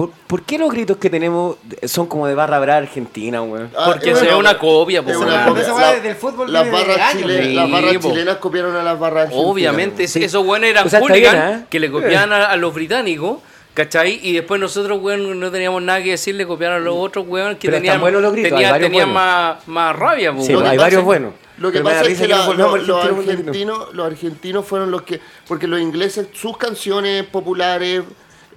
¿Por, 0.00 0.10
por 0.26 0.42
qué 0.44 0.56
los 0.58 0.72
gritos 0.72 0.96
que 0.96 1.10
tenemos 1.10 1.56
son 1.84 2.06
como 2.06 2.26
de 2.26 2.34
barra 2.34 2.58
brava 2.58 2.78
argentina, 2.78 3.42
weón? 3.42 3.70
Ah, 3.76 3.84
Porque 3.84 4.16
se 4.16 4.24
ve 4.24 4.34
una 4.34 4.56
copia, 4.56 5.02
po, 5.02 5.10
una 5.10 5.34
Esa 5.34 5.44
copia. 5.48 5.74
weá 5.74 5.92
La- 5.96 6.00
del 6.00 6.14
fútbol 6.16 6.50
Las 6.50 6.70
barras, 6.70 7.12
chile- 7.12 7.42
sí, 7.44 7.52
las 7.54 7.70
barras 7.70 7.96
po. 7.98 8.08
chilenas 8.10 8.36
copiaron 8.38 8.76
a 8.76 8.82
las 8.82 8.98
barras 8.98 9.24
argentinas. 9.24 9.50
Obviamente, 9.52 10.08
Sí. 10.08 10.24
esos 10.24 10.46
weones 10.46 10.70
eran 10.70 10.86
O 10.86 10.88
sea, 10.88 11.00
está 11.00 11.12
hooligans 11.12 11.44
bien, 11.44 11.60
¿eh? 11.60 11.66
que 11.68 11.80
le 11.80 11.90
copiaban 11.90 12.32
a, 12.32 12.46
a 12.46 12.56
los 12.56 12.72
británicos, 12.72 13.40
¿cachai? 13.74 14.18
Y 14.22 14.32
después 14.32 14.58
nosotros, 14.58 14.98
weón, 15.02 15.38
no 15.38 15.50
teníamos 15.50 15.82
nada 15.82 16.02
que 16.02 16.12
decirle, 16.12 16.46
copiar 16.46 16.72
a 16.72 16.78
los 16.80 16.94
otros, 16.96 17.26
weón, 17.28 17.56
que 17.56 17.68
Pero 17.68 17.76
tenían, 17.76 18.00
buenos 18.00 18.22
los 18.22 18.32
gritos, 18.32 18.52
tenían, 18.52 18.70
varios 18.70 18.88
tenían 18.90 19.12
buenos. 19.12 19.22
más, 19.22 19.68
más 19.68 19.96
rabia, 19.96 20.32
po, 20.32 20.42
Sí, 20.42 20.54
hay 20.54 20.78
varios 20.78 21.04
buenos. 21.04 21.34
Lo 21.58 21.70
que 21.70 21.80
pasa 21.82 22.00
es 22.00 22.08
que 22.18 22.26
que 22.26 22.28
nos 22.28 22.38
la- 22.38 22.46
volvamos 22.46 22.86
lo- 22.86 23.04
los, 23.04 23.18
argentinos, 23.28 23.92
los 23.94 24.06
argentinos 24.06 24.64
fueron 24.64 24.90
los 24.90 25.02
que. 25.02 25.20
Porque 25.46 25.66
los 25.66 25.78
ingleses, 25.78 26.28
sus 26.32 26.56
canciones 26.56 27.24
populares 27.26 28.02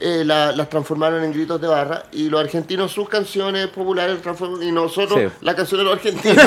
eh, 0.06 0.24
la- 0.26 0.52
las 0.52 0.70
transformaron 0.70 1.24
en 1.24 1.32
gritos 1.32 1.62
de 1.62 1.68
barra 1.68 2.04
y 2.12 2.28
los 2.30 2.42
argentinos 2.42 2.92
sus 2.92 3.08
canciones 3.08 3.68
populares 3.68 4.18
y 4.62 4.72
nosotros 4.72 5.18
Sí. 5.18 5.28
las 5.42 5.56
canciones 5.56 5.86
de 5.86 5.92
los 5.92 5.94
argentinos. 6.00 6.46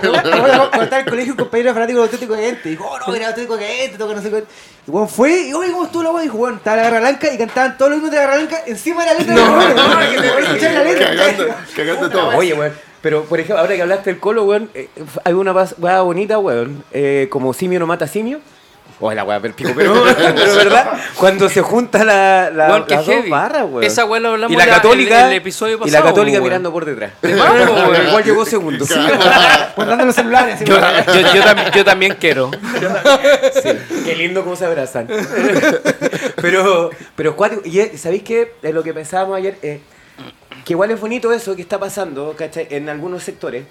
Cuando 0.00 0.82
estaba 0.82 0.98
en 1.00 1.04
el 1.04 1.04
colegio, 1.10 1.32
un 1.32 1.38
compañero 1.38 1.72
fanático 1.74 2.02
Auténtico 2.02 2.34
Gente. 2.36 2.68
Dijo, 2.68 2.84
oh, 2.86 2.98
no, 3.06 3.14
era 3.14 3.28
Auténtico 3.28 3.58
Gente, 3.58 3.96
toca 3.98 4.14
no 4.14 4.22
sé 4.22 4.30
qué. 4.30 4.44
Y 4.86 4.90
bueno, 4.90 5.08
fue, 5.08 5.48
y 5.48 5.52
oye, 5.54 5.72
¿cómo 5.72 5.84
estuvo 5.84 6.02
la 6.02 6.10
weá? 6.10 6.22
Dijo, 6.22 6.36
bueno, 6.38 6.56
estaba 6.58 6.76
la 6.76 6.82
Garra 6.84 7.00
Blanca 7.00 7.32
y 7.32 7.38
cantaban 7.38 7.76
todos 7.78 7.90
los 7.90 7.98
himnos 7.98 8.10
de 8.10 8.16
la 8.18 8.22
Garra 8.24 8.36
Blanca 8.36 8.58
encima 8.66 9.04
de 9.04 9.12
la 9.12 9.18
letra. 9.18 9.34
No, 9.34 9.56
no, 9.74 9.98
que 10.10 10.20
te 10.20 10.30
voy 10.30 10.42
a 10.42 10.46
escuchar 10.46 10.72
la 10.74 10.84
letra. 10.84 11.06
cagando, 11.16 11.44
cagando 11.76 12.10
todo. 12.10 12.36
Oye, 12.36 12.54
weón. 12.54 12.72
Pero, 13.00 13.24
por 13.24 13.38
ejemplo, 13.38 13.60
ahora 13.60 13.76
que 13.76 13.82
hablaste 13.82 14.10
del 14.10 14.18
colo, 14.20 14.44
weón, 14.44 14.70
eh, 14.74 14.88
hay 15.24 15.32
una 15.32 15.52
weá 15.52 16.00
bonita, 16.02 16.38
weón. 16.38 16.82
eh, 16.92 17.28
como 17.30 17.52
simio 17.54 17.78
no 17.78 17.86
mata 17.86 18.06
simio. 18.06 18.40
O 19.00 19.12
la 19.12 19.22
weá, 19.22 19.38
pero 19.38 19.54
pico, 19.54 19.70
pero, 19.76 20.02
pero 20.02 20.54
verdad, 20.56 20.92
cuando 21.16 21.48
se 21.48 21.62
junta 21.62 22.04
la, 22.04 22.50
la, 22.50 22.68
Weón, 22.68 22.84
qué 22.86 22.96
las 22.96 23.06
dos 23.06 23.28
barras, 23.28 23.64
weón. 23.70 23.84
Esa 23.84 24.04
weá 24.04 24.20
lo 24.20 24.30
hablamos 24.30 24.52
y 24.52 24.56
la 24.58 24.66
católica, 24.66 25.20
en 25.20 25.26
el 25.28 25.32
episodio 25.34 25.74
Y 25.76 25.78
la 25.78 25.84
pasado, 25.84 26.04
católica 26.06 26.38
weón. 26.38 26.44
mirando 26.44 26.72
por 26.72 26.84
detrás. 26.84 27.12
weón. 27.22 28.08
Igual 28.08 28.24
llegó 28.24 28.44
segundo. 28.44 28.84
Sí, 28.84 28.94
Guardando 29.76 30.04
los 30.04 30.14
celulares. 30.14 30.58
Yo, 30.64 30.74
yo, 30.76 31.20
yo 31.34 31.42
tam- 31.42 31.70
yo 31.72 31.84
también 31.84 32.16
quiero. 32.18 32.50
Qué 34.04 34.16
lindo 34.16 34.42
cómo 34.42 34.56
se 34.56 34.64
abrazan. 34.66 35.06
pero, 36.42 36.90
pero. 37.14 37.36
Y 37.64 37.96
¿sabéis 37.96 38.22
qué? 38.22 38.54
Es 38.62 38.74
lo 38.74 38.82
que 38.82 38.92
pensábamos 38.94 39.36
ayer. 39.36 39.56
eh, 39.62 39.80
que 40.64 40.72
igual 40.74 40.90
es 40.90 41.00
bonito 41.00 41.32
eso 41.32 41.54
que 41.56 41.62
está 41.62 41.78
pasando, 41.78 42.34
¿cachai? 42.36 42.66
En 42.70 42.88
algunos 42.88 43.22
sectores. 43.22 43.64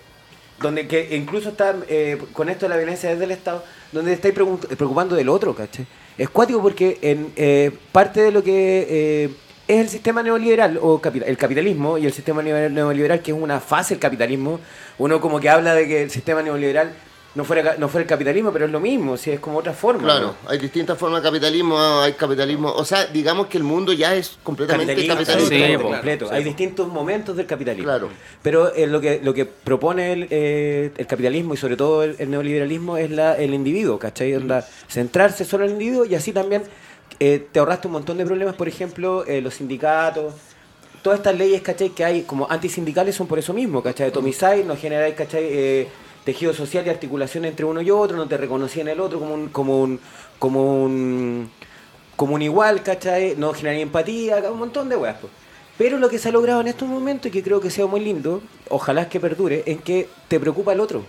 Donde 0.59 0.87
que 0.87 1.15
incluso 1.15 1.49
está 1.49 1.75
eh, 1.87 2.17
con 2.33 2.49
esto 2.49 2.65
de 2.65 2.69
la 2.69 2.77
violencia 2.77 3.09
desde 3.11 3.25
el 3.25 3.31
Estado, 3.31 3.63
donde 3.91 4.13
estáis 4.13 4.33
preocupando 4.33 5.15
del 5.15 5.29
otro, 5.29 5.53
¿cachai? 5.53 5.85
Es 6.17 6.29
cuático 6.29 6.61
porque 6.61 6.97
en 7.01 7.31
eh, 7.35 7.71
parte 7.91 8.21
de 8.21 8.31
lo 8.31 8.41
que 8.43 8.87
eh, 8.89 9.29
es 9.67 9.79
el 9.81 9.89
sistema 9.89 10.23
neoliberal, 10.23 10.79
o 10.81 10.99
el 11.03 11.37
capitalismo 11.37 11.99
y 11.99 12.07
el 12.07 12.13
sistema 12.13 12.41
neo- 12.41 12.71
neoliberal, 12.71 13.21
que 13.21 13.31
es 13.31 13.37
una 13.37 13.59
fase 13.59 13.93
del 13.93 14.01
capitalismo, 14.01 14.59
uno 14.97 15.21
como 15.21 15.39
que 15.39 15.49
habla 15.49 15.75
de 15.75 15.87
que 15.87 16.01
el 16.01 16.09
sistema 16.09 16.41
neoliberal 16.41 16.91
no 17.37 17.45
fuera, 17.45 17.75
no 17.77 17.87
fuera 17.87 18.01
el 18.01 18.09
capitalismo, 18.09 18.51
pero 18.51 18.65
es 18.65 18.71
lo 18.71 18.79
mismo, 18.79 19.15
si 19.15 19.29
es 19.29 19.39
como 19.39 19.59
otra 19.59 19.71
forma. 19.71 20.03
Claro, 20.03 20.35
¿no? 20.43 20.49
hay 20.49 20.57
distintas 20.57 20.97
formas 20.97 21.21
de 21.21 21.29
capitalismo, 21.29 21.77
hay 22.01 22.13
capitalismo, 22.13 22.73
o 22.73 22.83
sea, 22.83 23.05
digamos 23.05 23.45
que 23.45 23.59
el 23.59 23.63
mundo 23.63 23.93
ya 23.93 24.15
es 24.15 24.39
completamente 24.41 24.95
capitalista. 24.95 25.39
Sí, 25.39 25.77
completo. 25.79 26.27
Sí, 26.27 26.33
Hay 26.33 26.43
distintos 26.43 26.87
momentos 26.87 27.37
del 27.37 27.45
capitalismo. 27.45 27.85
Claro. 27.85 28.09
Pero 28.41 28.73
eh, 28.73 28.87
lo 28.87 28.99
que 28.99 29.21
lo 29.23 29.35
que 29.35 29.45
propone 29.45 30.13
el, 30.13 30.27
eh, 30.31 30.91
el 30.97 31.05
capitalismo 31.05 31.53
y 31.53 31.57
sobre 31.57 31.77
todo 31.77 32.01
el, 32.01 32.15
el 32.17 32.31
neoliberalismo 32.31 32.97
es 32.97 33.11
la, 33.11 33.35
el 33.35 33.53
individuo, 33.53 33.99
¿cachai? 33.99 34.33
Onda, 34.33 34.65
centrarse 34.89 35.45
solo 35.45 35.65
en 35.65 35.69
el 35.69 35.73
individuo 35.75 36.05
y 36.05 36.15
así 36.15 36.33
también 36.33 36.63
eh, 37.19 37.47
te 37.51 37.59
ahorraste 37.59 37.87
un 37.87 37.93
montón 37.93 38.17
de 38.17 38.25
problemas, 38.25 38.55
por 38.55 38.67
ejemplo, 38.67 39.25
eh, 39.27 39.41
los 39.41 39.53
sindicatos. 39.53 40.33
Todas 41.03 41.19
estas 41.19 41.37
leyes, 41.37 41.61
¿cachai? 41.61 41.89
Que 41.89 42.03
hay 42.03 42.21
como 42.23 42.49
antisindicales 42.49 43.13
son 43.13 43.27
por 43.27 43.37
eso 43.37 43.53
mismo, 43.53 43.83
¿cachai? 43.83 44.11
Tomicide, 44.11 44.63
no 44.63 44.75
generáis, 44.75 45.13
¿cachai? 45.13 45.43
Eh, 45.43 45.87
tejido 46.27 46.53
social 46.53 46.85
y 46.85 46.89
articulación 46.89 47.45
entre 47.45 47.63
uno 47.63 47.79
y 47.79 47.89
otro, 47.89 48.17
no 48.17 48.27
te 48.27 48.35
reconocían 48.35 48.89
el 48.89 48.99
otro 48.99 49.17
como 49.17 49.33
un, 49.33 49.47
como 49.47 49.81
un, 49.81 49.99
como 50.39 50.83
un, 50.83 51.49
como 52.17 52.35
un 52.35 52.41
igual, 52.41 52.83
¿cachai? 52.83 53.35
No 53.37 53.53
generaría 53.53 53.83
empatía, 53.83 54.35
un 54.51 54.59
montón 54.59 54.89
de 54.89 54.97
weas, 54.97 55.15
pues. 55.21 55.31
Pero 55.77 55.97
lo 55.97 56.09
que 56.09 56.19
se 56.19 56.27
ha 56.27 56.33
logrado 56.33 56.59
en 56.59 56.67
estos 56.67 56.85
momentos, 56.85 57.27
y 57.27 57.31
que 57.31 57.41
creo 57.41 57.61
que 57.61 57.69
sea 57.69 57.85
muy 57.85 58.01
lindo, 58.01 58.41
ojalá 58.67 59.03
es 59.03 59.07
que 59.07 59.21
perdure, 59.21 59.63
en 59.67 59.77
que 59.77 60.09
te 60.27 60.37
preocupa 60.37 60.73
el 60.73 60.81
otro. 60.81 61.05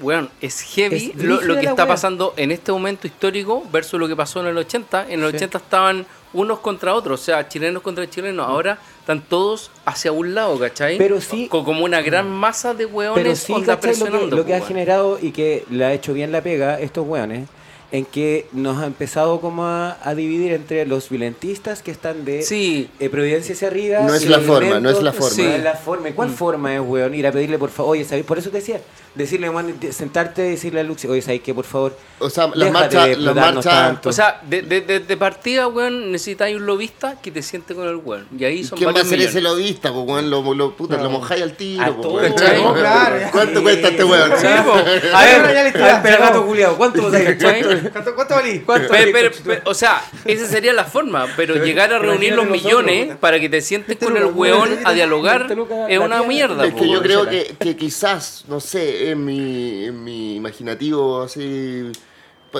Weón, 0.00 0.30
es 0.40 0.62
heavy 0.62 1.12
Es 1.16 1.22
lo, 1.22 1.38
que 1.38 1.66
está 1.66 1.84
wea. 1.84 1.86
pasando 1.86 2.34
en 2.36 2.50
este 2.50 2.72
momento 2.72 3.06
histórico 3.06 3.62
versus 3.70 4.00
lo 4.00 4.08
que 4.08 4.16
pasó 4.16 4.40
en 4.40 4.48
el 4.48 4.58
80. 4.58 5.06
En 5.10 5.20
el 5.20 5.26
80 5.26 5.58
estaban 5.58 6.06
unos 6.32 6.58
contra 6.60 6.94
otros, 6.94 7.20
o 7.20 7.24
sea, 7.24 7.48
chilenos 7.48 7.82
contra 7.82 8.08
chilenos. 8.08 8.46
Ahora 8.46 8.78
están 9.00 9.22
todos 9.22 9.70
hacia 9.84 10.12
un 10.12 10.34
lado, 10.34 10.58
¿cachai? 10.58 10.98
Pero 10.98 11.20
sí- 11.20 11.48
Co- 11.48 11.64
Como 11.64 11.84
una 11.84 12.00
gran 12.02 12.30
masa 12.30 12.74
de 12.74 12.86
Pero 12.86 12.96
weones 12.96 13.38
sí, 13.38 13.52
onda 13.52 13.76
¿cachai? 13.76 13.90
Lo 13.92 13.96
que, 13.96 14.02
presionando. 14.10 14.36
lo 14.36 14.44
que 14.44 14.54
ha 14.54 14.60
generado 14.60 15.18
y 15.20 15.30
que 15.32 15.64
le 15.70 15.84
ha 15.84 15.92
hecho 15.92 16.12
bien 16.12 16.32
la 16.32 16.42
pega 16.42 16.78
estos 16.80 17.06
weones, 17.06 17.48
en 17.92 18.04
que 18.04 18.46
nos 18.52 18.78
ha 18.82 18.86
empezado 18.86 19.40
como 19.40 19.64
a, 19.66 19.96
a 20.02 20.14
dividir 20.14 20.52
entre 20.52 20.84
los 20.86 21.08
violentistas 21.08 21.82
que 21.82 21.90
están 21.90 22.24
de 22.24 22.42
Sí. 22.42 22.90
eh, 23.00 23.08
Providencia 23.08 23.54
hacia 23.54 23.68
arriba. 23.68 24.00
No 24.00 24.14
es 24.14 24.28
la 24.28 24.40
forma, 24.40 24.80
no 24.80 24.90
es 24.90 25.02
la 25.02 25.12
forma. 25.12 25.30
Sí. 25.30 25.42
No 25.42 25.50
es 25.50 25.62
la 25.62 25.74
forma. 25.74 26.08
¿Y 26.08 26.12
cuál 26.12 26.30
forma 26.30 26.74
es, 26.74 26.80
weón? 26.80 27.14
Ir 27.14 27.26
a 27.26 27.32
pedirle, 27.32 27.58
por 27.58 27.70
favor, 27.70 27.92
oye, 27.92 28.04
¿sabes? 28.04 28.24
Por 28.24 28.38
eso 28.38 28.50
te 28.50 28.56
decía, 28.58 28.80
decirle, 29.14 29.48
weón, 29.48 29.78
de- 29.78 29.92
sentarte 29.92 30.46
y 30.46 30.50
decirle 30.50 30.80
a 30.80 30.82
Luxi, 30.82 31.06
oye, 31.06 31.22
¿sabes 31.22 31.40
qué, 31.42 31.54
por 31.54 31.64
favor? 31.64 31.96
O 32.18 32.28
sea, 32.28 32.48
de 32.48 32.56
las 32.70 32.92
explotarnos 32.94 33.64
marchas, 33.64 33.64
tanto. 33.64 34.08
O 34.08 34.12
sea, 34.12 34.40
de, 34.48 34.62
de, 34.62 34.80
de- 34.80 35.00
de 35.00 35.16
partida, 35.16 35.68
weón, 35.68 36.10
necesitáis 36.12 36.56
un 36.56 36.66
lobista 36.66 37.16
que 37.22 37.30
te 37.30 37.42
siente 37.42 37.74
con 37.74 37.86
el 37.88 37.96
weón. 37.96 38.26
Y 38.38 38.44
ahí 38.44 38.58
¿y 38.60 38.64
son 38.64 38.78
¿quién 38.78 38.94
va 38.94 39.00
a 39.00 39.04
ser 39.04 39.20
ese 39.20 39.40
lobista? 39.40 39.92
Pues, 39.92 40.04
weón, 40.06 40.28
lo, 40.28 40.54
lo, 40.54 40.76
puta, 40.76 40.96
lo 41.00 41.08
mojáis 41.10 41.42
al 41.42 41.52
tiro. 41.56 41.82
A 41.82 41.94
todo, 41.96 42.14
weón. 42.14 42.32
¿cachai? 42.32 42.62
No, 42.62 42.74
claro. 42.74 43.16
¿Cuánto 43.32 43.58
Sí. 43.60 43.62
cuesta 43.62 43.88
este 43.88 44.04
weón? 44.04 44.30
Sí, 44.38 44.46
po. 44.64 44.72
A 44.72 45.22
ver, 45.24 45.76
a 45.82 46.00
gato 46.18 46.44
culiao, 46.46 46.76
¿cuánto 46.76 47.02
vos 47.02 47.12
¿Cuánto, 47.92 48.14
cuánto 48.14 48.34
valí? 48.34 48.62
Pero- 48.66 48.88
pero- 49.12 49.30
pero- 49.44 49.60
o 49.64 49.74
sea, 49.74 50.02
esa 50.24 50.46
sería 50.46 50.72
la 50.72 50.84
forma, 50.84 51.26
pero 51.36 51.54
llegar 51.64 51.92
a 51.92 51.98
reunir 51.98 52.34
los 52.34 52.46
nosotros, 52.46 52.64
millones 52.84 53.16
para 53.16 53.38
que 53.40 53.48
te 53.48 53.60
sientes 53.60 53.96
con 53.96 54.16
el 54.16 54.24
weón 54.26 54.68
weón, 54.70 54.78
a 54.86 54.92
dialogar 54.92 55.38
20 55.40 55.54
lucas 55.56 55.78
es 55.88 55.98
una 55.98 56.22
mierda. 56.22 56.64
Es 56.66 56.72
po, 56.72 56.80
que 56.80 56.88
yo 56.90 57.02
creo 57.02 57.28
que, 57.28 57.56
que 57.58 57.76
quizás, 57.76 58.44
no 58.48 58.60
sé, 58.60 59.10
en 59.10 59.24
mi, 59.24 59.84
en 59.86 60.02
mi 60.04 60.36
imaginativo 60.36 61.22
así 61.22 61.90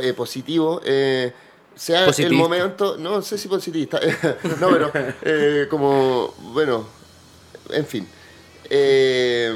eh, 0.02 0.12
positivo, 0.12 0.80
eh, 0.84 1.32
sea 1.74 2.06
el 2.06 2.32
momento, 2.32 2.96
no 2.98 3.20
sé 3.22 3.36
si 3.38 3.48
positivista, 3.48 4.00
no, 4.60 4.70
pero 4.70 4.90
eh, 5.22 5.66
como, 5.68 6.34
bueno, 6.52 6.88
en 7.70 7.86
fin, 7.86 8.08
eh, 8.70 9.54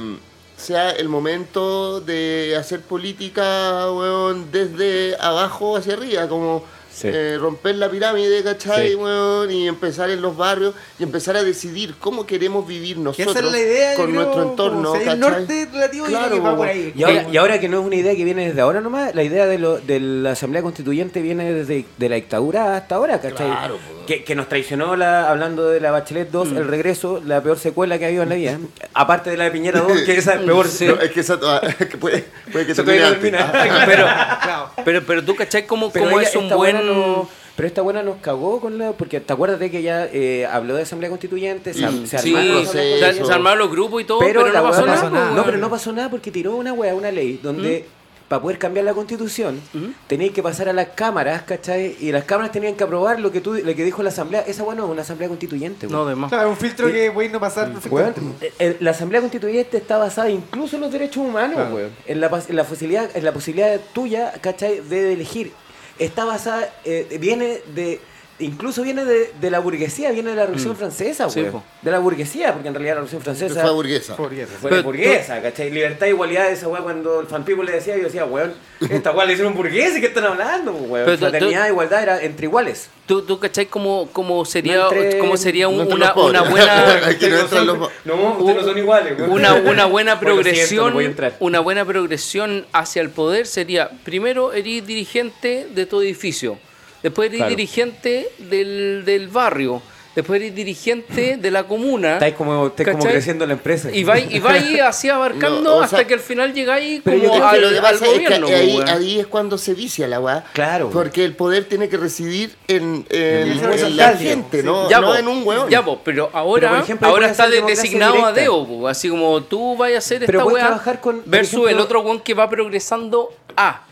sea 0.61 0.91
el 0.91 1.09
momento 1.09 2.01
de 2.01 2.55
hacer 2.59 2.81
política, 2.81 3.91
weón, 3.93 4.51
desde 4.53 5.17
abajo 5.21 5.77
hacia 5.77 5.95
arriba, 5.95 6.29
como 6.29 6.65
Sí. 6.93 7.09
eh, 7.11 7.39
romper 7.41 7.77
la 7.77 7.89
pirámide, 7.89 8.43
¿cachai, 8.43 8.89
Sí. 8.91 8.95
weón? 8.97 9.51
Y 9.51 9.69
empezar 9.69 10.11
en 10.11 10.21
los 10.21 10.37
barrios 10.37 10.75
y 10.99 11.05
empezar 11.05 11.37
a 11.37 11.43
decidir 11.45 11.95
cómo 11.99 12.27
queremos 12.27 12.67
vivir 12.67 12.99
nosotros 12.99 13.37
esa 13.37 13.47
es 13.47 13.53
la 13.53 13.59
idea, 13.59 13.93
yo 13.93 13.97
con 13.97 14.11
creo, 14.11 14.21
nuestro 14.23 14.43
entorno, 14.43 14.93
¿cachai? 14.93 15.09
el 15.15 15.21
norte 15.21 15.69
relativo 15.73 16.07
Claro, 16.07 16.43
va 16.43 16.57
por 16.57 16.67
ahí. 16.69 16.93
Y 16.97 17.03
ahora, 17.05 17.27
y 17.33 17.37
ahora 17.37 17.61
que 17.61 17.69
no 17.69 17.81
es 17.81 17.87
una 17.87 17.97
idea 17.97 18.15
que 18.17 18.25
viene 18.25 18.49
desde 18.49 18.61
ahora 18.61 18.81
nomás, 18.81 19.15
la 19.15 19.23
idea 19.23 19.47
de, 19.47 19.59
lo, 19.59 19.79
de 19.79 20.01
la 20.01 20.33
Asamblea 20.33 20.63
Constituyente 20.63 21.23
viene 21.23 21.53
desde 21.53 21.87
de 21.97 22.09
la 22.09 22.17
dictadura 22.17 22.77
hasta 22.77 22.97
ahora, 22.97 23.21
¿cachai? 23.21 23.47
Claro. 23.47 23.79
Que, 24.11 24.25
que 24.25 24.35
nos 24.35 24.49
traicionó, 24.49 24.97
la, 24.97 25.31
hablando 25.31 25.69
de 25.69 25.79
la 25.81 25.93
Bachelet 25.93 26.31
2, 26.33 26.49
el 26.53 26.67
regreso, 26.67 27.23
la 27.25 27.41
peor 27.43 27.59
secuela 27.61 27.97
que 27.97 28.07
ha 28.07 28.09
habido 28.09 28.25
en 28.25 28.29
la 28.31 28.35
vida. 28.35 28.59
Aparte 28.93 29.31
de 29.31 29.37
la 29.37 29.45
de 29.45 29.51
Piñera 29.53 29.81
2, 29.83 30.01
que 30.03 30.17
esa 30.19 30.35
es 30.35 30.41
peor. 30.45 30.67
No, 30.67 31.01
es 31.01 31.11
que 31.13 31.21
esa 31.21 31.39
que 31.79 31.97
puede, 31.97 32.25
puede 32.51 32.67
que 32.67 32.73
Eso 32.73 32.83
termine 32.83 33.09
termina. 33.11 33.53
Pero, 33.87 34.05
Claro. 34.05 34.71
pero, 34.85 35.03
pero 35.07 35.25
tú, 35.25 35.37
¿cachai? 35.37 35.65
Cómo, 35.65 35.93
Pero 35.93 36.07
cómo 36.07 36.19
ella- 36.19 36.29
es 36.29 36.35
un 36.35 36.49
buen. 36.51 36.85
no- 36.87 37.29
pero 37.57 37.69
esta 37.69 37.83
buena 37.83 38.03
nos 38.03 38.17
cagó 38.23 38.59
con 38.59 38.79
la. 38.79 38.93
Porque 38.93 39.21
te 39.21 39.33
acuerdas 39.33 39.61
de 39.61 39.71
que 39.71 39.79
ella 39.79 40.09
eh, 40.11 40.47
habló 40.51 40.75
de 40.77 40.83
Asamblea 40.83 41.11
Constituyente, 41.11 41.75
se, 41.75 41.87
Mm, 41.87 42.07
se 42.07 42.19
Sí, 42.19 42.35
armaron 42.35 42.67
se, 42.67 43.09
eso. 43.11 43.27
se 43.27 43.33
armaron 43.33 43.59
los 43.59 43.71
grupos 43.71 44.01
y 44.01 44.05
todo, 44.07 44.19
pero, 44.19 44.47
no 44.47 44.53
pasó 44.63 44.81
nada. 44.87 44.95
pasó 44.95 45.09
po, 45.11 45.15
nada. 45.15 45.31
No, 45.33 45.45
pero 45.45 45.59
no 45.59 45.69
pasó 45.69 45.93
nada 45.93 46.09
porque 46.11 46.31
tiró 46.31 46.57
una 46.57 46.73
weá, 46.73 46.95
una 46.95 47.11
ley, 47.13 47.39
donde 47.43 47.85
para 48.31 48.43
poder 48.43 48.59
cambiar 48.59 48.85
la 48.85 48.95
constitución 48.95 49.61
teníais 50.07 50.33
que 50.33 50.41
pasar 50.41 50.69
a 50.69 50.73
las 50.73 50.91
cámaras, 50.91 51.43
¿cachai? 51.43 51.97
Y 51.99 52.13
las 52.13 52.23
cámaras 52.23 52.53
tenían 52.53 52.77
que 52.77 52.85
aprobar 52.85 53.19
lo 53.19 53.33
que 53.33 53.41
tú, 53.41 53.55
lo 53.55 53.75
que 53.75 53.85
dijo 53.85 54.05
la 54.05 54.11
asamblea. 54.11 54.43
Esa 54.43 54.63
weá 54.63 54.77
no 54.77 54.85
es 54.85 54.91
una 54.93 55.03
asamblea 55.03 55.29
constituyente, 55.29 55.89
No, 55.89 56.07
de 56.07 56.15
más. 56.15 56.31
Claro, 56.31 56.51
un 56.51 56.57
filtro 56.57 56.87
que 56.93 57.11
puede 57.11 57.29
no 57.29 57.41
pasar 57.41 57.73
Weón, 57.91 58.13
perfectamente. 58.13 58.47
eh, 58.47 58.53
eh, 58.61 58.77
la 58.79 58.93
asamblea 58.93 59.21
constituyente 59.21 59.79
está 59.79 59.99
basada 59.99 60.31
incluso 60.31 60.77
en 60.77 60.83
los 60.83 60.93
derechos 60.93 61.25
humanos, 61.27 61.57
Claro. 61.57 61.91
En 62.07 62.21
la, 62.21 62.43
en 62.49 62.55
la 62.55 62.63
posibilidad, 62.63 63.11
en 63.17 63.25
la 63.25 63.33
posibilidad 63.33 63.81
tuya, 63.93 64.33
¿cachai? 64.41 64.79
De 64.79 65.13
elegir. 65.13 65.51
Está 65.99 66.25
basada, 66.25 66.73
eh, 66.85 67.19
viene 67.21 67.63
de. 67.75 68.01
Incluso 68.41 68.83
viene 68.83 69.05
de, 69.05 69.33
de 69.41 69.51
la 69.51 69.59
burguesía, 69.61 70.11
viene 70.11 70.31
de 70.31 70.37
la 70.37 70.43
Revolución 70.43 70.77
Francesa, 70.77 71.29
Sí, 71.31 71.41
weón. 71.41 71.53
po. 71.53 71.63
De 71.83 71.91
la 71.91 71.99
burguesía, 71.99 72.53
porque 72.53 72.69
en 72.69 72.75
realidad 72.75 72.93
la 72.95 73.01
Revolución 73.03 73.23
Francesa. 73.23 73.63
Fue 73.63 73.71
burguesa. 73.73 74.15
Burguesa. 74.17 74.53
Fue 74.61 74.71
Pero 74.71 74.83
burguesa, 74.83 75.41
¿cachai? 75.43 75.71
Libertad 75.71 76.07
e 76.07 76.11
igualdad, 76.11 76.51
esa 76.51 76.69
weá, 76.69 76.83
cuando 76.83 77.21
el 77.21 77.27
fan 77.27 77.45
people 77.45 77.65
le 77.65 77.73
decía, 77.73 77.97
yo 77.97 78.05
decía, 78.05 78.25
weón, 78.25 78.53
esta 78.91 79.13
weá 79.13 79.27
le 79.27 79.33
hicieron 79.35 79.55
burgueses, 79.55 80.01
¿qué 80.01 80.07
están 80.07 80.25
hablando, 80.25 80.73
weón? 80.73 81.05
Pero 81.07 81.19
tú- 81.19 81.25
Fraternidad 81.27 81.67
e 81.67 81.69
igualdad 81.71 82.03
era 82.03 82.23
entre 82.23 82.47
iguales. 82.47 82.89
¿Tú, 83.07 83.23
tú 83.23 83.39
cachai 83.41 83.67
cómo, 83.67 84.09
cómo 84.13 84.45
sería, 84.45 84.77
No 84.77 84.93
entre- 84.93 85.19
cómo 85.19 85.37
sería 85.37 85.69
un- 85.69 85.77
no 85.79 85.83
entre 85.83 85.97
una, 85.97 86.15
una 86.15 86.43
buena 86.51 87.07
Aquí 87.09 87.27
no 87.27 87.37
los 87.65 87.91
No, 88.05 88.15
ustedes 88.39 88.57
no 88.57 88.63
son 88.63 88.79
iguales, 88.79 89.19
weón. 89.19 89.31
una, 89.33 89.55
una 89.55 89.85
buena 89.87 90.21
progresión 90.21 90.95
una 91.41 91.61
buena 91.61 91.85
progresión 91.85 92.67
hacia 92.73 93.03
el 93.03 93.11
poder 93.11 93.47
sería 93.47 93.91
primero 94.05 94.53
eres 94.53 94.87
dirigente 94.87 95.67
de 95.75 95.87
tu 95.87 96.01
edificio 96.01 96.59
después 97.03 97.27
eres 97.29 97.39
Claro. 97.39 97.51
dirigente 97.51 98.29
del, 98.39 99.03
del 99.05 99.29
barrio 99.29 99.83
después 100.13 100.41
eres 100.43 100.55
dirigente 100.57 101.37
de 101.39 101.51
la 101.53 101.63
comuna. 101.65 102.15
Estáis 102.15 102.35
como, 102.35 102.67
estáis 102.67 102.89
como 102.91 103.05
creciendo 103.05 103.47
la 103.47 103.53
empresa. 103.55 103.91
Y 103.93 104.03
vais, 104.03 104.27
y 104.29 104.41
vais 104.41 104.81
así 104.83 105.09
abarcando 105.09 105.63
No, 105.63 105.77
o 105.77 105.81
hasta 105.83 105.99
sea, 105.99 106.07
que 106.07 106.15
al 106.15 106.21
final 106.21 106.53
llegáis 106.53 107.01
como 107.03 107.45
al, 107.45 107.61
lo 107.63 107.69
al 107.69 107.81
pasa 107.81 107.95
es 108.07 108.19
que 108.19 108.25
gobierno. 108.25 108.49
ahí, 108.49 108.81
ahí 108.89 109.21
es 109.21 109.27
cuando 109.29 109.57
se 109.57 109.73
vicia 109.73 110.09
la 110.09 110.19
weá. 110.21 110.45
Claro. 110.53 110.91
Porque 110.91 111.25
el 111.25 111.35
poder 111.37 111.65
tiene 111.67 111.89
que 111.89 111.97
residir 111.97 112.55
en, 112.67 113.07
en- 113.09 113.49
el 113.49 113.59
en 113.61 113.65
alcalde, 113.65 113.91
la 113.91 114.19
sí. 114.19 114.25
gente, 114.27 114.63
no, 114.65 114.91
Ya, 114.91 115.01
no 115.01 115.07
po, 115.07 115.15
en 115.15 115.29
un 115.29 115.47
weón. 115.47 115.71
Ya, 115.71 115.83
po, 115.85 116.01
pero 116.05 116.29
ahora, 116.33 116.71
Pero, 116.71 116.83
ejemplo, 116.83 117.09
ahora 117.09 117.31
está 117.31 117.49
designado 117.49 118.27
a. 118.27 118.33
Deo, 118.33 118.67
po, 118.67 118.89
así 118.89 119.09
como 119.09 119.41
tú 119.45 119.77
vas 119.77 119.93
a 119.95 119.99
hacer 119.99 120.27
Pero 120.27 120.41
esta 120.41 120.53
weá 120.53 120.67
trabajar 120.67 121.01
con, 121.01 121.23
versus 121.25 121.61
el 121.61 121.77
ejemplo- 121.77 121.85
otro 121.85 122.01
weón 122.01 122.21
que 122.21 122.35
va 122.35 122.51
progresando 122.51 123.33
a. 123.57 123.85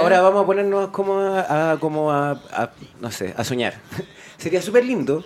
Ahora, 0.00 0.20
vamos 0.20 0.42
a 0.42 0.46
ponernos 0.46 0.88
como 0.90 1.18
a, 1.18 1.72
a- 1.72 1.78
como 1.80 2.10
a, 2.12 2.32
a- 2.52 2.70
no 3.00 3.10
sé, 3.10 3.34
a 3.36 3.42
soñar. 3.44 3.74
Sería 4.38 4.62
súper 4.62 4.84
lindo, 4.84 5.24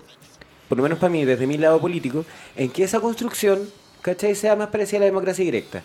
por 0.68 0.78
lo 0.78 0.82
menos 0.82 0.98
para 0.98 1.10
mí, 1.10 1.24
desde 1.24 1.46
mi 1.46 1.58
lado 1.58 1.80
político, 1.80 2.24
en 2.56 2.70
que 2.70 2.84
esa 2.84 3.00
construcción, 3.00 3.68
¿cachai? 4.02 4.34
Sea 4.34 4.56
más 4.56 4.68
parecida 4.68 4.98
a 4.98 5.00
la 5.00 5.06
democracia 5.06 5.44
directa. 5.44 5.82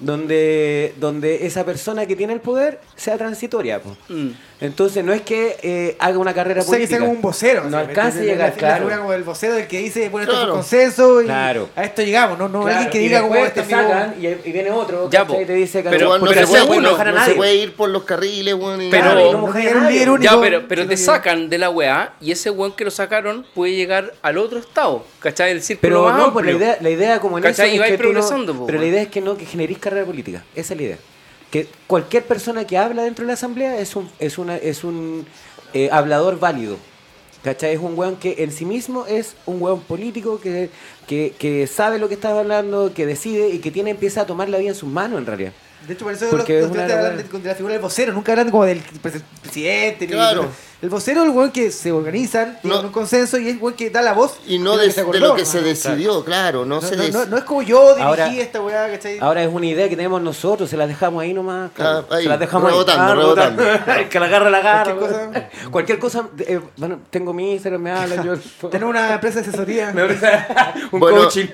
Donde, 0.00 0.92
donde 0.98 1.46
esa 1.46 1.64
persona 1.64 2.04
que 2.04 2.16
tiene 2.16 2.32
el 2.32 2.40
poder 2.40 2.80
sea 2.96 3.16
transitoria. 3.16 3.80
Mm. 4.08 4.28
Entonces 4.60 5.04
no 5.04 5.12
es 5.12 5.22
que 5.22 5.56
eh, 5.62 5.96
haga 5.98 6.16
una 6.18 6.32
carrera 6.32 6.60
O 6.60 6.64
sea, 6.64 6.70
que 6.72 6.76
política. 6.86 6.96
sea 6.98 7.06
como 7.06 7.12
un 7.12 7.20
vocero. 7.22 7.62
No 7.62 7.66
o 7.66 7.70
sea, 7.70 7.80
alcanza 7.80 8.18
a 8.20 8.22
llegar, 8.22 8.48
la 8.50 8.54
claro. 8.56 8.88
como 8.98 9.12
el 9.12 9.22
vocero 9.24 9.54
del 9.54 9.66
que 9.66 9.78
dice, 9.78 10.08
bueno, 10.08 10.22
esto 10.24 10.34
Claro. 10.34 10.52
fue 10.52 10.60
consenso 10.60 11.20
y 11.22 11.24
Claro. 11.24 11.68
a 11.76 11.84
esto 11.84 12.02
llegamos, 12.02 12.38
no, 12.38 12.48
no 12.48 12.62
Claro, 12.62 12.76
alguien 12.76 12.90
que 12.92 12.98
diga 13.00 13.20
como 13.22 13.34
después 13.34 13.48
este 13.56 13.62
te 13.62 13.74
amigo- 13.74 13.88
sacan 13.90 14.14
y, 14.20 14.26
y 14.48 14.52
viene 14.52 14.70
otro 14.70 15.10
Ya, 15.10 15.26
y 15.40 15.44
te 15.44 15.52
dice 15.54 15.82
que 15.82 15.90
Pero- 15.90 16.18
no, 16.18 16.26
se 16.32 16.46
puede, 16.46 16.62
uno, 16.64 16.80
no, 16.80 16.88
enojar 16.88 17.08
a 17.08 17.12
no 17.12 17.16
se 17.18 17.22
nadie. 17.22 17.34
puede 17.36 17.54
ir 17.56 17.74
por 17.74 17.88
los 17.90 18.04
carriles, 18.04 18.54
weón. 18.54 18.80
y 18.82 18.90
Pero-. 18.90 19.02
Claro, 19.04 19.20
y 19.28 19.32
no 19.32 19.44
un 19.44 19.86
líder 19.92 20.10
único. 20.10 20.32
Ya, 20.42 20.62
pero, 20.68 20.82
te 20.84 20.88
que- 20.88 20.96
sacan 20.96 21.48
de 21.50 21.58
la 21.58 21.70
weá 21.70 22.12
y 22.20 22.30
ese 22.32 22.50
weón 22.50 22.72
que 22.74 22.84
lo 22.84 22.90
sacaron 22.90 23.44
puede 23.54 23.74
llegar 23.74 24.14
al 24.22 24.38
otro 24.38 24.58
estado, 24.60 25.04
¿cachai? 25.20 25.50
El 25.50 25.62
círculo 25.62 25.88
Pero 25.88 26.04
más 26.04 26.18
no, 26.18 26.32
pues 26.32 26.46
la 26.46 26.52
amplio. 26.52 26.66
idea, 26.68 26.78
la 26.80 26.90
idea 26.90 27.20
como 27.20 27.38
en 27.38 27.42
¿Cachai? 27.44 27.74
eso 27.74 27.76
Y 27.76 27.84
es 27.84 27.90
que 27.90 27.98
progresando, 27.98 28.66
pero 28.66 28.78
la 28.78 28.86
idea 28.86 29.02
es 29.02 29.08
que 29.08 29.20
no 29.20 29.36
que 29.36 29.44
generéis 29.46 29.78
carrera 29.78 30.06
política. 30.06 30.44
Esa 30.54 30.74
es 30.74 30.80
la 30.80 30.86
idea. 30.86 30.98
Que 31.54 31.68
cualquier 31.86 32.24
persona 32.24 32.66
que 32.66 32.76
habla 32.76 33.04
dentro 33.04 33.22
de 33.22 33.28
la 33.28 33.34
asamblea 33.34 33.78
es 33.78 33.94
un 33.94 34.10
es 34.18 34.38
una 34.38 34.56
es 34.56 34.82
un 34.82 35.24
eh, 35.72 35.88
hablador 35.92 36.40
válido. 36.40 36.78
¿Cachai? 37.44 37.74
Es 37.74 37.78
un 37.78 37.96
weón 37.96 38.16
que 38.16 38.42
en 38.42 38.50
sí 38.50 38.64
mismo 38.64 39.06
es 39.06 39.36
un 39.46 39.62
weón 39.62 39.80
político 39.82 40.40
que, 40.40 40.68
que, 41.06 41.32
que 41.38 41.68
sabe 41.68 42.00
lo 42.00 42.08
que 42.08 42.14
está 42.14 42.36
hablando, 42.36 42.92
que 42.92 43.06
decide 43.06 43.50
y 43.50 43.60
que 43.60 43.70
tiene 43.70 43.90
empieza 43.90 44.22
a 44.22 44.26
tomar 44.26 44.48
la 44.48 44.58
vida 44.58 44.70
en 44.70 44.74
sus 44.74 44.88
manos 44.88 45.20
en 45.20 45.26
realidad. 45.26 45.52
De 45.86 45.94
hecho, 45.94 46.04
por 46.04 46.14
eso 46.14 46.26
Porque 46.30 46.60
los, 46.60 46.70
es 46.70 46.76
los 46.76 46.76
estudiantes 46.78 46.96
hablan 46.96 47.16
de, 47.16 47.38
de 47.40 47.48
la 47.48 47.54
figura 47.54 47.72
del 47.74 47.82
vocero, 47.82 48.12
nunca 48.12 48.32
hablan 48.32 48.50
como 48.50 48.64
del 48.64 48.82
pres- 49.02 49.22
presidente. 49.42 50.06
ni- 50.06 50.12
Claro. 50.12 50.46
El 50.82 50.90
vocero 50.90 51.22
es 51.22 51.28
el 51.30 51.34
weón 51.34 51.50
que 51.50 51.70
se 51.70 51.92
organizan, 51.92 52.58
tienen 52.60 52.82
No. 52.82 52.86
un 52.88 52.92
consenso 52.92 53.38
y 53.38 53.48
es 53.48 53.54
el 53.54 53.58
weón 53.62 53.74
que 53.74 53.88
da 53.88 54.02
la 54.02 54.12
voz. 54.12 54.38
Y 54.46 54.58
no 54.58 54.76
de 54.76 54.82
de, 54.82 54.86
lo 54.88 54.88
que 54.88 54.92
se 54.92 54.96
de 54.96 55.00
acordó, 55.02 55.26
lo 55.28 55.34
que 55.34 55.42
¿no? 55.42 55.48
se 55.48 55.62
decidió, 55.62 56.24
claro. 56.24 56.66
No, 56.66 56.74
No, 56.76 56.80
se 56.82 56.96
no, 56.96 57.02
des- 57.04 57.14
no- 57.14 57.24
no 57.26 57.38
es 57.38 57.44
como 57.44 57.62
yo 57.62 57.88
dirigí 57.94 58.02
Ahora- 58.02 58.32
esta 58.34 58.60
weá, 58.60 58.90
¿cachai? 58.90 59.18
Ahora 59.18 59.42
es 59.42 59.48
una 59.50 59.64
idea 59.66 59.88
que 59.88 59.96
tenemos 59.96 60.20
nosotros, 60.20 60.68
se 60.68 60.76
las 60.76 60.88
dejamos 60.88 61.22
ahí 61.22 61.32
nomás. 61.32 61.70
claro. 61.72 62.06
Ah, 62.10 62.16
ahí, 62.16 62.24
se 62.24 62.28
las 62.28 62.38
dejamos 62.40 62.70
rebotando, 62.70 63.02
ahí. 63.02 63.10
Ah, 63.10 63.14
rebotando. 63.14 63.62
El 64.02 64.08
que 64.10 64.20
la 64.20 64.26
agarra, 64.26 64.50
la 64.50 64.58
agarra. 64.58 64.94
Cualquier 64.94 65.30
cosa. 65.30 65.48
Cualquier 65.70 65.98
cosa. 65.98 66.28
eh, 66.40 66.60
bueno, 66.76 67.00
tengo 67.08 67.32
mi 67.32 67.52
Instagram, 67.52 67.80
me 67.80 67.90
hablan. 67.90 68.22
Yo, 68.24 68.34
Tenemos 68.70 68.90
una 68.90 69.14
empresa 69.14 69.40
de 69.40 69.48
asesoría. 69.48 69.94
un 70.92 71.00
Bueno, 71.00 71.18
coaching. 71.18 71.46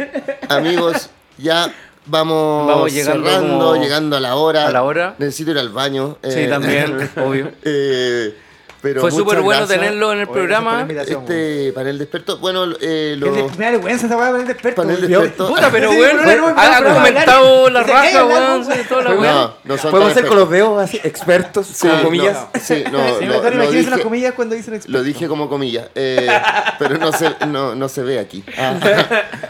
Amigos, 0.49 1.09
ya 1.39 1.73
vamos, 2.07 2.67
Vamos 2.67 2.93
llegando 2.93 3.29
cerrando, 3.29 3.77
llegando 3.77 4.17
a 4.17 4.21
la 4.21 4.37
hora. 4.37 4.67
a 4.67 4.71
la 4.71 4.83
hora. 4.83 5.15
Necesito 5.19 5.51
ir 5.53 5.59
al 5.59 5.69
baño. 5.71 6.17
Sí, 6.23 6.31
eh, 6.41 6.49
también, 6.49 7.11
obvio. 7.17 7.51
eh, 7.65 8.35
pero 8.83 9.03
Fue 9.03 9.11
súper 9.11 9.43
bueno 9.43 9.61
gracias. 9.67 9.79
tenerlo 9.79 10.11
en 10.15 10.21
el 10.21 10.25
Oye, 10.25 10.33
programa. 10.33 10.87
Este 10.89 11.71
panel 11.75 11.99
de 11.99 12.05
expertos. 12.05 12.41
Bueno, 12.41 12.65
eh, 12.81 13.11
Es 13.13 13.19
lo, 13.19 13.31
de- 13.31 13.43
Me 13.59 13.67
da 13.67 13.71
vergüenza 13.73 14.07
esa 14.07 14.17
weá, 14.17 14.31
panel 14.31 14.47
de 14.47 14.53
expertos. 14.55 14.85
panel 14.87 15.01
de 15.03 15.07
expertos. 15.07 15.51
Puta, 15.51 15.69
pero 15.71 15.91
Sí, 15.93 15.99
weón, 16.01 16.17
no, 16.17 16.23
no, 16.23 16.29
no, 16.37 16.41
no, 16.55 16.59
ha 16.59 16.81
no, 16.81 16.89
no, 16.89 16.95
comentado 16.95 17.69
no, 17.69 17.69
la 17.75 17.81
no, 17.83 17.87
no, 17.87 17.93
raja, 17.93 18.11
no, 18.13 18.21
no, 18.21 18.27
weón, 18.29 18.67
no, 19.05 19.23
No, 19.23 19.55
no 19.65 19.77
son 19.77 19.91
Podemos 19.91 20.13
hacer 20.13 20.27
con 20.27 20.39
los 20.39 20.49
dedos 20.51 20.83
así, 20.83 20.99
expertos, 21.05 21.67
Sí, 21.67 21.81
como 21.89 21.93
no, 21.99 22.05
comillas. 22.05 22.39
sí, 22.63 22.83
no, 22.91 23.19
Sí, 23.19 23.27
lo- 23.27 23.43
dije- 23.71 23.87
unas 23.87 24.01
comillas 24.01 24.33
cuando 24.33 24.55
dicen 24.55 24.73
expertos. 24.73 24.99
Lo 24.99 25.05
dije 25.05 25.29
como 25.29 25.51
comillas, 25.51 25.89
eh, 25.95 26.27
pero 26.79 26.97
no 26.97 27.13
se, 27.13 27.35
no, 27.49 27.75
no 27.75 27.87
se 27.91 28.03
ve 28.03 28.19
aquí. 28.19 28.43
Ah. 28.57 28.77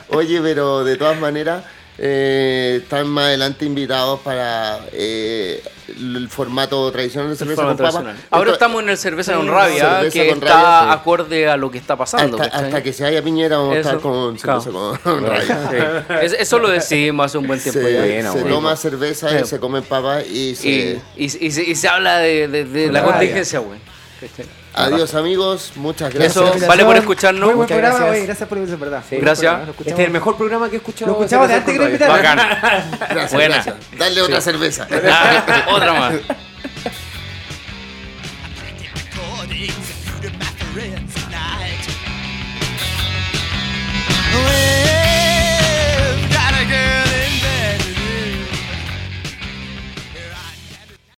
Oye, 0.08 0.40
pero 0.42 0.82
de 0.82 0.96
todas 0.96 1.16
maneras, 1.20 1.62
eh, 2.02 2.78
están 2.82 3.06
más 3.08 3.26
adelante 3.26 3.66
invitados 3.66 4.20
para 4.20 4.80
eh, 4.92 5.62
el 5.88 6.28
formato 6.30 6.90
tradicional 6.90 7.28
de 7.30 7.36
cerveza 7.36 7.62
con 7.62 7.76
papa. 7.76 7.90
tradicional. 7.90 8.16
Ahora 8.30 8.52
estamos 8.52 8.82
en 8.82 8.88
el 8.88 8.96
cerveza 8.96 9.34
con 9.34 9.48
rabia, 9.48 9.98
cerveza 9.98 10.12
que 10.12 10.28
con 10.30 10.38
está 10.38 10.62
rabia, 10.62 10.92
sí. 10.94 10.98
acorde 10.98 11.48
a 11.50 11.56
lo 11.58 11.70
que 11.70 11.76
está 11.76 11.96
pasando. 11.96 12.40
hasta, 12.40 12.82
que 12.82 12.92
se 12.94 13.02
vaya 13.02 13.22
Piñera 13.22 13.58
vamos 13.58 13.76
a 13.76 13.80
estar 13.80 13.98
con 14.00 14.34
claro. 14.36 14.60
cerveza 14.62 14.98
con 15.02 15.26
rabia. 15.26 16.06
Sí. 16.08 16.14
Es- 16.22 16.32
Eso 16.40 16.58
lo 16.58 16.68
decidimos 16.70 17.26
hace 17.26 17.36
un 17.36 17.46
buen 17.46 17.60
tiempo 17.60 17.80
Se, 17.80 18.22
ya. 18.22 18.32
Se 18.32 18.42
toma 18.44 18.76
cerveza 18.76 19.38
y 19.38 19.44
se 19.44 19.60
comen 19.60 19.82
papas 19.82 20.26
y 20.26 20.54
se... 20.54 20.68
Y, 20.68 21.02
y, 21.16 21.24
y 21.24 21.50
se, 21.50 21.62
y 21.64 21.74
se 21.74 21.86
habla 21.88 22.18
de, 22.18 22.48
de- 22.48 22.64
de 22.64 22.86
la 22.92 23.00
Rabia. 23.00 23.12
contingencia, 23.18 23.58
güey. 23.58 23.78
Adiós 24.74 25.14
amigos, 25.14 25.72
muchas 25.76 26.14
gracias. 26.14 26.36
Eso, 26.36 26.66
vale 26.66 26.84
por 26.84 26.96
escucharnos. 26.96 27.46
Muy 27.46 27.54
buen 27.54 27.58
muchas 27.64 27.76
programa, 27.76 27.96
gracias. 27.98 28.18
Wey, 28.18 28.26
gracias 28.26 28.48
por 28.48 28.58
eso, 28.58 28.78
verdad. 28.78 29.02
Sí, 29.08 29.16
gracias. 29.16 29.68
Este 29.78 29.90
es 29.90 29.98
el 29.98 30.10
mejor 30.10 30.36
programa 30.36 30.68
que 30.68 30.76
he 30.76 30.78
escuchado. 30.78 31.12
Lo 31.12 31.18
escuchamos 31.18 31.48
de 31.48 31.54
antes 31.54 31.78
que 31.78 31.98
lo 31.98 32.08
Bacán. 32.08 32.38
Gracias, 33.10 33.32
Buena. 33.32 33.54
gracias. 33.56 33.76
Dale 33.98 34.14
sí. 34.14 34.20
otra 34.20 34.40
cerveza. 34.40 34.86
Ah, 35.12 35.66
otra 35.72 35.92
más. 35.92 36.14
We've 44.32 46.30
got 46.30 46.54
a 46.54 46.64
girl 46.64 47.09